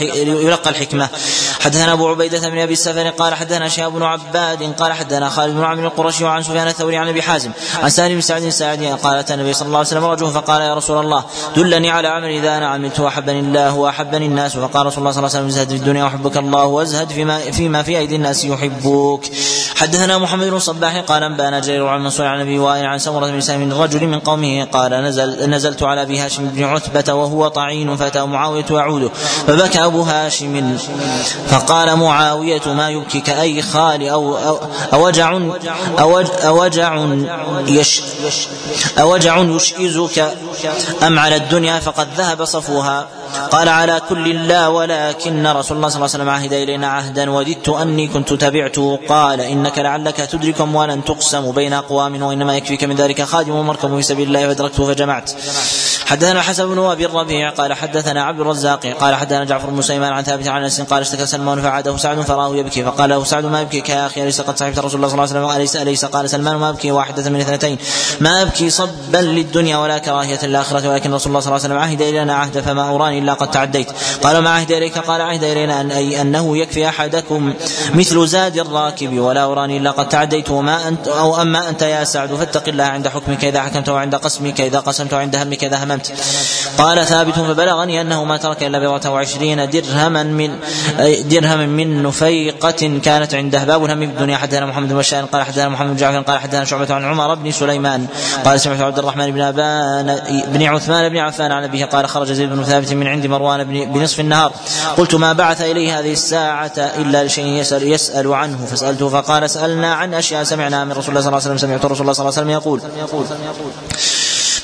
[0.44, 1.08] يلقى الحكمة.
[1.60, 5.64] حدثنا أبو عبيدة بن أبي السفر قال حدثنا شهاب بن عباد قال حدثنا خالد بن
[5.64, 7.50] عمرو القرشي وعن سفيان الثوري عن أبي حازم
[7.82, 10.74] عن سالم بن سعد الساعدي قال أتى النبي صلى الله عليه وسلم رجل فقال يا
[10.74, 11.24] رسول الله
[11.56, 14.56] دلني على عمل إذا أنا عملت وأحبني الله وأحبني الناس.
[14.56, 17.82] فقال رسول الله صلى الله عليه وسلم ازهد في الدنيا وحبك الله وازهد فيما فيما
[17.82, 19.24] في أيدي الناس يحبوك.
[19.76, 23.72] حدثنا محمد بن الصباح قال أنبأنا جرير عن عن أبي وائل عن سمرة بن سالم
[23.72, 28.64] رجل من قومه قال نزل نزلت على أبي هاشم بن عتبة وهو طعين فأتاه معاوية
[28.70, 29.08] يعوده
[29.46, 30.76] فبكى أبو هاشم.
[31.48, 34.36] فقال معاوية ما يبكيك أي خال أو
[34.92, 35.40] أوجع
[35.98, 37.06] أوجع
[37.66, 38.02] يش
[38.98, 40.34] أوجع يشئزك
[41.06, 43.06] أم على الدنيا فقد ذهب صفوها؟
[43.50, 47.68] قال على كل لا ولكن رسول الله صلى الله عليه وسلم عهد إلينا عهدا وددت
[47.68, 48.98] أني كنت تبعته.
[49.08, 51.74] قال إنك لعلك تدرك أموالا تقسم بين
[52.10, 55.30] أقوام وإنما يكفيك من ذلك خادم ومركب في سبيل الله فأدركته فجمعت.
[56.06, 60.22] حدثنا حسن بن أبي الربيع قال حدثنا عبد الرزاق قال حدثنا جعفر بن سليمان عن
[60.22, 63.88] ثابت عن أنس قال اشتكى سلمان فعاده سعد فرآه يبكي فقال له سعد ما يبكيك
[63.88, 66.56] يا أخي أليس قد صحبت رسول الله صلى الله عليه وسلم اليس أليس؟ قال سلمان
[66.56, 67.78] ما أبكي واحدة من اثنتين.
[68.20, 72.02] ما أبكي صبا للدنيا ولا كراهية للآخرة ولكن رسول الله صلى الله عليه وسلم عهد
[72.02, 73.88] إلينا عهد فما أراني إلا قد تعديت.
[74.22, 77.54] قال ما عهد إليك؟ قال عهد إلينا ان أي أنه يكفي أحدكم
[77.94, 82.34] مثل زاد الراكب ولا أراني إلا قد تعديت وما انت أو أما أنت يا سعد
[82.34, 86.12] فاتق الله عند حكمك اذا حكمت وعند قسمك اذا قسمت وعند همك اذا هممت.
[86.78, 90.58] قال ثابت فبلغني أنه ما ترك إلا بضعة وعشرين درهما من
[91.24, 93.64] درهما من نفيقة كانت عنده.
[93.64, 95.02] باب الهم بالدنيا حدثنا محمد بن
[95.32, 98.06] قال حدثنا محمد بن جعفر قال حدثنا شعبة عن عمر بن سليمان
[98.44, 102.50] قال سمعت عبد الرحمن بن ابان بن عثمان بن عفان عن أبيه قال خرج زيد
[102.50, 104.52] بن ثابت من عند مروان بنصف النهار.
[104.96, 108.66] قلت ما بعث اليه هذه الساعة إلا لشيء يسأل يسأل عنه.
[108.66, 112.00] فسألته فقال سألنا عن أشياء سمعناها من رسول الله صلى الله عليه وسلم سمعت رسول
[112.00, 112.80] الله صلى الله عليه وسلم يقول.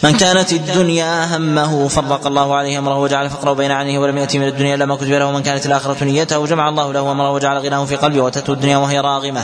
[0.02, 4.48] من كانت الدنيا همه فرق الله عليه أمره وجعل فقره بين عينيه ولم ياتي من
[4.48, 7.84] الدنيا إلا ما كتب له ومن كانت الآخرة نيته جمع الله له أمره وجعل غناه
[7.84, 9.42] في قلبه واتته الدنيا وهي راغمة.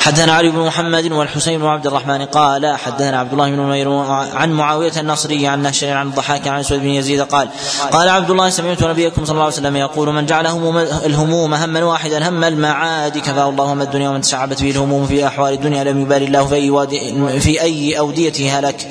[0.00, 3.92] حدثنا علي بن محمد والحسين بن عبد الرحمن قال حدثنا عبد الله بن نمير
[4.34, 7.48] عن معاوية النصري عن نهشل عن الضحاك عن سعيد بن يزيد قال
[7.92, 11.84] قال عبد الله سمعت نبيكم صلى الله عليه وسلم يقول من جعل هموم الهموم هما
[11.84, 16.00] واحدا هم المعاد كفاه الله هم الدنيا ومن تشعبت به الهموم في أحوال الدنيا لم
[16.00, 18.88] يبال الله في أي في أي اوديته هلك.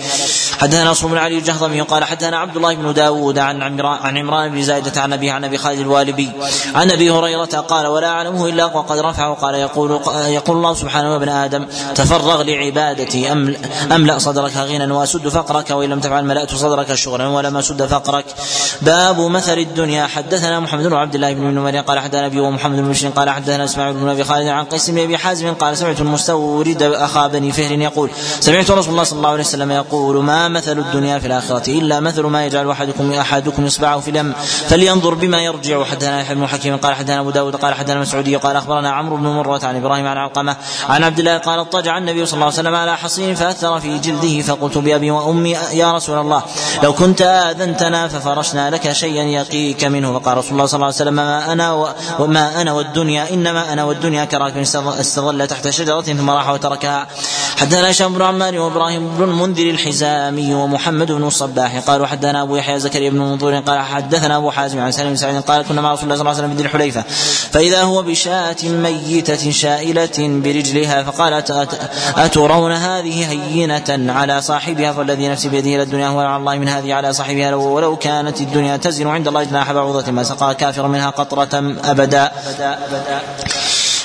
[0.60, 4.52] حدثنا نصر بن علي الجهضمي قال حدثنا عبد الله بن داود عن عمران عن عمران
[4.52, 6.32] بن زايدة عن أبي عن أبي خالد الوالبي
[6.76, 9.92] عن أبي هريرة قال ولا أعلمه إلا وقد رفعه قال يقول
[10.28, 11.66] يقول الله سبحانه يا ابن آدم
[11.96, 13.32] تفرغ لعبادتي
[13.92, 18.26] أملأ صدرك غنى وأسد فقرك وإن لم تفعل ملأت صدرك شغلا ولم أسد فقرك
[18.82, 22.90] باب مثل الدنيا حدثنا محمد بن عبد الله بن نمر قال حدثنا أبي ومحمد بن
[22.90, 26.84] بشير قال حدثنا إسماعيل بن أبي خالد عن قيس بن أبي حازم قال سمعت المستورد
[26.84, 28.10] أخا بني فهر يقول
[28.40, 32.22] سمعت رسول الله صلى الله عليه وسلم يقول ما مثل الدنيا في الآخرة إلا مثل
[32.22, 34.34] ما يجعل أحدكم أحدكم إصبعه في اليم
[34.70, 35.84] فلينظر بما يرجع.
[35.84, 39.24] حدثنا يحيى بن حكيم قال حدثنا أبو داود قال حدثنا مسعودي قال أخبرنا عمرو بن
[39.24, 40.56] مرة عن إبراهيم عن علقمة
[40.90, 44.42] عن عبد الله قال اضطجع النبي صلى الله عليه وسلم على حصين فأثر في جلده
[44.42, 46.44] فقلت بأبي وأمي يا رسول الله
[46.84, 50.20] لو كنت آذنتنا ففرشنا لك شيئا يقيك منه.
[50.20, 54.26] فقال رسول الله صلى الله عليه وسلم ما أنا وما أنا والدنيا إنما أنا والدنيا
[54.26, 54.58] كراكب
[54.88, 57.08] استظل تحت شجرة ثم راح وتركها.
[57.58, 59.70] حدثنا هشام بن عمار وإبراهيم بن المنذر
[60.38, 63.56] الحزامي ومحمد بن الصباح قالوا حدثنا أبو يحيى زكريا بن منظور.
[63.56, 65.42] قال حدثنا أبو حازم عن سالم بن سعيد.
[65.42, 67.04] قال كنا مع رسول الله صلى الله عليه وسلم في الحليفة.
[67.52, 71.34] فإذا هو بشاة ميتة شائلة برجلها فقال
[72.18, 76.94] أترون هذه هينة على صاحبها؟ فالذي نفسي بيده إلى الدنيا هو على الله من هذه
[76.94, 77.56] على صاحبها.
[77.56, 82.32] ولو كانت الدنيا تزن عند الله جناح بعوضة ما سقى كافر منها قطرة أبدا.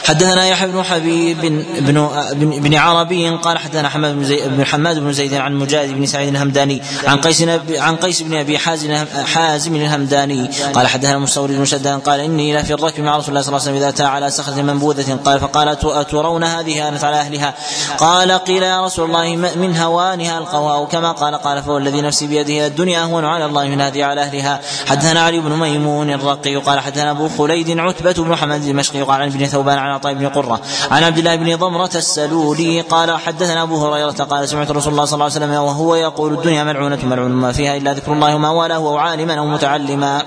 [0.05, 4.99] حدثنا يحيى بن حبيب بن بن, بن عربي قال حدثنا حماد بن, زي بن حماد
[4.99, 9.05] بن زيد عن مجاهد بن سعيد الهمداني عن قيس عن قيس بن أبي حازم
[9.35, 13.49] حازم الهمداني قال حدثنا مستورد بن شداد قال إني لفي الركب مع رسول الله صلى
[13.49, 17.55] الله عليه وسلم إذا اتى على صخره منبوذه قال فقال أترون هذه انت على أهلها؟
[17.99, 20.85] قال قيل يا رسول الله من هوانها القواء.
[20.85, 24.61] كما قال قال فهو الذي نفسي بيده الدنيا اهون على الله من هذه على أهلها.
[24.87, 29.29] حدثنا علي بن ميمون الرقي قال حدثنا أبو خليد عتبة بن محمد الدمشقي قال عن
[29.29, 30.61] ابن ثوبان عن عطاء بن قرة.
[30.91, 35.15] عن عبد الله بن ضمرة السلولي قال حدثنا أبو هريرة قال سمعت رسول الله صلى
[35.15, 38.77] الله عليه وسلم وهو يقول الدنيا ملعونة ملعون ما فيها إلا ذكر الله وما والاه
[38.77, 40.23] أو عالما أو متعلما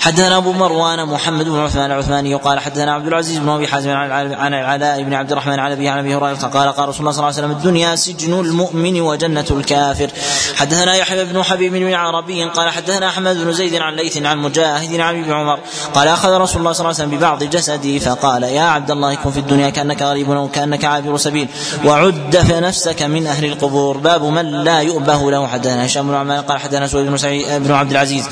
[0.00, 4.54] حدثنا أبو مروان محمد بن عثمان العثماني قال حدثنا عبد العزيز بن أبي حازم عن
[4.54, 7.24] العلاء بن عبد الرحمن عن ابي عن أبي هريرة قال قال رسول الله صلى الله
[7.24, 10.10] عليه وسلم الدنيا سجن المؤمن وجنة الكافر.
[10.56, 15.00] حدثنا يحيى بن حبيب بن عربي قال حدثنا أحمد بن زيد عن ليث عن مجاهد
[15.00, 15.58] عن ابن عمر
[15.94, 19.30] قال أخذ رسول الله صلى الله عليه وسلم ببعض جسدي فقال يا عبد الله كن
[19.30, 21.48] في الدنيا كأنك غريب أو كأنك عابر سبيل
[21.84, 23.96] وعد نفسك من أهل القبور.
[23.96, 25.46] باب من لا يؤبه له.
[25.46, 28.28] حدثنا هشام بن عمان قال حدثنا سويد بن بن عبد العزيز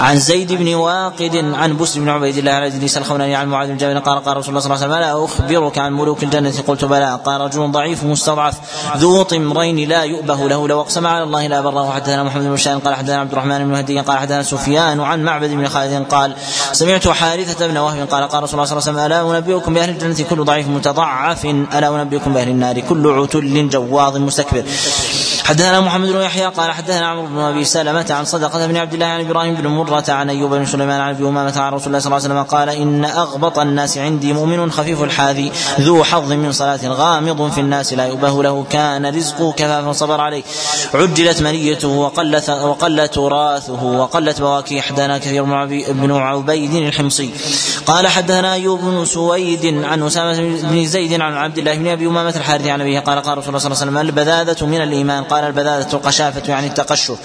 [0.00, 3.76] عن زيد بن واقد عن بسر بن عبيد الله عن ادريس الخوناني عن معاذ بن
[3.76, 6.84] جابر قال قال رسول الله صلى الله عليه وسلم ألا أخبرك عن ملوك الجنة؟ قلت
[6.84, 7.20] بلى.
[7.24, 8.54] قال رجل ضعيف مستضعف
[8.96, 12.78] ذو طمرين لا يؤبه له لو أقسم على الله لا بره حدثنا محمد بن شان
[12.78, 16.34] قال حدثنا عبد الرحمن بن مهدي قال حدثنا سفيان عن معبد بن خالد قال
[16.72, 19.90] سمعت حارثة بن وهب قال قال رسول الله صلى الله عليه وسلم ألا أنبئكم بأهل
[19.90, 24.64] الجنة كل ضعيف متضعف ألا أنبئكم بأهل النار كل عتل جواظ مستكبر.
[25.48, 29.06] حدثنا محمد بن يحيى قال حدثنا عمرو بن أبي سلمة عن صدقة بن عبد الله
[29.06, 32.06] عن إبراهيم بن مرة عن أيوب بن سليمان عن أبي أمامة عن رسول الله صلى
[32.06, 36.80] الله عليه وسلم قال إن أغبط الناس عندي مؤمن خفيف الحاذي ذو حظ من صلاة
[36.84, 40.42] غامض في الناس لا يؤبه له كان رزقه كفافا صبر عليه
[40.94, 45.44] عجلت منيته وقلت وقل تراثه وقلت بواكي حدثنا كثير
[45.92, 47.30] بن عبيد الحمصي
[47.86, 52.34] قال حدثنا أيوب بن سويد عن أسامة بن زيد عن عبد الله بن أبي أمامة
[52.36, 55.37] الحارثي عن أبيه قال قال رسول الله صلى الله عليه وسلم البذاذة من الإيمان قال
[55.46, 57.18] البذاذه القشافة يعني التقشف.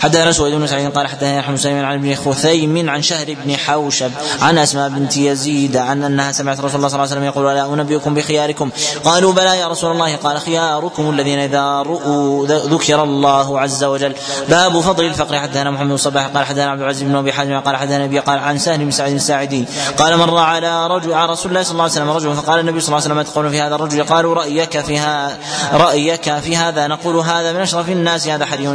[0.00, 4.10] حدثنا سويد بن سعيد قال حدثنا يحيى بن عن ابن خثيم عن شهر بن حوشب
[4.40, 7.74] عن أسماء بنت يزيد عن أنها سمعت رسول الله صلى الله عليه وسلم يقول ألا
[7.74, 8.70] أنبئكم بخياركم؟
[9.04, 14.14] قالوا بلى يا رسول الله قال خياركم الذين إذا رؤوا ذكر الله عز وجل.
[14.48, 15.38] باب فضل الفقر.
[15.38, 18.38] حدثنا محمد بن صباح قال حدثنا عبد العزيز بن أبي حازم قال حدثنا ابي قال
[18.38, 19.64] عن سهل بن سعيد الساعدي.
[19.98, 22.88] قال مر على رجل على رسول الله صلى الله عليه وسلم رجل فقال النبي صلى
[22.88, 24.04] الله عليه وسلم تقول في هذا الرجل.
[24.04, 25.38] قالوا رأيك فيها
[25.72, 28.68] رأيك في هذا؟ نقول هذا من أشرف الناس هذا حديث.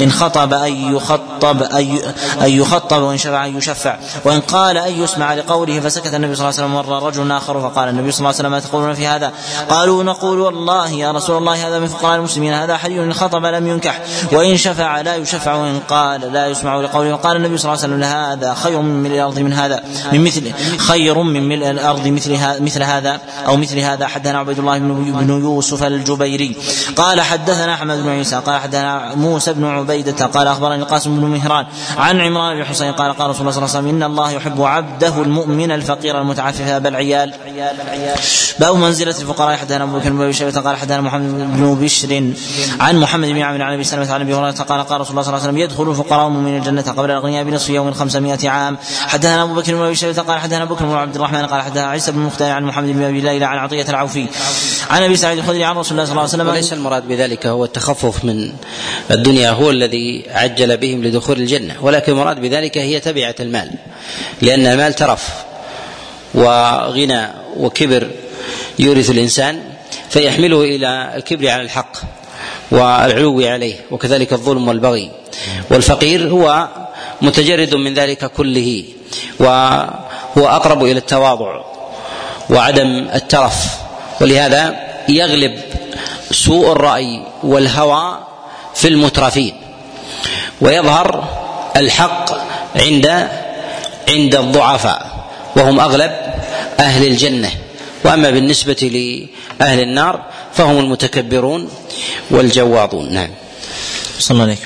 [0.00, 1.62] ان خطب أن يخطب
[2.42, 3.96] أن يخطب وإن شفع أن يشفع.
[4.24, 7.88] وإن قال أن يسمع لقوله فسكت النبي صلى الله عليه وسلم مر رجل آخر فقال
[7.88, 9.32] النبي صلى الله عليه وسلم ما تقولون في هذا؟
[9.68, 13.66] قالوا نقول والله يا رسول الله هذا من فقراء المسلمين هذا حديث إن خطب لم
[13.66, 14.00] ينكح.
[14.32, 18.02] وإن شفع لا يشفع وإن قال لا يسمع لقوله وقال النبي صلى الله عليه وسلم
[18.04, 19.82] هذا خير من ملء الأرض من هذا
[20.12, 24.06] من مثل خير من ملء الأرض مثل مثل هذا أو مثل هذا.
[24.06, 26.56] حدثنا عبيد الله بن يوسف الجبيري.
[26.96, 31.66] قال حدثنا أحمد بن عيسى قال حدثنا موسى بن عبيدة قال أخبرني القاسم بن مهران
[31.96, 34.62] عن عمران بن حسين قال قال رسول الله صلى الله عليه وسلم إن الله يحب
[34.62, 37.34] عبده المؤمن الفقير المتعفف أبا العيال.
[38.60, 42.32] باب منزلة الفقراء حدثنا أبو بكر بن شيبة قال حدثنا محمد بن بشر
[42.80, 45.34] عن محمد بن عامر عن أبي سلمة عن أبي هريرة قال قال رسول الله صلى
[45.34, 48.78] الله عليه وسلم يدخل الفقراء من الجنة قبل الاغنياء بنصف يوم 500 عام.
[49.06, 52.12] حدثنا أبو بكر بن أبي شيبة قال حدثنا بكر بن عبد الرحمن قال حدثنا عيسى
[52.12, 54.26] بن مختار عن محمد بن أبي ليلى عن عطية العوفي.
[54.90, 57.64] عن أبي سعيد الخدري عن رسول الله صلى الله عليه وسلم وليس المراد بذلك هو
[57.90, 58.52] التخفف من
[59.10, 61.76] الدنيا هو الذي عجل بهم لدخول الجنة.
[61.82, 63.70] ولكن المراد بذلك هي تبعة المال.
[64.42, 65.28] لأن المال ترف
[66.34, 67.26] وغنى
[67.56, 68.10] وكبر
[68.78, 69.62] يورث الإنسان
[70.10, 71.92] فيحمله إلى الكبر على الحق
[72.70, 75.10] والعلو عليه وكذلك الظلم والبغي.
[75.70, 76.68] والفقير هو
[77.22, 78.84] متجرد من ذلك كله
[79.38, 81.64] وهو أقرب إلى التواضع
[82.50, 83.66] وعدم الترف.
[84.20, 85.60] ولهذا يغلب
[86.30, 88.18] سوء الرأي والهوى
[88.74, 89.54] في المترفين
[90.60, 91.24] ويظهر
[91.76, 92.32] الحق
[92.76, 93.28] عند
[94.08, 96.12] عند الضعفاء وهم أغلب
[96.80, 97.50] أهل الجنة.
[98.04, 98.72] وأما بالنسبة
[99.60, 100.20] لأهل النار
[100.52, 101.70] فهم المتكبرون
[102.30, 103.12] والجواضون.
[103.12, 103.30] نعم.
[104.20, 104.58] صلى الله عليه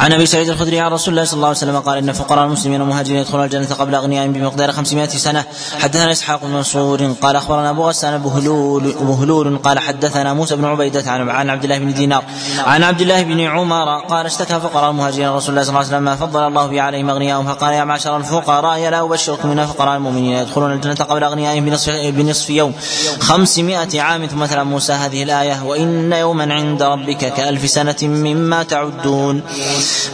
[0.00, 2.80] عن أبي سعيد الخدري عن رسول الله صلى الله عليه وسلم قال إن فقراء المسلمين
[2.80, 5.44] والمهاجرين يدخلون الجنة قبل اغنيائهم بمقدار 500 سنة.
[5.78, 11.10] حدثنا إسحاق بن منصور قال أخبرنا أبو غسان بهلول بهلول قال حدثنا موسى بن عبيدة
[11.10, 12.24] عن عن عبد الله بن دينار.
[12.58, 16.02] عن عبد الله بن عمر قال اشتكى فقراء المهاجرين رسول الله صلى الله عليه وسلم
[16.02, 20.32] ما فضل الله به عليهم أغنياءهم فقال يا معشر الفقراء لا أبشركم من فقراء المؤمنين
[20.32, 22.72] يدخلون الجنة قبل أغنيائهم بنصف بنصف يوم.
[23.20, 28.62] 500 عام ثم تلا موسى هذه الآية وإن يوما عند ربك كألف سنة مما
[28.98, 29.42] تعدون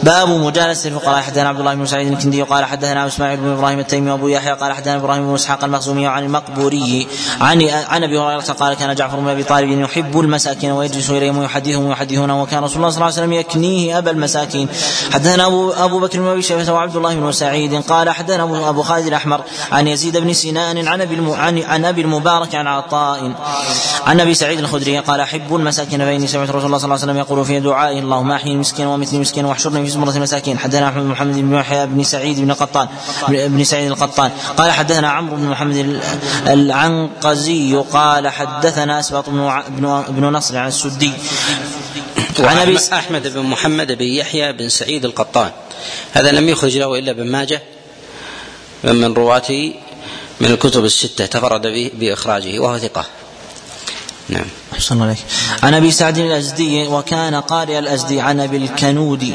[0.03, 4.11] باب مجالسة الفقراء حدثنا عبد الله بن سعيد الكندي قال حدثنا إسماعيل بن إبراهيم التيمي
[4.11, 7.07] وأبو يحيى قال حدثنا إبراهيم بن إسحاق المخزومي عن المقبوري
[7.41, 11.85] عن عن أبي هريرة قال كان جعفر بن أبي طالب يحب المساكين ويجلس إليهم ويحدثهم
[11.85, 14.67] ويحدثونه وكان رسول الله صلى الله عليه وسلم يكنيه أبا المساكين.
[15.13, 18.81] حدثنا ابو أبو بكر بن أبي شيبة وعبد الله بن سعيد قال حدثنا ابو, أبو
[18.83, 19.41] خالد الأحمر
[19.71, 21.33] عن يزيد بن سنان عن أبي
[21.67, 23.31] عن, أبي المبارك عن عطاء.
[24.05, 27.17] عن أبي سعيد الخدري قال أحب المساكين فإني سمعت رسول الله صلى الله عليه وسلم
[27.17, 30.59] يقول في دعائه اللهم أحيي ومثل المسكين واحشرني في زمرة المساكين.
[30.59, 32.87] حدثنا احمد بن محمد بن يحيى بن سعيد بن قطان.
[33.27, 34.31] بن سعيد القطان.
[34.57, 36.01] قال حدثنا عمرو بن محمد
[36.47, 41.11] العنقزي قال حدثنا أسباط بن بن نصر عن السدي.
[42.39, 45.51] عن أبي أحمد بن محمد بن يحيى بن سعيد القطان.
[46.11, 47.61] هذا لم يخرج له إلا ابن ماجه
[48.83, 49.73] من رواته
[50.41, 53.05] من الكتب الستة تفرد بإخراجه وهو ثقة.
[54.29, 54.45] نعم.
[54.75, 55.17] أحسن عليك.
[55.63, 59.33] عن أبي سعد الأزدي وكان قارئ الأزدي عن أبي الكنودي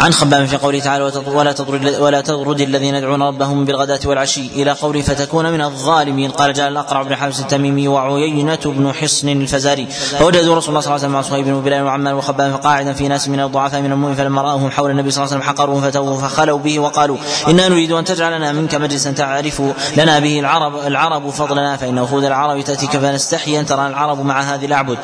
[0.00, 4.70] عن خباب في قوله تعالى ولا تطرد ولا تطرد الذين يدعون ربهم بالغداة والعشي إلى
[4.70, 9.86] قوله فتكون من الظالمين قال جاء الأقرع بن حابس التميمي وعيينة بن حصن الفزاري.
[9.86, 13.28] فوجدوا رسول الله صلى الله عليه وسلم مع صهيب بن وعمار وخباب فقاعدا في ناس
[13.28, 16.58] من الضعفاء من المؤمن فلما رأوهم حول النبي صلى الله عليه وسلم حقروه فتوه فخلوا
[16.58, 17.16] به وقالوا
[17.48, 19.62] إنا نريد أن تجعلنا منك مجلسا تعرف
[19.96, 24.66] لنا به العرب العرب فضلنا فإن وفود العرب تأتيك فنستحي أن ترى العرب مع هذه
[24.66, 24.98] الأعبد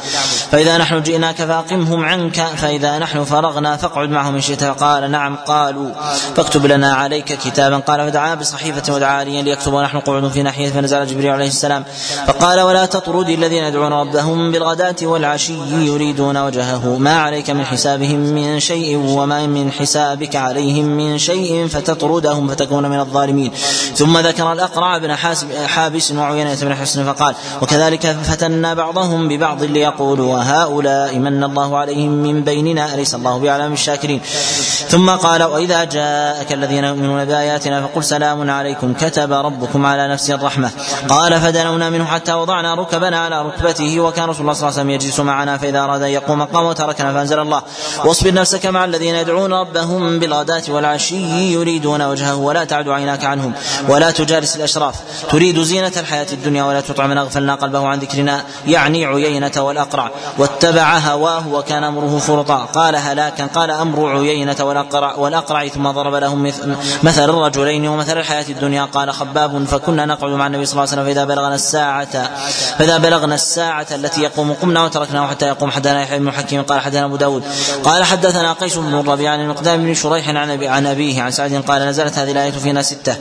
[0.52, 4.64] فإذا نحن جئناك فأقمهم عنك فإذا نحن فرغنا فاقعد معهم إن شئت.
[4.64, 5.90] فقال نعم قالوا.
[6.36, 7.78] فاكتب لنا عليك كتابا.
[7.78, 10.70] قال فدعا بصحيفة ودعا عليا ليكتب ونحن قعود في ناحية.
[10.70, 11.84] فنزل جبريل عليه السلام.
[12.26, 16.96] فقال ولا تطرد الذين يدعون ربهم بالغداة والعشي يريدون وجهه.
[16.98, 23.00] ما عليك من حسابهم من شيء وما من حسابك عليهم من شيء فتطردهم فتكون من
[23.00, 23.52] الظالمين.
[23.94, 25.14] ثم ذكر الأقرع بن
[25.66, 32.44] حابس وعيينة بن حسن فقال وكذلك فتنا بعضهم ببعض ليقولوا وهؤلاء من الله عليهم من
[32.44, 34.20] بيننا أليس الله بأعلم الشاكرين
[34.88, 40.70] ثم قال وإذا جاءك الذين يؤمنون بآياتنا فقل سلام عليكم كتب ربكم على نفسه الرحمة.
[41.08, 44.90] قال فدنونا منه حتى وضعنا ركبنا على ركبته وكان رسول الله صلى الله عليه وسلم
[44.90, 47.62] يجلس معنا فإذا أراد أن يقوم قام وتركنا فأنزل الله.
[48.04, 53.52] واصبر نفسك مع الذين يدعون ربهم بالغداة والعشي يريدون وجهه ولا تعد عيناك عنهم
[53.88, 54.94] ولا تجالس الأشراف.
[55.30, 60.98] تريد زينة الحياة الدنيا ولا تطع من أغفلنا قلبه عن ذكرنا يعني عيينة والأقرع واتبع
[60.98, 66.42] هواه وكان أمره فرطا قال هلاكا قال أمر عيينة والأقرع والأقرع ثم ضرب لهم
[67.02, 68.84] مثل الرجلين ومثل الحياة الدنيا.
[68.84, 72.30] قال خباب فكنا نقعد مع النبي صلى الله عليه وسلم فإذا بلغنا الساعة
[72.78, 75.70] فإذا بلغنا الساعة التي يقوم قمنا وتركناه حتى يقوم.
[75.70, 77.42] حدثنا يحيى بن حكيم قال حدثنا أبو داود
[77.84, 82.18] قال حدثنا قيس بن الربيع عن المقدام بن شريح عن أبيه عن سعد قال نزلت
[82.18, 83.16] هذه الآية فينا ستة.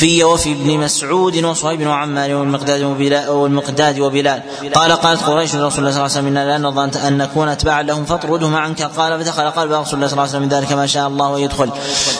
[0.00, 4.42] في وفي ابن مسعود وصهيب وعمار والمقداد وبلال والمقداد وبلال.
[4.74, 7.82] قال قالت قريش لرسول الله صلى الله عليه وسلم إنا لا نرضى أن نكون أتباعا
[7.82, 8.82] لهم فاطردهم عنك.
[8.82, 11.40] قال فدخل قلب رسول الله صلى الله عليه وسلم من ذلك ما شاء الله ان
[11.40, 11.70] يدخل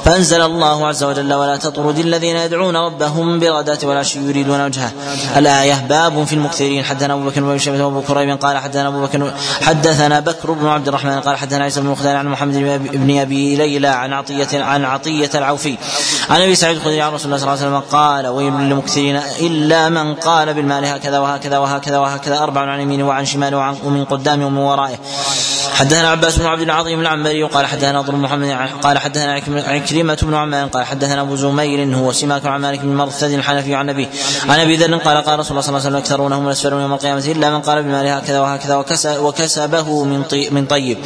[0.04, 4.92] فأنزل الله عز وجل ولا تطرد الذين يدعون ربهم بالغداة والعشي يريدون وجهه.
[5.36, 6.84] الآية باب في المكثرين.
[6.84, 9.32] حدثنا أبو بكر بن شيبة وأبو كريب قال حدثنا أبو بكر
[9.62, 12.54] حدثنا بكر بن عبد الرحمن قال حدثنا عيسى بن مختار عن محمد
[12.92, 15.76] بن أبي ليلى عن عطيه عن عطية العوفي.
[16.30, 19.88] عن أبي سعيد الخدري عن رسول الله صلى الله عليه وسلم قال ويل للمكثرين إلا
[19.88, 22.38] من قال بالمال هكذا وهكذا وهكذا وهكذا.
[22.38, 24.96] أربع عن يمينه وعن شماله وعن ومن قدامه ومن ورائه.
[25.74, 29.32] حدثنا عباس بن عبد العظيم العنبري قال حدثنا ضر محمد قال حدثنا
[29.66, 33.88] عكرمة بن عمان قال حدثنا أبو زمير هو سماك عن مالك بن مرثد الحنفي عن
[33.88, 34.08] أبيه.
[34.48, 37.24] عن أبي ذر قال قال رسول الله صلى الله عليه وسلم أكثرونهم الأسفلون يوم القيامة
[37.26, 38.76] إلا من قال بالمال هكذا وهكذا
[39.18, 40.98] وكسبه من من طيب.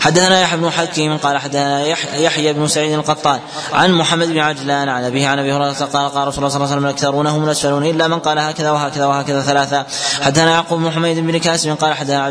[0.00, 3.40] حدثنا يحيى بن حكيم قال حدثنا يحيى بن سعيد القطان
[3.72, 6.56] عن محمد بن عجلان عن أبيه عن أبي هريرة قال قال قال رسول الله صلى
[6.56, 9.86] الله عليه وسلم الاكثرون هم الاسفلون إلا من قال هكذا وهكذا وهكذا ثلاثا
[10.20, 12.22] حدثنا يعقوب بن حميد بن كاسب قال حدثنا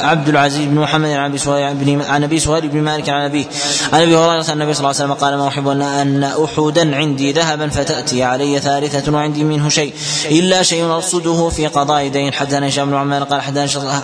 [0.00, 3.44] عبد العزيز بن محمد عن أبي سهيل عن أبي سهيل بن مالك عن أبيه.
[3.92, 7.68] عن أبي هريرة النبي صلى الله عليه وسلم قال ما أحب ان احدا عندي ذهبا
[7.68, 9.94] فتأتي علي ثالثة وعندي منه شيء
[10.30, 12.32] إلا شيء أرصده في قضاء دين.
[12.32, 13.42] حدثنا هشام بن عمان قال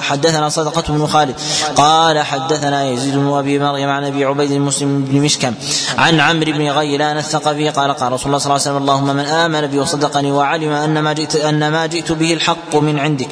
[0.01, 1.35] حدثنا صدقة بن خالد
[1.77, 5.55] قال حدثنا يزيد بن أبي مريم عن أبي عبيد المسلم بن مشكم
[5.99, 9.25] عن عمرو بن غيلان الثقفي قال قال رسول الله صلى الله عليه وسلم اللهم من
[9.25, 13.29] آمن بي وصدقني وعلم أن ما جئت أن ما جئت به الحق من عندك.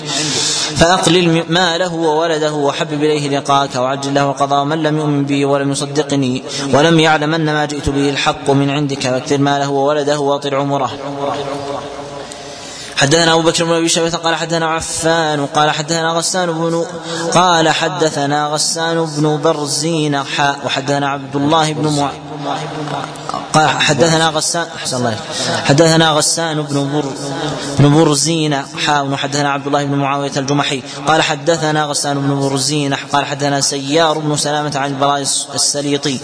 [0.76, 6.42] فأقلل ماله وولده وحبب إليه لقاك وعجل له القضاء من لم يؤمن بي ولم يصدقني
[6.74, 9.02] ولم يعلم أن ما جئت به الحق من عندك.
[9.02, 10.90] فاكثر ماله وولده واطل عمره.
[12.96, 16.84] حدثنا أبو بكر بن أبي شيبة قال حدثنا عفان قال حدثنا غسان بن
[17.32, 20.22] قال حدثنا غسان بن برزين
[20.64, 22.10] وحدثنا عبد الله بن مع...
[23.52, 25.16] قال حدثنا غسان أحسن الله
[25.64, 27.04] حدثنا غسان بن بر
[27.78, 30.82] بن برزين حاء وحدثنا عبد الله بن معاوية الجمحي.
[31.06, 35.20] قال حدثنا غسان بن برزين قال حدثنا سيار بن سلامة عن البراء
[35.54, 36.18] السليطي.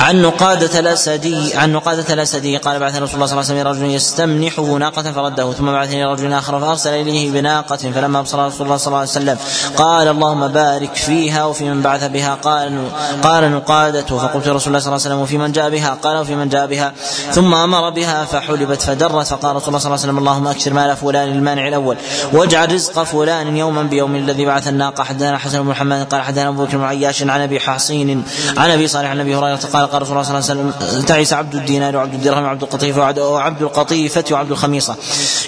[0.00, 3.94] عن نقادة الأسدي عن نقادة الأسدي قال بعث رسول الله صلى الله عليه وسلم رجل
[3.94, 8.86] يستمنحه ناقة فرده ثم بعثني رجل آخر فأرسل إليه بناقة فلما أبصر رسول الله صلى
[8.86, 9.38] الله عليه وسلم
[9.76, 12.34] قال اللهم بارك فيها وفي من بعث بها.
[12.34, 12.88] قال
[13.22, 16.34] قال نقادة فقلت رسول الله صلى الله عليه وسلم وفي من جاء بها؟ قال وفي
[16.34, 16.92] من جاء بها.
[17.32, 20.96] ثم أمر بها فحلبت فدرت فقال رسول الله صلى الله عليه وسلم اللهم أكثر مال
[20.96, 21.96] فلان المانع الأول
[22.32, 26.64] واجعل رزق فلان يوما بيوم الذي بعث الناقة حدثنا حسن بن محمد قال حدثنا أبو
[26.64, 28.24] بكر بن عياش عن أبي حصين
[28.56, 31.32] عن أبي صالح عن أبي هريرة قال قال رسول الله صلى الله عليه وسلم تعس
[31.32, 34.96] عبد الدينار وعبد الدرهم وعبد القطيفة وعبد القطيفة وعبد الخميصة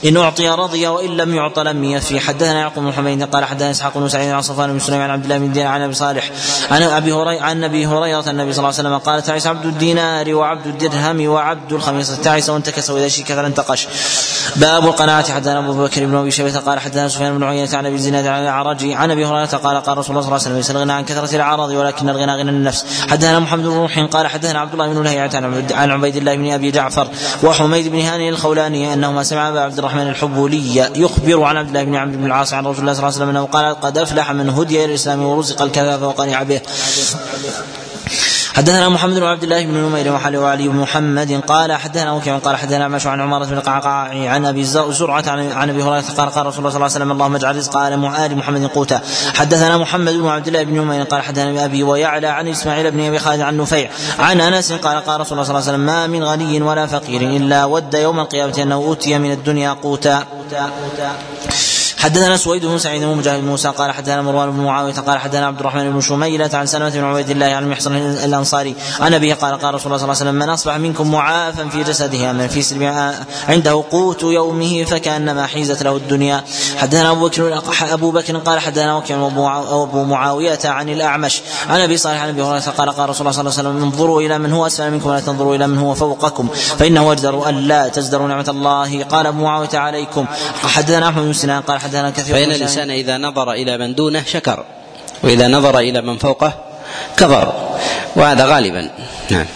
[0.05, 2.21] إن أعطي رضي وإن لم يعط لم يفي.
[2.21, 5.25] حدثنا يعقوب بن حميد قال حدثنا إسحاق بن سعيد عن صفوان بن سليمان عن عبد
[5.25, 6.31] الله بن دينار عن أبي صالح
[6.71, 10.35] عن أبي هريرة عن أبي هريرة النبي صلى الله عليه وسلم قال تعس عبد الدينار
[10.35, 13.89] وعبد الدرهم وعبد الخميصة تعس وانتكس وإذا شيك فلانتقش
[14.57, 17.95] باب القناعة حدثنا أبو بكر بن أبي شيبة قال حدثنا سفيان بن عيينة عن أبي
[17.95, 20.71] الزناد عن الأعرج عن أبي هريرة قال قال رسول الله صلى الله عليه وسلم ليس
[20.71, 22.85] الغنى عن كثرة الأعراض ولكن الغنى غنى النفس.
[23.09, 25.31] حدثنا محمد بن روح قال حدثنا عبد الله بن لهيعة
[25.73, 27.09] عن عبيد الله بن أبي جعفر
[27.43, 31.97] وحميد بن هاني الخولاني أنهما سمع أبا عبد الرحمن الحبولي يخبر عن عبد الله بن
[31.97, 34.51] عمرو بن العاص عن رسول الله صلى الله عليه وسلم أنه قال قد أفلح من
[34.51, 36.61] هدي إلى الإسلام ورزق الكفاف وقنع به
[38.55, 42.57] حدثنا محمد بن عبد الله بن نمير وحل وعلي بن محمد قال حدثنا وكيع قال
[42.57, 46.59] حدثنا مشو عن عمارة بن القعقاع عن أبي زرعة عن أبي هريرة قال قال رسول
[46.59, 49.01] الله صلى الله عليه وسلم اللهم اجعل رزق آل محمد قوتا.
[49.35, 53.19] حدثنا محمد بن عبد الله بن نمير قال حدثنا أبي ويعلى عن إسماعيل بن أبي
[53.19, 56.25] خالد عن نفيع عن أنس قال قال رسول الله صلى الله عليه وسلم ما من
[56.25, 60.27] غني ولا فقير إلا ود يوم القيامة أنه أوتي من الدنيا قوتا.
[62.01, 65.91] حدثنا سويد بن سعيد بن موسى قال حدثنا مروان بن معاوية قال حدثنا عبد الرحمن
[65.91, 69.87] بن شميلة عن سلمة بن عبيد الله عن محصن الأنصاري عن أبيه قال قال رسول
[69.87, 73.13] الله صلى الله عليه وسلم من أصبح منكم معافا في جسده من في سلم
[73.49, 76.45] عنده قوت يومه فكأنما حيزت له الدنيا.
[76.77, 82.23] حدثنا أبو بكر أبو بكر قال حدثنا وكيع وأبو معاوية عن الأعمش عن أبي صالح
[82.23, 84.67] عن أبي هريرة قال قال رسول الله صلى الله عليه وسلم انظروا إلى من هو
[84.67, 86.49] أسفل منكم ولا تنظروا إلى من هو فوقكم
[86.79, 89.05] فإنه أجدر الا تزدروا نعمة الله.
[89.05, 90.27] قال أبو معاوية عليكم.
[90.63, 94.65] حدثنا أحمد بن سنان قال حدثنا كثير فإن الإنسان إذا نظر إلى من دونه شكر
[95.23, 96.53] وإذا نظر إلى من فوقه
[97.17, 97.53] كفر
[98.17, 98.91] وهذا غالبا.
[99.31, 99.47] نعم.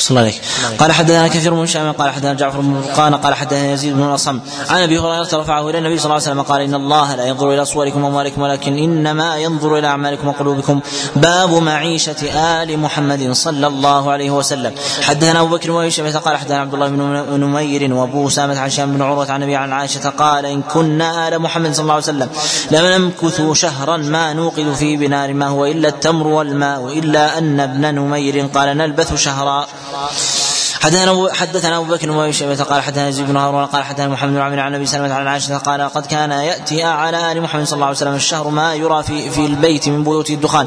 [0.00, 0.42] صلى الله عليك
[0.78, 4.40] قال حدثنا كثير من شام قال حدثنا جعفر بن برقان قال حدثنا يزيد بن الاصم
[4.70, 7.54] عن أبي هريرة رفعه إلى النبي صلى الله عليه وسلم قال إن الله لا ينظر
[7.54, 10.80] إلى صوركم وأموالكم ولكن إنما ينظر إلى أعمالكم وقلوبكم.
[11.16, 12.16] باب معيشة
[12.62, 14.74] آل محمد صلى الله عليه وسلم.
[15.02, 19.02] حدثنا أبو بكر شيبة قال حدثنا عبد الله بن نمير وأبو أسامة عن هشام بن
[19.02, 22.28] عروة عن أبي عن عائشة قال إن كنا آل محمد صلى الله عليه وسلم
[22.70, 27.94] لم نمكث شهرا ما نوقد في بنار ما هو إلا التمر والماء الا أن ابن
[27.94, 29.66] نمير قال نلبث شهرا.
[29.92, 30.49] は。
[30.80, 34.60] حدثنا حدثنا أبو بكر وابي شيبة قال حدثنا يزيد بن هارون قال حدثنا محمد بن عمرو
[34.60, 37.96] عن ابي سلمه عن عائشه قال قد كان يأتي على آل محمد صلى الله عليه
[37.96, 40.66] وسلم الشهر ما يرى في في البيت من بيوت الدخان.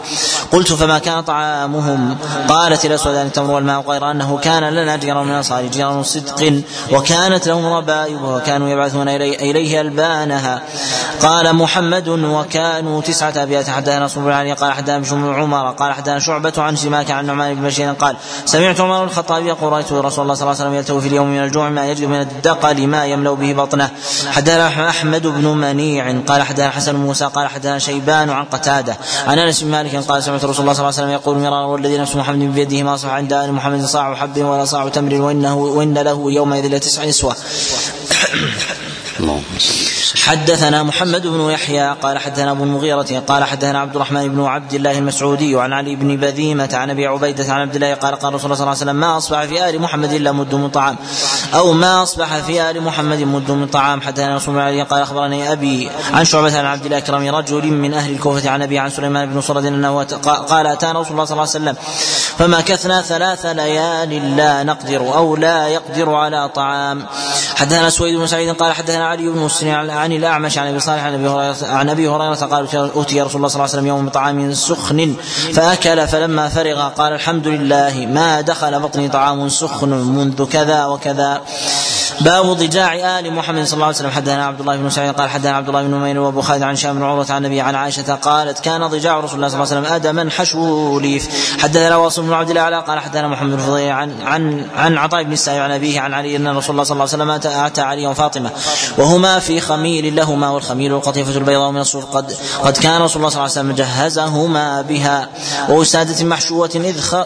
[0.52, 2.18] قلت فما كان طعامهم؟
[2.48, 6.61] قالت الاسودان التمر والماء غير أنه كان لنا جيران من الأنصار جيران صدق
[6.91, 10.61] وكانت لهم ربائب وكانوا يبعثون إليه ألبانها.
[11.22, 13.69] قال محمد وكانوا تسعة أبيات.
[13.69, 17.91] حدثنا بن علي قال حدثنا عمر قال حدثنا شعبة عن سماك عن نعمان بن بشير
[17.94, 18.15] قال
[18.45, 21.44] سمعت عمر الخطاب يقول رأيت رسول الله صلى الله عليه وسلم يلتوي في اليوم من
[21.44, 23.90] الجوع ما يجد من الدقل ما يملأ به بطنه.
[24.32, 28.98] حدثنا أحمد بن منيع قال حدثنا حسن موسى قال حدثنا شيبان عن قتادة.
[29.28, 31.98] عن أنس بن مالك قال سمعت رسول الله صلى الله عليه وسلم يقول مرارا والذي
[31.98, 35.98] نفس محمد بيده ما اصبح عند آل محمد صاع حب ولا صاع تمر وانه وإن
[35.98, 37.36] له يومئذ لتسع نسوة.
[40.16, 44.98] حدثنا محمد بن يحيى قال حدثنا أبو المغيرة قال حدثنا عبد الرحمن بن عبد الله
[44.98, 48.56] المسعودي عن علي بن بذيمة عن أبي عبيدة عن عبد الله قال قال رسول الله
[48.56, 50.96] صلى الله عليه وسلم ما أصبح في آل محمد إلا مد من طعام
[51.54, 55.90] أو ما أصبح في آل محمد مد من طعام حدثنا رسول الله قال أخبرني أبي
[56.14, 59.42] عن شعبة عن عبد الله كرم رجل من أهل الكوفة عن أبي عن سليمان بن
[59.42, 60.04] صرد أنه
[60.50, 61.76] قال أتانا رسول الله صلى الله عليه وسلم
[62.38, 67.06] فمكثنا ثلاث ليال لا نقدر أو لا يقدر على طعام.
[67.56, 69.70] حدثنا سويد بن سعيد قال حدثنا علي بن مسلم
[70.04, 73.48] عن الأعمش عن أبي صالح عن أبي هريرة عن أبي هريرة قال أوتي رسول الله
[73.48, 75.16] صلى الله عليه وسلم يوم بطعام سخن
[75.54, 81.42] فأكل فلما فرغ قال الحمد لله ما دخل بطني طعام سخن منذ كذا وكذا.
[82.22, 84.10] باب ضجاع آل محمد صلى الله عليه وسلم.
[84.10, 86.96] حدثنا عبد الله بن سعيد قال حدثنا عبد الله بن نمير وأبو خالد عن شام
[86.96, 89.94] بن عروة عن النبي عن عائشة قالت كان ضجاع رسول الله صلى الله عليه وسلم
[89.96, 91.58] ادما حشوه ليف.
[91.62, 95.32] حدثنا واصل بن عبد الله قال حدثنا محمد بن فضيل عن عن عن عطاء بن
[95.32, 98.52] السائب عن أبيه عن علي أن رسول الله صلى الله عليه وسلم اتى علي وفاطمة
[98.98, 102.34] وهما في خميل لهما والخميل القطيفة البيضاء من الصوف قد
[102.64, 105.30] قد كان رسول الله صلى الله عليه وسلم جهزهما بها.
[105.69, 106.69] ووسادة محشوة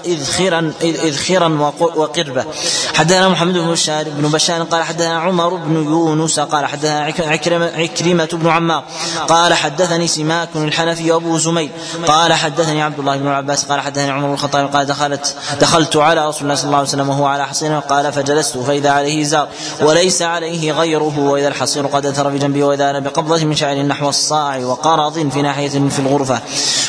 [0.06, 2.46] إذ خيرا إذ خيرا وقربة.
[2.94, 8.30] حدثنا محمد بن بشار بن بشار قال حدثنا عمر بن يونس قال حدثنا عكرمة, عكرمة
[8.34, 8.84] بن عمار
[9.28, 11.70] قال حدثني سماك الحنفي وأبو زميل
[12.08, 16.28] قال حدثني عبد الله بن العباس قال حدثني عمر بن الخطاب قال دخلت دخلت على
[16.28, 19.48] رسول الله صلى الله عليه وسلم وهو على حصير قال فجلست فإذا عليه زار
[19.82, 24.10] وليس عليه غيره وإذا الحصير قد أثر في جنبي وإذا أنا بقبضه من شعر نحو
[24.10, 26.40] الصاع وقرض في ناحية في الغرفة.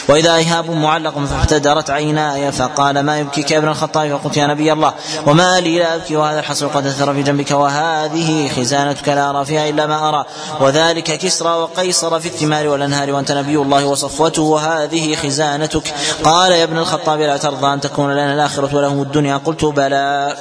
[0.08, 4.94] وإذا ايهاب معلق فافتدرت عيناي فقال ما يبكيك يا ابن الخطاب؟ فقلت يا نبي الله
[5.26, 9.68] وما لي لا أبكي وهذا الحصر قد أثر في جنبك وهذه خزانتك لا ارى فيها
[9.68, 10.24] إلا ما أرى.
[10.60, 15.94] وذلك كسرى وقيصر في الثمار والأنهار وأنت نبي الله وصفوته وهذه خزانتك.
[16.24, 19.36] قال يا ابن الخطاب لا ترضى أن تكون لنا الآخرة ولهم الدنيا.
[19.36, 20.36] قلت بلى.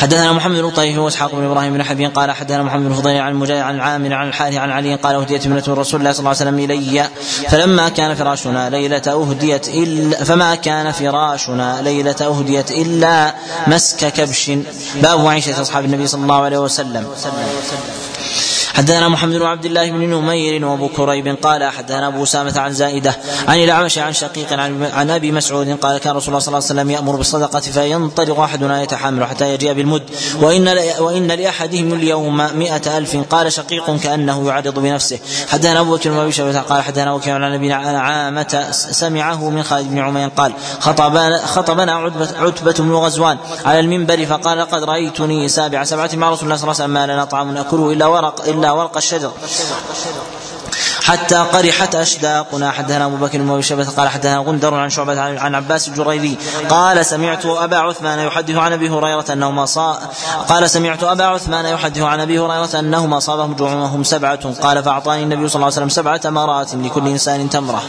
[0.00, 3.34] حدثنا محمد بن طيف وإسحاق بن إبراهيم بن حبيب قال حدثنا محمد بن فضيل عن
[3.34, 6.30] مجاهد عن عامر عن الحارث عن علي قال أهديت ابنه رسول الله صلى الله عليه
[6.30, 7.08] وسلم إلي.
[7.48, 13.34] فلما كان فراشنا ليلة أهديت الا فما كان فراشنا ليلة أهديت إلا
[13.66, 14.50] مسك كبش.
[15.02, 17.06] باب عيشه أصحاب النبي صلى الله عليه وسلم.
[18.76, 23.16] حدثنا محمد بن عبد الله بن نمير وابو كريب قال حدثنا أبو اسامه عن زائدة
[23.48, 24.52] عن الأعمش عن شقيق
[24.92, 28.82] عن أبي مسعود قال كان رسول الله صلى الله عليه وسلم يأمر بالصدقة فينطلق أحدنا
[28.82, 30.02] يتحامل حتى يجيء بالمد.
[30.40, 35.18] وإن وإن لأحدهم اليوم مئة ألف قال شقيق كأنه يعرض بنفسه.
[35.48, 40.28] حدثنا أبو بكر بن قال حدثنا وكيع عن أبي عامه سمعه من خالد بن عمير
[40.28, 46.30] قال خطبنا خطبنا عتبة, عتبة بن غزوان على المنبر فقال لقد رأيتني سابع سبعة مع
[46.30, 49.32] رسول الله صلى الله عليه وسلم ما لنا طعام نأكله إلا ورق إلا ورق الشجر.
[51.02, 52.70] حتى قرحت أشداقنا.
[52.70, 56.38] حدثنا أبو بكر بن شيبة قال حدثنا غندر عن شعبة عن عباس الجريري
[56.68, 60.10] قال سمعت أبا عثمان يحدث عن أبي هريرة أنه ما صا
[60.48, 64.54] قال سمعت أبا عثمان يحدث عن أبي هريرة أنه ما صابهم جوع وهم سبعة.
[64.62, 67.82] قال فأعطاني النبي صلى الله عليه وسلم سبعة تمرات لكل إنسان تمرة.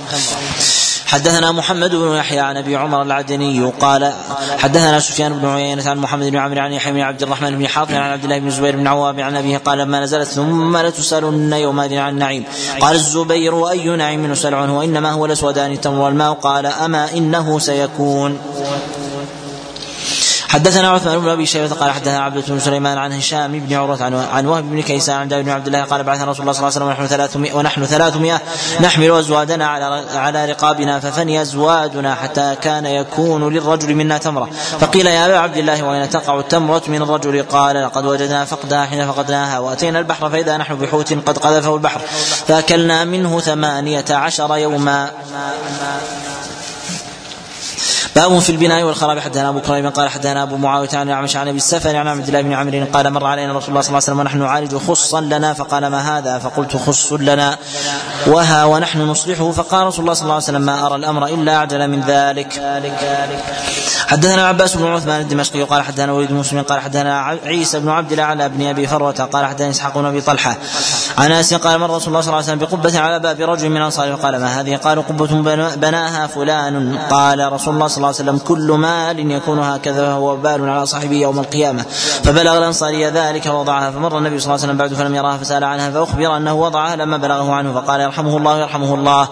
[1.07, 4.13] حدثنا محمد بن يحيى عن أبي عمر العدني قال
[4.57, 7.95] حدثنا سفيان بن عيينة عن محمد بن عمرو عن يحيى بن عبد الرحمن بن حاطب
[7.95, 11.97] عن عبد الله بن الزبير بن عوام عن أبيه قال لما نزلت ثم لتسألن يومئذ
[11.97, 12.43] عن النعيم.
[12.79, 16.33] قال الزبير وأي نعيم نسأل عنه؟ وإنما هو الاسودان التمر والماء.
[16.33, 18.39] قال أما إنه سيكون.
[20.49, 24.13] حدثنا عثمان بن أبي شيبة قال حدثنا عبد بن سليمان عن هشام بن عروة عن,
[24.13, 26.85] عن وهب بن كيسان عن بن عبد الله قال بعث رسول الله صلى الله عليه
[26.85, 28.41] وسلم ونحن 300 ونحن 300
[28.81, 34.49] نحمل ازوادنا على على رقابنا ففني ازوادنا حتى كان يكون للرجل منا تمرة.
[34.79, 39.07] فقيل يا أبا عبد الله وأين تقع التمرة من الرجل؟ قال لقد وجدنا فقدها حين
[39.07, 41.99] فقدناها وأتينا البحر فإذا نحن بحوت قد قذفه البحر.
[42.47, 45.11] فأكلنا منه ثمانية عشر يوما.
[48.17, 49.19] باب في البناء والخراب.
[49.19, 52.41] حدثنا أبو كريم قال حدثنا أبو معاوية عن الاعمش عن أبي السفر عن عبد الله
[52.41, 55.53] بن عمرو قال مر علينا رسول الله صلى الله عليه وسلم ونحن نعالج خصا لنا
[55.53, 57.57] فقال ما هذا؟ فقلت خص لنا.
[58.27, 59.51] وها ونحن نصلحه.
[59.51, 62.61] فقال رسول الله صلى الله عليه وسلم ما أرى الأمر إلا أعجل من ذلك.
[64.07, 68.23] حدثنا عباس بن عثمان الدمشقي قال حدثنا وليد مسلم قال حدثنا عيسى بن عبد الله
[68.23, 70.57] على بن أبي فروة قال حدثنا إسحاق بن أبي طلحة
[71.17, 73.81] عن أنس قال مر رسول الله صلى الله عليه وسلم بقبة على باب رجل من
[73.81, 75.27] انصاره فقال ما هذه؟ قالوا قبة
[75.75, 76.97] بناها فلان.
[77.09, 81.15] قال رسول الله صلى الله عليه وسلم كل مال يكون هكذا فهو وبال على صاحبه
[81.15, 81.85] يوم القيامة.
[82.23, 85.91] فبلغ الأنصاري ذلك فوضعها فمر النبي صلى الله عليه وسلم بعد فلم يراها فسأل عنها
[85.91, 89.27] فأخبر أنه وضعها لما بلغه عنه فقال يرحمه الله يرحمه الله.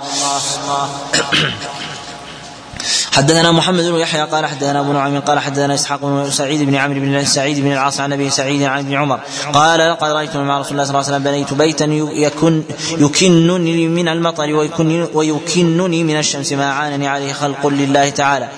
[3.15, 6.99] حدثنا محمد بن يحيى قال حدثنا ابو نعيم قال حدثنا إسحاق بن سعيد بن عمرو
[6.99, 9.19] بن سعيد بن العاص عن أبي سعيد عن ابن عمر
[9.53, 14.07] قال لقد رأيت مع رسول الله صلى الله عليه وسلم بنيت بيتا يكن يكنني من
[14.07, 18.49] المطر ويكن ويكنني من الشمس ما عانني عليه خلق لله تعالى.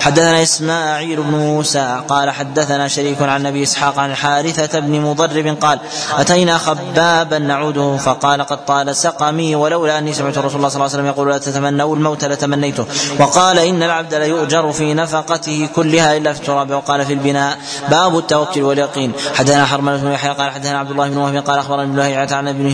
[0.00, 5.78] حدثنا إسماعيل بن موسى قال حدثنا شريك عن أبي إسحاق عن حارثة بن مضرب قال
[6.18, 10.94] أتينا خبابا نعوده فقال قد طال سقمي ولولا أني سمعت رسول الله صلى الله عليه
[10.94, 12.86] وسلم يقول لا تتمنوا الموت لتمنيته.
[13.18, 17.58] وقال إن العبد ليؤجر في نفقته كلها إلا في التراب وقال في البناء.
[17.90, 19.12] باب التوكل واليقين.
[19.34, 22.48] حدثنا حرملة بن يحيى قال حدثنا عبد الله بن وهب قال اخبرني ابن لهيعة عن
[22.48, 22.66] ابن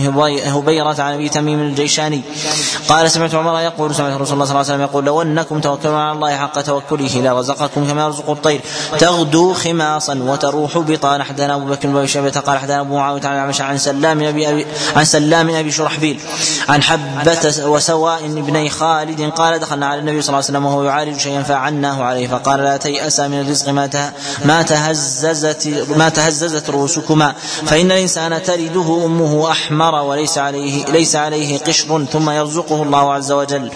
[0.45, 2.21] هبيرة عن أبي تميم الجيشاني.
[2.89, 5.95] قال سمعت عمر يقول سمعت رسول الله صلى الله عليه وسلم يقول لو أنكم توكلون
[5.95, 8.61] على الله حق توكله لرزقكم كما يرزق الطير.
[8.99, 13.77] تغدو خماصا وتروح بطانا حدثنا أبو بكر بن شيبة قال حدثنا أبو معاوية عن عن
[13.77, 14.65] سلام ابي
[14.95, 16.19] عن سلام أبي شرحبيل.
[16.69, 21.08] عن حبة وسواء ابني خالد قال دخلنا على النبي صلى الله عليه وسلم وهو يعالج
[21.17, 24.11] شيئا فعناه عليه فقال لا تيأسا من الرزق ما
[24.45, 27.33] ما تهززت ما تهززت رؤوسكما
[27.65, 33.71] فإن الإنسان تلده أمه أحمر وليس عليه ليس عليه قشر ثم يرزقه الله عز وجل.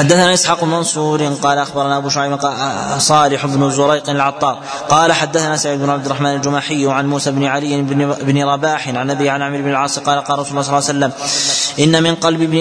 [0.00, 2.38] حدثنا إسحاق بن منصور قال أخبرنا أبو شعيب
[2.98, 4.58] صالح بن زريق العطار
[4.88, 9.30] قال حدثنا سعيد بن عبد الرحمن الجمحي عن موسى بن علي بن, رباح عن أبي
[9.30, 11.12] عن عمرو بن العاص قال قال رسول الله صلى الله عليه وسلم
[11.84, 12.58] إن من قلب ابن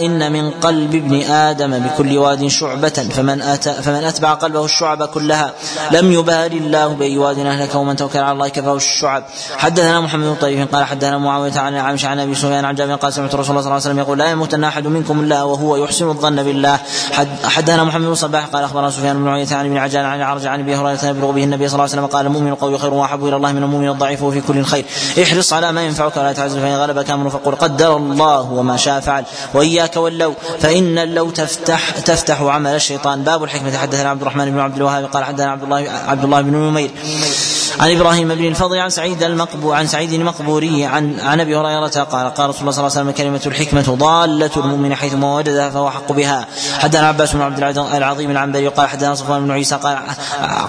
[0.00, 5.52] إن من قلب ابن آدم بكل واد شعبة فمن أتى فمن أتبع قلبه الشعب كلها
[5.90, 9.24] لم يبال الله بأي واد أهلك ومن توكل على الله كفاه التشعب.
[9.56, 13.12] حدثنا محمد بن طيب قال حدثنا معاوية عن الأعمش عن أبي سفيان عن جابر قال
[13.12, 16.08] سمعت رسول الله صلى الله عليه وسلم يقول لا يموتن أحد منكم إلا وهو يحسن
[16.08, 16.77] الظن بالله.
[17.12, 20.46] حد حدثنا محمد بن صباح قال أخبرنا سفيان بن عيينة عن ابن عجلان عن الأعرج
[20.46, 23.26] عن أبي هريرة يبلغ به النبي صلى الله عليه وسلم قال المؤمن القوي خير وأحب
[23.26, 24.84] إلى الله من المؤمن الضعيف وفي كل خير.
[25.22, 29.24] احرص على ما ينفعك ولا تعجز فإن غلبك أمر فقل قدر الله وما شاء فعل
[29.54, 33.22] وإياك واللو فإن اللو تفتح تفتح عمل الشيطان.
[33.22, 33.76] باب الحكمة.
[33.76, 36.90] حدثنا عبد الرحمن بن عبد الوهاب قال حدثنا عبد الله عبد الله بن نمير.
[37.80, 42.34] عن إبراهيم بن الفضل عن سعيد المقبو عن سعيد المقبوري عن عن أبي هريرة قال
[42.34, 46.12] قال رسول الله صلى الله عليه وسلم كلمة الحكمة ضالة المؤمن حيثما وجدها فهو حق
[46.12, 46.46] بها.
[46.78, 49.98] حدثنا عباس بن عبد العظيم العنبري قال حدثنا صفوان بن عيسى قال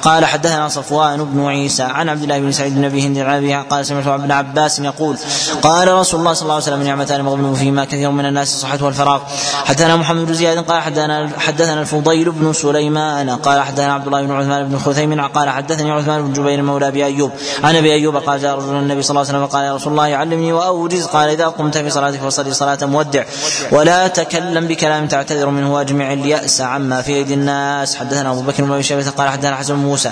[0.02, 3.86] قال حدثنا صفوان بن عيسى عن عبد الله بن سعيد بن أبي هند عن قال
[3.86, 5.18] سمعت ابن عباس يقول
[5.62, 9.22] قال رسول الله صلى الله عليه وسلم نعمتان مغبون فيهما كثير من الناس الصحة والفراغ.
[9.66, 14.32] حدثنا محمد بن زياد قال حدثنا حدثنا الفضيل بن سليمان قال حدثنا عبد الله بن
[14.32, 17.32] عثمان بن خثيم قال حدثني عثمان بن جبير مولى ابي أيوب.
[17.64, 20.16] عن ابي أيوب قال جاء رجل النبي صلى الله عليه وسلم قال يا رسول الله
[20.16, 21.06] علمني وأوجز.
[21.06, 23.24] قال إذا قمت في صلاتك فصلي صلاة مودع.
[23.72, 27.96] ولا تكلم بكلام تعتذر منه واجمع اليأس عما في ايدي الناس.
[27.96, 30.12] حدثنا أبو بكر بن شيبة قال حدثنا حسن بن موسى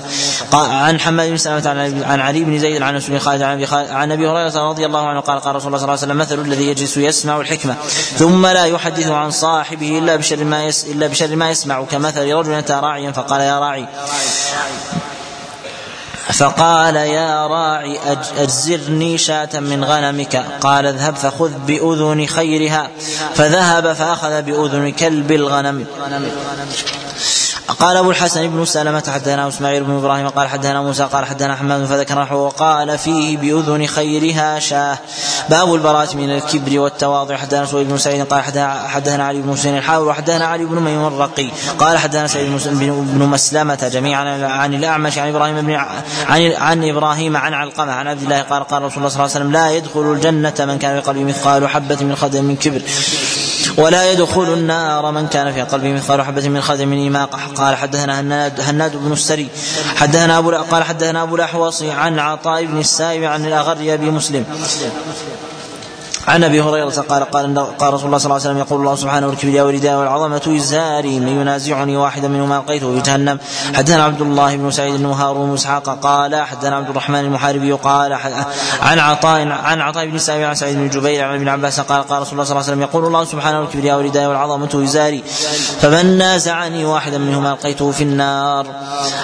[0.52, 1.68] عن حماد بن سلمة
[2.06, 3.42] عن علي بن زيد عن بن خالد
[3.72, 6.52] عن أبي هريرة رضي الله عنه قال قال رسول الله صلى الله عليه وسلم مثل
[6.52, 7.76] الذي يجلس يسمع الحكمة.
[8.16, 11.84] ثم لا يحدث عن صاحبه إلا بشر ما يس إلا بشر ما يسمع.
[11.84, 13.86] كمثل رجل أتى راعيا فقال يا راعي
[16.32, 17.98] فقال يا راعي
[18.36, 20.44] أجزرني شاة من غنمك.
[20.60, 22.90] قال اذهب فخذ بأذن خيرها.
[23.34, 25.86] فذهب فأخذ بأذن كلب الغنم.
[27.80, 31.84] قال أبو الحسن بن سلمة حدثنا إسماعيل بن إبراهيم قال حدثنا موسى قال حدثنا حماد
[31.84, 34.98] فذكر نحوه وقال فيه بأذن خيرها شاه
[35.50, 37.36] باب البراءة من الكبر والتواضع.
[37.36, 38.42] حدثنا سويد بن سعيد قال
[38.88, 43.88] حدثنا علي بن حسين الحاول وحدثنا علي بن ميمون الرقي قال حدثنا سعيد بن مسلمة
[43.92, 45.72] جميعا عن الأعمش عن إبراهيم بن
[46.26, 49.44] عن عن إبراهيم عن علقمة عن عبد الله قال قال رسول الله صلى الله عليه
[49.44, 52.82] وسلم لا يدخل الجنة من كان في قلبه مثقال حبة من خردل من كبر.
[53.78, 58.20] ولا يدخل النار من كان في قلبه مثقال حبة من خردل من إيماق قال حدثنا
[58.20, 59.48] هناد, هناد بن السري.
[59.96, 64.44] حدثنا أبو قال حدثنا أبو الأحوص عن عطاء بن السائب عن الأغر أبي مسلم.
[66.28, 69.26] عن أبي هريرة قال قال قال رسول الله صلى الله عليه وسلم يقول الله سبحانه
[69.26, 73.38] والكبرياء والرداء والعظمة ازاري من ينازعني واحدا منهما القيته في جهنم
[73.74, 78.12] حدثنا عبد الله بن سعيد بن هارون اسحاق قال حدثنا عبد الرحمن المحاربي قال
[78.82, 82.22] عن عطاء عن عطاء بن سعيد عن سعيد بن جبير عن ابن عباس قال قال
[82.22, 85.22] رسول الله صلى الله عليه وسلم يقول الله سبحانه والكبرياء والرداء والعظمة ازاري
[85.80, 88.66] فمن نازعني واحدا منهما القيته في النار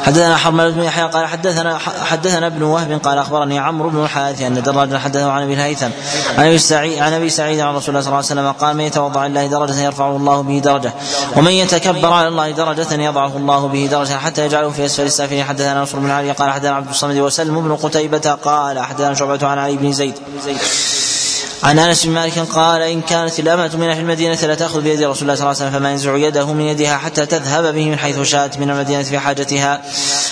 [0.05, 4.63] حدثنا حرملة بن يحيى قال حدثنا حدثنا ابن وهب قال أخبرني عمرو بن الحارث أن
[4.63, 5.89] دراجا حدثه عن أبي الهيثم
[6.39, 6.55] عن ابي
[7.01, 9.81] عن أبي سعيد عن رسول الله صلى الله عليه وسلم قال من يتوضأ لله درجة
[9.81, 10.93] يرفعه الله به درجة
[11.37, 15.45] ومن يتكبر على الله درجة يضعه الله به درجة حتى يجعله في أسفل السافلين.
[15.45, 19.59] حدثنا نصر بن علي قال حدثنا عبد الصمد وسلم بن قتيبة قال حدثنا شعبة عن
[19.59, 20.15] علي بن زيد.
[21.65, 25.35] عن أنس بن مالك قال إن كانت الأمة من أهل المدينة لتاخذ بيد رسول الله
[25.35, 28.59] صلى الله عليه وسلم فما ينزع يده من يدها حتى تذهب به من حيث شاءت
[28.59, 29.83] من المدينة في حاجتها.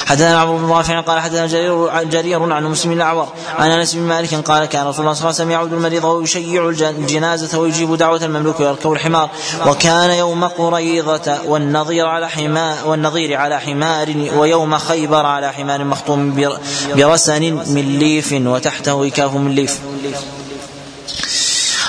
[0.06, 3.28] حدثنا عمرو بن رافع قال حدثنا جرير جرير عن مسلم الأعور
[3.58, 6.68] عن أنس بن مالك قال كان رسول الله صلى الله عليه وسلم يعود المريض ويشيع
[6.68, 9.30] الجنازة ويجيب دعوة المملوك ويركب الحمار
[9.66, 16.48] وكان يوم قريضه والنظير على حمار والنظير على حمار ويوم خيبر على حمار مخطوم
[16.96, 19.80] برسن من ليف وتحته وكاف من ليف.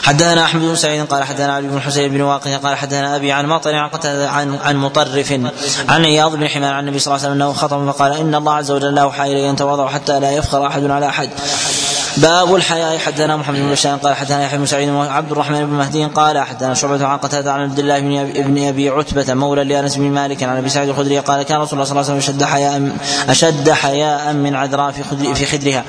[0.04, 3.46] حدثنا أحمد بن سعيد قال حدثنا علي بن حسين بن واقع قال حدثنا أبي عن
[3.46, 5.32] مطر عن عن عن مطرف
[5.90, 8.54] عن عياض بن حمار عن النبي صلى الله عليه وسلم أنه خطب فقال إن الله
[8.54, 11.30] عز وجل لا الي أن تواضعوا حتى لا يفخر أحد على أحد.
[12.18, 16.06] باب الحياء حدثنا محمد بن بشار قال حدثنا يحيى بن سعيد وعبد الرحمن بن مهدي
[16.06, 20.44] قال حدثنا شعبة عن قتادة عن عبد الله بن ابي عتبة مولى لأنس بن مالك
[20.44, 22.92] عن أبي سعيد الخدري قال كان رسول الله صلى الله عليه وسلم أشد حياء
[23.30, 25.84] أشد حياء من عذراء في في خدرها.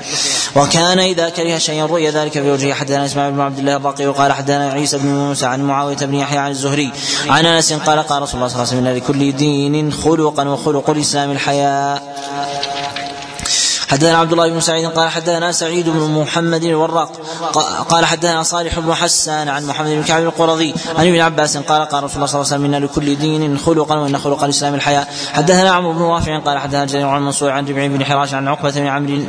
[0.55, 4.33] وكان إذا كره شيئا رؤي ذلك في وجهه حدثنا إسماعيل بن عبد الله الرقي وقال
[4.33, 6.91] حدثنا عيسى بن موسى عن معاوية بن يحيى عن الزهري
[7.29, 11.31] عن أنس قال قال رسول الله صلى الله عليه وسلم لكل دين خلقا وخلق الإسلام
[11.31, 12.15] الحياء.
[13.87, 17.11] حدثنا عبد الله بن سعيد قال حدثنا سعيد بن محمد الوراق
[17.89, 22.03] قال حدثنا صالح بن حسان عن محمد بن كعب القرظي عن ابن عباس قال قال
[22.03, 25.71] رسول الله صلى الله عليه وسلم إن لكل دين خلقا وإن خلق الإسلام الحياء حدثنا
[25.71, 28.87] عمرو بن رافع قال حدثنا جرير عن منصور عن ربيع بن حراش عن عقبة بن
[28.87, 29.23] عمرو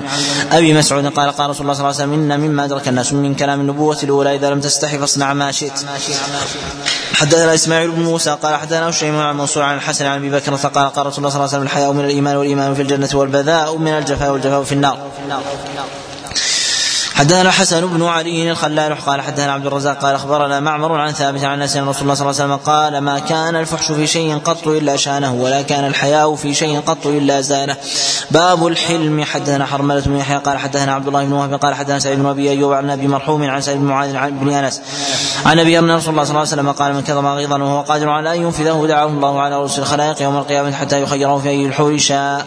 [0.52, 3.34] أبي مسعود قال قال رسول الله صلى الله عليه وسلم إن مما أدرك الناس من
[3.34, 5.72] كلام النبوة الأولى إذا لم تستحي فاصنع ما شئت.
[7.14, 10.92] حدثنا إسماعيل بن موسى قال حدثنا شيء عن منصور عن الحسن عن أبي بكر قال
[10.92, 13.88] قال رسول الله صلى الله عليه وسلم الحياء من الإيمان والإيمان في الجنة والبذاء من
[13.88, 14.45] الجفاء والجفاء.
[14.64, 14.98] في النار.
[17.14, 21.62] حدثنا حسن بن علي الخلال قال حدثنا عبد الرزاق قال أخبرنا معمر عن ثابت عن
[21.62, 24.96] أنس رسول الله صلى الله عليه وسلم قال ما كان الفحش في شيء قط إلا
[24.96, 27.76] شانه ولا كان الحياء في شيء قط إلا زانه.
[28.30, 29.24] باب الحلم.
[29.24, 32.50] حدثنا حرملة بن يحيى قال حدثنا عبد الله بن وهب قال حدثنا سعيد بن أبي
[32.50, 34.80] أيوب عن أبي مرحوم عن سعيد بن معاذ عن ابن أنس.
[35.44, 38.08] عن أبي أن رسول الله صلى الله عليه وسلم قال من كظم غيظا وهو قادر
[38.08, 41.98] على أن ينفذه دعاه الله على رؤوس الخلائق يوم القيامة حتى يخيره في أي الحور
[41.98, 42.46] شاء.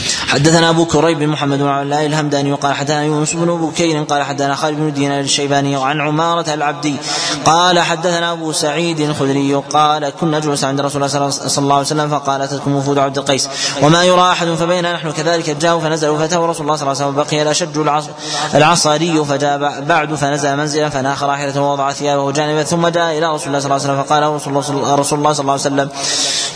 [0.31, 4.55] حدثنا أبو كريب بن محمد بن الله الهمداني وقال حدثنا يونس بن بكير قال حدثنا
[4.55, 6.95] خالد بن دينار الشيباني وعن عمارة العبدي
[7.45, 12.09] قال حدثنا أبو سعيد الخدري قال كنا جلوسا عند رسول الله صلى الله عليه وسلم
[12.09, 13.49] فقال أتتكم وفود عبد القيس
[13.81, 17.23] وما يرى أحد فبينا نحن كذلك جاءوا فنزلوا فاتوا رسول الله صلى الله عليه وسلم
[17.23, 17.77] بقي الاشج
[18.55, 23.59] العصري فجاء بعد فنزل منزلا فناخ راحلته ووضع ثيابه جانبا ثم جاء إلى رسول الله
[23.59, 24.23] صلى الله عليه وسلم فقال
[24.99, 25.89] رسول الله صلى الله عليه وسلم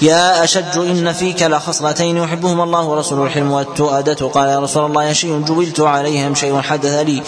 [0.02, 5.42] يا اشج إن فيك لخصلتين يحبهما الله ورسوله الحلم والتؤدة قال يا رسول الله شيء
[5.42, 7.24] جبلت عليه أم شيء حدث لي.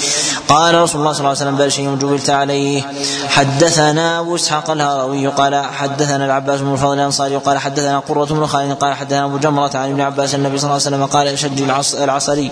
[0.48, 2.84] قال رسول الله صلى الله عليه وسلم بل شيء جبلت عليه.
[3.28, 8.74] حدثنا أبو إسحاق الهروي قال حدثنا العباس بن الفضل الأنصاري قال حدثنا قرة بن خالد
[8.74, 11.60] قال حدثنا أبو جمرة عن ابن عباس النبي صلى الله عليه وسلم قال أشد
[11.94, 12.52] العصري.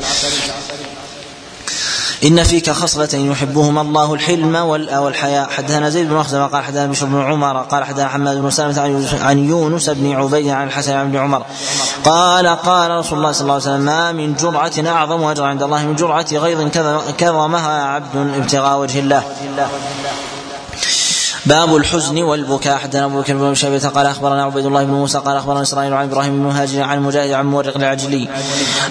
[2.24, 5.50] إن فيك خصلتين يحبهما الله الحلم والحياء.
[5.50, 8.82] حدثنا زيد بن مخزم قال حدثنا بشر بن عمر قال حدثنا حماد بن سلمة
[9.22, 11.46] عن يونس بن عبيد عن الحسن ابن عمر.
[12.04, 15.86] قال قال رسول الله صلى الله عليه وسلم ما من جرعة أعظم أجرا عند الله
[15.86, 16.70] من جرعة غيظ
[17.18, 19.24] كظمها عبد ابتغاء وجه الله.
[21.46, 22.78] باب الحزن والبكاء.
[22.78, 26.06] حدثنا أبو بكر بن شيبة قال أخبرنا عبيد الله بن موسى قال أخبرنا إسرائيل عن
[26.06, 28.30] إبراهيم بن مهاجر عن مجاهد عن مورق العجلي.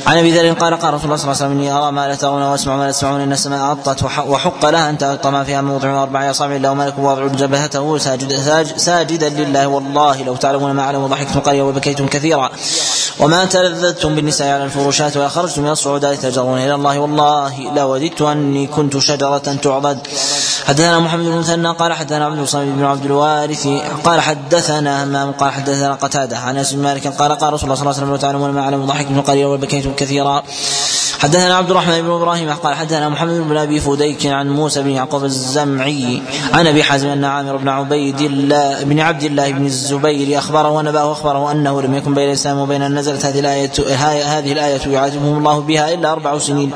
[0.06, 2.14] عن أبي ذر قال قال رسول الله صلى الله عليه وسلم إني أرى ما لا
[2.14, 6.02] ترون وأسمع ما لا تسمعون إن السماء اطت وحق لها أن تغطى ما فيها موضع
[6.02, 10.22] أربع اصابع إلا وملك واضع جبهته ساجد ساجدا لله والله.
[10.22, 12.50] لو تعلمون ما أعلم ضحكتم قليلا وبكيتم كثيرا.
[13.20, 16.98] وما تلذذتم بالنساء على الفروشات ولا خرجتم من الصعودات تجرون إلى الله.
[16.98, 19.98] والله لوددت أني كنت شجرة تعضد.
[20.66, 23.68] حدثنا محمد بن المثنى قال حدثنا عبد الصمد بن عبد الوارث
[24.04, 27.82] قال حدثنا همام قال حدثنا قتادة عن أنس بن مالك قال قال رسول الله صلى
[27.82, 30.42] الله عليه وسلم لو تعلمون ما أعلم ضحكتم قليلا وبكيتم كثيرا.
[31.18, 35.24] حدثنا عبد الرحمن بن إبراهيم قال حدثنا محمد بن أبي فديك عن موسى بن يعقوب
[35.24, 36.22] الزمعي
[36.52, 41.12] عن أبي حازم أن عامر بن عبيد الله بن عبد الله بن الزبير أخبره ونبأه
[41.12, 43.70] أخبره أنه لم يكن بين الإسلام وبين نزلت هذه الآية
[44.38, 46.72] هذه الآية يعاتبهم الله بها إلا أربع سنين.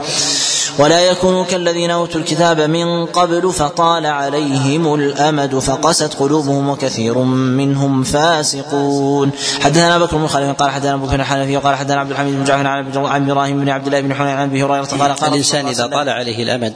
[0.79, 9.31] ولا يكونوا كالذين أوتوا الكتاب من قبل فطال عليهم الأمد فقست قلوبهم وكثير منهم فاسقون.
[9.61, 12.67] حدثنا بكر بن خالد قال حدثنا بكر الحنفي وقال حدثنا عبد الحميد بن جعفر
[13.07, 16.09] عن إبراهيم بن عبد الله بن حنين عن أبي هريرة قال قال الانسان إذا طال
[16.09, 16.75] عليه الأمد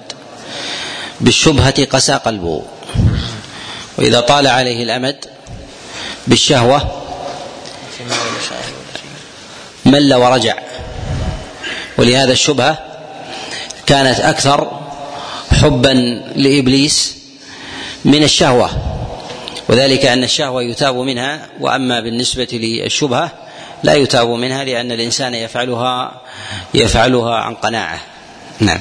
[1.20, 2.62] بالشبهة قسى قلبه.
[3.98, 5.24] وإذا طال عليه الأمد
[6.26, 6.82] بالشهوة
[9.86, 10.54] مل ورجع.
[11.98, 12.91] ولهذا الشبهة
[13.86, 14.80] كانت أكثر
[15.52, 17.16] حبا لإبليس
[18.04, 18.70] من الشهوة
[19.68, 23.30] وذلك أن الشهوة يتاب منها وأما بالنسبة للشبهة
[23.82, 26.20] لا يتاب منها لأن الإنسان يفعلها
[26.74, 28.00] يفعلها عن قناعة.
[28.60, 28.80] نعم.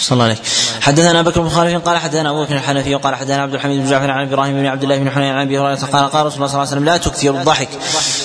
[0.00, 0.36] صلى الله عليه
[0.80, 4.10] حدثنا بكر بن خالد قال حدثنا أبو بكر الحنفي وقال حدثنا عبد الحميد بن جعفر
[4.10, 6.46] عن إبراهيم بن عبد الله بن حنين عن أبي هريرة قال قال رسول الله صلى
[6.46, 7.68] الله عليه وسلم لا تكثروا الضحك.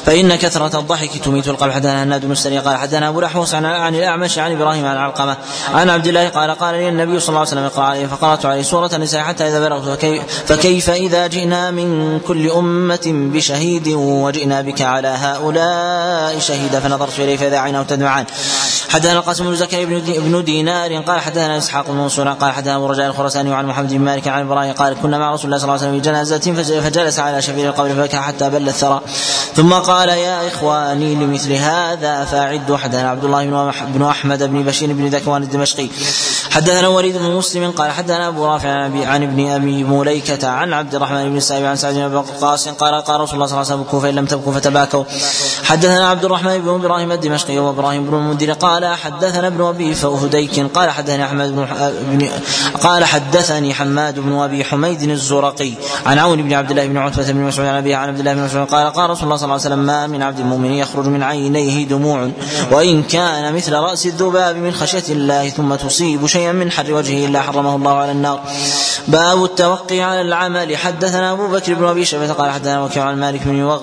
[0.06, 1.72] فإن كثرة الضحك تميت القلب.
[1.72, 5.38] حدثنا هناد بن السري قال حدثنا أبو الأحوص عن عن الأعمش عن إبراهيم عن علقمة
[5.74, 8.62] عن عبد الله قال قال لي النبي صلى الله عليه وسلم اقرأ عليه فقرأت عليه
[8.62, 9.90] سورة النساء حتى إذا بلغت.
[9.90, 17.38] فكيف, فكيف إذا جئنا من كل أمة بشهيد وجئنا بك على هؤلاء شهيدا؟ فنظرت إليه
[17.38, 18.26] فإذا عينه تدمعان.
[18.90, 19.86] حدثنا القاسم بن زكريا
[20.18, 24.00] بن دينار قال حدثنا إسحاق بن منصور قال حدثنا أبو رجاء الخرساني وعن محمد بن
[24.00, 27.20] مالك عن إبراهيم قال كنا مع رسول الله صلى الله عليه وسلم في جنازة فجلس
[27.20, 29.02] على شفير القبر فبكى حتى بل الثرى.
[29.56, 35.08] ثم قال يا إخواني لمثل هذا فأعدوا حدثنا عبد الله بن أحمد بن بشير بن
[35.08, 35.88] ذكوان الدمشقي.
[36.52, 38.70] حدثنا وليد بن مسلم قال حدثنا أبو رافع
[39.06, 43.22] عن ابن أبي مليكة عن عبد الرحمن بن السائب عن سعد بن وقاص قال قال
[43.22, 45.04] رسول الله صلى الله عليه وسلم فإن لم تبكوا فتباكوا.
[45.64, 50.90] حدثنا عبد الرحمن بن إبراهيم الدمشقي وإبراهيم بن المنذر قال حدثنا ابن أبي فهديك قال
[50.90, 52.30] حدثني أحمد بن
[52.82, 55.72] قال حدثني حماد بن أبي حميد الزرقي
[56.06, 58.44] عن عون بن عبد الله بن عتبة بن مسعود عن ابي عن عبد الله بن
[58.44, 61.24] مسعود قال قال رسول الله صلى الله عليه وسلم ما من عبد مؤمن يخرج من
[61.24, 62.30] عينيه دموع
[62.72, 67.42] وإن كان مثل رأس الذباب من خشية الله ثم تصيب شيئا من حر وجهه إلا
[67.42, 68.42] حرمه الله على النار.
[69.08, 70.78] باب التوقي على العمل.
[70.78, 73.80] حدثنا أبو بكر بن أبي شيبة قال حدثنا وكيع عن مالك بن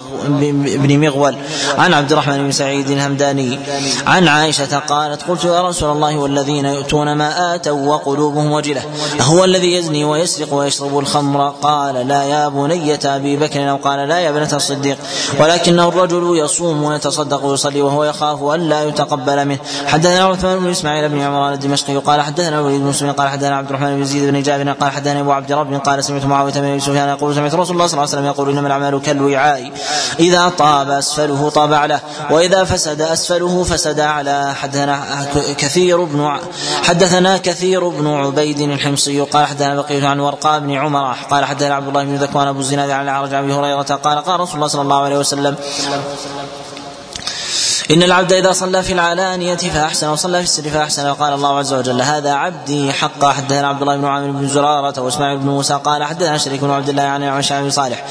[0.62, 1.37] بن مغول
[1.79, 3.59] عن عبد الرحمن بن سعيد الهمداني
[4.07, 8.83] عن عائشة قالت قلت يا رسول الله والذين يؤتون ما آتوا وقلوبهم وجلة
[9.20, 14.20] هو الذي يزني ويسرق ويشرب الخمر؟ قال لا يا بنية أبي بكر أو قال لا
[14.20, 14.99] يا ابنة الصديق
[15.39, 19.59] ولكنه الرجل يصوم ويتصدق ويصلي وهو يخاف أن لا يتقبل منه.
[19.86, 23.69] حدثنا عثمان بن إسماعيل بن عمران الدمشقي قال حدثنا الوليد بن مسلم قال حدثنا عبد
[23.69, 26.81] الرحمن بن زيد بن جابر قال حدثنا أبو عبد رب قال سمعت معاوية بن أبي
[26.81, 29.73] سفيان يقول سمعت رسول الله صلى الله عليه وسلم يقول إنما الأعمال كالوعاء.
[30.20, 35.27] إذا طاب أسفله طاب اعلاه وإذا فسد أسفله فسد اعلاه حدثنا
[35.59, 36.39] كثير بن
[36.85, 41.89] حدثنا كثير بن عبيد الحمصي قال حدثنا بقية عن ورقاء بن عمر قال حدثنا عبد
[41.89, 44.83] الله بن ذكوان أبو الزناد عن العرج عن أبي هريرة قال قال رسول الله صلى
[44.83, 45.57] الله عليه وسلم
[47.91, 52.02] إن العبد إذا صلى في العلانية فأحسن وصلى في السر فأحسن وقال الله عز وجل
[52.02, 53.33] هذا عبدي حقا.
[53.33, 56.89] حدثنا عبد الله بن عامر بن زرارة وإسماعيل بن موسى قال حدثنا شريك بن عبد
[56.89, 58.05] الله عن عن بن صالح.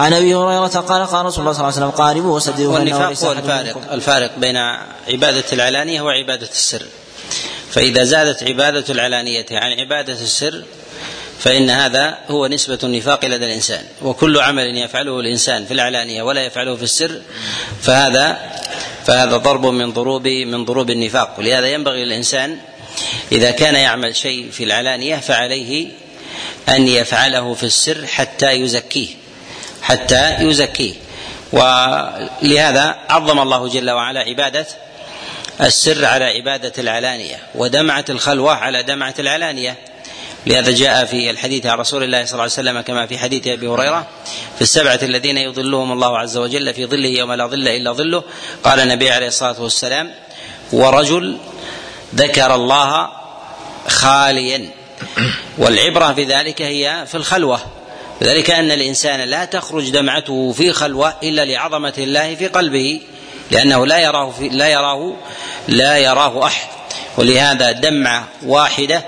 [0.00, 3.32] عن أبي هريرة قال قال رسول الله صلى الله عليه وسلم قاربوا وسددوا والنفاق هو
[3.32, 4.56] الفارق الفارق بين
[5.08, 6.82] عبادة العلانية وعبادة السر.
[7.70, 10.64] فإذا زادت عبادة العلانية عن عبادة السر
[11.42, 13.84] فإن هذا هو نسبة النفاق لدى الإنسان.
[14.02, 17.20] وكل عمل يفعله الإنسان في العلانية ولا يفعله في السر
[17.82, 18.38] فهذا
[19.06, 21.34] فهذا ضرب من ضروب من ضروب النفاق.
[21.38, 22.56] ولهذا ينبغي للإنسان
[23.32, 25.88] إذا كان يعمل شيء في العلانية فعليه
[26.68, 29.08] أن يفعله في السر حتى يزكيه
[29.82, 30.94] حتى يزكيه.
[31.52, 34.66] ولهذا عظم الله جل وعلا عبادة
[35.60, 39.76] السر على عبادة العلانية ودمعة الخلوة على دمعة العلانية.
[40.46, 43.66] لهذا جاء في الحديث عن رسول الله صلى الله عليه وسلم كما في حديث أبي
[43.66, 44.06] هريرة
[44.56, 48.24] في السبعة الذين يظلهم الله عز وجل في ظله يوم لا ظل إلا ظله.
[48.64, 50.14] قال النبي عليه الصلاة والسلام
[50.72, 51.38] ورجل
[52.14, 53.08] ذكر الله
[53.88, 54.70] خاليا.
[55.58, 57.60] والعبرة في ذلك هي في الخلوة.
[58.22, 63.00] ذلك أن الإنسان لا تخرج دمعته في خلوة إلا لعظمة الله في قلبه
[63.50, 65.16] لأنه لا يراه في لا يراه
[65.68, 66.68] لا يراه أحد.
[67.16, 69.04] ولهذا دمعة واحدة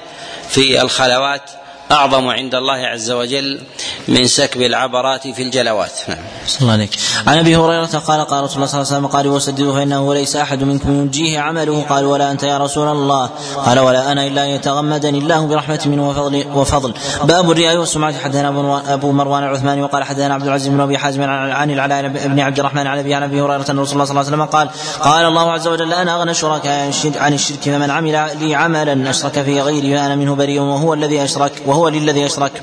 [0.49, 1.51] في الخلوات
[1.91, 3.61] أعظم عند الله عز وجل
[4.09, 5.93] من سكب العبرات في الجلوات.
[6.09, 6.19] نعم.
[6.61, 6.91] الله عليك
[7.27, 10.37] عن أبي هريرة قال قال رسول الله صلى الله عليه وسلم قال وسددوا فانه ليس
[10.37, 11.85] أحد منكم ينجيه عمله.
[11.89, 13.31] قال ولا أنت يا رسول الله.
[13.57, 16.95] قال ولا أنا إلا أن يتغمدني الله برحمة منه وفضل وفضل.
[17.25, 18.19] باب الرياء والسمعة.
[18.19, 18.49] حدثنا
[18.95, 22.87] ابو مروان العثماني وقال حدثنا عبد العزيز بن أبي حازم عن العلاء بن عبد الرحمن
[22.87, 24.69] عن ابي عن أبي هريرة أن رسول الله صلى الله عليه وسلم قال
[25.01, 29.61] قال الله عز وجل أنا أغنى الشركاء عن الشرك فمن عمل لي عملا أشرك في
[29.61, 32.63] غيري فانا منه بريء وهو الذي اشرك وهو للذي اشرك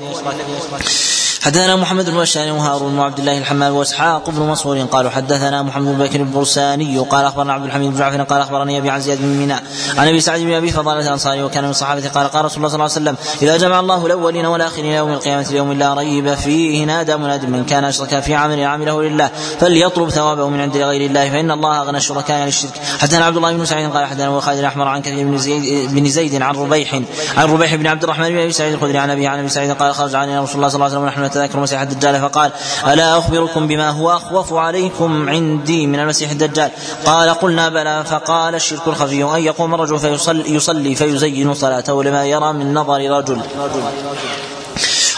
[1.42, 6.04] حدثنا محمد بن بشار وهارون وعبد الله الحمام وإسحاق بن منصور قالوا حدثنا محمد بن
[6.04, 9.62] بكر البرساني قال أخبرنا عبد الحميد بن جعفر قال أخبرني أبي عن زياد بن ميناء
[9.98, 12.74] عن أبي سعد بن أبي فضالة الأنصاري وكان من الصحابة قال قال رسول الله صلى
[12.74, 17.16] الله عليه وسلم إذا جمع الله الأولين والآخرين يوم القيامة اليوم لا ريب فيه نادى
[17.16, 19.30] مناد من كان أشرك في عمل عمله لله
[19.60, 23.52] فليطلب ثوابه من عند غير الله فإن الله أغنى الشركاء عن الشرك حدثنا عبد الله
[23.52, 26.94] بن سعيد قال حدثنا خالد الأحمر عن كثير بن زيد بن زيد عن ربيح
[27.36, 29.94] عن ربيح بن عبد الرحمن بن أبي سعيد الخدري عن أبي عن أبي سعيد قال
[29.94, 32.52] خرج علينا رسول الله صلى الله عليه وسلم نتذكر مسيح الدجال فقال
[32.86, 36.70] ألا أخبركم بما هو أخوف عليكم عندي من المسيح الدجال?
[37.04, 38.04] قال قلنا بلى.
[38.04, 43.40] فقال الشرك الخفي أن يقوم الرجل فيصلي يصلي فيزين صلاته لما يرى من نظر رجل.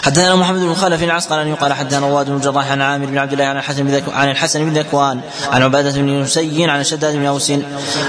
[0.04, 3.44] حدثنا محمد بن خلف العسقلاني قال حدثنا رواد بن الجراح عن عامر بن عبد الله
[3.44, 7.50] عن الحسن بن عن الحسن بن ذكوان عن عبادة بن يسي عن شداد بن أوس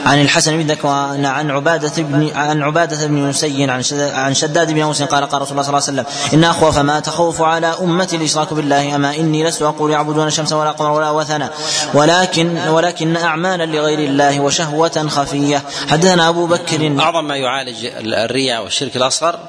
[0.06, 3.84] عن الحسن بن ذكوان عن عبادة بن عن عبادة بن يسي عن
[4.14, 7.00] عن شداد بن أوس قال قال رسول الله صلى الله عليه وسلم إن اخوف ما
[7.00, 11.50] تخوف على امتي الإشراك بالله أما إني لست أقول يعبدون الشمس ولا قمر ولا وثنا
[11.94, 18.96] ولكن ولكن أعمالا لغير الله وشهوة خفية حدثنا أبو بكر أعظم ما يعالج الرياء والشرك
[18.96, 19.40] الأصغر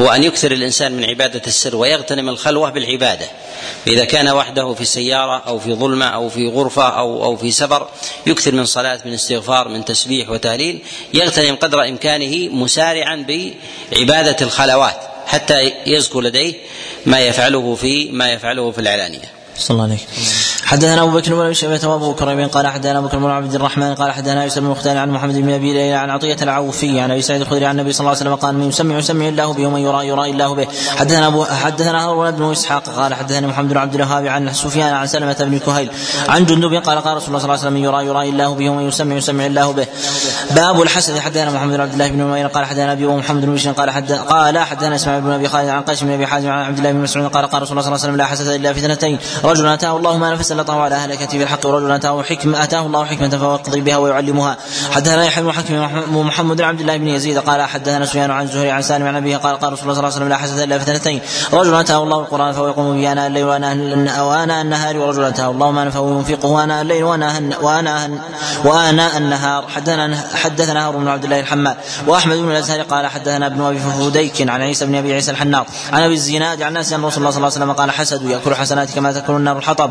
[0.00, 3.26] هو أن يكثر الإنسان من عبادة السر ويغتنم الخلوة بالعبادة
[3.86, 7.88] فإذا كان وحده في سيارة أو في ظلمة أو في غرفة أو أو في سفر
[8.26, 10.82] يكثر من صلاة من استغفار من تسبيح وتهليل
[11.14, 13.26] يغتنم قدر إمكانه مسارعا
[13.92, 16.54] بعبادة الخلوات حتى يزكو لديه
[17.06, 19.32] ما يفعله في ما يفعله في العلانية.
[19.58, 19.98] صلى الله عليه
[20.74, 24.12] حدثنا أبو بكر بن شيبة وأبو كريم قال حدثنا أبو بكر بن عبد الرحمن قال
[24.12, 27.40] حدثنا يوسف بن مختار عن محمد بن أبي ليلى عن عطية العوفي عن أبي سعيد
[27.40, 30.06] الخدري عن النبي صلى الله عليه وسلم قال من يسمع يسمع الله به ومن يرى
[30.06, 30.66] يرى الله به.
[30.96, 35.06] حدثنا ابو حدثنا هارون بن إسحاق قال حدثنا محمد بن عبد الوهاب عن سفيان عن
[35.06, 35.90] سلمة بن كهيل
[36.28, 38.70] عن جندب قال قال رسول الله صلى الله عليه وسلم من يرى يرى الله به
[38.70, 39.86] ومن يسمع يسمع الله به.
[40.50, 43.72] باب الحسد حدثنا محمد بن عبد الله بن نمير قال حدثنا أبي ومحمد بن بشير
[43.72, 43.90] قال
[44.28, 46.98] قال حدثنا إسماعيل بن أبي خالد عن قيس بن أبي حازم عن عبد الله بن
[46.98, 49.66] مسعود قال قال رسول الله صلى الله عليه وسلم لا حسد إلا في اثنتين رجل
[49.66, 53.54] آتاه الله ما نفس سلطه على هلكته بالحق ورجل أتاه حكمه أتاه الله حكمة فهو
[53.54, 54.56] يقضي بها ويعلمها.
[54.90, 58.70] حدثنا يحيى بن حكم محمد بن عبد الله بن يزيد قال حدثنا سفيان عن زهري
[58.70, 60.78] عن سالم عن أبيه قال قال رسول الله صلى الله عليه وسلم لا حسد إلا
[60.78, 61.20] في اثنتين
[61.52, 65.90] رجل أتاه الله القرآن فهو يقوم به اناء الليل واناء النهار ورجل أتاه الله مالا
[65.90, 68.10] فهو ينفقه اناء الليل واناء
[68.64, 69.68] واناء النهار.
[69.68, 71.76] حدثنا حدثنا هارون بن عبد الله الحماد.
[72.06, 75.66] وأحمد بن الأزهر قال حدثنا ابن أبي فديك عن عيسى بن أبي عيسى الحناط.
[75.92, 78.54] عن أبي الزناد عن ناس أن رسول الله صلى الله عليه وسلم قال حسد يأكل
[78.54, 79.90] حسناتك كما تاكل النار الحطب.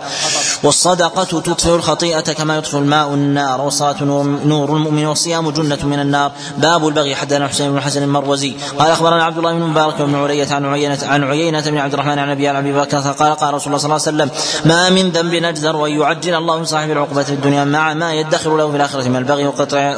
[0.63, 6.31] والصدقة تطفئ الخطيئة كما يطفئ الماء النار والصلاه نور, المؤمن والصيام جنة من النار.
[6.57, 8.55] باب البغي حدثنا حسين بن حسن المروزي.
[8.79, 12.19] قال أخبرنا عبد الله بن مبارك بن علية عن عيينة عن عيينة بن عبد الرحمن
[12.19, 15.33] عن ابي أبي بكر قال قال رسول الله صلى الله عليه وسلم ما من ذنب
[15.33, 19.07] اجدر وان يعجل الله من صاحب العقبة في الدنيا مع ما يدخر له في الآخرة
[19.07, 19.45] من البغي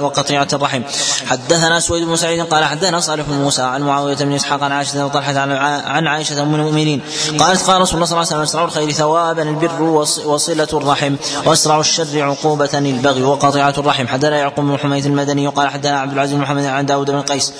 [0.01, 0.81] وقطيعة الرحم.
[1.27, 5.05] حدثنا سويد بن سعيد قال حدثنا صالح بن موسى عن معاوية بن إسحاق عن عائشة
[5.05, 7.01] وطلحة عن عائشة أم المؤمنين.
[7.39, 10.05] قالت قال رسول الله صلى الله عليه وسلم اسرع الخير ثوابا البر
[10.45, 11.15] وصلة الرحم
[11.45, 14.07] واسرع الشر عقوبة البغي وقطيعة الرحم.
[14.07, 17.53] حدثنا يعقوب بن حميد المدني قال حدثنا عبد العزيز بن محمد عن داود بن قيس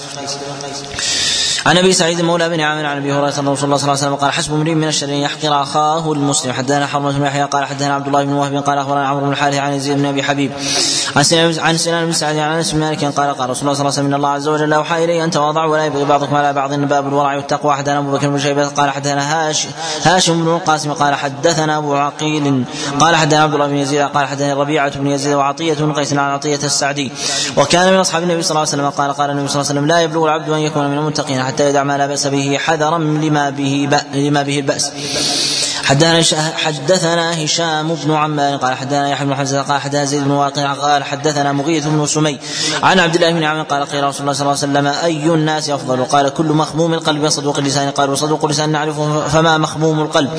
[1.66, 4.16] عن أبي سعيد مولى بن عامر عن أبي هريرة رسول الله صلى الله عليه وسلم
[4.16, 6.54] قال حسب امرئ من الشر أن يحقر أخاه المسلم.
[6.54, 9.58] حدثنا حرمه بن يحيى قال حدثنا عبد الله بن وهب قال أخبرنا عمرو بن الحارث
[9.58, 10.52] عن يزيد بن أبي حبيب
[11.58, 13.88] عن سنان بن سعد عن أنس بن مالك قال قال رسول الله صلى الله عليه
[13.88, 17.08] وسلم إن الله عز وجل أوحى إلي أن تواضعوا ولا يبغي بعضكم على بعض باب
[17.08, 17.76] الورع والتقوى.
[17.76, 19.68] حدثنا أبو بكر بن شيبة قال حدثنا هاش
[20.04, 22.64] هاشم بن القاسم قال حدثنا أبو عقيل.
[23.00, 24.02] قال حدثنا عبد الله بن يزيد.
[24.02, 27.12] قال حدثنا ربيعة بن يزيد وعطية بن قيس عن عطية السعدي.
[27.58, 29.88] وكان من أصحاب النبي صلى الله عليه وسلم قال قال النبي صلى الله عليه وسلم
[29.88, 31.44] لا يبلغ العبد أن يكون من المتقين.
[31.44, 34.92] حتى يدع ما لا بأس به حذرا لما به لما به البأس.
[35.86, 40.74] حدثنا حدثنا هشام بن عمار قال حدثنا يحيى بن حمزة قال حدثنا زيد بن واقع
[40.74, 42.40] قال حدثنا مغيث بن سمي
[42.84, 45.70] عن عبد الله بن عمرو قال قيل رسول الله صلى الله عليه وسلم أي الناس
[45.70, 47.92] أفضل؟ قال كل مخموم القلب وصدوق اللسان.
[47.92, 50.30] قال وصدوق اللسان نعرفه فما مخموم القلب؟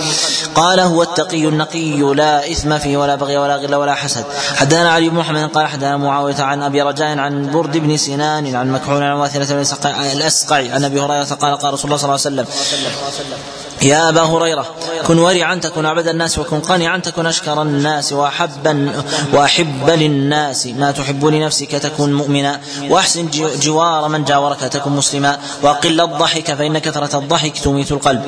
[0.54, 4.24] قال هو التقي النقي لا إثم فيه ولا بغي ولا غل ولا حسد.
[4.56, 8.72] حدثنا علي بن محمد قال حدثنا معاوية عن أبي رجاء عن برد بن سنان عن
[8.72, 9.62] مكحول عن واثلة
[10.12, 12.46] الأسقع عن أبي هريرة قال قال رسول الله صلى الله عليه وسلم.
[13.82, 14.66] يا أبا هريرة
[15.06, 18.92] كن ورعا تكن اعبد الناس وكن قانعا تكن أشكر الناس واحبا
[19.32, 20.66] وأحب للناس.
[20.66, 22.60] ما تحب لنفسك تكن مؤمنا.
[22.88, 23.28] وأحسن
[23.60, 25.38] جوار من جاورك تكن مسلما.
[25.62, 28.22] وأقل الضحك فإن كثرة الضحك تميت القلب.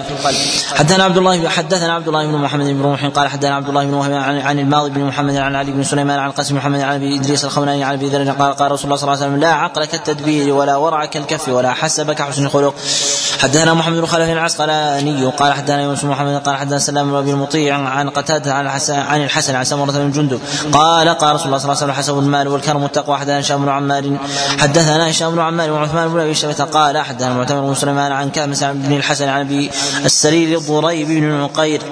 [0.74, 3.94] حدثنا عبد الله حدثنا عبد الله بن محمد بن روح قال حدثنا عبد الله بن
[3.94, 7.44] وهب عن, الماضي بن محمد عن علي بن سليمان عن قاسم محمد عن أبي إدريس
[7.44, 10.54] الخولاني عن أبي ذر قال قال رسول الله صلى الله عليه وسلم لا عقل كالتدبير
[10.54, 12.74] ولا ورع كالكف ولا حسب كحسن الخلق.
[13.38, 17.76] حدثنا محمد بن خلف العسقلاني قال حدثنا يونس محمد قال حدثنا سلام بن أبي المطيع
[17.76, 20.41] عن قتادة عن الحسن عن الحسن عن سمرة بن جندب.
[20.73, 23.18] قال قال رسول الله صلى الله عليه وسلم حسب المال والكرم والتقوى.
[23.18, 24.18] حدثنا هشام بن عمار
[24.58, 28.65] حدثنا هشام بن عمار وعثمان بن أبي شيبة قال حدثنا معتمر بن سليمان عن كامس
[28.65, 29.70] بن الحسن عن أبي
[30.05, 31.83] السرير الضريب بن نقير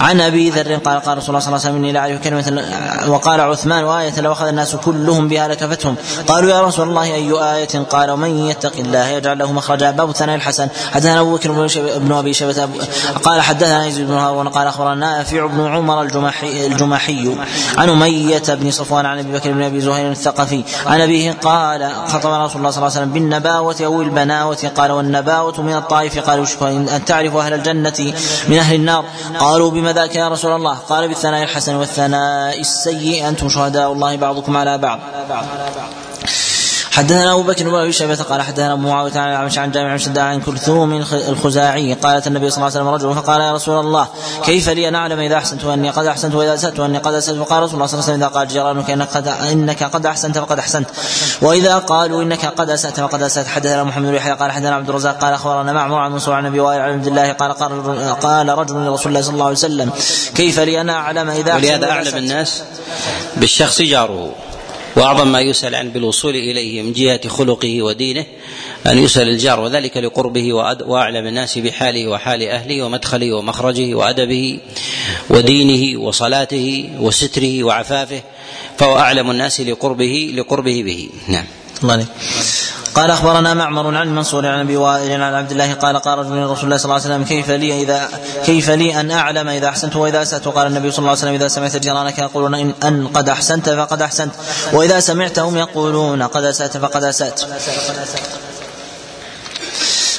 [0.00, 2.64] عن أبي ذر قال قال رسول الله صلى الله عليه وسلم إني لا أعرف كلمة
[3.08, 5.96] وقال عثمان وآية لو أخذ الناس كلهم بها لكفتهم
[6.28, 9.90] قالوا يا رسول الله أي آية؟ قال من يتق الله يجعل له مخرجا.
[9.90, 10.68] باب ثناء الحسن.
[10.92, 11.52] حدثنا أبو بكر
[11.98, 12.65] بن أبي شيبة
[13.22, 17.36] قال حدثنا يزيد بن هارون قال أخبرنا نافع بن عمر الجمحي, الجمحي
[17.78, 22.30] عن أمية بن صفوان عن أبي بكر بن أبي زهير الثقفي عن أبيه قال خطب
[22.30, 26.68] رسول الله صلى الله عليه وسلم بالنباوة أو البناوة قال والنباوة من الطائف قال يشكر
[26.68, 28.14] ان تعرف أهل الجنة
[28.48, 29.04] من أهل النار
[29.38, 34.56] قالوا بما ذاك يا رسول الله قال بالثناء الحسن والثناء السيء أنتم شهداء الله بعضكم
[34.56, 34.98] على بعض
[36.96, 40.18] حدثنا أبو بكر بن ابي شيبة قال حدثنا أبو معاوية عن الأعمش عن جامع بن
[40.18, 41.94] عن كلثوم الخزاعي.
[41.94, 44.08] قالت النبي صلى الله عليه وسلم رجل فقال يا رسول الله
[44.44, 47.62] كيف لي أن أعلم إذا أحسنت وأني قد أحسنت وإذا أسأت وأني قد أسأت؟ فقال
[47.62, 50.58] رسول الله صلى الله عليه وسلم إذا قال جيرانك إنك قد إنك قد أحسنت فقد
[50.58, 50.88] أحسنت.
[51.42, 53.46] وإذا قالوا إنك قد أسأت فقد أسأت.
[53.46, 56.60] حدثنا محمد بن يحيى قال حدثنا عبد الرزاق قال أخبرنا معمر عن منصور عن أبي
[56.60, 57.52] وائل عن عبد الله قال
[58.20, 59.90] قال رجل لرسول الله صلى الله عليه وسلم
[60.34, 62.62] كيف لي أن أعلم إذا ولهذا أعلم الناس
[63.36, 64.32] بالشخص جاره.
[64.96, 68.24] وأعظم ما يسأل عن بالوصول إليه من جهة خلقه ودينه
[68.86, 70.52] أن يسأل الجار وذلك لقربه
[70.86, 74.58] وأعلم الناس بحاله وحال أهله ومدخله ومخرجه وأدبه
[75.30, 78.22] ودينه وصلاته وستره وعفافه
[78.78, 81.08] فهو أعلم الناس لقربه لقربه به.
[81.28, 81.44] نعم.
[81.82, 82.06] الله
[82.96, 86.64] قال أخبرنا معمر عن منصور عن أبي وائل عن عبد الله قال قال رجل رسول
[86.64, 88.08] الله صلى الله عليه وسلم كيف لي اذا
[88.44, 91.48] كيف لي أن أعلم إذا أحسنت وإذا أسأت؟ وقال النبي صلى الله عليه وسلم إذا
[91.48, 94.32] سمعت جيرانك يقولون إن, أن قد أحسنت فقد أحسنت
[94.72, 97.40] وإذا سمعتهم يقولون قد أسأت فقد أسأت.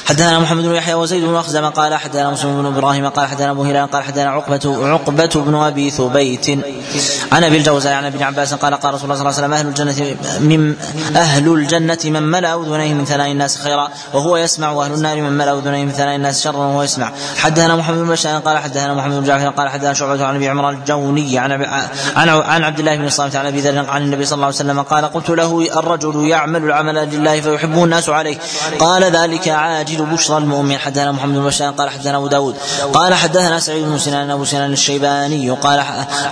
[0.08, 3.62] حدثنا محمد بن يحيى وزيد بن مخزم قال حدثنا مسلم بن إبراهيم قال حدثنا أبو
[3.62, 6.46] هلال قال حدثنا عقبة عقبة بن أبي ثبيت.
[7.32, 9.66] عن أبي الجوزاء عن ابن عباس قال قال رسول الله صلى الله عليه وسلم أهل
[9.66, 10.74] الجنة من
[11.16, 15.58] أهل الجنة من ملأ أذنيه من ثناء الناس خيرا وهو يسمع وأهل النار من ملأ
[15.58, 17.12] أذنيه من ثناء الناس شرا وهو يسمع.
[17.36, 20.74] حدثنا محمد بن بشار قال حدثنا محمد بن جعفر قال حدثنا شعبة عن أبي عمران
[20.74, 21.52] الجوني عن
[22.16, 24.82] عن عن عبد الله بن الصامت عن أبي ذر عن النبي صلى الله عليه وسلم
[24.82, 28.38] قال قلت له الرجل يعمل العمل لله فيحبه الناس عليه.
[28.78, 32.56] قال ذلك عاجل بشرى المؤمن حدثنا محمد بن بشار قال حدثنا أبو داود
[32.92, 35.80] قال حدثنا سعيد بن سنان أبو سنان الشيباني قال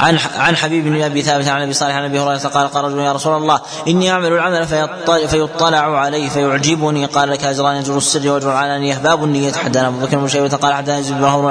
[0.00, 2.98] عن عن حبيب بن أبي ثابت عن أبي صالح عن أبي هريرة قال قال رجل
[2.98, 8.30] يا رسول الله إني أعمل العمل فيطلع, فيطلع عليه فيعجبني قال لك اجران اجر السر
[8.30, 9.52] واجر العلانية باب النية.
[9.52, 11.46] حدثنا أبو بكر بن شيبة قال حدثنا يزيد بن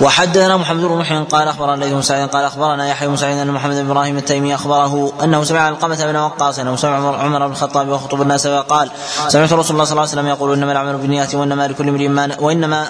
[0.00, 3.50] وحدثنا محمد بن محي قال أخبرنا ليث بن سعيد قال أخبرنا يحيى بن سعيد أن
[3.50, 7.88] محمد بن إبراهيم التيمي أخبره أنه سمع علقمه بن وقاص أنه سمع عمر بن الخطاب
[7.88, 8.90] يخطب الناس وقال
[9.28, 12.28] سمعت رسول الله صلى الله عليه وسلم يقول إنما الاعمال بالنيات وإنما لكل امرئ ما
[12.40, 12.88] وإنما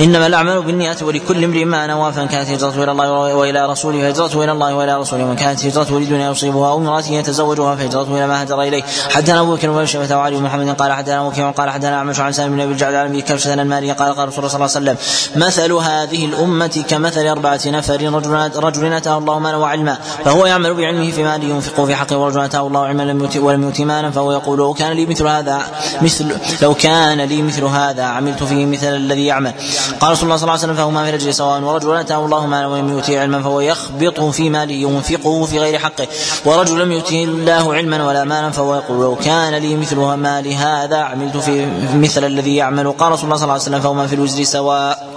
[0.00, 4.44] إنما الأعمال بالنيات ولكل امرئ ما نوى فمن كانت هجرته إلى الله وإلى رسوله فهجرته
[4.44, 8.42] إلى الله وإلى رسوله ومن كانت هجرته لدنيا يصيبها أو امرأة يتزوجها فهجرته إلى ما
[8.42, 8.82] هجر إليه.
[9.10, 12.32] حدثنا أبو بكر بن شيبه وعلي بن محمد قال حدثنا وكيع قال حدثنا أعمش عن
[12.32, 15.42] سالم بن أبي الجعد عن كبشة المالي قال قال رسول الله صلى الله عليه وسلم
[15.46, 21.10] مثل هذه الأمة كمثل أربعة نفر رجل رجل اتاه الله مالا وعلما فهو يعمل بعلمه
[21.10, 24.32] في ماله ينفقه في حقه ورجل اتاه الله علما لم يؤت ولم يؤت مالا فهو
[24.32, 25.62] يقول لو كان لي مثل هذا
[26.02, 29.52] مثل لو كان لي مثل هذا عملت فيه مثل الذي يعمل.
[30.00, 32.66] قال رسول الله صلى الله عليه وسلم فهما في رجل سواء ورجل أتاه الله مالا
[32.66, 36.06] ولم يؤتي علما فهو يخبطه في ماله ينفقه في غير حقه.
[36.44, 40.96] ورجل لم يؤته الله علما ولا مالا فهو يقول لو كان لي مثل مال هذا
[40.96, 42.92] عملت في مثل الذي يعمل.
[42.92, 45.08] قال رسول الله صلى الله عليه وسلم فهما في الوزر سواء.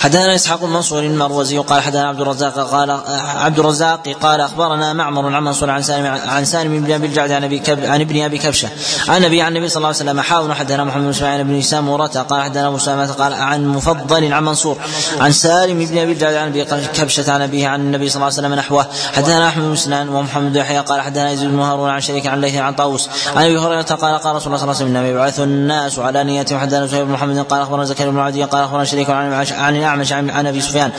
[0.00, 2.90] حدثنا إسحاق بن منصور المروزي قال حدثنا عبد الرزاق قال
[3.36, 7.44] عبد الرزاق قال أخبرنا معمر عن منصور عن سالم عن سالم بن أبي الجعد عن
[7.44, 8.68] أبي عن ابن أبي كبشة
[9.08, 12.06] عن ابي عن النبي صلى الله عليه وسلم حاول حدثنا محمد بن إسماعيل بن سامورة
[12.06, 14.78] قال حدثنا أبو سلمه قال عن مفضل عن منصور
[15.20, 18.48] عن سالم بن أبي الجعد عن أبي كبشة عن أبيه عن النبي صلى الله عليه
[18.48, 22.26] وسلم نحوه حدثنا أحمد بن سنان ومحمد يحيى قال حدثنا يزيد بن هارون عن شريك
[22.26, 25.06] عن ليث عن طاووس عن أبي هريرة قال قال رسول الله صلى الله عليه وسلم
[25.06, 28.84] يبعث الناس على نيتهم حدثنا سهيل بن محمد قال أخبرنا زكريا بن عدي قال أخبرنا
[28.84, 30.92] شريك عن الاعمش عن أبي سفيان.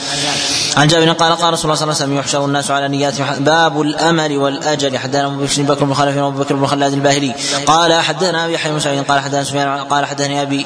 [0.77, 3.81] عن جابر قال قال رسول الله صلى الله عليه وسلم يحشر الناس على نياتهم باب
[3.81, 4.97] الأمل والأجل.
[4.97, 7.35] حدثنا أبو بكر بن خلف وابو بكر بن خلاد الباهلي.
[7.65, 10.65] قال حدثنا أبي يحيى بن قال حدثنا سفيان قال حدثني أبي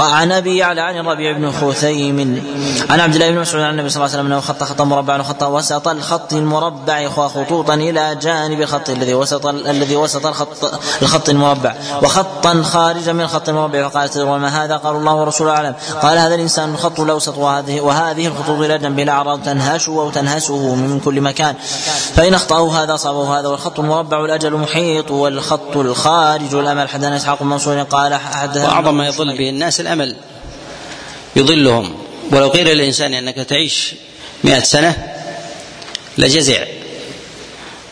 [0.00, 2.42] عن أبي يعلى عن الربيع بن خثيم
[2.90, 5.18] عن عبد الله بن مسعود عن النبي صلى الله عليه وسلم أنه خط خطا مربعا
[5.18, 11.74] وخط وسط الخط المربع خطوطا إلى جانب الخط الذي وسط الذي وسط الخط الخط المربع.
[12.02, 13.88] وخطا خارجا من الخط المربع.
[13.88, 15.74] فقال تدرون ما هذا؟ قالوا الله ورسوله أعلم.
[16.02, 21.00] قال هذا الإنسان الخط الاوسط وهذه وهذه الخطوط إلى جنب الاعراض تنهشه أو تنهسه من
[21.00, 21.54] كل مكان.
[22.14, 26.88] فإن أخطأه هذا أصابه هذا والخط المربع الأجل محيط والخط الخارج الأمل.
[26.88, 30.16] حدثنا إسحاق منصور قال حدثنا وأعظم ما يضل به الناس الأمل.
[31.36, 31.94] يضلهم
[32.32, 33.94] ولو قيل للإنسان أنك تعيش
[34.44, 35.08] مئة سنة
[36.18, 36.64] لجزع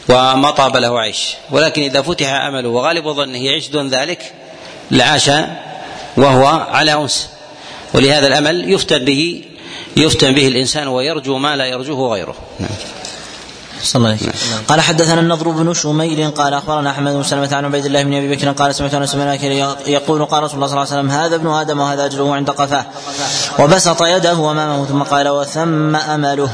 [0.08, 1.34] وما طاب له عيش.
[1.50, 4.34] ولكن إذا فتح أمله وغالب ظنه يعيش دون ذلك
[4.90, 5.30] لعاش
[6.16, 7.28] وهو على أنس.
[7.94, 9.42] ولهذا الأمل يفتن به
[9.96, 12.70] يفتن به الإنسان ويرجو ما لا يرجوه غيره نعم.
[13.82, 14.32] صلى الله عليه وسلم.
[14.50, 14.64] نعم.
[14.68, 18.36] قال حدثنا النضر بن شميل قال أخبرنا أحمد بن سلمة عن عبيد الله بن أبي
[18.36, 19.38] بكر قال سمعت أنس بن
[19.86, 22.84] يقول قال رسول الله صلى الله عليه وسلم هذا ابن آدم وهذا اجله عند قفاه.
[23.58, 26.50] وبسط يده أمامه ثم قال وثم أمله.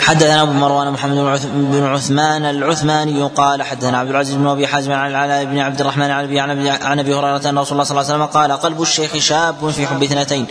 [0.00, 5.10] حدثنا أبو مروان محمد بن عثمان العثماني قال حدثنا عبد العزيز بن أبي حازم عن
[5.10, 8.24] العلاء بن عبد الرحمن عن ابي عن ابي هريرة أن رسول الله صلى الله عليه
[8.24, 10.46] وسلم قال قلب الشيخ شاب في حب اثنتين.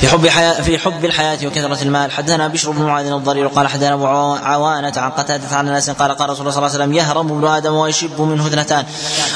[0.00, 0.28] في حب
[0.62, 2.10] في حب الحياة وكثرة المال.
[2.10, 6.30] حدثنا بشر بن معاذ الضرير قال حدثنا أبو عوانة عن قتادة عن أنس قال قال
[6.30, 8.84] رسول الله صلى الله عليه وسلم يهرم ابن آدم ويشب منه اثنتان.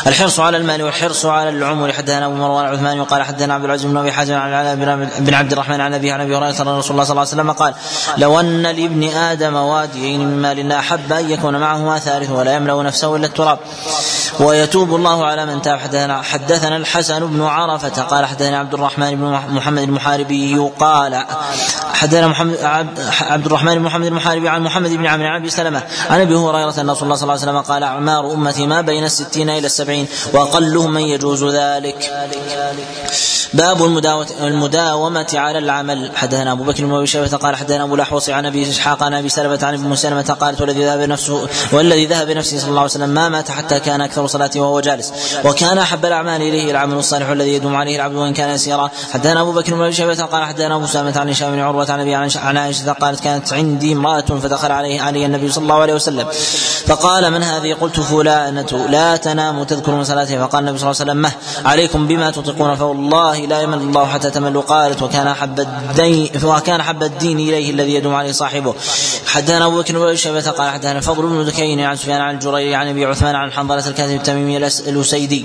[0.06, 1.92] الحرص على المال والحرص على العمر.
[1.92, 5.80] حدثنا أبو مروان عثمان وقال حدثنا عبد العزيز بن أبي حازم عن بن عبد الرحمن
[5.80, 7.74] عن ابي عن أبي هريرة رسول الله صلى الله عليه وسلم قال
[8.18, 13.16] لو أن لابن آدم واديين من مال أحب أن يكون معهما ثالث ولا يملأ نفسه
[13.16, 13.58] إلا التراب.
[14.40, 15.78] ويتوب الله على من تاب.
[15.78, 21.24] حدثنا حدثنا الحسن بن عرفة قال حدثنا عبد الرحمن بن محمد المحاربي قال
[21.94, 22.58] حدثنا محمد
[23.20, 26.80] عبد الرحمن بن محمد المحاربي عن محمد بن عمرو عن أبي سلمة عن أبي هريرة
[26.80, 30.06] أن رسول الله صلى الله عليه وسلم قال أعمار أمتي ما بين الستين إلى السبعين
[30.32, 32.10] وأقلهم من يجوز ذلك.
[33.54, 33.84] باب
[34.40, 36.10] المداومة على العمل.
[36.16, 39.28] حدثنا أبو بكر بن أبي شيبة قال حدثنا أبو الأحوص عن أبي إسحاق عن أبي
[39.28, 43.08] سلمة عن ابن سلمة قالت والذي ذهب نفسه والذي ذهب نفسه صلى الله عليه وسلم
[43.08, 45.12] ما مات حتى كان أكثر صلاته وهو جالس.
[45.44, 49.52] وكان أحب الأعمال إليه العمل الصالح الذي يدوم عليه العبد وإن كان يسيرا حدثنا أبو
[49.52, 52.56] بكر بن أبي شيبة قال حدثنا أبو سلمة عن هشام بن عروة عن أبي عن
[52.56, 56.26] عائشة قالت كانت عندي امرأة فدخل عليه علي النبي صلى الله عليه وسلم.
[56.86, 58.86] فقال من هذه؟ قلت فلانة.
[58.90, 61.32] لا تنام تذكر من صلاتها فقال النبي صلى الله عليه وسلم مه.
[61.64, 62.74] عليكم بما تطيقون.
[62.74, 64.62] فوالله لا يمل الله حتى تملوا.
[64.62, 68.74] قالت وكان احب الدين وكان احب الدين إليه الذي يدوم عليه صاحبه.
[69.26, 72.88] حدثنا أبو بكر بن شيبة قال حدثنا فضل بن دكين عن سفيان عن الجريري عن
[72.88, 75.44] أبي عثمان عن حنظلة الكاتب التميمي الاسيدي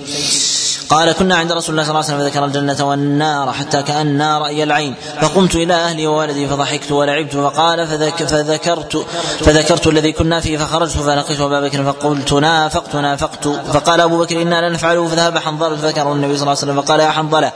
[0.90, 4.64] قال كنا عند رسول الله صلى الله عليه وسلم فذكر الجنة والنار حتى كأن رأي
[4.64, 4.95] العين.
[5.22, 7.33] فقمت إلى أهلي وولدي فضحكت ولعبت.
[7.35, 9.06] فقال فذك فذكرت
[9.40, 13.48] فذكرت الذي كنا فيه فخرجت فلقيت أبا بكر فقلت نافقت نافقت.
[13.48, 16.99] فقال أبو بكر إنا لا نفعله فذهب حنظلة فذكره النبي صلى الله عليه وسلم فقال
[16.99, 17.51] يا حنظلة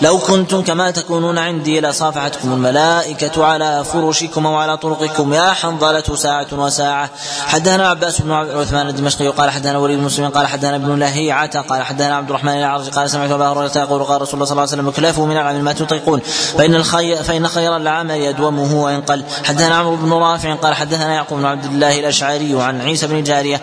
[0.00, 6.46] لو كنتم كما تكونون عندي لصافحتكم الملائكة على فرشكم أو على طرقكم يا حنظلة ساعة
[6.52, 7.10] وساعة.
[7.46, 12.16] حدثنا عباس بن عثمان الدمشقي قال حدثنا وليد المسلمين قال حدثنا ابن لهيعة قال حدثنا
[12.16, 14.90] عبد الرحمن الأعرج قال سمعت أبا هريرة يقول قال رسول الله صلى الله عليه وسلم
[14.90, 16.20] كلافوا من العمل ما تطيقون
[16.58, 21.38] فإن الخير فإن خير العمل يدومه وإن قل حدثنا عمرو بن رافع قال حدثنا يعقوب
[21.38, 23.60] بن عبد الله الأشعري عن عيسى بن جارية.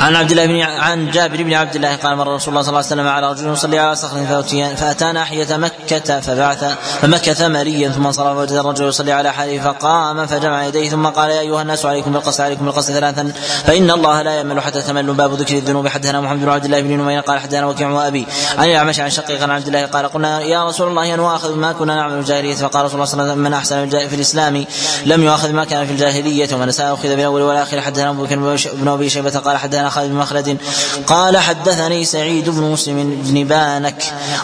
[0.00, 2.78] عن عبد الله بن عن جابر بن عبد الله قال مر رسول الله صلى الله
[2.78, 4.44] عليه وسلم على رجل يصلي على صخر
[4.76, 6.64] فأتى ناحية مكة فبعث
[7.00, 11.40] فمكث مريا ثم انصرف فوجد الرجل يصلي على حاله فقام فجمع يديه ثم قال يا
[11.40, 13.32] أيها الناس عليكم بالقصد عليكم بالقصد ثلاثا
[13.64, 15.88] فإن الله لا يمل حتى تملوا باب ذكر الذنوب.
[15.88, 18.26] حدثنا محمد بن عبد الله بن نمير قال حدثنا وكيع وابي
[18.58, 21.72] عن الأعمش عن شقيق عن عبد الله قال قلنا يا رسول الله أن نؤاخذ ما
[21.72, 24.64] كنا نعمل في الجاهليه فقال رسول الله صلى الله عليه وسلم من أحسن في الإسلام
[25.06, 27.80] لم يؤاخذ ما كان في الجاهلية ومن اساء أخذ بالأول والآخر.
[27.80, 28.36] حدثنا أبو بكر
[28.72, 30.58] بن أبي شيبة قال حدثنا خالد بن مخلد.
[31.06, 34.02] قال حدثني سعيد بن مسلم بن بانك.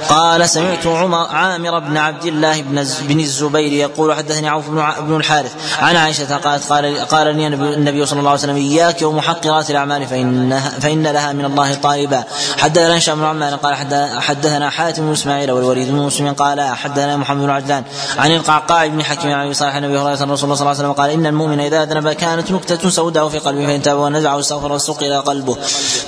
[0.08, 4.70] قال سمعت عمر عامر بن عبد الله بن بن الزبير يقول حدثني عوف
[5.00, 9.70] بن الحارث عن عائشة قالت قال قال لي النبي صلى الله عليه وسلم إياك ومحقرات
[9.70, 12.24] الأعمال فإنها فإن لها من الله طالبا
[12.58, 13.74] حدثنا هشام بن عمان قال
[14.20, 17.84] حدثنا حاتم بن إسماعيل والوليد بن مسلم قال حدثنا محمد بن عجلان
[18.18, 21.60] عن القعقاع بن حكيم عن أبي صالح النبي صلى الله عليه وسلم قال إن المؤمن
[21.60, 25.56] إذا أذنب كانت نكتة سوداء في قلبه فإن تاب ونزع واستغفر واستقل قلبه.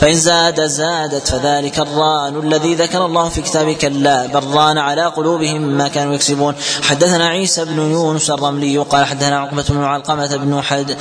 [0.01, 5.63] فإن زاد زادت فذلك الران الذي ذكر الله في كتابه كلا بل ران على قلوبهم
[5.63, 6.55] ما كانوا يكسبون.
[6.83, 10.97] حدثنا عيسى بن يونس الرملي قال حدثنا عقبة بن علقمة بن حد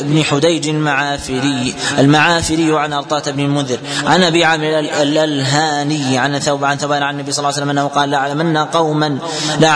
[0.00, 3.78] بن حديج المعافري المعافري عن أرطاة بن المنذر.
[4.06, 7.88] عن أبي عامر الهاني عن ثوب عن ثوبان عن النبي صلى الله عليه وسلم أنه
[7.88, 9.18] قال لا أعلمن قوما
[9.60, 9.68] لا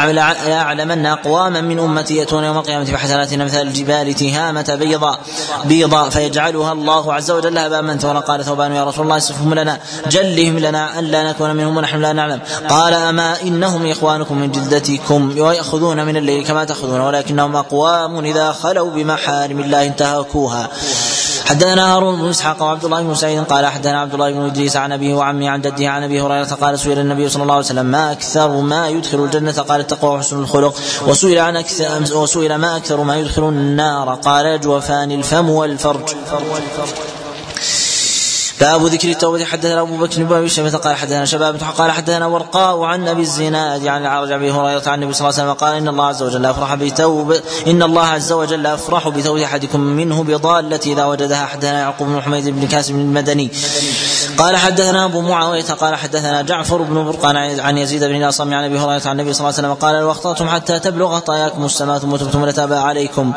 [0.53, 5.21] أعلمن أقواما من أمتي يأتون يوم القيامة بحسناتنا مثل الجبال تهامة بيضاء
[5.65, 9.79] بيضاء فيجعلها الله عز وجل هباء منثورا قال ثوبان يا رسول الله اصفهم لنا
[10.09, 12.41] جلهم لنا ألا نكون منهم ونحن لا نعلم.
[12.69, 18.91] قال أما إنهم إخوانكم من جلدتكم؟ ويأخذون من الليل كما تأخذون ولكنهم أقوام إذا خلوا
[18.91, 20.69] بمحارم الله انتهكوها.
[21.47, 24.93] حدثنا هارون بن إسحاق وعبد الله بن سعيد قال حدثنا عبد الله بن إدريس عن
[24.93, 28.13] أبيه وعمي عن جده عن أبي هريرة قال سئل النبي صلى الله عليه وسلم ما
[28.13, 30.75] أكثر ما يدخل الجنة؟ قال التقوى وحسن الخلق.
[31.07, 36.09] وسئل عن أكثر وسئل ما أكثر ما يدخل النار؟ قال جوفان الفم والفرج.
[38.61, 42.83] باب ذكر التوبة حدثنا أبو بكر بن أبي شيبة قال حدثنا شباب قال حدثنا ورقاء
[42.83, 45.89] عن أبي الزناد عن العرج أبي هريرة عن النبي صلى الله عليه وسلم قال إن
[45.89, 51.05] الله عز وجل أفرح بتوبة إن الله عز وجل أفرح بتوبة أحدكم منه بضالة إذا
[51.05, 51.47] وجدها.
[51.47, 53.51] حدثنا يعقوب بن حميد بن كاسب المدني
[54.39, 58.79] قال حدثنا أبو معاوية قال حدثنا جعفر بن برقان عن يزيد بن الأصم عن أبي
[58.79, 62.17] هريرة عن النبي صلى الله عليه وسلم قال لو أخطأتم حتى تبلغ طاياكم السماء ثم
[62.17, 63.33] تبتم لتاب عليكم.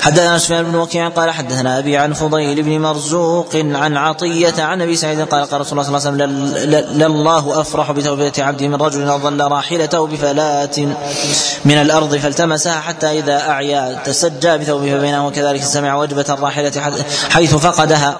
[0.00, 4.96] حدثنا سفيان بن وكيع قال حدثنا أبي عن فضيل بن مرزوق عن عطية عن أبي
[4.96, 9.08] سعيد قال قال رسول الله صلى الله عليه وسلم لله أفرح بتوبة عبده من رجل
[9.08, 10.70] أضل راحلته بفلاة
[11.64, 16.72] من الأرض فالتمسها حتى إذا أعيا تسجى بثوبه فبينه وكذلك سمع وجبة الراحلة
[17.30, 18.18] حيث فقدها.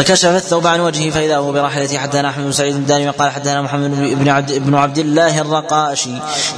[0.00, 3.90] فكشف الثوب عن وجهه فإذا هو براحلته حدثنا أحمد بن سعيد الداني قال حدثنا محمد
[3.90, 6.10] بن عبد بن عبد الله الرقاشي.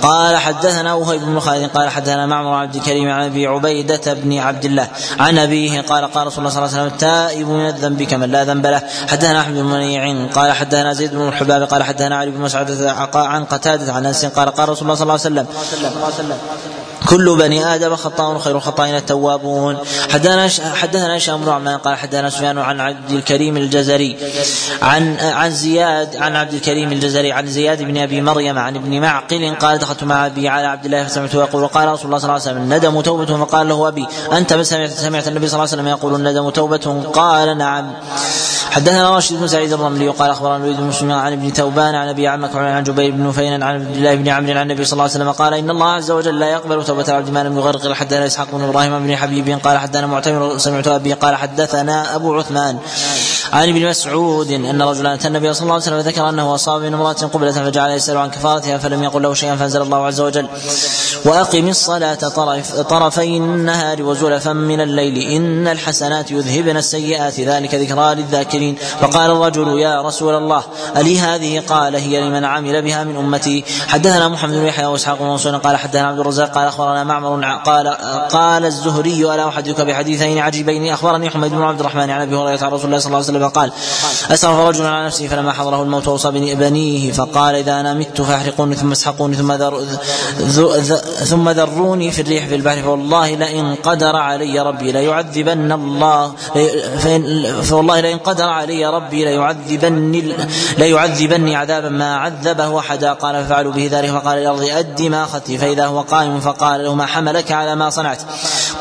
[0.02, 4.64] قال حدثنا وهيب بن خالد قال حدثنا معمر عبد الكريم عن أبي عبيدة بن عبد
[4.64, 4.88] الله
[5.18, 8.44] عن أبيه قال قال رسول الله صلى الله عليه وسلم التائب من الذنب كمن لا
[8.44, 8.82] ذنب له.
[9.08, 12.82] حدثنا أحمد بن منيع قال حدثنا زيد بن الحباب قال حدثنا علي بن مسعود
[13.14, 16.36] عن قتادة عن أنس قال قال رسول الله صلى الله عليه وسلم
[17.12, 19.78] كل بني آدم خطاء خير الخطائين التوابون.
[20.10, 24.16] حدثنا حدثنا هشام بن عمان قال حدثنا سفيان عن عبد الكريم الجزري
[24.82, 29.54] عن عن زياد عن عبد الكريم الجزري عن زياد بن أبي مريم عن ابن معقل
[29.54, 32.50] قال دخلت مع أبي على عبد الله فسمعته يقول وقال رسول الله صلى الله عليه
[32.50, 35.88] وسلم الندم توبة؟ فقال له أبي أنت من سمعت سمعت النبي صلى الله عليه وسلم
[35.88, 37.92] يقول الندم توبة؟ قال نعم.
[38.70, 42.28] حدثنا راشد بن سعيد الرملي وقال أخبرنا الوليد بن مسلم عن ابن ثوبان عن أبي
[42.28, 45.12] عمك عن جبير بن نفيل عن عبد الله بن عمرو عن النبي صلى الله عليه
[45.12, 48.48] وسلم قال إن الله عز وجل لا يقبل توبة العبد ما لم يغرق حدثنا إسحاق
[48.52, 52.78] بن إبراهيم بن حبيب قال حدثنا معتمر سمعت أبي قال حدثنا أبو عثمان
[53.52, 56.94] عن ابن مسعود أن رجلا أتى النبي صلى الله عليه وسلم وذكر أنه أصاب من
[56.94, 60.48] امرأة قبلة فجعل يسأل عن كفارتها فلم يقل له شيئا فأنزل الله عز وجل
[61.24, 68.76] وأقم الصلاة طرف طرفي النهار وزلفا من الليل إن الحسنات يذهبن السيئات ذلك ذكرى للذاكرين
[69.00, 70.62] فقال الرجل يا رسول الله
[70.96, 75.26] ألي هذه؟ قال هي لمن عمل بها من أمتي حدثنا محمد بن يحيى وإسحاق بن
[75.26, 77.88] منصور قال حدثنا عبد الرزاق قال أخبرنا معمر قال
[78.30, 80.92] قال الزهري الا احدثك بحديثين عجيبين.
[80.92, 83.72] أخبرني حميد بن عبد الرحمن عن أبي هريرة رسول الله صلى الله عليه وسلم قال
[84.30, 88.92] أسرف رجل على نفسه فلما حضره الموت اوصى بنيه فقال إذا أنا مت فاحرقوني ثم
[88.92, 89.84] اسحقوني ثم ذر
[91.24, 92.82] ثم ذروني في الريح في البحر.
[92.82, 96.32] فوالله لئن قدر علي ربي ليعذبن الله
[97.62, 100.34] فوالله لئن قدر علي ربي ليعذبني
[100.78, 103.12] ليعذبني عذابا ما عذبه أحدا.
[103.12, 104.10] قال ففعلوا به ذلك.
[104.10, 108.22] فقال الأرض ادي ما اخذت فإذا هو قائم فقال له ما حملك على ما صنعت.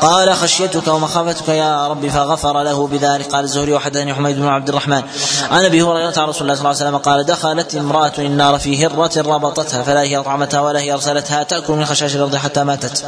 [0.00, 3.32] قال خشيتك ومخافتك يا رب فغفر له بذلك.
[3.32, 5.02] قال الزهري وحدثني حميد بن عبد الرحمن.
[5.50, 8.86] عن أبي هريرة عن رسول الله صلى الله عليه وسلم قال دخلت امرأة النار في
[8.86, 13.04] هرة ربطتها فلا هي اطعمتها ولا هي أرسلتها تأكل من خشاش الأرض حتى ماتت.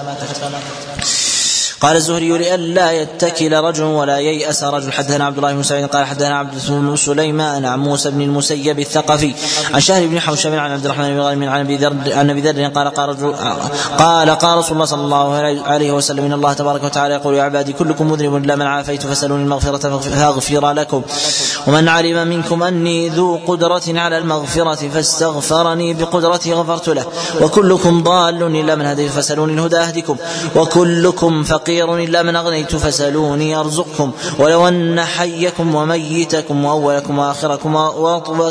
[1.85, 4.93] قال الزهري لئلا يتكل رجل ولا ييأس رجل.
[4.93, 9.33] حدثنا عبد الله بن سعيد قال حدثنا عبد بن سليمان عن موسى بن المسيب الثقفي
[9.75, 12.65] عن شهر بن حوشب عن عبد الرحمن بن غانم عن أبي ذر عن أبي ذر
[12.69, 13.35] قال قال رجل
[13.99, 17.73] قال قال رسول الله صلى الله عليه وسلم إن الله تبارك وتعالى يقول يا عبادي
[17.73, 21.03] كلكم مذنب الا من عافيت فسالوني المغفرة فأغفر لكم.
[21.67, 27.05] ومن علم منكم أني ذو قدرة على المغفرة فاستغفرني بقدرتي غفرت له.
[27.41, 30.17] وكلكم ضال إلا من هديت فسالوني الهدى اهدكم
[30.57, 37.75] وكلكم فقير فقير إلا من أغنيت فسلوني أرزقكم ولو أن حيكم وميتكم وأولكم وآخركم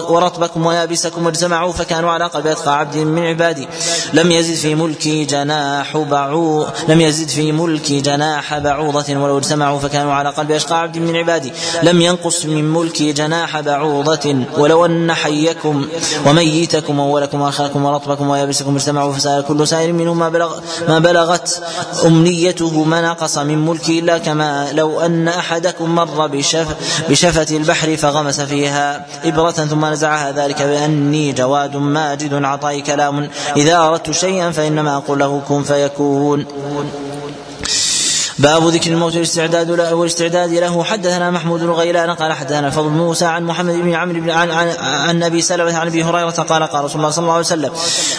[0.10, 3.68] ورطبكم ويابسكم اجتمعوا فكانوا على قلب أتقى عبد من عبادي.
[4.14, 10.14] لم يزد في ملكي جناح بعوض لم يزد في ملكي جناح بعوضة ولو اجتمعوا فكانوا
[10.14, 11.52] على قلب أشقى عبد من عبادي.
[11.84, 15.86] لم ينقص من ملكي جناح بعوضة ولو أن حيكم
[16.26, 21.64] وميتكم وأولكم وآخركم ورطبكم ويابسكم اجتمعوا فسأل كل سائر منهم ما بلغ ما بلغت
[22.06, 26.68] أمنيته ما نقص من ملكي إلا كما لو أن أحدكم مر بشف
[27.10, 33.30] بشفة البحر فغمس فيها إبرة ثم نزعها ذلك بأني جواد ماجد عطائي كلام.
[33.58, 36.46] إذا أردت شيئا فإنما أقول له كن فيكون.
[38.40, 40.84] باب ذكر الموت والاستعداد له والاستعداد له.
[40.84, 45.24] حدثنا محمود بن غيلان قال حدثنا الفضل موسى عن محمد بن عمرو بن عن, عن,
[45.24, 47.72] أبي سلمة عن أبي هريرة قال قال رسول الله صلى الله عليه وسلم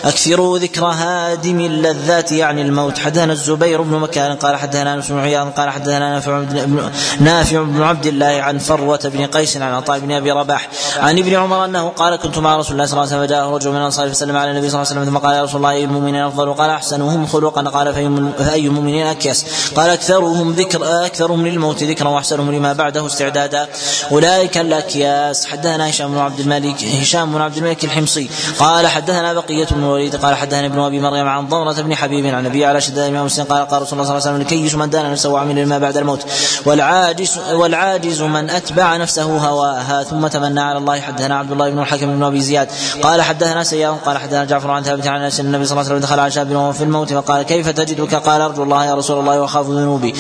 [0.05, 2.99] أكثروا ذكر هادم اللذات يعني الموت.
[2.99, 7.83] حدثنا الزبير بن مكان قال حدثنا أنس بن عياض قال حدثنا نافع بن نافع بن
[7.83, 11.89] عبد الله عن فروة بن قيس عن عطاء بن أبي رباح عن ابن عمر أنه
[11.89, 14.51] قال كنت مع رسول الله صلى الله عليه وسلم فجاء رجل من الأنصار فسلم على
[14.51, 17.27] النبي صلى الله عليه وسلم ثم قال يا رسول الله أي المؤمنين أفضل؟ قال أحسنهم
[17.27, 17.63] خلقا.
[17.63, 17.95] قال
[18.39, 23.69] فأي المؤمنين اكيس قال أكثرهم ذكر أكثرهم للموت ذكرا وأحسنهم لما بعده استعدادا.
[24.13, 25.47] أولئك الأكياس.
[25.47, 28.31] حدثنا هشام بن عبد الملك هشام بن عبد الملك الحمصي.
[28.59, 32.47] قال حدثنا بقية بن الوليد قال حدثنا ابن أبي مريم عن ضمرة بن حبيب عن
[32.47, 34.91] النبي على شدة الامام مسلم قال قال رسول الله صلى الله عليه وسلم الكيس من
[34.91, 36.27] دان نفسه وعمل لما بعد الموت.
[36.67, 41.01] والعاجز والعاجز من أتبع نفسه هواها ثم تمنى على الله.
[41.01, 42.69] حدثنا عبد الله بن الحكم بن أبي زياد.
[43.03, 46.21] قال حدثنا سيار قال حدثنا جعفر عن ثابت عن النبي صلى الله عليه وسلم دخل
[46.21, 49.69] على شاب وهو في الموت فقال كيف تجدك؟ قال أرجو الله يا رسول الله وأخاف
[49.95, 50.13] ذنوبي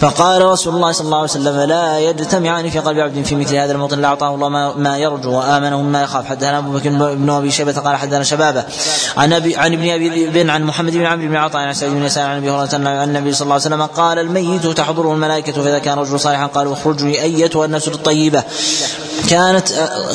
[0.00, 3.72] فقال رسول الله صلى الله عليه وسلم لا يجتمعان في قلب عبد في مثل هذا
[3.72, 6.26] الموطن لا اعطاه الله ما, ما يرجو وامنه مما يخاف.
[6.26, 8.64] حدثنا أبو بكر بن أبي شيبة قال حدثنا شبابة
[9.16, 12.04] عن ابي عن ابن أبي بن عن محمد بن عمرو بن عطاء عن سعيد بن
[12.04, 15.78] يسار عن أبي هريرة ان النبي صلى الله عليه وسلم قال الميت تحضره الملائكة فإذا
[15.78, 18.42] كان رجل صالحا قالوا اخرجوا أيتها النفس الطيبة.
[19.28, 19.68] كانت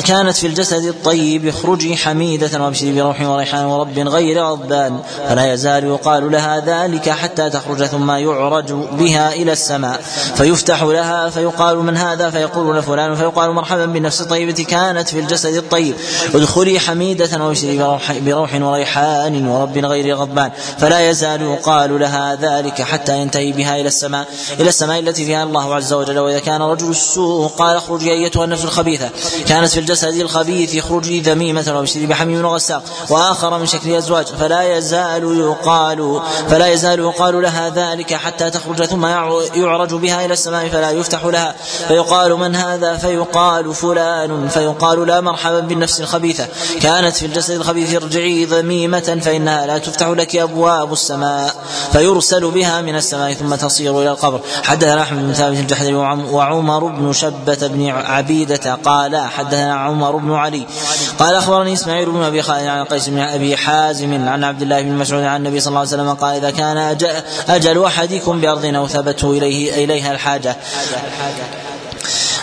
[0.04, 4.98] كانت في الجسد الطيب اخرجي حميدة وابشري بروح وريحان ورب غير غضبان.
[5.28, 10.00] فلا يزال يقال لها ذلك حتى تخرج ثم يعرج بها إلى السماء.
[10.34, 15.94] فيفتح لها فيقال من هذا؟ فيقول فلان؟ فيقال مرحبا بالنفس الطيبة كانت في الجسد الطيب.
[16.34, 20.50] ادخلي حميدة وابشري بروح, بروح وريحان ورب غير غضبان.
[20.78, 24.26] فلا يزال يقال لها ذلك حتى ينتهي بها إلى السماء
[24.60, 26.18] إلى السماء التي فيها الله عز وجل.
[26.18, 28.87] وإذا كان رجل السوء قال اخرجي أيتها النفس الخبيثة.
[29.48, 32.82] كانت في الجسد الخبيث اخرجي ذميمة وابشري بحميم وغساق.
[33.10, 34.26] وآخر من شكل أزواج.
[34.26, 39.06] فلا يزال يقال فلا يزال يقال لها ذلك حتى تخرج ثم
[39.54, 41.54] يعرج بها إلى السماء فلا يفتح لها.
[41.88, 44.48] فيقال من هذا؟ فيقال فلان.
[44.48, 46.46] فيقال لا مرحبا بالنفس الخبيثة.
[46.82, 51.54] كانت في الجسد الخبيث ارجعي ذميمة فإنها لا تفتح لك أبواب السماء.
[51.92, 54.40] فيرسل بها من السماء ثم تصير إلى القبر.
[54.62, 60.66] حدثنا أحمد بن ثابت الجحدري وعمر بن شبة بن عبيدة قال حدثنا عمر بن علي.
[61.18, 64.92] قال أخبرني إسماعيل بن أبي خالد عن قيس بن أبي حازم عن عبد الله بن
[64.92, 67.08] مسعود عن النبي صلى الله عليه وسلم قال إذا كان أجل,
[67.48, 70.56] أجل أحدكم بأرض أو ثبته إليه إليها الحاجة.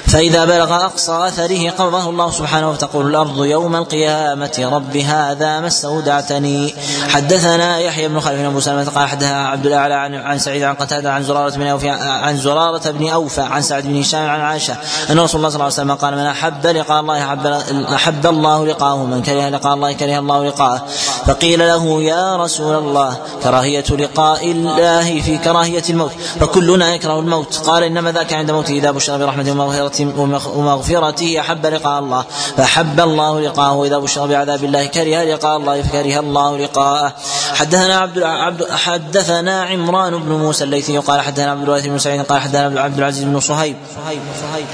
[0.07, 6.75] فإذا بلغ أقصى أثره قبضه الله سبحانه وتقول الأرض يوم القيامة رب هذا ما استودعتني.
[7.09, 10.75] حدثنا يحيى بن خالد بن أبو سلمة قال حدثنا عبد الأعلى عن, عن سعيد عن
[10.75, 14.75] قتادة عن زرارة بن أوفى عن زرارة بن أوفى عن سعد بن هشام عن عائشة
[15.09, 17.33] أن رسول الله صلى الله عليه وسلم قال من أحب لقاء الله
[17.95, 20.85] أحب الله لقاءه من كره لقاء الله كره الله لقاءه.
[21.25, 27.57] فقيل له يا رسول الله كراهية لقاء الله في كراهية الموت فكلنا يكره الموت.
[27.57, 29.51] قال إنما ذاك عند موته إذا بشر برحمة
[30.55, 32.25] ومغفرته أحب لقاء الله
[32.57, 37.13] فأحب الله لقاءه وإذا بشر بعذاب الله كره لقاء الله فكره الله لقاءه.
[37.53, 42.41] حدثنا عبد عبد حدثنا عمران بن موسى الليثي قال حدثنا عبد الوارث بن سعيد قال
[42.41, 44.65] حدثنا عبد العزيز بن صهيب صهيب صهيب.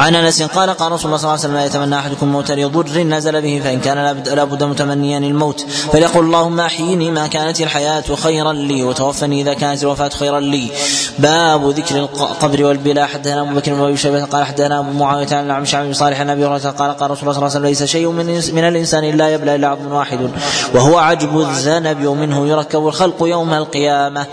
[0.00, 3.02] عن أنس قال قال رسول الله صلى الله عليه وسلم لا يتمنى أحدكم موت لضر
[3.02, 5.60] نزل به فإن كان لابد متمنيا الموت.
[5.92, 10.70] فليقول اللهم أحيني ما كانت الحياة خيرا لي وتوفني إذا كانت الوفاة خيرا لي.
[11.18, 15.50] باب ذكر القبر والبلاء حدثنا أبو بكر بن أبي شيبة قال حدثنا أبو معاوية عن
[15.50, 17.66] عم شعب بن صالح عن أبي هريرة قال قال رسول الله صلى الله عليه وسلم
[17.66, 20.30] ليس شيء من, من الإنسان إلا يبلى الا عظم واحد
[20.74, 24.26] وهو عجب الذنب ومنه يركب الخلق يوم القيامة.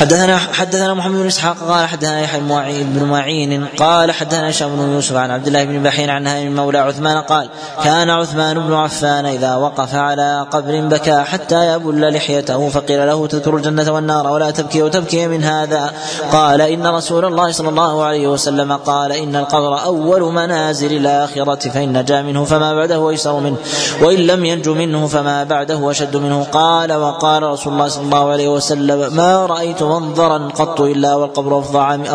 [0.00, 2.40] حدثنا حدثنا محمد بن إسحاق قال حدثنا يحيى
[2.84, 6.78] بن معين قال حدثنا هشام بن يوسف عن عبد الله بن بحين عن هاني مولى
[6.78, 7.48] عثمان قال
[7.84, 13.56] كان عثمان بن عفان إذا وقف على قبر بكى حتى يبل لحيته فقيل له تذكر
[13.56, 15.92] الجنة والنار ولا تبكي وتبكي من هذا.
[16.32, 21.98] قال إن رسول الله صلى الله عليه وسلم قال إن القبر أول منازل الآخرة فإن
[21.98, 23.56] نجا منه فما بعده أيسر منه
[24.02, 26.46] وإن لم ينج منه فما بعده أشد منه.
[26.52, 31.52] قال وقال رسول الله صلى الله عليه وسلم ما رأيت منظرا قط إلا والقبر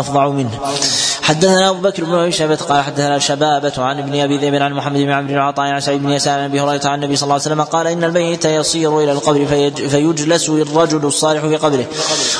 [0.01, 0.55] أفظع منه.
[1.25, 4.99] حدثنا أبو بكر بن ابي شيبه قال حدثنا شبابة عن ابن أبي ذئب عن محمد
[4.99, 7.33] بن عمرو بن عطاء عن سعيد بن يسار عن أبي هريرة عن النبي صلى الله
[7.33, 9.45] عليه وسلم قال إن الميت يصير إلى القبر
[9.89, 11.85] فيجلس الرجل الصالح في قبره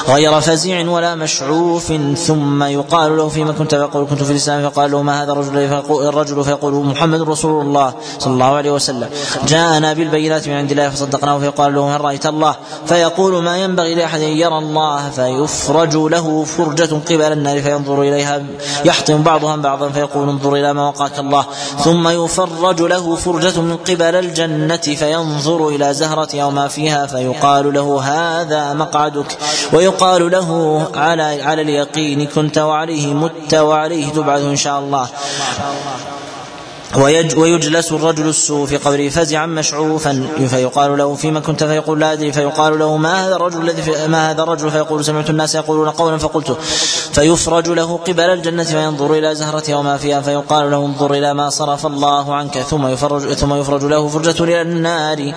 [0.07, 5.01] غير فزع ولا مشعوف ثم يقال له فيما كنت فيقول كنت في الإسلام فقال له
[5.01, 5.57] ما هذا الرجل
[5.89, 9.09] الرجل فيقول محمد رسول الله صلى الله عليه وسلم.
[9.47, 12.55] جاءنا بالبينات من عند الله فصدقناه فيقال له هل رأيت الله؟
[12.85, 18.43] فيقول ما ينبغي لأحد أن يرى الله فيفرج له فرجة قبل النار فينظر إليها
[18.85, 21.45] يحطم بعضها بعضا فيقول انظر إلى ما وقاك الله.
[21.83, 28.01] ثم يفرج له فرجة من قبل الجنة فينظر إلى زهرة أو ما فيها فيقال له
[28.03, 29.37] هذا مقعدك.
[29.73, 30.49] ويقال له
[30.95, 35.07] على على اليقين كنت وعليه مت وعليه تبعث إن شاء الله.
[37.37, 42.79] ويجلس الرجل السوء في قبره فزعا مشعوفا فيقال له فيما كنت فيقول لا أدري فيقال
[42.79, 46.57] له ما هذا الرجل الذي ما هذا الرجل؟ فيقول سمعت الناس يقولون قولا فقلت.
[47.13, 51.85] فيفرج له قبل الجنة فينظر إلى زهرتها وما فيها فيقال له انظر إلى ما صرف
[51.85, 52.57] الله عنك.
[52.57, 55.33] ثم يفرج ثم يفرج له فرجة إلى النار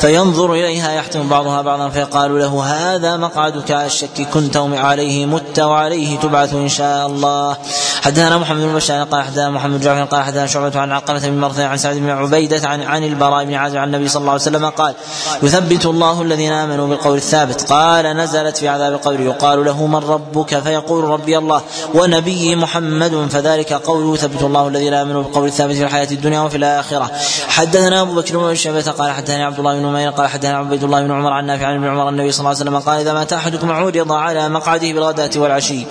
[0.00, 6.18] فينظر إليها يحتم بعضها بعضا فيقال له هذا مقعدك على الشك كنت عليه مت وعليه
[6.18, 7.56] تبعث إن شاء الله.
[8.02, 11.60] حدثنا محمد بن بشار قال حدثنا محمد جعفر قال حدثنا شعبة عن علقمة بن مرثد
[11.60, 14.66] عن سعد بن عبيدة عن عن البراء بن عازب عن النبي صلى الله عليه وسلم
[14.66, 14.94] قال
[15.42, 17.72] يثبت الله الذين آمنوا بالقول الثابت.
[17.72, 19.20] قال نزلت في عذاب القبر.
[19.20, 20.58] يقال له من ربك?
[20.58, 21.62] فيقول ربي الله.
[21.94, 23.26] ونبي محمد.
[23.30, 27.10] فذلك قوله يثبت الله الذين آمنوا بالقول الثابت في الحياة الدنيا وفي الآخرة.
[27.48, 28.90] حدثنا أبو بكر بن شيبة.
[28.90, 30.10] قال حدثنا عبد الله بن نمير.
[30.10, 32.60] قال حدثنا عبيد الله بن عمر عن نافع عن ابن عمر النبي صلى الله عليه
[32.60, 35.86] وسلم قال إذا مات أحدكم عرض على مقعده بالغداة والعشي.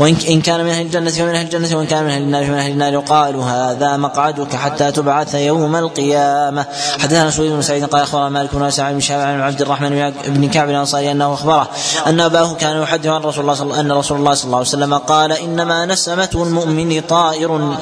[0.00, 2.70] وإن كان من أهل الجنة فمن أهل الجنة وإن كان من أهل النار فمن أهل
[2.70, 2.92] النار.
[2.92, 6.66] يقال هذا مقعدك حتى تبعث يوم القيامة.
[6.98, 10.48] حدثنا سويد بن سعيد قال أخبرنا مالك بن سعد بن شهاب عن عبد الرحمن بن
[10.48, 11.68] كعب الأنصاري أنه أخبره
[12.06, 14.94] أن أباه كان يحدث عن رسول الله صلى أن رسول الله صلى الله عليه وسلم
[14.94, 17.76] قال إنما نسمة المؤمن طائر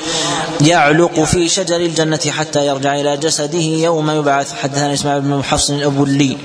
[0.60, 4.52] يعلق في شجر الجنة حتى يرجع إلى جسده يوم يبعث.
[4.62, 6.36] حدثنا إسماعيل بن محصن أبو اللي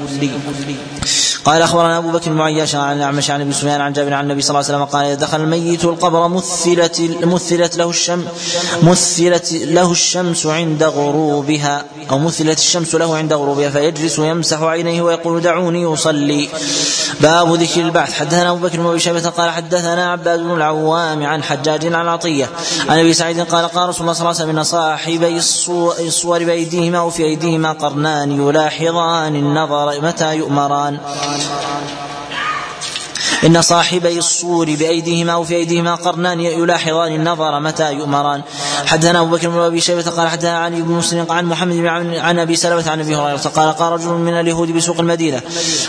[1.45, 4.41] قال أخبرنا أبو بكر بن عياش عن الأعمش عن ابي سفيان عن جابر عن النبي
[4.41, 8.25] صلى الله عليه وسلم قال إذا دخل الميت القبر مثلت مثلت له الشمس
[8.83, 15.41] مثلت له الشمس عند غروبها أو مثلت الشمس له عند غروبها فيجلس يمسح عينيه ويقول
[15.41, 16.49] دعوني أصلي.
[17.21, 18.13] باب ذكر البعث.
[18.13, 22.49] حدثنا أبو بكر بن أبي شيبة قال حدثنا عباد بن العوام عن حجاج عن عطية
[22.89, 25.37] عن أبي سعيد قال قال رسول الله صلى الله عليه وسلم إن صاحبي
[26.07, 30.99] الصور بأيديهما أو في أيديهما قرنان يلاحظان النظر متى يؤمران.
[33.45, 38.41] إن صاحبي الصور بأيديهما أو في أيديهما قرنان يلاحظان النظر متى يؤمران.
[38.85, 42.39] حدثنا أبو بكر بن أبي شيبة قال حدثنا علي بن مسلم عن محمد بن عن
[42.39, 45.41] أبي سلمة عن أبي هريرة قال قال رجل من اليهود بسوق المدينة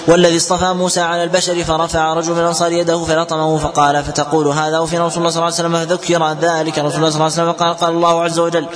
[0.07, 4.99] والذي اصطفى موسى على البشر فرفع رجل من الأنصار يده فلطمه فقال فتقول هذا وفي
[4.99, 6.79] رسول الله صلى الله عليه وسلم فذكر ذلك.
[6.79, 8.67] رسول الله صلى الله عليه وسلم قال قال الله عز وجل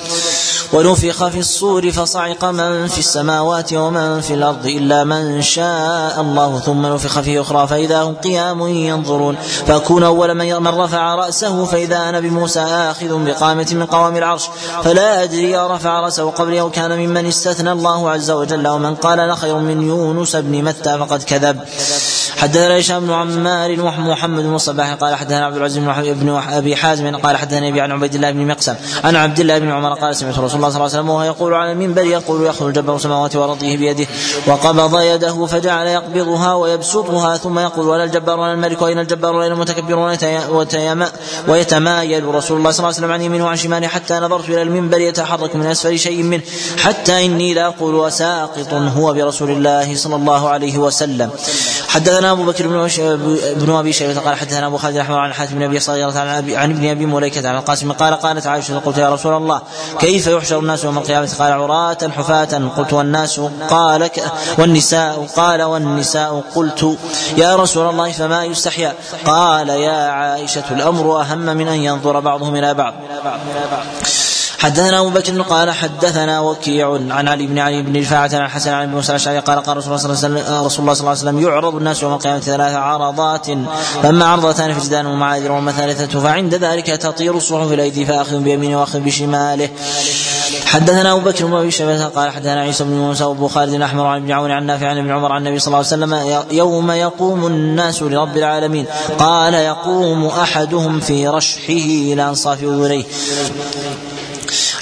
[0.74, 6.86] ونفخ في الصور فصعق من في السماوات ومن في الأرض إلا من شاء الله ثم
[6.86, 9.36] نفخ فيه أخرى فإذا هم قيام ينظرون.
[9.66, 14.48] فأكون أول من رفع رأسه فإذا أنا بموسى آخذ بقامة من قوام العرش.
[14.84, 19.34] فلا أدري رفع رأسه قبلي أو كان ممن استثنى الله عز وجل ومن قال أنا
[19.34, 21.60] خير من يونس بن متى فقد كذب.
[22.36, 27.36] حدثنا هشام بن عمار ومحمد بن الصباح قال حدثنا عبد العزيز بن أبي حازم قال
[27.36, 28.74] حدثنا أبي عن عبيد الله بن مقسم.
[29.04, 31.54] عن عبد الله بن عمر قال سمعت رسول الله صلى الله عليه وسلم وهو يقول
[31.54, 34.06] على المنبر يقول يخرج جبر السماوات وارضه بيده
[34.46, 40.16] وقبض يده فجعل يقبضها ويبسطها ثم يقول ولا الجبار ولا الملك واين الجبار ولا المتكبر
[41.48, 45.00] ويتمايل رسول الله صلى الله عليه وسلم عن يمينه وعن شماله حتى نظرت إلى المنبر
[45.00, 46.42] يتحرك من أسفل شيء منه
[46.78, 51.30] حتى إني لا أقول وساقط هو برسول الله صلى الله عليه وسلم.
[51.94, 52.88] حدثنا أبو بكر بن
[53.56, 56.70] بن أبي شيبة قال حدثنا أبو خالد الأحمر عن حاتم بن أبي صغيرة عن, عن
[56.70, 59.62] ابن أبي مليكة عن القاسم قال قالت عائشة قلت يا رسول الله
[59.98, 62.68] كيف يحشر الناس يوم القيامة؟ قال عراة حفاة.
[62.76, 63.40] قلت والناس
[63.70, 64.10] قال
[64.58, 66.98] والنساء قال والنساء قلت
[67.36, 68.94] يا رسول الله فما يستحيا؟
[69.26, 72.94] قال يا عائشة الأمر أهم من أن ينظر بعضهم إلى بعض.
[74.58, 78.82] حدثنا أبو بكر قال حدثنا وكيع عن علي بن علي بن رفاعة عن الحسن عن
[78.82, 79.96] ابي موسى الاشعري قال قال رسول الله
[80.68, 83.46] صلى الله عليه وسلم يعرض الناس يوم القيامة ثلاث عرضات
[84.02, 89.00] فأما عرضتان في جدان ومعاذر وأما ثالثة فعند ذلك تطير الصحف الأيدي فأخذ بيمينه وأخذ
[89.00, 89.68] بشماله.
[90.66, 94.20] حدثنا أبو بكر بن ابي شيبة قال حدثنا عيسى بن موسى وأبو خالد الأحمر عن
[94.22, 97.46] ابن عون عن نافع عن ابن عمر عن النبي صلى الله عليه وسلم يوم يقوم
[97.46, 98.86] الناس لرب العالمين.
[99.18, 101.72] قال يقوم أحدهم في رشحه
[102.12, 103.04] إلى انصاف اذنيه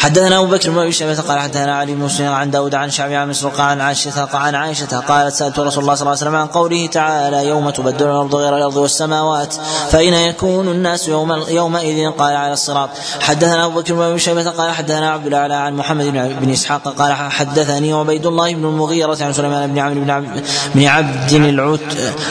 [0.02, 3.16] حدثنا أبو بكر بن أبي شيبة قال حدثنا علي بن مسلم عن داود عن شعبي
[3.16, 6.46] عن مسروق عن عائشة عن عائشة قالت سألت رسول الله صلى الله عليه وسلم عن
[6.46, 9.54] قوله تعالى يوم تبدل الأرض غير الأرض والسماوات
[9.90, 12.90] فأين يكون الناس يوم يومئذ قال على الصراط.
[13.20, 16.06] حدثنا أبو بكر بن أبي شيبة قال حدثنا عبد الأعلى عن محمد
[16.40, 20.84] بن إسحاق قال حدثني عبيد الله بن المغيرة عن سليمان بن عمرو بن عبد بن
[20.84, 21.80] عبد العت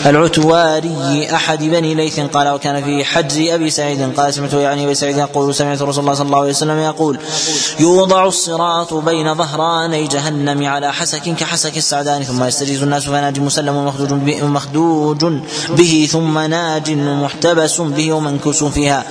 [0.05, 5.17] العتواري أحد بني ليث قال وكان في حجز أبي سعيد قال سمعت يعني أبي سعيد
[5.17, 7.19] يقول سمعت رسول الله صلى الله عليه وسلم يقول
[7.79, 14.09] يوضع الصراط بين ظهراني جهنم على حسك كحسك السعدان ثم يستجيز الناس فناج مسلم مخدوج
[14.11, 15.25] به, مخدوج
[15.69, 19.03] به ثم ناج محتبس به ومنكوس فيها.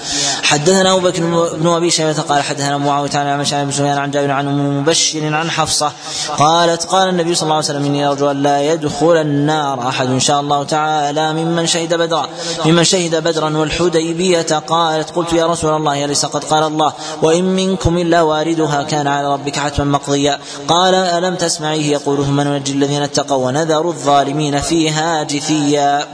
[0.43, 1.23] حدثنا أبو بكر
[1.57, 5.51] بن أبي شيبة قال حدثنا معاويه عن عمش عن سفيان عن جابر عن مبشر عن
[5.51, 5.93] حفصة
[6.39, 10.21] قالت قال النبي صلى الله عليه وسلم إني أرجو أن لا يدخل النار أحد إن
[10.21, 12.27] شاء الله تعالى ممن شهد بدرا
[12.65, 17.99] ممن شهد بدرا والحديبية قالت قلت يا رسول الله اليس قد قال الله وإن منكم
[17.99, 20.39] إلا واردها كان على ربك حتما مقضيا.
[20.69, 26.07] قال ألم تسمعيه يقول ثم ننجي الذين اتقوا ونذر الظالمين فيها جثيا.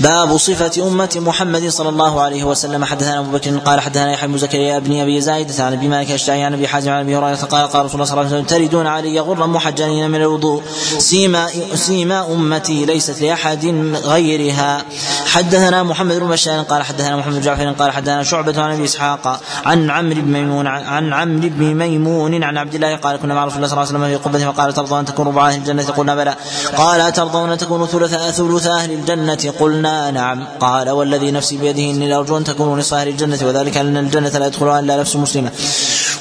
[0.00, 2.84] باب صفة أمة محمد صلى الله عليه وسلم.
[2.84, 6.44] حدثنا أبو بكر قال حدثنا يحيى بن زكريا بن أبي زايدة عن أبي مالك الشافعي
[6.44, 8.86] عن أبي حازم عن أبي هريرة قال قال رسول الله صلى الله عليه وسلم تردون
[8.86, 10.62] علي غرا محجلين من الوضوء.
[10.98, 13.64] سيما سيما أمتي ليست لأحد
[14.04, 14.84] غيرها.
[15.26, 19.40] حدثنا محمد بن بشار قال حدثنا محمد بن جعفر قال حدثنا شعبة عن أبي إسحاق
[19.64, 23.56] عن عمرو بن ميمون عن عمرو بن ميمون عن عبد الله قال كنا مع رسول
[23.56, 26.14] الله صلى الله عليه وسلم في قبة فقال ترضون أن تكونوا ربع أهل الجنة؟ قلنا
[26.14, 26.34] بلى.
[26.76, 30.44] قال أترضون أن تكونوا ثلث ثلث أهل الجنة؟ قلنا نعم.
[30.60, 34.46] قال والذي نفسي بيده إني لأرجو أن تكونوا نصف أهل الجنة وذلك ان الجنة لا
[34.46, 35.50] يدخلها إلا نفس مسلمة.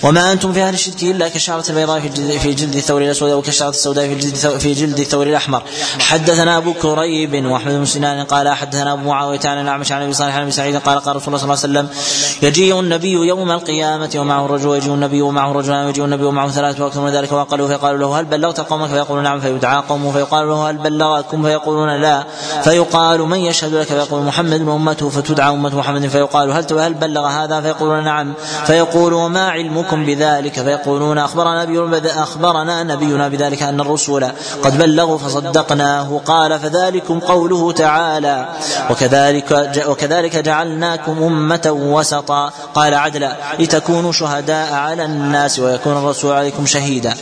[0.03, 3.41] وما أنتم في أهل الشرك إلا كالشعرة البيضاء في جلد في جلد الثور الأسود أو
[3.41, 5.63] كالشعره السوداء في جلد في جلد الثور الأحمر.
[5.99, 10.35] حدثنا أبو كريب وأحمد بن سنان قال حدثنا أبو معاوية عن الأعمش عن أبي صالح
[10.35, 12.03] عن أبي سعيد قال قال رسول الله صلى الله عليه وسلم
[12.41, 17.01] يجيء النبي يوم القيامة ومعه الرجل ويجيء النبي ومعه رجلان ويجيء النبي ومعه ثلاثة وأكثر
[17.01, 20.77] من ذلك وقالوا فيقال له هل بلغت قومك فيقول نعم فيدعى قومه فيقال له هل
[20.77, 22.23] بلغكم فيقولون لا
[22.63, 27.61] فيقال من يشهد لك فيقول محمد وامته فتدعى أمة محمد فيقال هل هل بلغ هذا
[27.61, 28.33] فيقولون نعم
[28.65, 34.31] فيقول وما علمكم بذلك فيقولون أخبرنا نبي أخبرنا نبينا بذلك أن الرسل
[34.63, 36.21] قد بلغوا فصدقناه.
[36.25, 38.49] قال فذلكم قوله تعالى
[38.89, 42.51] وكذلك وكذلك جعلناكم أمة وسطا.
[42.75, 47.13] قال عدلا لتكونوا شهداء على الناس ويكون الرسول عليكم شهيدا.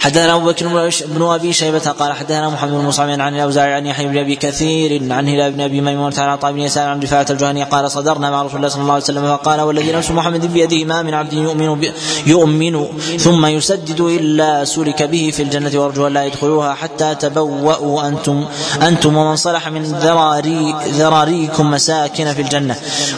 [0.00, 4.06] حدثنا أبو بكر بن أبي شيبة قال حدثنا محمد بن مصعب عن الأوزاعي عن يحيى
[4.06, 7.64] بن أبي كثير عن هلال بن أبي ميمونه عن عطاء بن يسار عن رفاعة الجهني
[7.64, 11.02] قال صدرنا مع رسول الله صلى الله عليه وسلم فقال والذي نفس محمد بيده ما
[11.02, 11.92] من عبد يؤمن
[12.26, 12.86] يؤمن
[13.18, 18.44] ثم يسدد إلا سلك به في الجنة وأرجو أن لا يدخلوها حتى تبوأوا أنتم
[18.82, 22.76] أنتم ومن صلح من ذراري ذراريكم مساكن في الجنة.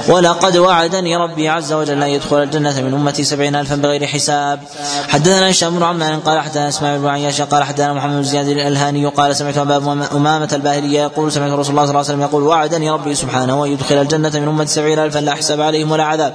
[0.08, 4.60] ولقد وعدني ربي عز وجل أن يدخل الجنة من أمتي سبعين الفا بغير حساب.
[5.08, 9.06] حدثنا هشام بن عمار قال حدثنا اسماعيل بن عياش قال حدثنا محمد بن زياد الألهاني
[9.06, 9.76] قال سمعت أبا
[10.12, 13.70] أمامة الباهلية يقول سمعت رسول الله صلى الله عليه وسلم يقول وعدني ربي سبحانه أن
[13.70, 16.34] يدخل الجنة من أمتي سبعين الفا لا حساب عليهم ولا عذاب.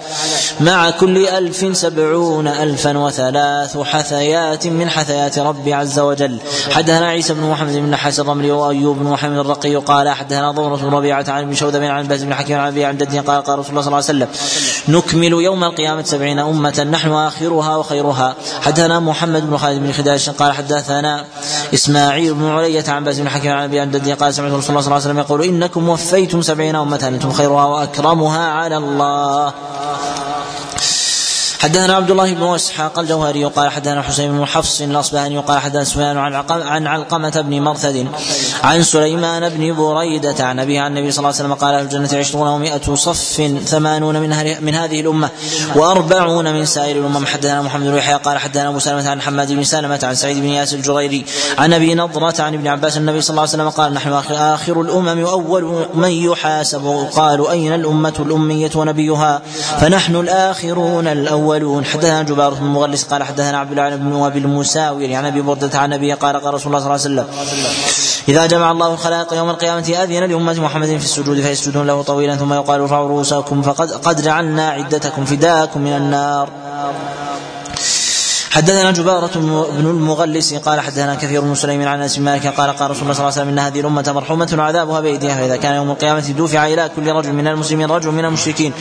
[0.60, 6.40] مع كل ألف سبعون الفا وثلاث حثيات من حثيات ربي عز وجل.
[6.72, 10.90] حدثنا عيسى بن محمد بن نحاس الرملي وأيوب بن محمد الرقي قال حدثنا ضمرة بن
[10.90, 13.82] ربيعة عن ابن شوذب عن بهز بن حكيم عن عن جده قال قال رسول الله
[13.82, 18.36] صلى الله عليه وسلم نكمل يوم القيامة سبعين أمة نحن آخرها وخيرها.
[18.62, 21.26] حدثنا محمد بن خالد بن خداش قال حدثنا
[21.74, 24.88] إسماعيل بن علية عن باز بن حكيم عن أبي عن قال سمعت رسول الله صلى
[24.88, 29.54] الله عليه وسلم يقول إنكم وفيتم سبعين أمة أنتم خيرها وأكرمها على الله.
[31.60, 36.18] حدثنا عبد الله بن إسحاق الجوهري قال حدثنا حسين بن حفص الأصبهاني قال حدثنا سفيان
[36.18, 38.08] عن عن علقمة بن مرثد
[38.64, 42.20] عن سليمان بن بريدة عن ابي عن النبي صلى الله عليه وسلم قال في الجنة
[42.20, 44.30] عشرون ومائة صف ثمانون من
[44.62, 45.30] من هذه الأمة
[45.76, 47.26] وأربعون من سائر الأمم.
[47.26, 50.46] حدثنا محمد بن يحيى قال حدثنا أبو سلمة عن حماد بن سلمة عن سعيد بن
[50.46, 51.26] ياس الجريري
[51.58, 55.24] عن أبي نضرة عن ابن عباس النبي صلى الله عليه وسلم قال نحن آخر الأمم
[55.24, 57.08] وأول من يحاسب.
[57.14, 59.42] قالوا أين الأمة الأمية ونبيها؟
[59.80, 61.47] فنحن الآخرون الأول.
[61.56, 61.86] الأولون.
[61.86, 65.94] حدثنا جبار بن مغلس قال حدثنا عبد الله بن أبي المساور عن أبي بردة عن
[65.94, 67.48] ابي قال قال رسول الله صلى الله عليه وسلم
[68.30, 72.54] إذا جمع الله الخلائق يوم القيامة أذن لأمة محمد في السجود فيسجدون له طويلا ثم
[72.54, 76.50] يقال ارفعوا رؤوسكم فقد قد جعلنا عدتكم فداءكم من النار.
[78.58, 79.32] حدثنا جبارة
[79.78, 83.20] بن المغلس قال حدثنا كثير بن سليم عن أنس مالك قال قال رسول الله صلى
[83.20, 86.90] الله عليه وسلم إن هذه الأمة مرحومة وعذابها بأيديها فإذا كان يوم القيامة دفع إلى
[86.96, 88.72] كل رجل من المسلمين رجل من المشركين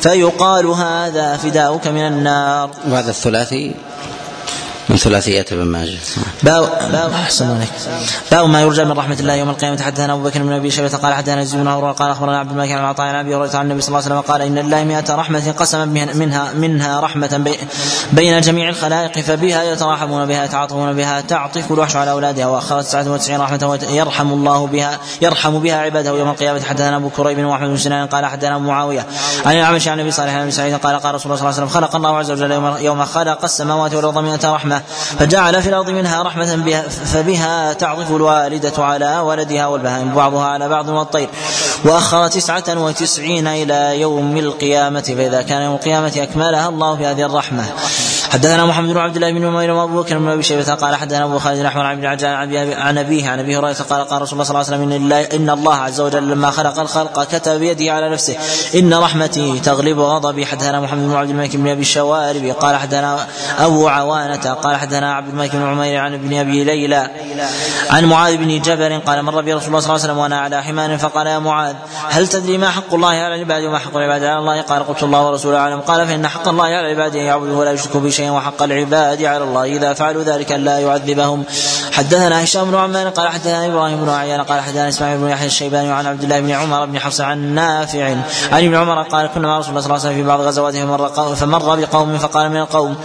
[0.00, 2.70] فيقال هذا فداؤك من النار.
[2.88, 3.74] وهذا الثلاثي
[4.88, 5.98] من ثلاثيات ابن ماجه.
[6.42, 7.68] باو باو أحسن عليك.
[8.32, 9.82] باو ما يرجى من رحمة الله يوم القيامة.
[9.82, 12.84] حدثنا أبو بكر بن أبي شيبة قال حدثنا يزيد بن قال أخبرنا عبد الملك بن
[12.84, 15.52] عطاء عن أبي هريرة عن النبي صلى الله عليه وسلم قال إن لله مئة رحمة
[15.52, 17.56] قسما منها منها رحمة
[18.12, 23.78] بين جميع الخلائق فبها يتراحمون بها يتعاطفون بها تعطف الوحش على أولادها واخرت 99 رحمة
[23.90, 26.62] يرحم الله بها يرحم بها عباده يوم القيامة.
[26.62, 29.06] حدثنا أبو كريب وأحمد بن سنان قال حدثنا أبو معاوية
[29.46, 31.66] عن الأعمش عن النبي صالح عن أبي سعيد قال قال رسول الله صلى الله عليه
[31.66, 32.50] وسلم خلق الله عز وجل
[32.84, 34.48] يوم خلق السماوات والأرض مئة
[35.18, 40.68] فجعل جعل في الأرض منها رحمة بها فبها تعطف الوالدة على ولدها والبهائم بعضها على
[40.68, 41.28] بعض والطير.
[41.84, 47.64] وأخر تسعة وتسعين إلى يوم القيامة فإذا كان يوم القيامة أكملها الله في هذه الرحمة.
[48.30, 51.38] حدثنا محمد بن عبد الله بن نمير وأبو بكر بن أبي شيبة قال حدثنا أبو
[51.38, 52.06] خالد الاحمر عن ابن
[52.74, 55.20] عن أبيه عن أبي هريرة قال قال رسول الله صلى الله عليه وسلم إن الله,
[55.20, 58.36] إن الله عز وجل لما خلق الخلق كتب بيده على نفسه.
[58.74, 60.46] إن رحمتي تغلب غضبي.
[60.46, 63.26] حدثنا محمد بن عبد الملك بن أبي الشوارب قال حدثنا
[63.58, 67.10] أبو عوانة قال حدثنا عبد الملك بن عمير عن ابن أبي ليلى
[67.90, 70.62] عن معاذ بن جبل قال مر بي رسول الله صلى الله عليه وسلم وأنا على
[70.62, 71.74] حمار فقال يا معاذ
[72.10, 75.26] هل تدري ما حق الله على العباد وما حق العباد على الله؟ قال قلت الله
[75.26, 75.80] ورسوله أعلم.
[75.80, 79.44] قال فإن حق الله على العباد أن يعبدوه ولا يشركوا به شيئا وحق العباد على
[79.44, 79.64] الله.
[79.64, 81.44] إذا فعلوا ذلك لا يعذبهم.
[81.92, 85.92] حدثنا هشام بن عمان قال حدثنا إبراهيم بن عيان قال حدثنا إسماعيل بن يحيى الشيباني
[85.92, 88.04] عن عبد الله بن عمر بن حفص عن نافع
[88.52, 91.34] عن ابن عمر قال كنا مع رسول الله صلى الله عليه وسلم في بعض غزواته
[91.34, 92.96] فمر بقوم فقال من القوم؟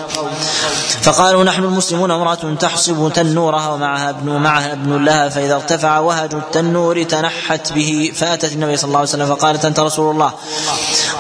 [1.02, 7.04] فقالوا نحن المسلمون امرأة تحصب تنورها ومعها ابن معها ابن لها فإذا ارتفع وهج التنور
[7.04, 10.32] تنحت به فأتت النبي صلى الله عليه وسلم فقالت أنت رسول الله.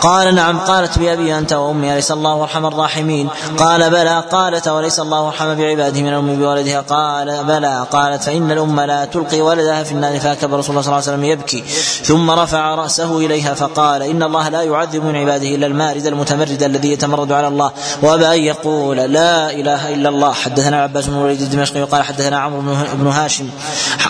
[0.02, 5.28] قال نعم قالت بأبي أنت وأمي أليس الله أرحم الراحمين؟ قال بلى قالت وليس الله
[5.28, 10.20] أرحم بعباده من الأم بولدها؟ قال بلى قالت فإن الأم لا تلقي ولدها في النار
[10.20, 11.64] فأكب رسول الله صلى الله عليه وسلم يبكي.
[12.04, 16.92] ثم رفع رأسه إليها فقال إن الله لا يعذب من عباده إلا المارد المتمرد الذي
[16.92, 17.72] يتمرد على الله.
[18.02, 20.19] وأبى أن يقول لا إله إلا الله.
[20.26, 22.62] حدثنا العباس بن الوليد الدمشقي وقال حدثنا عمرو
[22.94, 23.50] بن هاشم.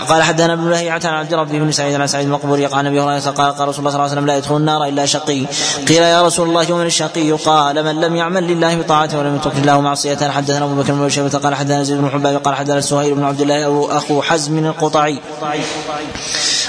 [0.10, 3.20] قال حدثنا ابن لهيعة عن عبد ربي بن سعيد عن سعيد المقبوري قال النبي هريره
[3.20, 5.46] قال قال رسول الله صلى الله عليه وسلم لا يدخل النار إلا شقي.
[5.88, 9.82] قيل يا رسول الله ومن الشقي؟ قال من لم يعمل لله بطاعته ولم يترك الله
[9.82, 10.30] معصية.
[10.30, 13.42] حدثنا أبو بكر بن شيبة قال حدثنا زيد بن حباب قال حدثنا سهيل بن عبد
[13.42, 15.20] الله أخو حزم القطعي.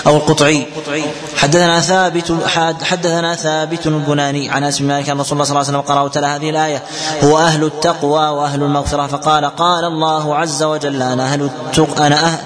[0.06, 0.66] أو القطعي.
[1.36, 2.36] حدثنا ثابت
[2.82, 6.00] حدثنا ثابت البناني عن أنس بن مالك أن رسول الله صلى الله عليه وسلم قرأ
[6.00, 6.82] وتلا هذه الآية.
[7.24, 9.06] هو أهل التقوى وأهل المغفرة.
[9.06, 12.02] فقال قال الله عز وجل أنا أهل التق...
[12.02, 12.38] أنا أهل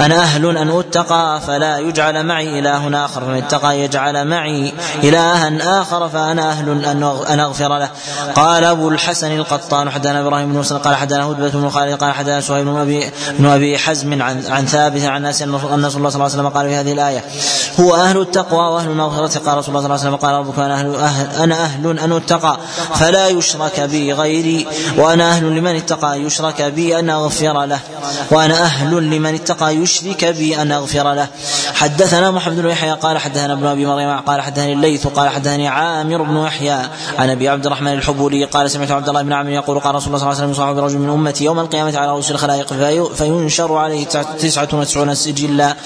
[0.00, 3.20] أنا أهل أن أتقى فلا يجعل معي إله آخر.
[3.20, 4.72] فمن اتقى يجعل معي
[5.04, 6.84] إلها آخر فأنا أهل
[7.28, 7.90] أن أغفر له.
[8.34, 12.40] قال أبو الحسن القطان حدثنا إبراهيم بن مسلم قال حدثنا هدبة بن خالد قال حدثنا
[12.40, 15.98] سهيل بن أبي بن أبي حزم عن عن ثابت عن ناس أن رسول الله صلى
[16.00, 17.24] الله عليه وسلم قال في هذه الآية
[17.80, 19.38] هو أهل التقوى وأهل المغفرة.
[19.46, 22.12] قال رسول الله صلى الله عليه وسلم قال ربك أنا أهل, أهل أنا أهل أن
[22.12, 22.58] أتقى
[22.94, 24.66] فلا يشرك بي غيري
[24.98, 27.80] وأنا أهل لمن اتقى يشرك بي أن أغفر له
[28.30, 31.26] وأنا أهل لمن اتقى يشرك بي أن أغفر له.
[31.74, 36.22] حدثنا محمد بن يحيى قال حدثنا ابن أبي مريم قال حدثني الليث قال حدثني عامر
[36.22, 36.78] بن يحيى
[37.18, 40.18] عن أبي عبد الرحمن الحبلي قال سمعت عبد الله بن عمرو يقول قال رسول الله
[40.18, 42.72] صلى الله عليه وسلم يصاح برجل من أمتي يوم القيامة على رؤوس الخلائق
[43.14, 44.04] فينشر عليه
[44.40, 45.76] تسعة وتسعون سجلا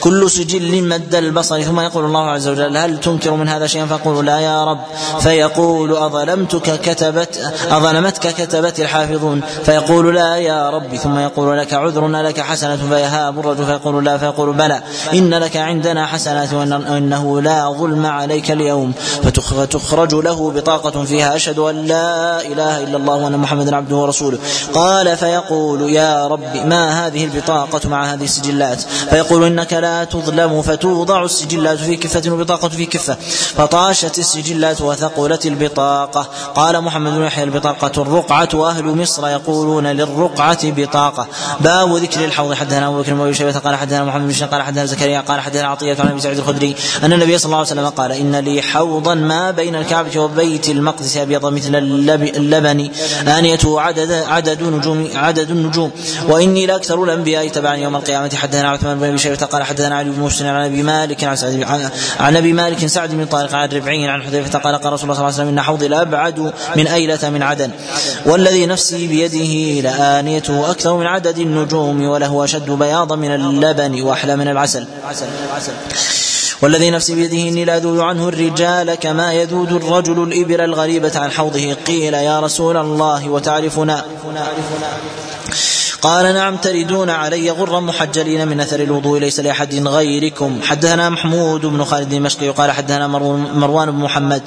[0.00, 1.62] كل سجل مد البصر.
[1.62, 4.80] ثم يقول الله عز وجل هل تنكر من هذا شيئا؟ فقول لا يا رب.
[5.20, 9.40] فيقول أظلمتك كتبت أظلمتك كتبت الحافظون.
[9.64, 10.96] فيقول لا يا رب.
[10.96, 13.64] ثم يقول لك عذر لك حسنة فيهاب الرجل.
[13.66, 14.82] فيقول لا فيقول بلى.
[15.12, 18.92] إن لك عندنا حسنات وإنه لا ظلم عليك اليوم.
[19.22, 24.38] فتخرج له بطاقة فيها أشهد أن لا إله إلا الله وأن محمدا عبده ورسوله.
[24.74, 28.80] قال فيقول يا رب ما هذه البطاقة مع هذه السجلات؟
[29.10, 30.23] فيقول إنك لا تظلم
[30.62, 33.16] فتوضع السجلات في كفة والبطاقة في كفة.
[33.56, 36.28] فطاشت السجلات وثقلت البطاقة.
[36.54, 41.26] قال محمد بن يحيى البطاقة الرقعة وأهل مصر يقولون للرقعة بطاقة.
[41.60, 42.54] باب ذكر الحوض.
[42.54, 46.08] حدثنا أبو بكر شيبة قال حدثنا محمد بن قال حدثنا زكريا قال حدثنا عطية عن
[46.08, 49.76] أبي سعيد الخدري أن النبي صلى الله عليه وسلم قال إن لي حوضا ما بين
[49.76, 52.90] الكعبة وبيت المقدس أبيض مثل اللبن
[53.28, 55.90] آنيته عدد عدد نجوم عدد النجوم.
[56.28, 58.34] وإني لأكثر الأنبياء تبعا يوم القيامة.
[58.34, 61.62] حدثنا عثمان بن أبي قال حدثنا علي بن مسلم عن أبي مالك عن سعد
[62.20, 65.22] عن أبي مالك سعد بن طارق عن ربعي عن حذيفة قال قال رسول الله صلى
[65.22, 67.70] الله عليه وسلم إن حوضي لأبعد من أيلة من عدن
[68.26, 74.48] والذي نفسي بيده لآنيته أكثر من عدد النجوم وله أشد بياضا من اللبن وأحلى من
[74.48, 74.86] العسل
[76.62, 82.14] والذي نفسي بيده إني لأذود عنه الرجال كما يذود الرجل الإبل الغريبة عن حوضه قيل
[82.14, 84.04] يا رسول الله وتعرفنا
[86.04, 90.60] قال نعم تردون علي غرا محجلين من أثر الوضوء ليس لأحد غيركم.
[90.62, 93.06] حدثنا محمود بن خالد المشقي قال حدثنا
[93.54, 94.42] مروان بن محمد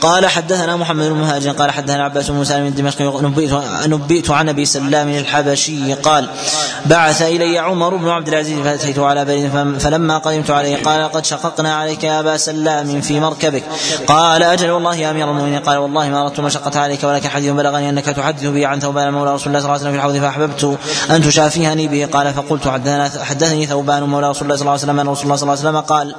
[0.00, 3.52] قال حدثنا محمد بن مهاجر قال حدثنا عباس بن سالم الدمشقي نبئت,
[3.86, 6.28] نبئت عن أبي سلام الحبشي قال
[6.86, 11.74] بعث إلي عمر بن عبد العزيز فاتيته على بريد فلما قدمت عليه قال قد شققنا
[11.74, 13.64] عليك يا أبا سلام في مركبك.
[14.06, 15.58] قال أجل والله يا أمير المؤمنين.
[15.58, 19.34] قال والله ما أردت المشقه عليك ولكن حديث بلغني أنك تحدث بي عن ثوبان مولى
[19.34, 20.78] رسول الله صلى الله عليه وسلم في الحوض فأحببت
[21.10, 22.68] ان تشافهني به؟ قال فقلت
[23.22, 25.68] حدثني ثوبان مولى رسول الله صلى الله عليه وسلم أن رسول الله صلى الله عليه
[25.68, 26.14] وسلم قال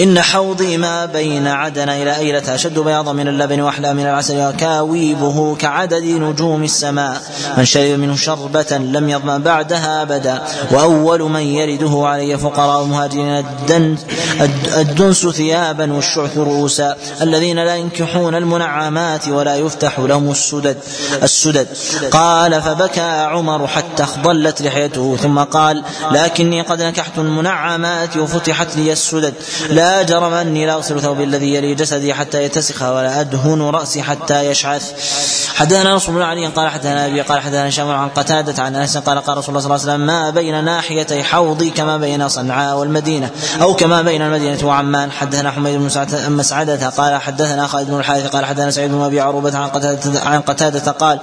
[0.00, 5.56] إن حوضي ما بين عدن إلى أيلة أشد بياضا من اللبن وأحلى من العسل وكاويبه
[5.56, 7.22] كعدد نجوم السماء.
[7.56, 10.42] من شرب منه شربة لم يظمأ بعدها أبدا.
[10.70, 13.44] وأول من يرده علي فقراء المهاجرين
[14.76, 16.96] الدنس, ثيابا والشعث رؤوسا.
[17.22, 20.76] الذين لا ينكحون المنعمات ولا يفتح لهم السدد
[21.22, 21.68] السدد.
[22.10, 25.16] قال فبكى عمر حتى اخضلت لحيته.
[25.16, 29.34] ثم قال لكني قد نكحت المنعمات وفتحت لي السدد.
[29.70, 34.46] لا جرم أني لا اغسل ثوبي الذي يلي جسدي حتى يتسخ ولا أدهن رأسي حتى
[34.46, 34.92] يشعث.
[35.54, 39.18] حدثنا نصر بن علي قال حدثنا أبي قال حدثنا هشام عن قتادة عن أنس قال
[39.18, 43.30] قال رسول الله صلى الله عليه وسلم ما بين ناحيتي حوضي كما بين صنعاء والمدينة
[43.62, 45.12] أو كما بين المدينة وعمان.
[45.12, 45.90] حدثنا حميد بن
[46.28, 50.40] مسعدة قال حدثنا خالد بن الحارث قال حدثنا سعيد بن أبي عروبة عن قتاده عن
[50.40, 51.18] قتادة قال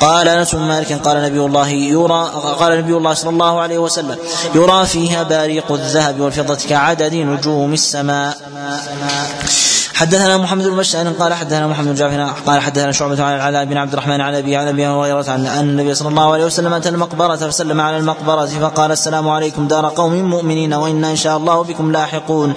[0.00, 4.16] قال أنس بن مالك قال نبي الله يرى قال نبي الله صلى الله عليه وسلم
[4.54, 9.75] يرى فيها باريق الذهب والفضة كعدد نجوم السماء السماء.
[9.96, 13.76] حدثنا محمد بن بشار قال حدثنا محمد بن جعفر قال حدثنا شعبة عن العلاء بن
[13.76, 16.88] عبد الرحمن عن ابي عن أبي هريرة عن أن النبي صلى الله عليه وسلم أتى
[16.88, 21.92] المقبرة فسلم على المقبرة فقال السلام عليكم دار قوم مؤمنين وإنا إن شاء الله بكم
[21.92, 22.54] لاحقون.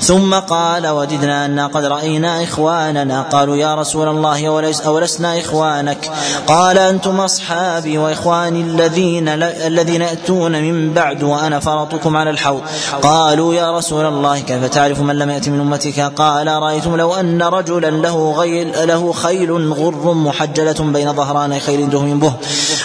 [0.00, 3.22] ثم قال وددنا أنا قد رأينا إخواننا.
[3.22, 6.10] قالوا يا رسول الله أوليس أولسنا إخوانك؟
[6.46, 12.62] قال أنتم أصحابي وإخواني الذين الذين يأتون من بعد وأنا فرطكم على الحوض.
[13.02, 16.48] قالوا يا رسول الله كيف تعرف من لم يأت من أمتك؟ قال
[16.82, 22.32] رأيتم لو أن رجلا له غيل له خيل غر محجلة بين ظهراني خيل دهم به.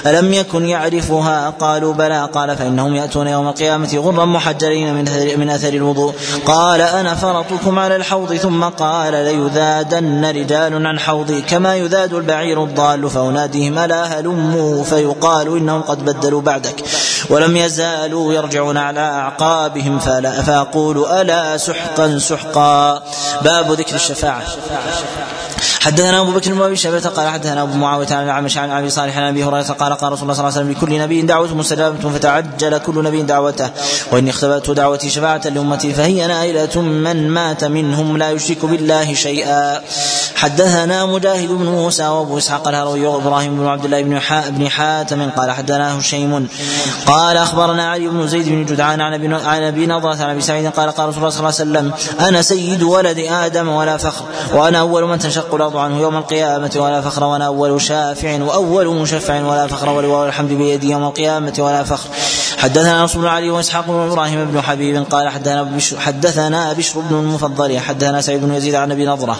[0.06, 2.30] ألم يكن يعرفها؟ قالوا بلى.
[2.34, 6.14] قال فإنهم يأتون يوم القيامة غرا محجلين من أثر, من أثر الوضوء.
[6.45, 8.34] قال أنا فرطكم على الحوض.
[8.34, 11.42] ثم قال ليذادن رجال عن حوضي.
[11.42, 13.09] كما يذاد البعير الضال.
[13.09, 16.84] فأناديهم ألا هلموا؟ فيقال إنهم قد بدلوا بعدك.
[17.30, 20.00] ولم يزالوا يرجعون على أعقابهم.
[20.00, 23.03] فلا فاقول ألا سحقا سحقا.
[23.42, 24.43] باب ذكر الشفاعة.
[25.88, 29.17] حدثنا أبو بكر بن أبي شيبة قال حدثنا أبو معاوية عن الأعمش عن أبي صالح
[29.17, 32.09] عن أبي هريرة قال قال رسول الله صلى الله عليه وسلم لكل نبي دعوه مستجابة
[32.09, 33.69] فتعجل كل نبي دعوته.
[34.11, 39.82] وإني اختبأت دعوتي شفاعة لأمتي فهي نائلة من مات منهم لا يشرك بالله شيئا.
[40.35, 45.51] حدثنا مجاهد بن موسى وأبو إسحاق الهروي وإبراهيم بن عبد الله بن بن حاتم قال
[45.51, 46.48] حدثنا هشيم.
[47.06, 50.91] قال أخبرنا علي بن زيد بن جدعان عن عن أبي نضرة عن أبي سعيد قال
[50.91, 51.91] قال رسول الله صلى الله عليه وسلم
[52.27, 57.02] أنا سيد ولد آدم ولا فخر وأنا أول من تنشق الأرض عنه يوم القيامة ولا
[57.02, 62.10] فخر وأنا أول شافع وأول مشفع ولا فخر ولواء الحمد بيدي يوم القيامة ولا فخر.
[62.58, 67.16] حدثنا نصر بن علي وإسحاق بن إبراهيم بن حبيب قال حدثنا بشر حدثنا بشر بن
[67.16, 69.38] المفضل حدثنا سعيد بن يزيد عن أبي نضرة.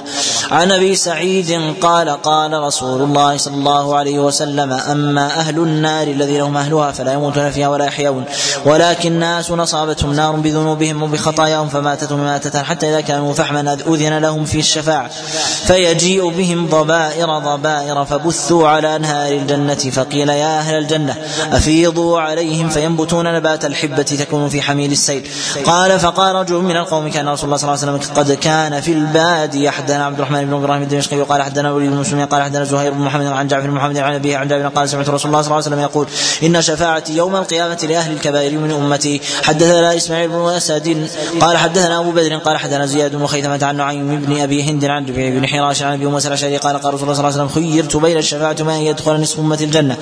[0.52, 6.42] عن أبي سعيد قال قال رسول الله صلى الله عليه وسلم أما أهل النار الذين
[6.42, 8.24] هم أهلها فلا يموتون فيها ولا يحيون
[8.66, 14.60] ولكن ناس أصابتهم نار بذنوبهم وبخطاياهم فماتتهم ماتة حتى إذا كانوا فحما أذن لهم في
[14.60, 15.10] الشفاعة.
[15.68, 21.16] فيجيء بهم ضبائر ضبائر فبثوا على انهار الجنة فقيل يا أهل الجنة
[21.52, 25.28] أفيضوا عليهم فينبتون نبات الحبة تكون في حميل السيل.
[25.66, 28.92] قال فقال رجل من القوم كان رسول الله صلى الله عليه وسلم قد كان في
[28.92, 32.92] الباديه حدثنا عبد الرحمن بن إبراهيم الدمشقي وقال حدثنا وليد بن مسلم قال حدثنا زهير
[32.92, 35.52] بن محمد عن جعفر بن محمد عن أبيه عن جابر قال سمعت رسول الله صلى
[35.52, 36.08] الله عليه وسلم يقول
[36.44, 39.22] إن شفاعتي يوم القيامة لأهل الكبائر من أمتي.
[39.44, 41.08] حدثنا إسماعيل بن أسد
[41.42, 45.06] قال حدثنا أبو بدر قال حدثنا زياد بن خيثمة عن نعيم بن أبي هند عن
[45.06, 47.64] ربيع بن حراش عن أبي موسى الأشعري قال قال رسول الله صلى الله عليه وسلم
[47.64, 49.98] خيرت بين الشفاعة أن يدخل نصف أمة الجنة.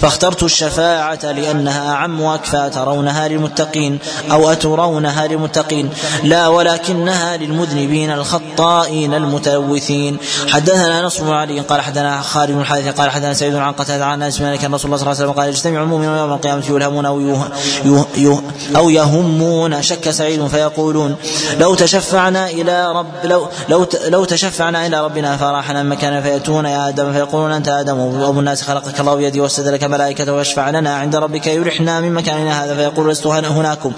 [0.00, 3.98] فاخترت الشفاعة لأنها اعم وأكفى ترونها للمتقين
[4.30, 5.90] أو أترونها للمتقين.
[6.24, 10.16] لا ولكنها للمذنبين الخطائين المتلوثين.
[10.48, 14.22] حدثنا نصر بن علي قال حدثنا خالد بن الحارث قال حدثنا سعيد عن قتادة عن
[14.22, 17.20] أنس مالك رسول الله صلى الله عليه وسلم قال يجتمع المؤمنون يوم القيامة يلهمون أو
[17.20, 17.48] يه
[17.84, 18.42] يه يه
[18.76, 21.16] أو يهمون شك سعيد فيقولون
[21.58, 27.12] لو تشفعنا إلى رب لو لو لو تشفعنا إلى ربنا فراحنا مكانا فياتون يا آدم
[27.12, 31.46] فيقولون أنت آدم وأبو الناس خلقك الله بيدي واسجد لك ملائكته ويشفع لنا عند ربك
[31.46, 33.92] يرحنا من مكاننا هذا فيقول لست هناكم.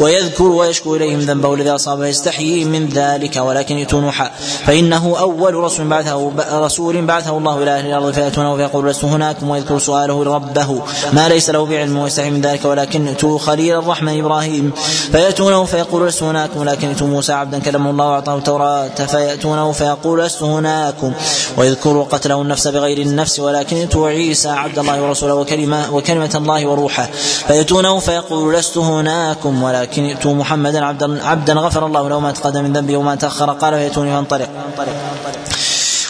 [0.00, 4.30] ويذكر ويشكو إليهم ذنبه الذي اصابه يستحيي من ذلك ولكن يؤتون نوحا
[4.66, 9.78] فإنه أول رسول بعثه رسول بعثه الله إلى أهل الأرض فيأتونه فيقول لست هناكم ويذكر
[9.78, 10.82] سؤاله ربه
[11.12, 14.72] ما ليس له بعلم ويستحي من ذلك ولكن ائتوا خليل الرحمن إبراهيم.
[15.12, 20.42] فيأتونه فيقول لست هناكم ولكن ائتوا موسى عبدا كلمه الله وأعطاه التوراة فيأتونه فيقول لست
[20.76, 21.12] هناكم
[21.56, 27.08] ويذكر قتله النفس بغير النفس ولكن ائتوا عيسى عبد الله ورسوله وكلمه وكلمة الله وروحه.
[27.48, 32.72] فياتونه فيقول لست هناكم ولكن ائتوا محمدا عبدا عبدا غفر الله له ما تقدم من
[32.72, 33.50] ذنبه وما تأخر.
[33.50, 34.48] قال فياتوني فانطلق.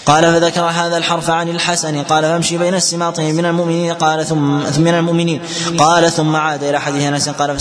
[0.06, 2.02] قال فذكر هذا الحرف عن الحسن.
[2.02, 3.94] قال فامشي بين السماطين من المؤمنين.
[3.94, 5.40] قال ثم من المؤمنين.
[5.78, 7.28] قال ثم عاد إلى حديث أنس.
[7.28, 7.58] قال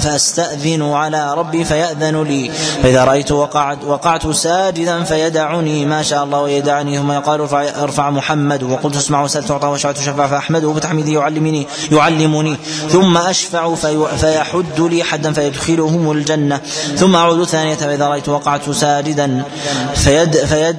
[0.00, 2.50] فاستاذن على ربي فيأذن لي.
[2.82, 5.86] فإذا رأيت وقعت وقعت ساجدا فيدعني.
[5.86, 8.62] ما شاء الله ويدعني ثم يقال ارفع, ارفع محمد.
[8.62, 10.72] وقلت اسمع وسال تعطى وشعت شفع فأحمده.
[10.72, 12.56] فتحميدي يعلمني يعلمني.
[12.90, 16.60] ثم أشفع في فيحد لي حدا فيدخلهم الجنة.
[16.96, 17.74] ثم أعود ثانية.
[17.74, 19.42] فإذا رأيت وقعت ساجدا
[19.94, 20.76] فيد فيد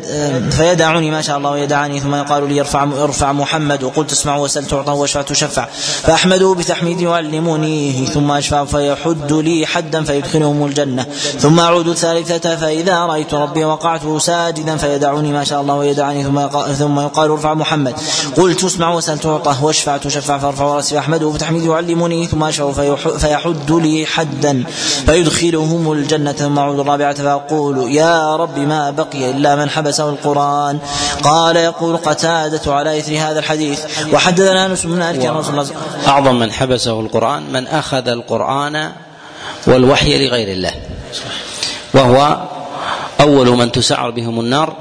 [0.52, 1.03] فيدعني.
[1.12, 5.22] ما شاء الله ويدعني ثم يقال لي ارفع ارفع محمد وقلت اسمع وسل تعطى واشفع
[5.22, 5.66] تشفع
[6.04, 11.06] فاحمده بتحميد يعلمنيه ثم أشفع فيحد لي حدا فيدخلهم الجنة.
[11.40, 17.00] ثم أعود الثالثه فإذا رأيت ربي وقعت ساجدا فيدعني ما شاء الله ويدعني ثم ثم
[17.00, 17.96] يقال ارفع محمد.
[18.38, 22.72] قلت اسمع وسل تعطى واشفع تشفع فارفع رأسي فاحمده بتحميد يعلمني ثم أشفع
[23.18, 24.64] فيحد لي حدا
[25.06, 26.32] فيدخلهم الجنة.
[26.32, 30.80] ثم أعود الرابعة فأقول يا رب ما بقي إلا من حبسه القرآن.
[31.24, 33.80] قال يقول قتادة على إثر هذا الحديث.
[34.14, 35.72] وحدثنا أنس بن مالك رسول الله
[36.08, 38.92] أعظم من حبسه القرآن من أخذ القرآن
[39.68, 40.72] والوحي لغير الله.
[41.94, 42.38] وهو
[43.22, 44.76] أول من تسعر بهم النار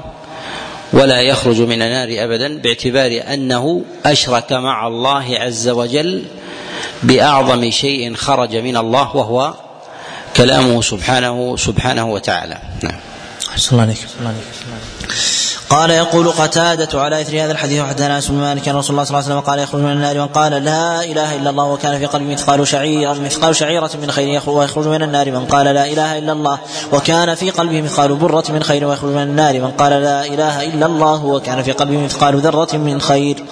[0.93, 6.23] ولا يخرج من النار أبدا باعتبار أنه أشرك مع الله عز وجل
[7.03, 9.53] بأعظم شيء خرج من الله وهو
[10.35, 12.57] كلامه سبحانه سبحانه وتعالى.
[12.83, 12.99] نعم.
[13.71, 13.97] الله عليك
[15.73, 19.17] قال يقول قتادة على إثر هذا الحديث وحدثنا أنس بن مالك أن رسول الله صلى
[19.17, 22.05] الله عليه وسلم قال يخرج من النار من قال لا إله إلا الله وكان في
[22.05, 26.31] قلبه مثقال شعير مثقال شعيرة من خير ويخرج من النار من قال لا إله إلا
[26.31, 26.59] الله
[26.91, 30.85] وكان في قلبه مثقال برة من خير ويخرج من النار من قال لا إله إلا
[30.85, 33.43] الله وكان في قلبه مثقال ذرة من خير.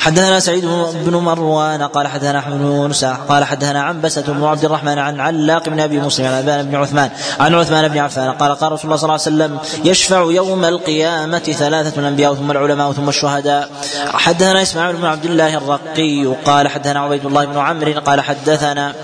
[0.00, 0.64] حدثنا سعيد
[1.04, 2.92] بن مروان قال حدثنا أحمد بن
[3.28, 7.10] قال حدثنا عنبسة بن عبد الرحمن عن علاق بن أبي مسلم عن أبان بن عثمان
[7.40, 11.38] عن عثمان بن عفان قال قال رسول الله صلى الله عليه وسلم يشفع يوم القيامة
[11.38, 13.68] ثلاثة الانبياء ثم العلماء ثم الشهداء.
[14.06, 18.94] حدثنا إسماعيل بن عبد الله الرقي قال حدثنا عبيد الله بن عمرو قال حدثنا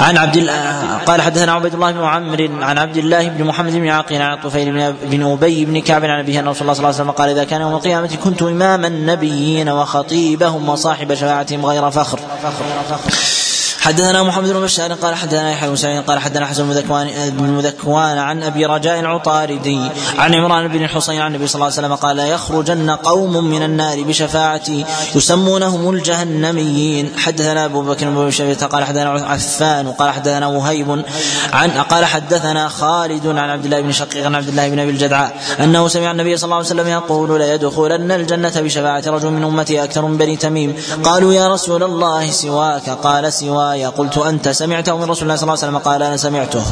[0.00, 0.52] عن عبد الله
[1.06, 4.94] قال حدثنا عبيد الله بن عمرو عن عبد الله بن محمد بن عقيل عن الطفيل
[5.02, 7.44] بن أبي بن كعب عن أبيه أن رسول الله صلى الله عليه وسلم قال إذا
[7.44, 9.68] كان يوم القيامة كنت امام النبيين
[10.22, 12.20] وخطيبهم وصاحب شفاعتهم غير فخر.
[13.82, 17.50] حدثنا محمد بن بشار قال حدثنا يحيى بن سعيد قال حدثنا حسن بن ذكوان بن
[17.50, 19.80] مذكوان عن أبي رجاء العطاردي
[20.18, 24.02] عن عمران بن الحصين عن النبي صلى الله عليه وسلم قال يخرجن قوم من النار
[24.02, 27.12] بشفاعتي يسمونهم الجهنميين.
[27.18, 31.04] حدثنا أبو بكر بن شيبه قال حدثنا عفان قال حدثنا وهيب
[31.52, 35.36] عن قال حدثنا خالد عن عبد الله بن شقيق عن عبد الله بن أبي الجدعاء
[35.60, 40.06] أنه سمع النبي صلى الله عليه وسلم يقول ليدخلن الجنة بشفاعة رجل من أمتي أكثر
[40.06, 40.76] من بني تميم.
[41.04, 42.90] قالوا يا رسول الله سواك.
[42.90, 43.71] قال سواك.
[43.72, 46.62] الرواية قلت أنت سمعته من رسول الله صلى الله عليه وسلم؟ قال أنا سمعته.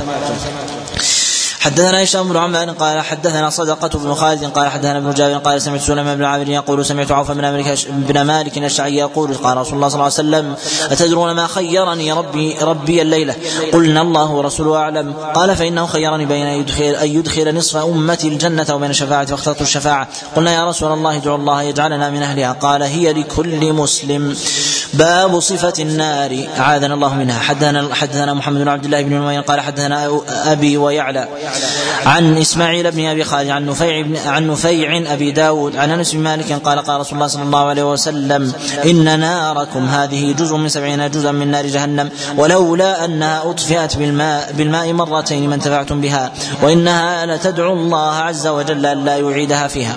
[1.60, 5.80] حدثنا هشام بن عمار قال حدثنا صدقة بن خالد قال حدثنا ابن جابر قال سمعت
[5.80, 9.89] سليمان بن عامر يقول سمعت عوف بن مالك بن مالك الشعي يقول قال رسول الله
[9.89, 10.55] صلى الله عليه وسلم
[10.92, 13.34] أتدرون ما خيرني ربي ربي الليلة؟
[13.72, 15.12] قلنا الله ورسوله أعلم.
[15.34, 20.08] قال فإنه خيرني بين أن يدخل, أن يدخل نصف أمتي الجنة وبين الشفاعة فاخترت الشفاعة.
[20.36, 22.52] قلنا يا رسول الله ادعو الله يجعلنا من أهلها.
[22.52, 24.36] قال هي لكل مسلم.
[24.94, 26.44] باب صفة النار.
[26.58, 27.39] أعاذنا الله منها.
[27.39, 31.28] حدثنا حدثنا محمد بن عبد الله بن نمير قال حدثنا أبي ويعلى.
[32.06, 36.20] عن إسماعيل بن أبي خالد عن نفيع بن عن نفيع أبي داود عن أنس بن
[36.20, 38.52] مالك قال قال رسول الله صلى الله عليه وسلم
[38.84, 44.92] إن ناركم هذه جزء من سبعين جزءا من نار جهنم ولولا أنها أطفئت بالماء بالماء
[44.92, 49.96] مرتين ما انتفعتم بها وإنها لتدعو الله عز وجل أن لا يعيدها فيها.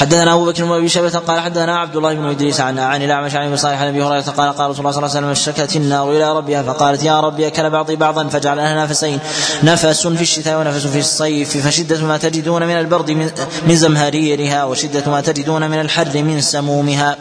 [0.00, 3.34] حدثنا أبو بكر بن أبي شيبة قال حدثنا عبد الله بن إدريس عن عن الأعمش
[3.34, 6.32] عن صالح أبي هريرة قال قال رسول الله صلى الله عليه وسلم اشتكت النار إلى
[6.36, 9.18] ربها فقالت يا ربي أكل بعضي بعضا فجعل لها نفسين
[9.62, 13.30] نفس في الشتاء ونفس في الصيف فشدة ما تجدون من البرد من,
[13.66, 17.16] من زمهريرها وشدة ما تجدون من الحر من سمومها.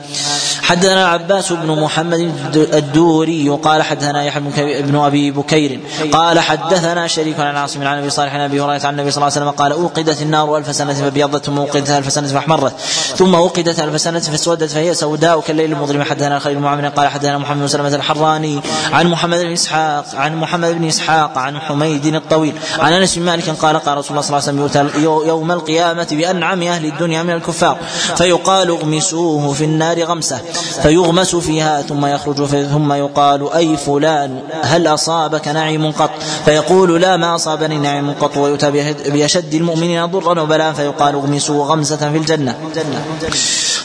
[0.62, 5.80] حدثنا العباس بن محمد الدوري قال حدثنا يحيى بن أبي بكير
[6.12, 9.34] قال حدثنا شريك عن عاصم عن أبي صالح عن أبي هريرة عن النبي صلى الله
[9.36, 12.69] عليه وسلم قال أوقدت النار ألف سنة فابيضت ثم اوقدت ألف سنة فاحمرت.
[13.16, 17.62] ثم وقدت ألف سنة فاسودت فهي سوداء كالليل المظلم حدثنا خليل بن قال حدثنا محمد
[17.62, 22.94] بن سلمة الحراني عن محمد بن إسحاق عن محمد بن إسحاق عن حميد الطويل عن
[22.94, 26.86] أنس بن مالك قال قال رسول الله صلى الله عليه وسلم يوم القيامة بأنعم أهل
[26.86, 27.78] الدنيا من الكفار.
[28.16, 30.38] فيقال اغمسوه في النار غمسة.
[30.84, 36.12] فيغمس فيها ثم يخرج ثم يقال أي فلان هل أصابك نعيم قط؟
[36.46, 38.38] فيقول لا ما أصابني نعيم قط.
[38.38, 38.72] ويؤتى
[39.10, 40.74] بأشد المؤمنين ضرا وبلاء.
[40.74, 42.56] فيقال اغمسوه غمسة في الجنة.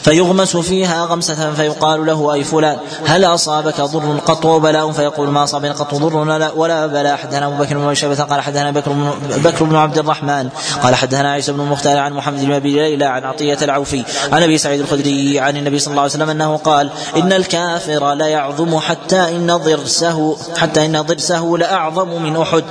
[0.03, 5.71] فيغمس فيها غمسة فيقال له أي فلان؟ هل أصابك ضر قط وبلاء؟ فيقول ما أصابني
[5.71, 7.15] قط ضر ولا, ولا بلاء.
[7.15, 9.11] حدثنا أبو بكر بن شيبة قال حدثنا بكر بن,
[9.43, 10.49] بكر بن عبد الرحمن
[10.83, 14.57] قال حدثنا عيسى بن المختار عن محمد بن أبي ليلى عن عطية العوفي عن أبي
[14.57, 19.29] سعيد الخدري عن النبي صلى الله عليه وسلم أنه قال إن الكافر لا يعظم حتى
[19.29, 22.63] إن ضرسه حتى إن ضرسه لأعظم من أحد.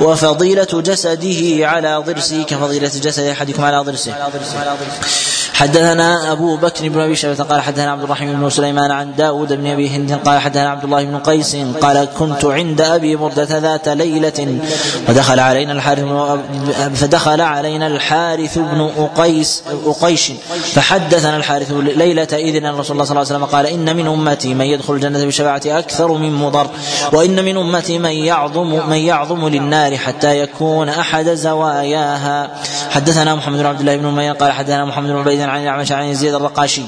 [0.00, 4.12] وفضيلة جسده على ضرسه كفضيلة جسد أحدكم على ضرسه.
[5.54, 9.66] حدثنا أبو بكر بن أبي شيبة قال حدثنا عبد الرحيم بن سليمان عن داود بن
[9.66, 14.58] أبي هند قال حدثنا عبد الله بن قيس قال كنت عند أبي بردة ذات ليلة
[15.06, 16.04] فدخل علينا الحارث
[16.94, 20.32] فدخل علينا الحارث بن أقيس أقيش.
[20.74, 24.64] فحدثنا الحارث ليلة إذن رسول الله صلى الله عليه وسلم قال إن من أمتي من
[24.64, 26.66] يدخل الجنة بشفاعة أكثر من مضر
[27.12, 32.50] وإن من أمتي من يعظم من يعظم للنار حتى يكون أحد زواياها.
[32.90, 36.34] حدثنا محمد بن عبد الله بن قال حدثنا محمد بن عبيد عن الاعمش عن يزيد
[36.34, 36.82] الرقاشي.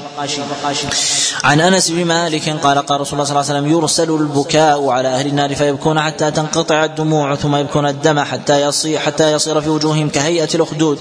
[1.43, 5.07] عن أنس بن مالك قال قال رسول الله صلى الله عليه وسلم يرسل البكاء على
[5.07, 10.09] أهل النار فيبكون حتى تنقطع الدموع ثم يبكون الدم حتى يصير حتى يصير في وجوههم
[10.09, 10.99] كهيئة الأخدود.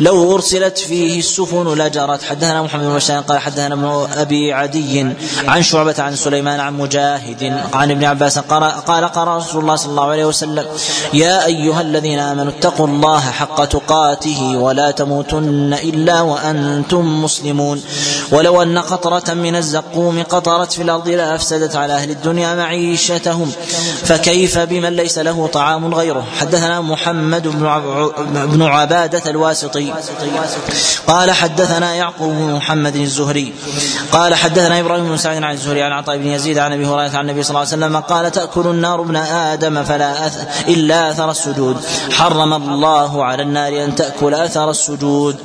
[0.00, 2.22] لو أرسلت فيه السفن لجرت.
[2.22, 5.06] حدثنا محمد بن قال حدثنا ابن أبي عدي
[5.48, 10.10] عن شعبة عن سليمان عن مجاهد عن ابن عباس قال قال رسول الله صلى الله
[10.10, 10.66] عليه وسلم
[11.14, 16.20] يا أيها الذين آمنوا اتقوا الله حق تقاته ولا تموتن إلا
[16.96, 17.82] وأنتم مسلمون.
[18.32, 23.52] ولو أن قطرة من الزقوم قطرت في الأرض لأفسدت على أهل الدنيا معيشتهم.
[24.04, 27.48] فكيف بمن ليس له طعام غيره؟ حدثنا محمد
[28.52, 29.92] بن عبادة الواسطي.
[31.06, 33.54] قال حدثنا يعقوب بن محمد الزهري.
[34.12, 37.30] قال حدثنا إبراهيم بن سعيد عن الزهري عن عطاء بن يزيد عن أبي هريرة عن
[37.30, 41.76] النبي صلى الله عليه وسلم قال تأكل النار ابن آدم فلا أث إلا أثر السجود.
[42.10, 45.36] حرم الله على النار أن تأكل أثر السجود.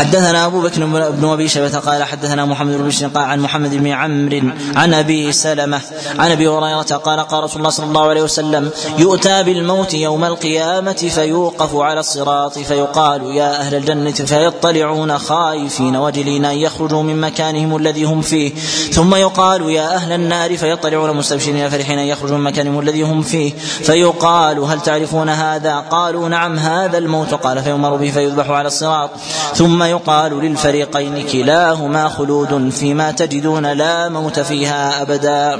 [0.00, 3.86] حدثنا أبو بكر بن أبي شيبة قال حدثنا محمد بن بشر قال عن محمد بن
[3.86, 5.80] عمرو عن أبي سلمة
[6.18, 10.92] عن أبي هريرة قال قال رسول الله صلى الله عليه وسلم يؤتى بالموت يوم القيامة
[10.92, 18.04] فيوقف على الصراط فيقال يا أهل الجنة فيطلعون خائفين وجلين أن يخرجوا من مكانهم الذي
[18.04, 18.54] هم فيه
[18.92, 23.52] ثم يقال يا أهل النار فيطلعون مستبشرين فرحين أن يخرجوا من مكانهم الذي هم فيه
[23.58, 29.10] فيقال هل تعرفون هذا؟ قالوا نعم هذا الموت قال فيؤمر به فيذبح على الصراط
[29.54, 35.58] ثم يقال للفريقين كلاهما خلود فيما تجدون لا موت فيها أبدا.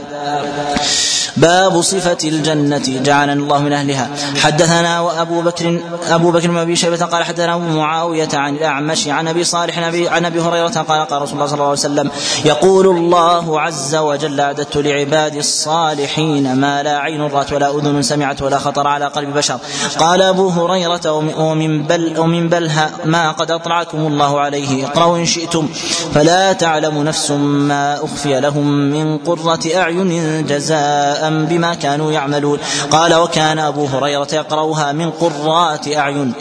[1.40, 3.02] باب صفة الجنة.
[3.02, 4.08] جعلنا الله من أهلها.
[4.42, 9.28] حدثنا وأبو بكر أبو بكر بن أبي شيبة قال حدثنا أبو معاوية عن الأعمش عن
[9.28, 9.78] أبي صالح
[10.12, 12.10] عن أبي هريرة قال قال رسول الله صلى الله عليه وسلم
[12.44, 18.58] يقول الله عز وجل أعددت لعبادي الصالحين ما لا عين رأت ولا أذن سمعت ولا
[18.58, 19.58] خطر على قلب بشر.
[19.98, 24.86] قال أبو هريرة ومن بل ومن بلها ما قد أطلعكم الله عليه.
[24.86, 25.68] اقرأوا إن شئتم.
[26.14, 32.58] فلا تعلم نفس ما أخفي لهم من قرة أعين جزاء بما كانوا يعملون.
[32.90, 36.32] قال وكان أبو هريرة يقرأها من قرات أعين.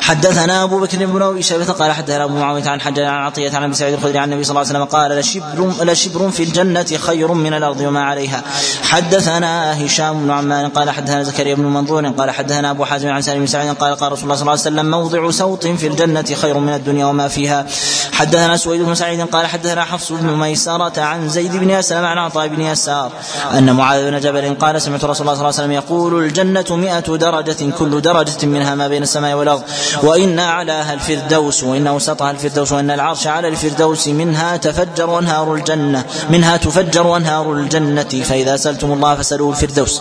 [0.00, 3.64] حدثنا أبو بكر بن أبي شيبة قال حدثنا أبو معاوية عن حجاج عن عطية عن
[3.64, 7.32] أبي سعيد الخدري عن النبي صلى الله عليه وسلم قال لشبر, لشبر في الجنة خير
[7.32, 8.42] من الأرض وما عليها.
[8.82, 13.40] حدثنا هشام بن عمان قال حدثنا زكريا بن منظور قال حدثنا أبو حازم عن سالم
[13.40, 16.58] بن سعيد قال قال رسول الله صلى الله عليه وسلم موضع سوط في الجنة خير
[16.58, 17.66] من الدنيا وما فيها.
[18.12, 22.48] حدثنا سويد بن سعيد قال حدثنا حفص بن ميسرة عن زيد بن أسلم عن عطاء
[22.48, 23.12] بن يسار
[23.52, 27.16] أن معاذ بن جبل قال سمعت رسول الله صلى الله عليه وسلم يقول الجنة مئة
[27.16, 29.62] درجة كل درجة منها ما بين السماء والأرض.
[30.02, 36.56] وإن أعلاها الفردوس وإن أوسطها الفردوس وإن العرش على الفردوس منها تفجر أنهار الجنة منها
[36.56, 38.22] تفجر أنهار الجنة.
[38.24, 40.00] فإذا سألتم الله فسألوه الفردوس.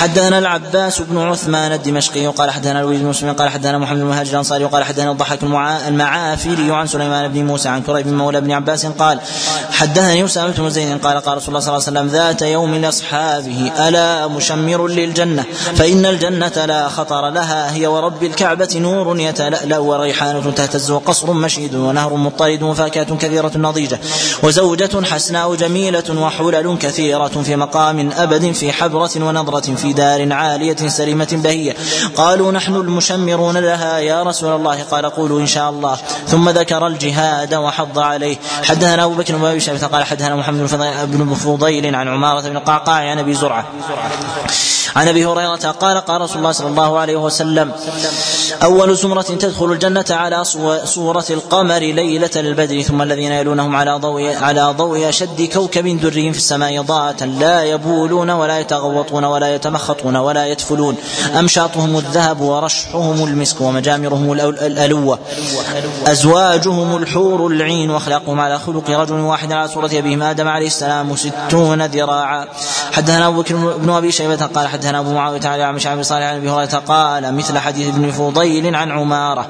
[0.00, 4.64] حدثنا العباس بن عثمان الدمشقي قال حدثنا لويس بن قال حدثنا محمد بن المهاجر الأنصاري
[4.64, 5.42] وقال حدثنا الضحاك
[5.88, 9.20] المعافري عن سليمان بن موسى عن كريب مولى بن عباس قال
[9.70, 13.72] حدثني اسامه بن زيد قال قال رسول الله صلى الله عليه وسلم ذات يوم لأصحابه
[13.88, 20.90] ألا مشمر للجنة؟ فإن الجنة لا خطر لها هي ورب الكعبة نور يتلألأ وريحانه تهتز
[20.90, 23.98] وقصر مشيد ونهر مضطرد وفاكهة كثيرة نضيجة
[24.42, 31.28] وزوجة حسناء جميلة وحلل كثيرة في مقام أبد في حبرة ونضرة في دار عالية سليمة
[31.32, 31.76] بهية.
[32.16, 34.82] قالوا نحن المشمرون لها يا رسول الله.
[34.82, 35.96] قال قولوا إن شاء الله.
[36.26, 38.36] ثم ذكر الجهاد وحض عليه.
[38.62, 40.60] حدثنا أبو بكر بن أبي قال حدثنا محمد
[41.04, 43.64] بن فضيل عن عمارة بن قعقاع عن أبي زرعة.
[44.96, 47.72] عن أبي هريرة قال قال رسول الله صلى الله عليه وسلم
[48.62, 50.44] أول زمرة تدخل الجنة على
[50.84, 56.38] صورة القمر ليلة البدر ثم الذين يلونهم على ضوء على ضوء أشد كوكب دري في
[56.38, 60.96] السماء ضاءة لا يبولون ولا يتغوطون ولا يتمخطون ولا يتفلون.
[61.38, 65.18] أمشاطهم الذهب ورشحهم المسك ومجامرهم الألوة.
[66.06, 67.90] أزواجهم الحور العين.
[67.90, 72.46] وأخلاقهم على خلق رجل واحد على صورة أبيهم آدم عليه السلام ستون ذراعا.
[72.92, 76.36] حدثنا أبو بكر بن أبي شيبة قال حدثنا أبو معاوية على عن بن صالح عن
[76.36, 79.46] أبي هريرة قال مثل حديث ابن فضيل عن عمارة.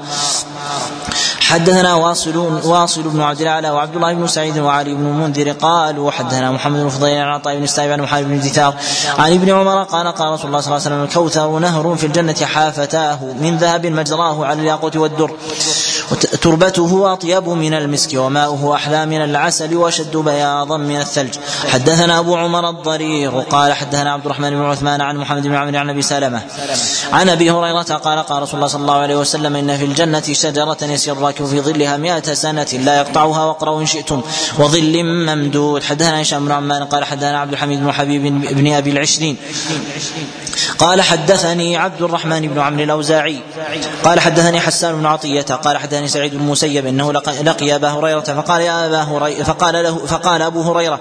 [1.41, 6.51] حدثنا واصل واصل بن عبد الأعلى وعبد الله بن سعيد وعلي بن المنذر قالوا حدثنا
[6.51, 8.75] محمد بن فضيل عن عطاء بن السائب عن محمد بن دثار
[9.17, 12.35] عن ابن عمر قال قال رسول الله صلى الله عليه وسلم الكوثر نهر في الجنة
[12.45, 15.31] حافتاه من ذهب مجراه على الياقوت والدر.
[16.41, 21.35] تربته أطيب من المسك وماؤه أحلى من العسل وأشد بياضا من الثلج.
[21.67, 25.89] حدثنا أبو عمر الضرير قال حدثنا عبد الرحمن بن عثمان عن محمد بن عمرو عن
[25.89, 26.41] أبي سلمة.
[27.13, 30.77] عن أبي هريرة قال قال رسول الله صلى الله عليه وسلم إن في الجنة شجرة
[30.81, 34.21] يسير الراكب في ظلها مئة سنة لا يقطعها واقرأوا إن شئتم
[34.59, 35.83] وظل ممدود.
[35.83, 38.23] حدثنا هشام بن عمان قال حدثنا عبد الحميد بن حبيب
[38.55, 39.37] بن أبي العشرين.
[40.79, 43.39] قال حدثني عبد الرحمن بن عمرو الأوزاعي.
[44.03, 45.41] قال حدثني حسان بن عطية.
[45.41, 47.11] قال حدثني سعيد بن المسيب إنه
[47.43, 50.99] لقي أبا هريرة فقال يا أبا هريرة فقال له فقال أبو هريرة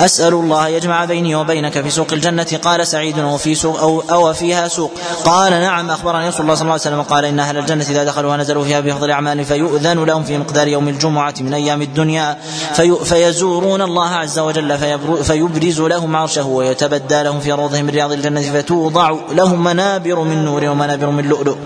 [0.00, 2.58] أسأل الله يجمع بيني وبينك في سوق الجنة.
[2.64, 4.92] قال سعيد وفي سوق أو أو فيها سوق.
[5.24, 7.02] قال نعم أخبرني رسول الله صلى الله عليه وسلم.
[7.02, 10.88] قال إن أهل الجنة إذا دخلوا ونزلوا فيها بفضل أعمال فيؤذن لهم في مقدار يوم
[10.88, 12.38] الجمعة من أيام الدنيا.
[12.74, 14.78] في فيزورون الله عز وجل
[15.22, 18.40] فيبرز لهم عرشه ويتبدى لهم في روضهم من رياض الجنة
[18.82, 21.56] فتوضع لهم منابر من نور ومنابر من لؤلؤ.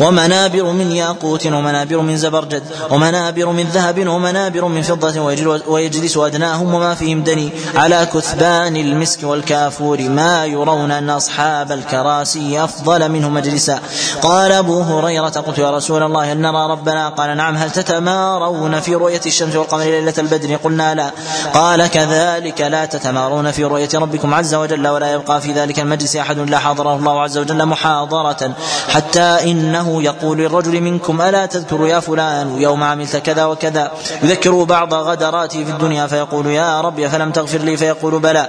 [0.00, 5.20] ومنابر من ياقوت ومنابر من زبرجد ومنابر من ذهب ومنابر من فضة
[5.68, 13.08] ويجلس أدناهم وما فيهم دني على كثبان المسك والكافور ما يرون أن أصحاب الكراسي أفضل
[13.08, 13.80] منه مجلسا.
[14.22, 17.56] قال أبو هريرة قلت يا رسول الله هل نرى ربنا؟ قال نعم.
[17.56, 21.10] هل تتمارون في رؤية الشمس والقمر ليلة البدر؟ قلنا لا.
[21.54, 26.38] قال كذلك لا تتمارون في رؤية ربكم عز وجل ولا يبقى في ذلك المجلس أحد
[26.38, 28.52] لا حضره الله عز وجل محاضرة
[28.88, 33.92] حتى إنه يقول للرجل منكم ألا تذكر يا فلان يوم عملت كذا وكذا؟
[34.22, 38.48] يذكر بعض غدراته في الدنيا فيقول يا رب فلم تغفر لي؟ فيقول بلى.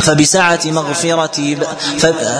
[0.00, 1.58] فبسعة مغفرتي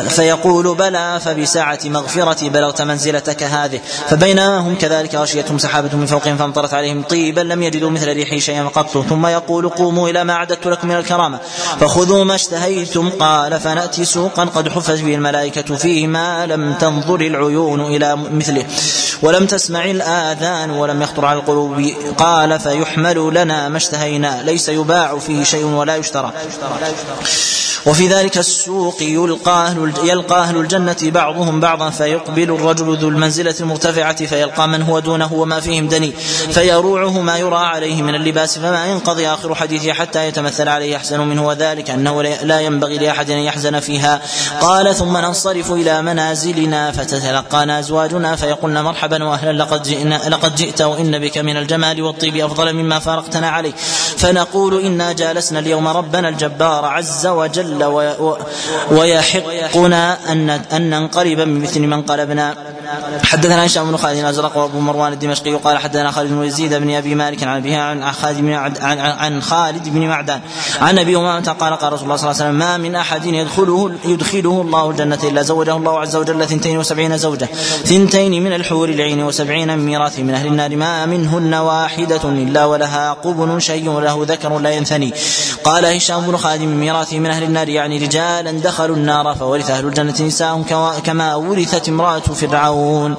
[0.08, 1.20] فيقول بلى.
[1.20, 3.80] فبسعة مغفرتي بلغت منزلتك هذه.
[4.08, 8.68] فبينما هم كذلك غشيتهم سحابة من فوقهم فامطرت عليهم طيبا لم يجدوا مثل ريحه شيئا
[8.68, 9.04] قط.
[9.08, 11.38] ثم يقول قوموا إلى ما أعددت لكم من الكرامة.
[11.80, 17.77] فخذوا ما اشتهيتم قال فنأتي سوقا قد حفت به الملائكة فيه ما لم تنظر العيون
[17.80, 18.66] إلى مثله.
[19.22, 21.92] ولم تسمع الآذان ولم يخطر على القلوب.
[22.18, 24.42] قال فيحمل لنا ما اشتهينا.
[24.42, 26.32] ليس يباع فيه شيء ولا يشترى.
[27.88, 34.26] وفي ذلك السوق يلقى أهل يلقى أهل الجنة بعضهم بعضا فيقبل الرجل ذو المنزلة المرتفعة
[34.26, 36.12] فيلقى من هو دونه وما فيهم دني
[36.50, 41.46] فيروعه ما يرى عليه من اللباس فما ينقضي آخر حديثه حتى يتمثل عليه أحسن منه
[41.46, 44.20] وذلك أنه لا ينبغي لأحد أن يحزن فيها.
[44.60, 51.18] قال ثم ننصرف إلى منازلنا فتتلقانا أزواجنا فيقولن مرحبا وأهلا لقد جئنا لقد جئت وإن
[51.18, 53.72] بك من الجمال والطيب أفضل مما فارقتنا عليه.
[54.16, 57.77] فنقول إنا جالسنا اليوم ربنا الجبار عز وجل
[58.90, 62.54] ويحقنا أن أن ننقلب بمثل من قلبنا.
[63.24, 67.14] حدثنا هشام بن خالد الأزرق وأبو مروان الدمشقي قال حدثنا خالد بن يزيد بن أبي
[67.14, 70.40] مالك عن ابيه عن خالد بن عن, عن خالد بن معدان
[70.80, 73.92] عن أبي أمامة قال قال رسول الله صلى الله عليه وسلم ما من أحد يدخله
[74.04, 77.48] يدخله الله الجنة إلا زوجه الله عز وجل ثنتين وسبعين زوجة
[77.84, 83.12] ثنتين من الحور العين وسبعين من ميراث من أهل النار ما منهن واحدة إلا ولها
[83.12, 85.14] قبل شيء وله ذكر لا ينثني.
[85.64, 89.86] قال هشام بن خالد من ميراثه من أهل النار يعني رجالا دخلوا النار فورث أهل
[89.86, 90.62] الجنة نساء
[91.04, 93.16] كما ورثت امرأة فرعون.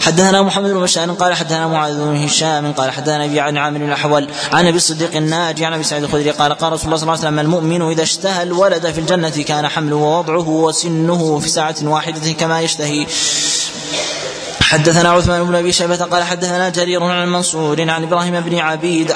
[0.00, 4.28] حدثنا محمد بن بشار قال حدثنا معاذ بن هشام قال حدثنا ابي عن عامر الأحول
[4.52, 7.28] عن أبي الصديق الناجي عن أبي سعيد الخدري قال قال رسول الله صلى الله عليه
[7.28, 12.60] وسلم المؤمن إذا اشتهى الولد في الجنة كان حمله ووضعه وسنه في ساعة واحدة كما
[12.60, 13.06] يشتهي.
[14.74, 19.12] حدثنا عثمان بن أبي شيبة قال حدثنا جرير عن منصور عن إبراهيم بن عبيد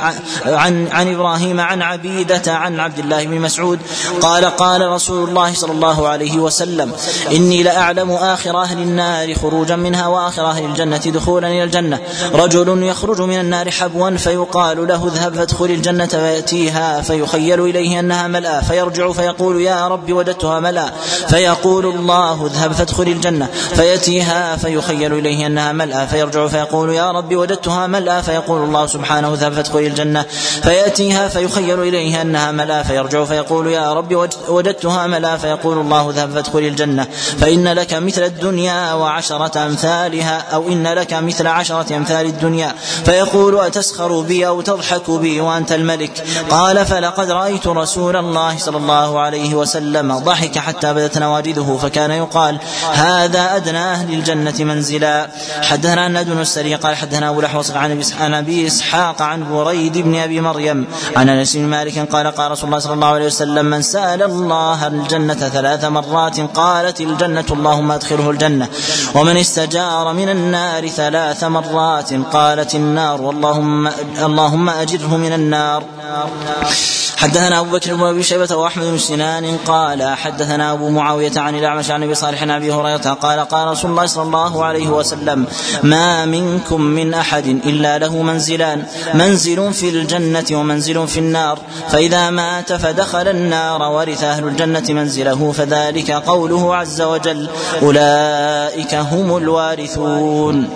[0.46, 3.78] عن عن إبراهيم عن عبيدة عن عبد الله بن مسعود
[4.20, 6.92] قال قال رسول الله صلى الله عليه وسلم
[7.30, 11.98] إني لأعلم آخر أهل النار خروجا منها وآخر أهل الجنة دخولا إلى الجنة.
[12.34, 18.62] رجل يخرج من النار حبوا فيقال له اذهب فادخل الجنة فيأتيها فيخيل إليه أنها ملأى
[18.62, 20.90] فيرجع فيقول يا رب وجدتها ملأى
[21.28, 23.48] فيقول الله اذهب فادخل الجنة.
[23.74, 29.52] فيأتيها فيخيل إليه انها ملأى فيرجع فيقول يا رب وجدتها ملأى فيقول الله سبحانه اذهب
[29.52, 30.22] فادخل الجنة.
[30.62, 36.58] فيأتيها فيخيل اليه أنها ملأى فيرجع فيقول يا رب وجدتها ملأى فيقول الله اذهب فادخل
[36.58, 37.06] الجنة.
[37.40, 42.74] فإن لك مثل الدنيا وعشرة أمثالها أو إن لك مثل عشرة أمثال الدنيا.
[43.04, 49.20] فيقول أتسخر بي أو تضحك بي وأنت الملك؟ قال فلقد رأيت رسول الله صلى الله
[49.20, 52.58] عليه وسلم ضحك حتى بدت نواجذه فكان يقال
[52.92, 55.28] هذا ادنى أهل الجنه منزلا.
[55.62, 57.70] حدثنا الناد بن السري قال حدثنا أبو الأحوص
[58.20, 60.86] عن أبي إسحاق عن بريد بن أبي مريم
[61.17, 64.86] عن أنس بن مالك قال قال رسول الله صلى الله عليه وسلم من سأل الله
[64.86, 68.68] الجنة ثلاث مرات قالت الجنة اللهم أدخله الجنة
[69.15, 73.86] ومن استجار من النار ثلاث مرات قالت النار واللهم
[74.23, 75.84] اللهم أجره من النار.
[77.17, 81.91] حدثنا أبو بكر بن أبي شيبة وأحمد بن سنان قال حدثنا أبو معاوية عن الأعمش
[81.91, 85.17] عن أبي صالح عن أبي هريرة قال قال رسول الله صلى الله عليه وسلم
[85.82, 88.82] ما منكم من أحد إلا له منزلان.
[89.14, 91.58] منزل في الجنة ومنزل في النار.
[91.88, 95.52] فإذا مات فدخل النار ورث أهل الجنة منزله.
[95.52, 97.48] فذلك قوله عز وجل
[97.82, 100.68] أولئك هم الوارثون.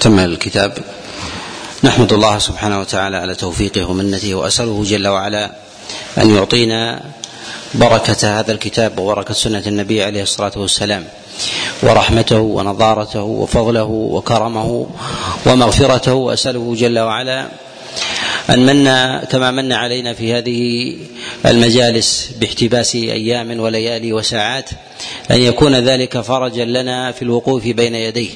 [0.00, 0.78] تم الكتاب.
[1.84, 5.50] نحمد الله سبحانه وتعالى على توفيقه ومنته وأسأله جل وعلا
[6.18, 7.00] أن يعطينا
[7.74, 11.04] بركة هذا الكتاب وبركة سنة النبي عليه الصلاة والسلام.
[11.82, 14.86] ورحمته ونضارته وفضله وكرمه
[15.46, 17.46] ومغفرته وأسأله جل وعلا
[18.50, 18.84] أن من
[19.30, 20.94] كما من علينا في هذه
[21.46, 24.70] المجالس باحتباس أيام وليالي وساعات
[25.30, 28.30] أن يكون ذلك فرجا لنا في الوقوف بين يديه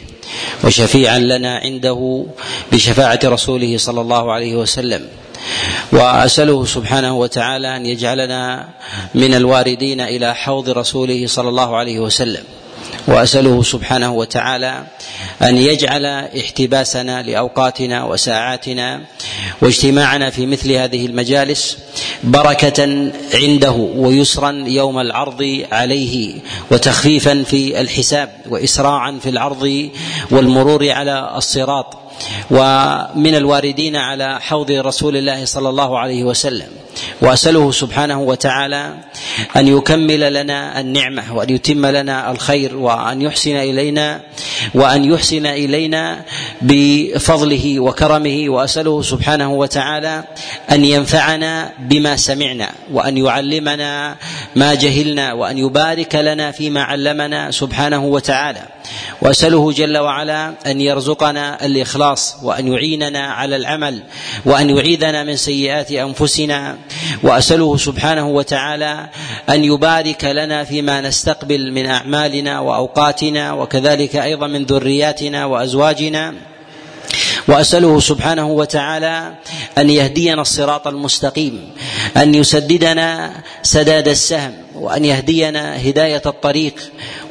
[0.64, 2.26] وشفيعا لنا عنده
[2.72, 5.08] بشفاعة رسوله صلى الله عليه وسلم.
[5.92, 8.68] وأسأله سبحانه وتعالى أن يجعلنا
[9.14, 12.42] من الواردين إلى حوض رسوله صلى الله عليه وسلم.
[13.06, 14.84] وأسأله سبحانه وتعالى
[15.42, 19.00] أن يجعل احتباسنا لأوقاتنا وساعاتنا
[19.62, 21.78] واجتماعنا في مثل هذه المجالس
[22.24, 26.34] بركة عنده ويسرا يوم العرض عليه
[26.70, 29.90] وتخفيفا في الحساب وإسراعا في العرض
[30.30, 32.05] والمرور على الصراط.
[32.50, 36.68] ومن الواردين على حوض رسول الله صلى الله عليه وسلم.
[37.22, 38.94] وأسأله سبحانه وتعالى
[39.56, 44.20] أن يكمل لنا النعمة وأن يتم لنا الخير وأن يحسن إلينا
[44.74, 46.24] وأن يحسن إلينا
[46.62, 48.44] بفضله وكرمه.
[48.48, 50.24] وأسأله سبحانه وتعالى
[50.70, 54.16] أن ينفعنا بما سمعنا وأن يعلمنا
[54.56, 58.62] ما جهلنا وأن يبارك لنا فيما علمنا سبحانه وتعالى.
[59.22, 62.05] وأسأله جل وعلا أن يرزقنا الإخلاص
[62.42, 64.02] وأن يعيننا على العمل
[64.44, 66.76] وأن يعيذنا من سيئات أنفسنا.
[67.22, 69.08] وأسأله سبحانه وتعالى
[69.50, 76.34] أن يبارك لنا فيما نستقبل من أعمالنا وأوقاتنا وكذلك أيضا من ذرياتنا وأزواجنا.
[77.48, 79.34] وأسأله سبحانه وتعالى
[79.78, 81.70] أن يهدينا الصراط المستقيم
[82.16, 86.74] أن يسددنا سداد السهم وأن يهدينا هداية الطريق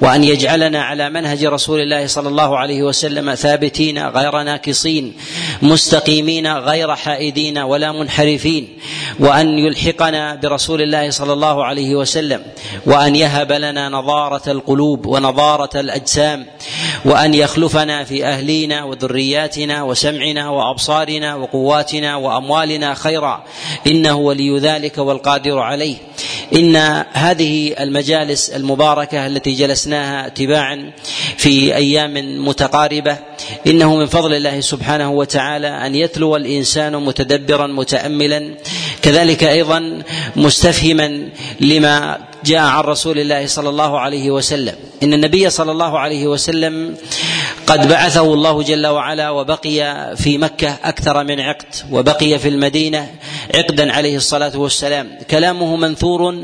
[0.02, 5.14] وأن يجعلنا على منهج رسول الله صلى الله عليه وسلم ثابتين غير ناكصين
[5.62, 8.68] مستقيمين غير حائدين ولا منحرفين
[9.20, 12.42] وأن يلحقنا برسول الله صلى الله عليه وسلم
[12.86, 16.46] وأن يهب لنا نضاره القلوب ونضاره الأجسام
[17.06, 23.44] وأن يخلفنا في أهلينا وذرياتنا وسمعنا وأبصارنا وقواتنا وأموالنا خيرا
[23.88, 25.96] إنه ولي ذلك والقادر عليه.
[26.56, 26.76] إن
[27.14, 30.92] هذه المجالس المباركة التي جلسناها تباعا
[31.38, 33.18] في أيام متقاربة
[33.68, 38.56] إنه من فضل الله سبحانه وتعالى أن يتلو الإنسان متدبرا متاملا
[39.02, 40.02] كذلك أيضا
[40.36, 44.76] مستفهما لما جاء عن رسول الله صلى الله عليه وسلم.
[45.04, 46.96] إن النبي صلى الله عليه وسلم
[47.68, 53.12] قد بعثه الله جل وعلا وبقي في مكة أكثر من عقد وبقي في المدينة
[53.56, 55.10] عقدا عليه الصلاة والسلام.
[55.32, 56.36] كلامه منثور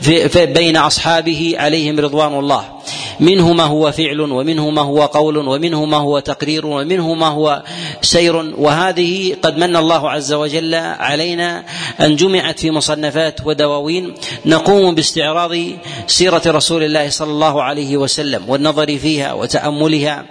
[0.00, 2.75] في بين أصحابه عليهم رضوان الله.
[3.20, 7.62] منه ما هو فعل ومنه ما هو قول ومنه ما هو تقرير ومنه ما هو
[8.02, 8.36] سير.
[8.36, 11.64] وهذه قد من الله عز وجل علينا
[12.00, 14.14] أن جمعت في مصنفات ودواوين
[14.46, 15.56] نقوم باستعراض
[16.06, 20.24] سيرة رسول الله صلى الله عليه وسلم والنظر فيها وتأملها.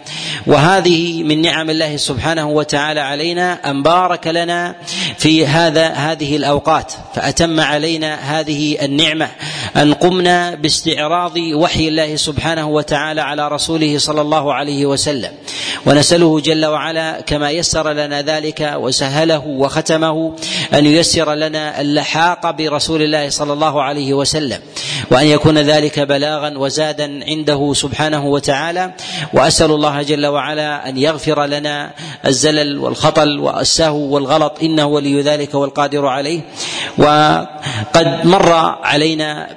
[0.47, 4.75] وهذه من نعم الله سبحانه وتعالى علينا أن بارك لنا
[5.17, 6.93] في هذا هذه الأوقات.
[7.15, 9.27] فأتم علينا هذه النعمة
[9.75, 15.31] أن قمنا باستعراض وحي الله سبحانه وتعالى على رسوله صلى الله عليه وسلم.
[15.85, 20.35] ونسأله جل وعلا كما يسر لنا ذلك وسهله وختمه
[20.73, 24.59] أن ييسر لنا اللحاق برسول الله صلى الله عليه وسلم.
[25.11, 28.91] وأن يكون ذلك بلاغا وزادا عنده سبحانه وتعالى.
[29.33, 31.91] وأسأل الله جل وعلا أن يغفر لنا
[32.25, 34.53] الزلل والخطل والسهو والغلط.
[34.63, 36.41] إنه ولي ذلك والقادر عليه.
[36.97, 39.47] وقد مر علينا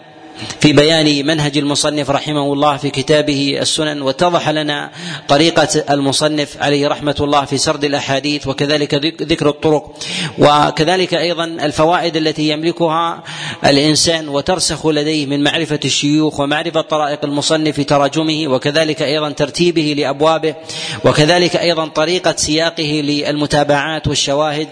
[0.61, 4.91] في بيان منهج المصنف رحمه الله في كتابه السنن واتضح لنا
[5.29, 9.99] طريقة المصنف عليه رحمة الله في سرد الأحاديث وكذلك ذكر الطرق
[10.39, 13.23] وكذلك أيضا الفوائد التي يملكها
[13.65, 20.55] الإنسان وترسخ لديه من معرفة الشيوخ ومعرفة طرائق المصنف في تراجمه وكذلك أيضا ترتيبه لأبوابه
[21.05, 24.69] وكذلك أيضا طريقة سياقه للمتابعات والشواهد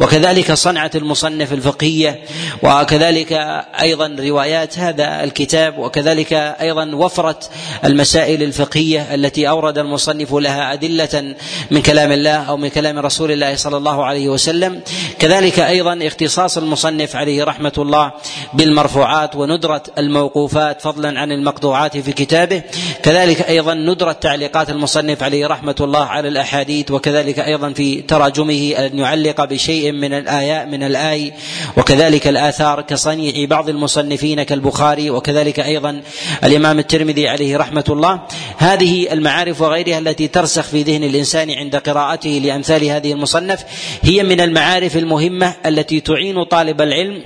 [0.00, 2.20] وكذلك صنعة المصنف الفقهية
[2.62, 3.32] وكذلك
[3.80, 4.78] أيضا روايات.
[4.78, 7.38] هذا الكتاب وكذلك أيضا وفره
[7.84, 11.34] المسائل الفقهية التي أورد المصنف لها أدلة
[11.70, 14.80] من كلام الله أو من كلام رسول الله صلى الله عليه وسلم.
[15.18, 18.12] كذلك أيضا اختصاص المصنف عليه رحمة الله
[18.54, 22.62] بالمرفوعات وندرة الموقوفات فضلا عن المقطوعات في كتابه.
[23.02, 28.98] كذلك أيضا ندرة تعليقات المصنف عليه رحمة الله على الأحاديث وكذلك أيضا في تراجمه أن
[28.98, 31.32] يعلق بشيء من الايات من الآي.
[31.76, 36.02] وكذلك الآثار كصنيع بعض المصنفين كالبخاري البخاري وكذلك أيضا
[36.44, 38.20] الإمام الترمذي عليه رحمة الله.
[38.58, 43.64] هذه المعارف وغيرها التي ترسخ في ذهن الإنسان عند قراءته لأمثال هذه المصنف
[44.02, 47.22] هي من المعارف المهمة التي تعين طالب العلم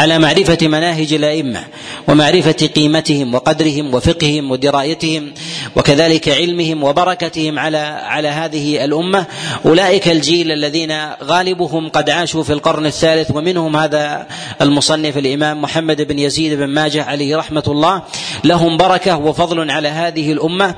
[0.00, 1.64] على معرفة مناهج الأئمة
[2.08, 5.32] ومعرفة قيمتهم وقدرهم وفقههم ودرايتهم
[5.76, 9.26] وكذلك علمهم وبركتهم على على هذه الأمة.
[9.66, 14.26] أولئك الجيل الذين غالبهم قد عاشوا في القرن الثالث ومنهم هذا
[14.62, 18.02] المصنف الإمام محمد بن يزيد بن ماجه عليه رحمة الله.
[18.44, 20.74] لهم بركة وفضل على هذه الأمة.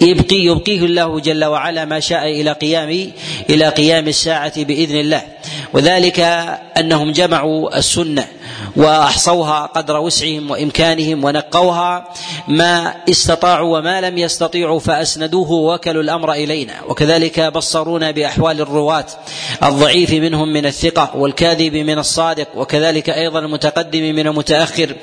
[0.00, 3.10] يبقي يبقيه الله جل وعلا ما شاء إلى قيام
[3.50, 5.22] إلى قيام الساعة بإذن الله.
[5.72, 6.20] وذلك
[6.76, 8.24] أنهم جمعوا السنة
[8.76, 12.08] وأحصوها قدر وسعهم وإمكانهم ونقوها
[12.48, 16.74] ما استطاعوا وما لم يستطيعوا فأسندوه ووكلوا الأمر إلينا.
[16.88, 19.06] وكذلك بصرونا بأحوال الرواة
[19.62, 24.94] الضعيف منهم من الثقة والكاذب من الصادق وكذلك أيضا المتقدم من المتأخر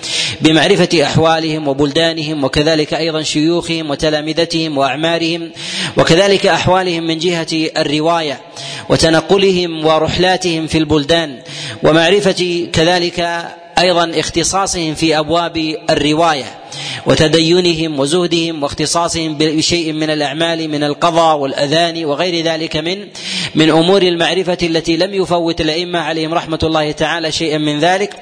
[0.41, 5.51] بمعرفة أحوالهم وبلدانهم وكذلك أيضا شيوخهم وتلامذتهم وأعمارهم
[5.97, 8.41] وكذلك أحوالهم من جهة الرواية
[8.89, 11.39] وتنقلهم ورحلاتهم في البلدان
[11.83, 13.44] ومعرفة كذلك
[13.79, 16.59] أيضا اختصاصهم في أبواب الرواية
[17.05, 23.07] وتدينهم وزهدهم واختصاصهم بشيء من الأعمال من القضاء والأذان وغير ذلك من
[23.55, 28.13] من أمور المعرفة التي لم يفوت الأئمة عليهم رحمة الله تعالى شيئا من ذلك.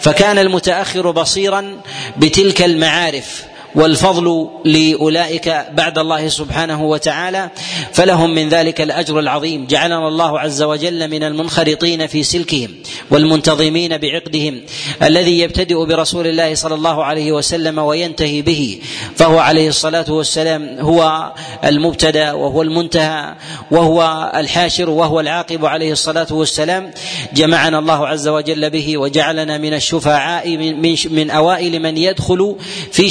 [0.00, 1.80] فكان المتأخر بصيرا
[2.16, 7.50] بتلك المعارف والفضل لأولئك بعد الله سبحانه وتعالى
[7.92, 9.66] فلهم من ذلك الأجر العظيم.
[9.66, 12.74] جعلنا الله عز وجل من المنخرطين في سلكهم
[13.10, 14.60] والمنتظمين بعقدهم.
[15.02, 18.80] الذي يبتدئ برسول الله صلى الله عليه وسلم وينتهي به
[19.16, 21.32] فهو عليه الصلاة والسلام هو
[21.64, 23.34] المبتدأ وهو المنتهى
[23.70, 26.90] وهو الحاشر وهو العاقب عليه الصلاة والسلام.
[27.34, 32.56] جمعنا الله عز وجل به وجعلنا من الشفعاء من, من, أوائل من يدخل
[32.92, 33.10] في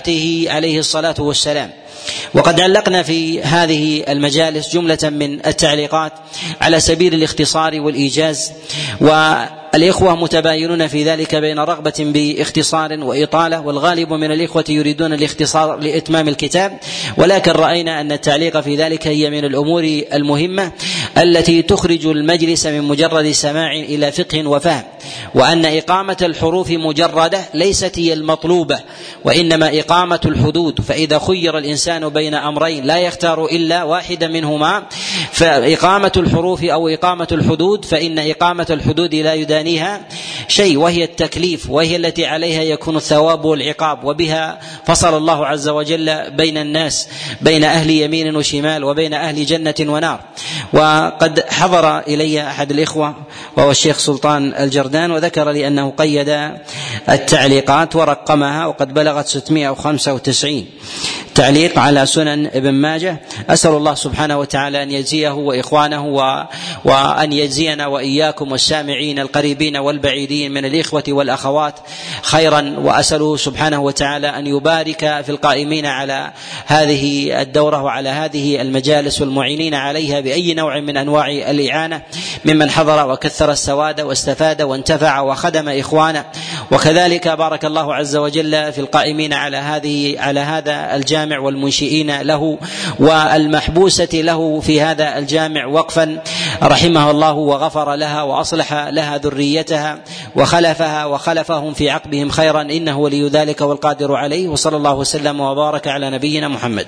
[0.00, 1.70] شفاعته عليه الصلاة والسلام.
[2.34, 6.12] وقد علقنا في هذه المجالس جملة من التعليقات
[6.60, 8.52] على سبيل الاختصار والإيجاز
[9.00, 9.06] و
[9.74, 16.78] الإخوة متباينون في ذلك بين رغبة باختصار وإطالة والغالب من الإخوة يريدون الاختصار لإتمام الكتاب.
[17.16, 20.72] ولكن رأينا أن التعليق في ذلك هي من الأمور المهمة
[21.18, 24.82] التي تخرج المجلس من مجرد سماع إلى فقه وفهم
[25.34, 28.80] وأن إقامة الحروف مجردة ليست هي المطلوبة
[29.24, 30.80] وإنما إقامة الحدود.
[30.80, 34.82] فإذا خير الإنسان بين أمرين لا يختار إلا واحدا منهما
[35.32, 40.00] فإقامة الحروف أو إقامة الحدود فإن إقامة الحدود لا يداني ثانيها
[40.48, 46.58] شيء وهي التكليف وهي التي عليها يكون الثواب والعقاب وبها فصل الله عز وجل بين
[46.58, 47.08] الناس
[47.40, 50.20] بين أهل يمين وشمال وبين أهل جنة ونار
[50.72, 53.14] وقد حضر إلي أحد الإخوة
[53.56, 56.50] وهو الشيخ سلطان الجردان وذكر لي أنه قيد
[57.08, 60.64] التعليقات ورقمها وقد بلغت 695
[61.34, 66.06] تعليق على سنن ابن ماجه أسأل الله سبحانه وتعالى أن يجزيه وإخوانه.
[66.84, 69.18] وأن يجزينا وإياكم والسامعين
[69.50, 71.74] القريبين والبعيدين من الإخوة والأخوات
[72.22, 76.32] خيرا وأسأله سبحانه وتعالى أن يبارك في القائمين على
[76.66, 82.02] هذه الدورة وعلى هذه المجالس والمعينين عليها بأي نوع من أنواع الإعانة
[82.44, 86.24] ممن حضر وكثر السواد واستفاد وانتفع وخدم إخوانه.
[86.72, 92.58] وكذلك بارك الله عز وجل في القائمين على هذه على هذا الجامع والمنشئين له
[92.98, 96.22] والمحبوسة له في هذا الجامع وقفا.
[96.62, 99.98] رحمه الله وغفر لها وأصلح لها ذريتها
[100.36, 106.10] وخلفها وخلفهم في عقبهم خيرا إنه ولي ذلك والقادر عليه وصلى الله وسلم وبارك على
[106.10, 106.86] نبينا محمد.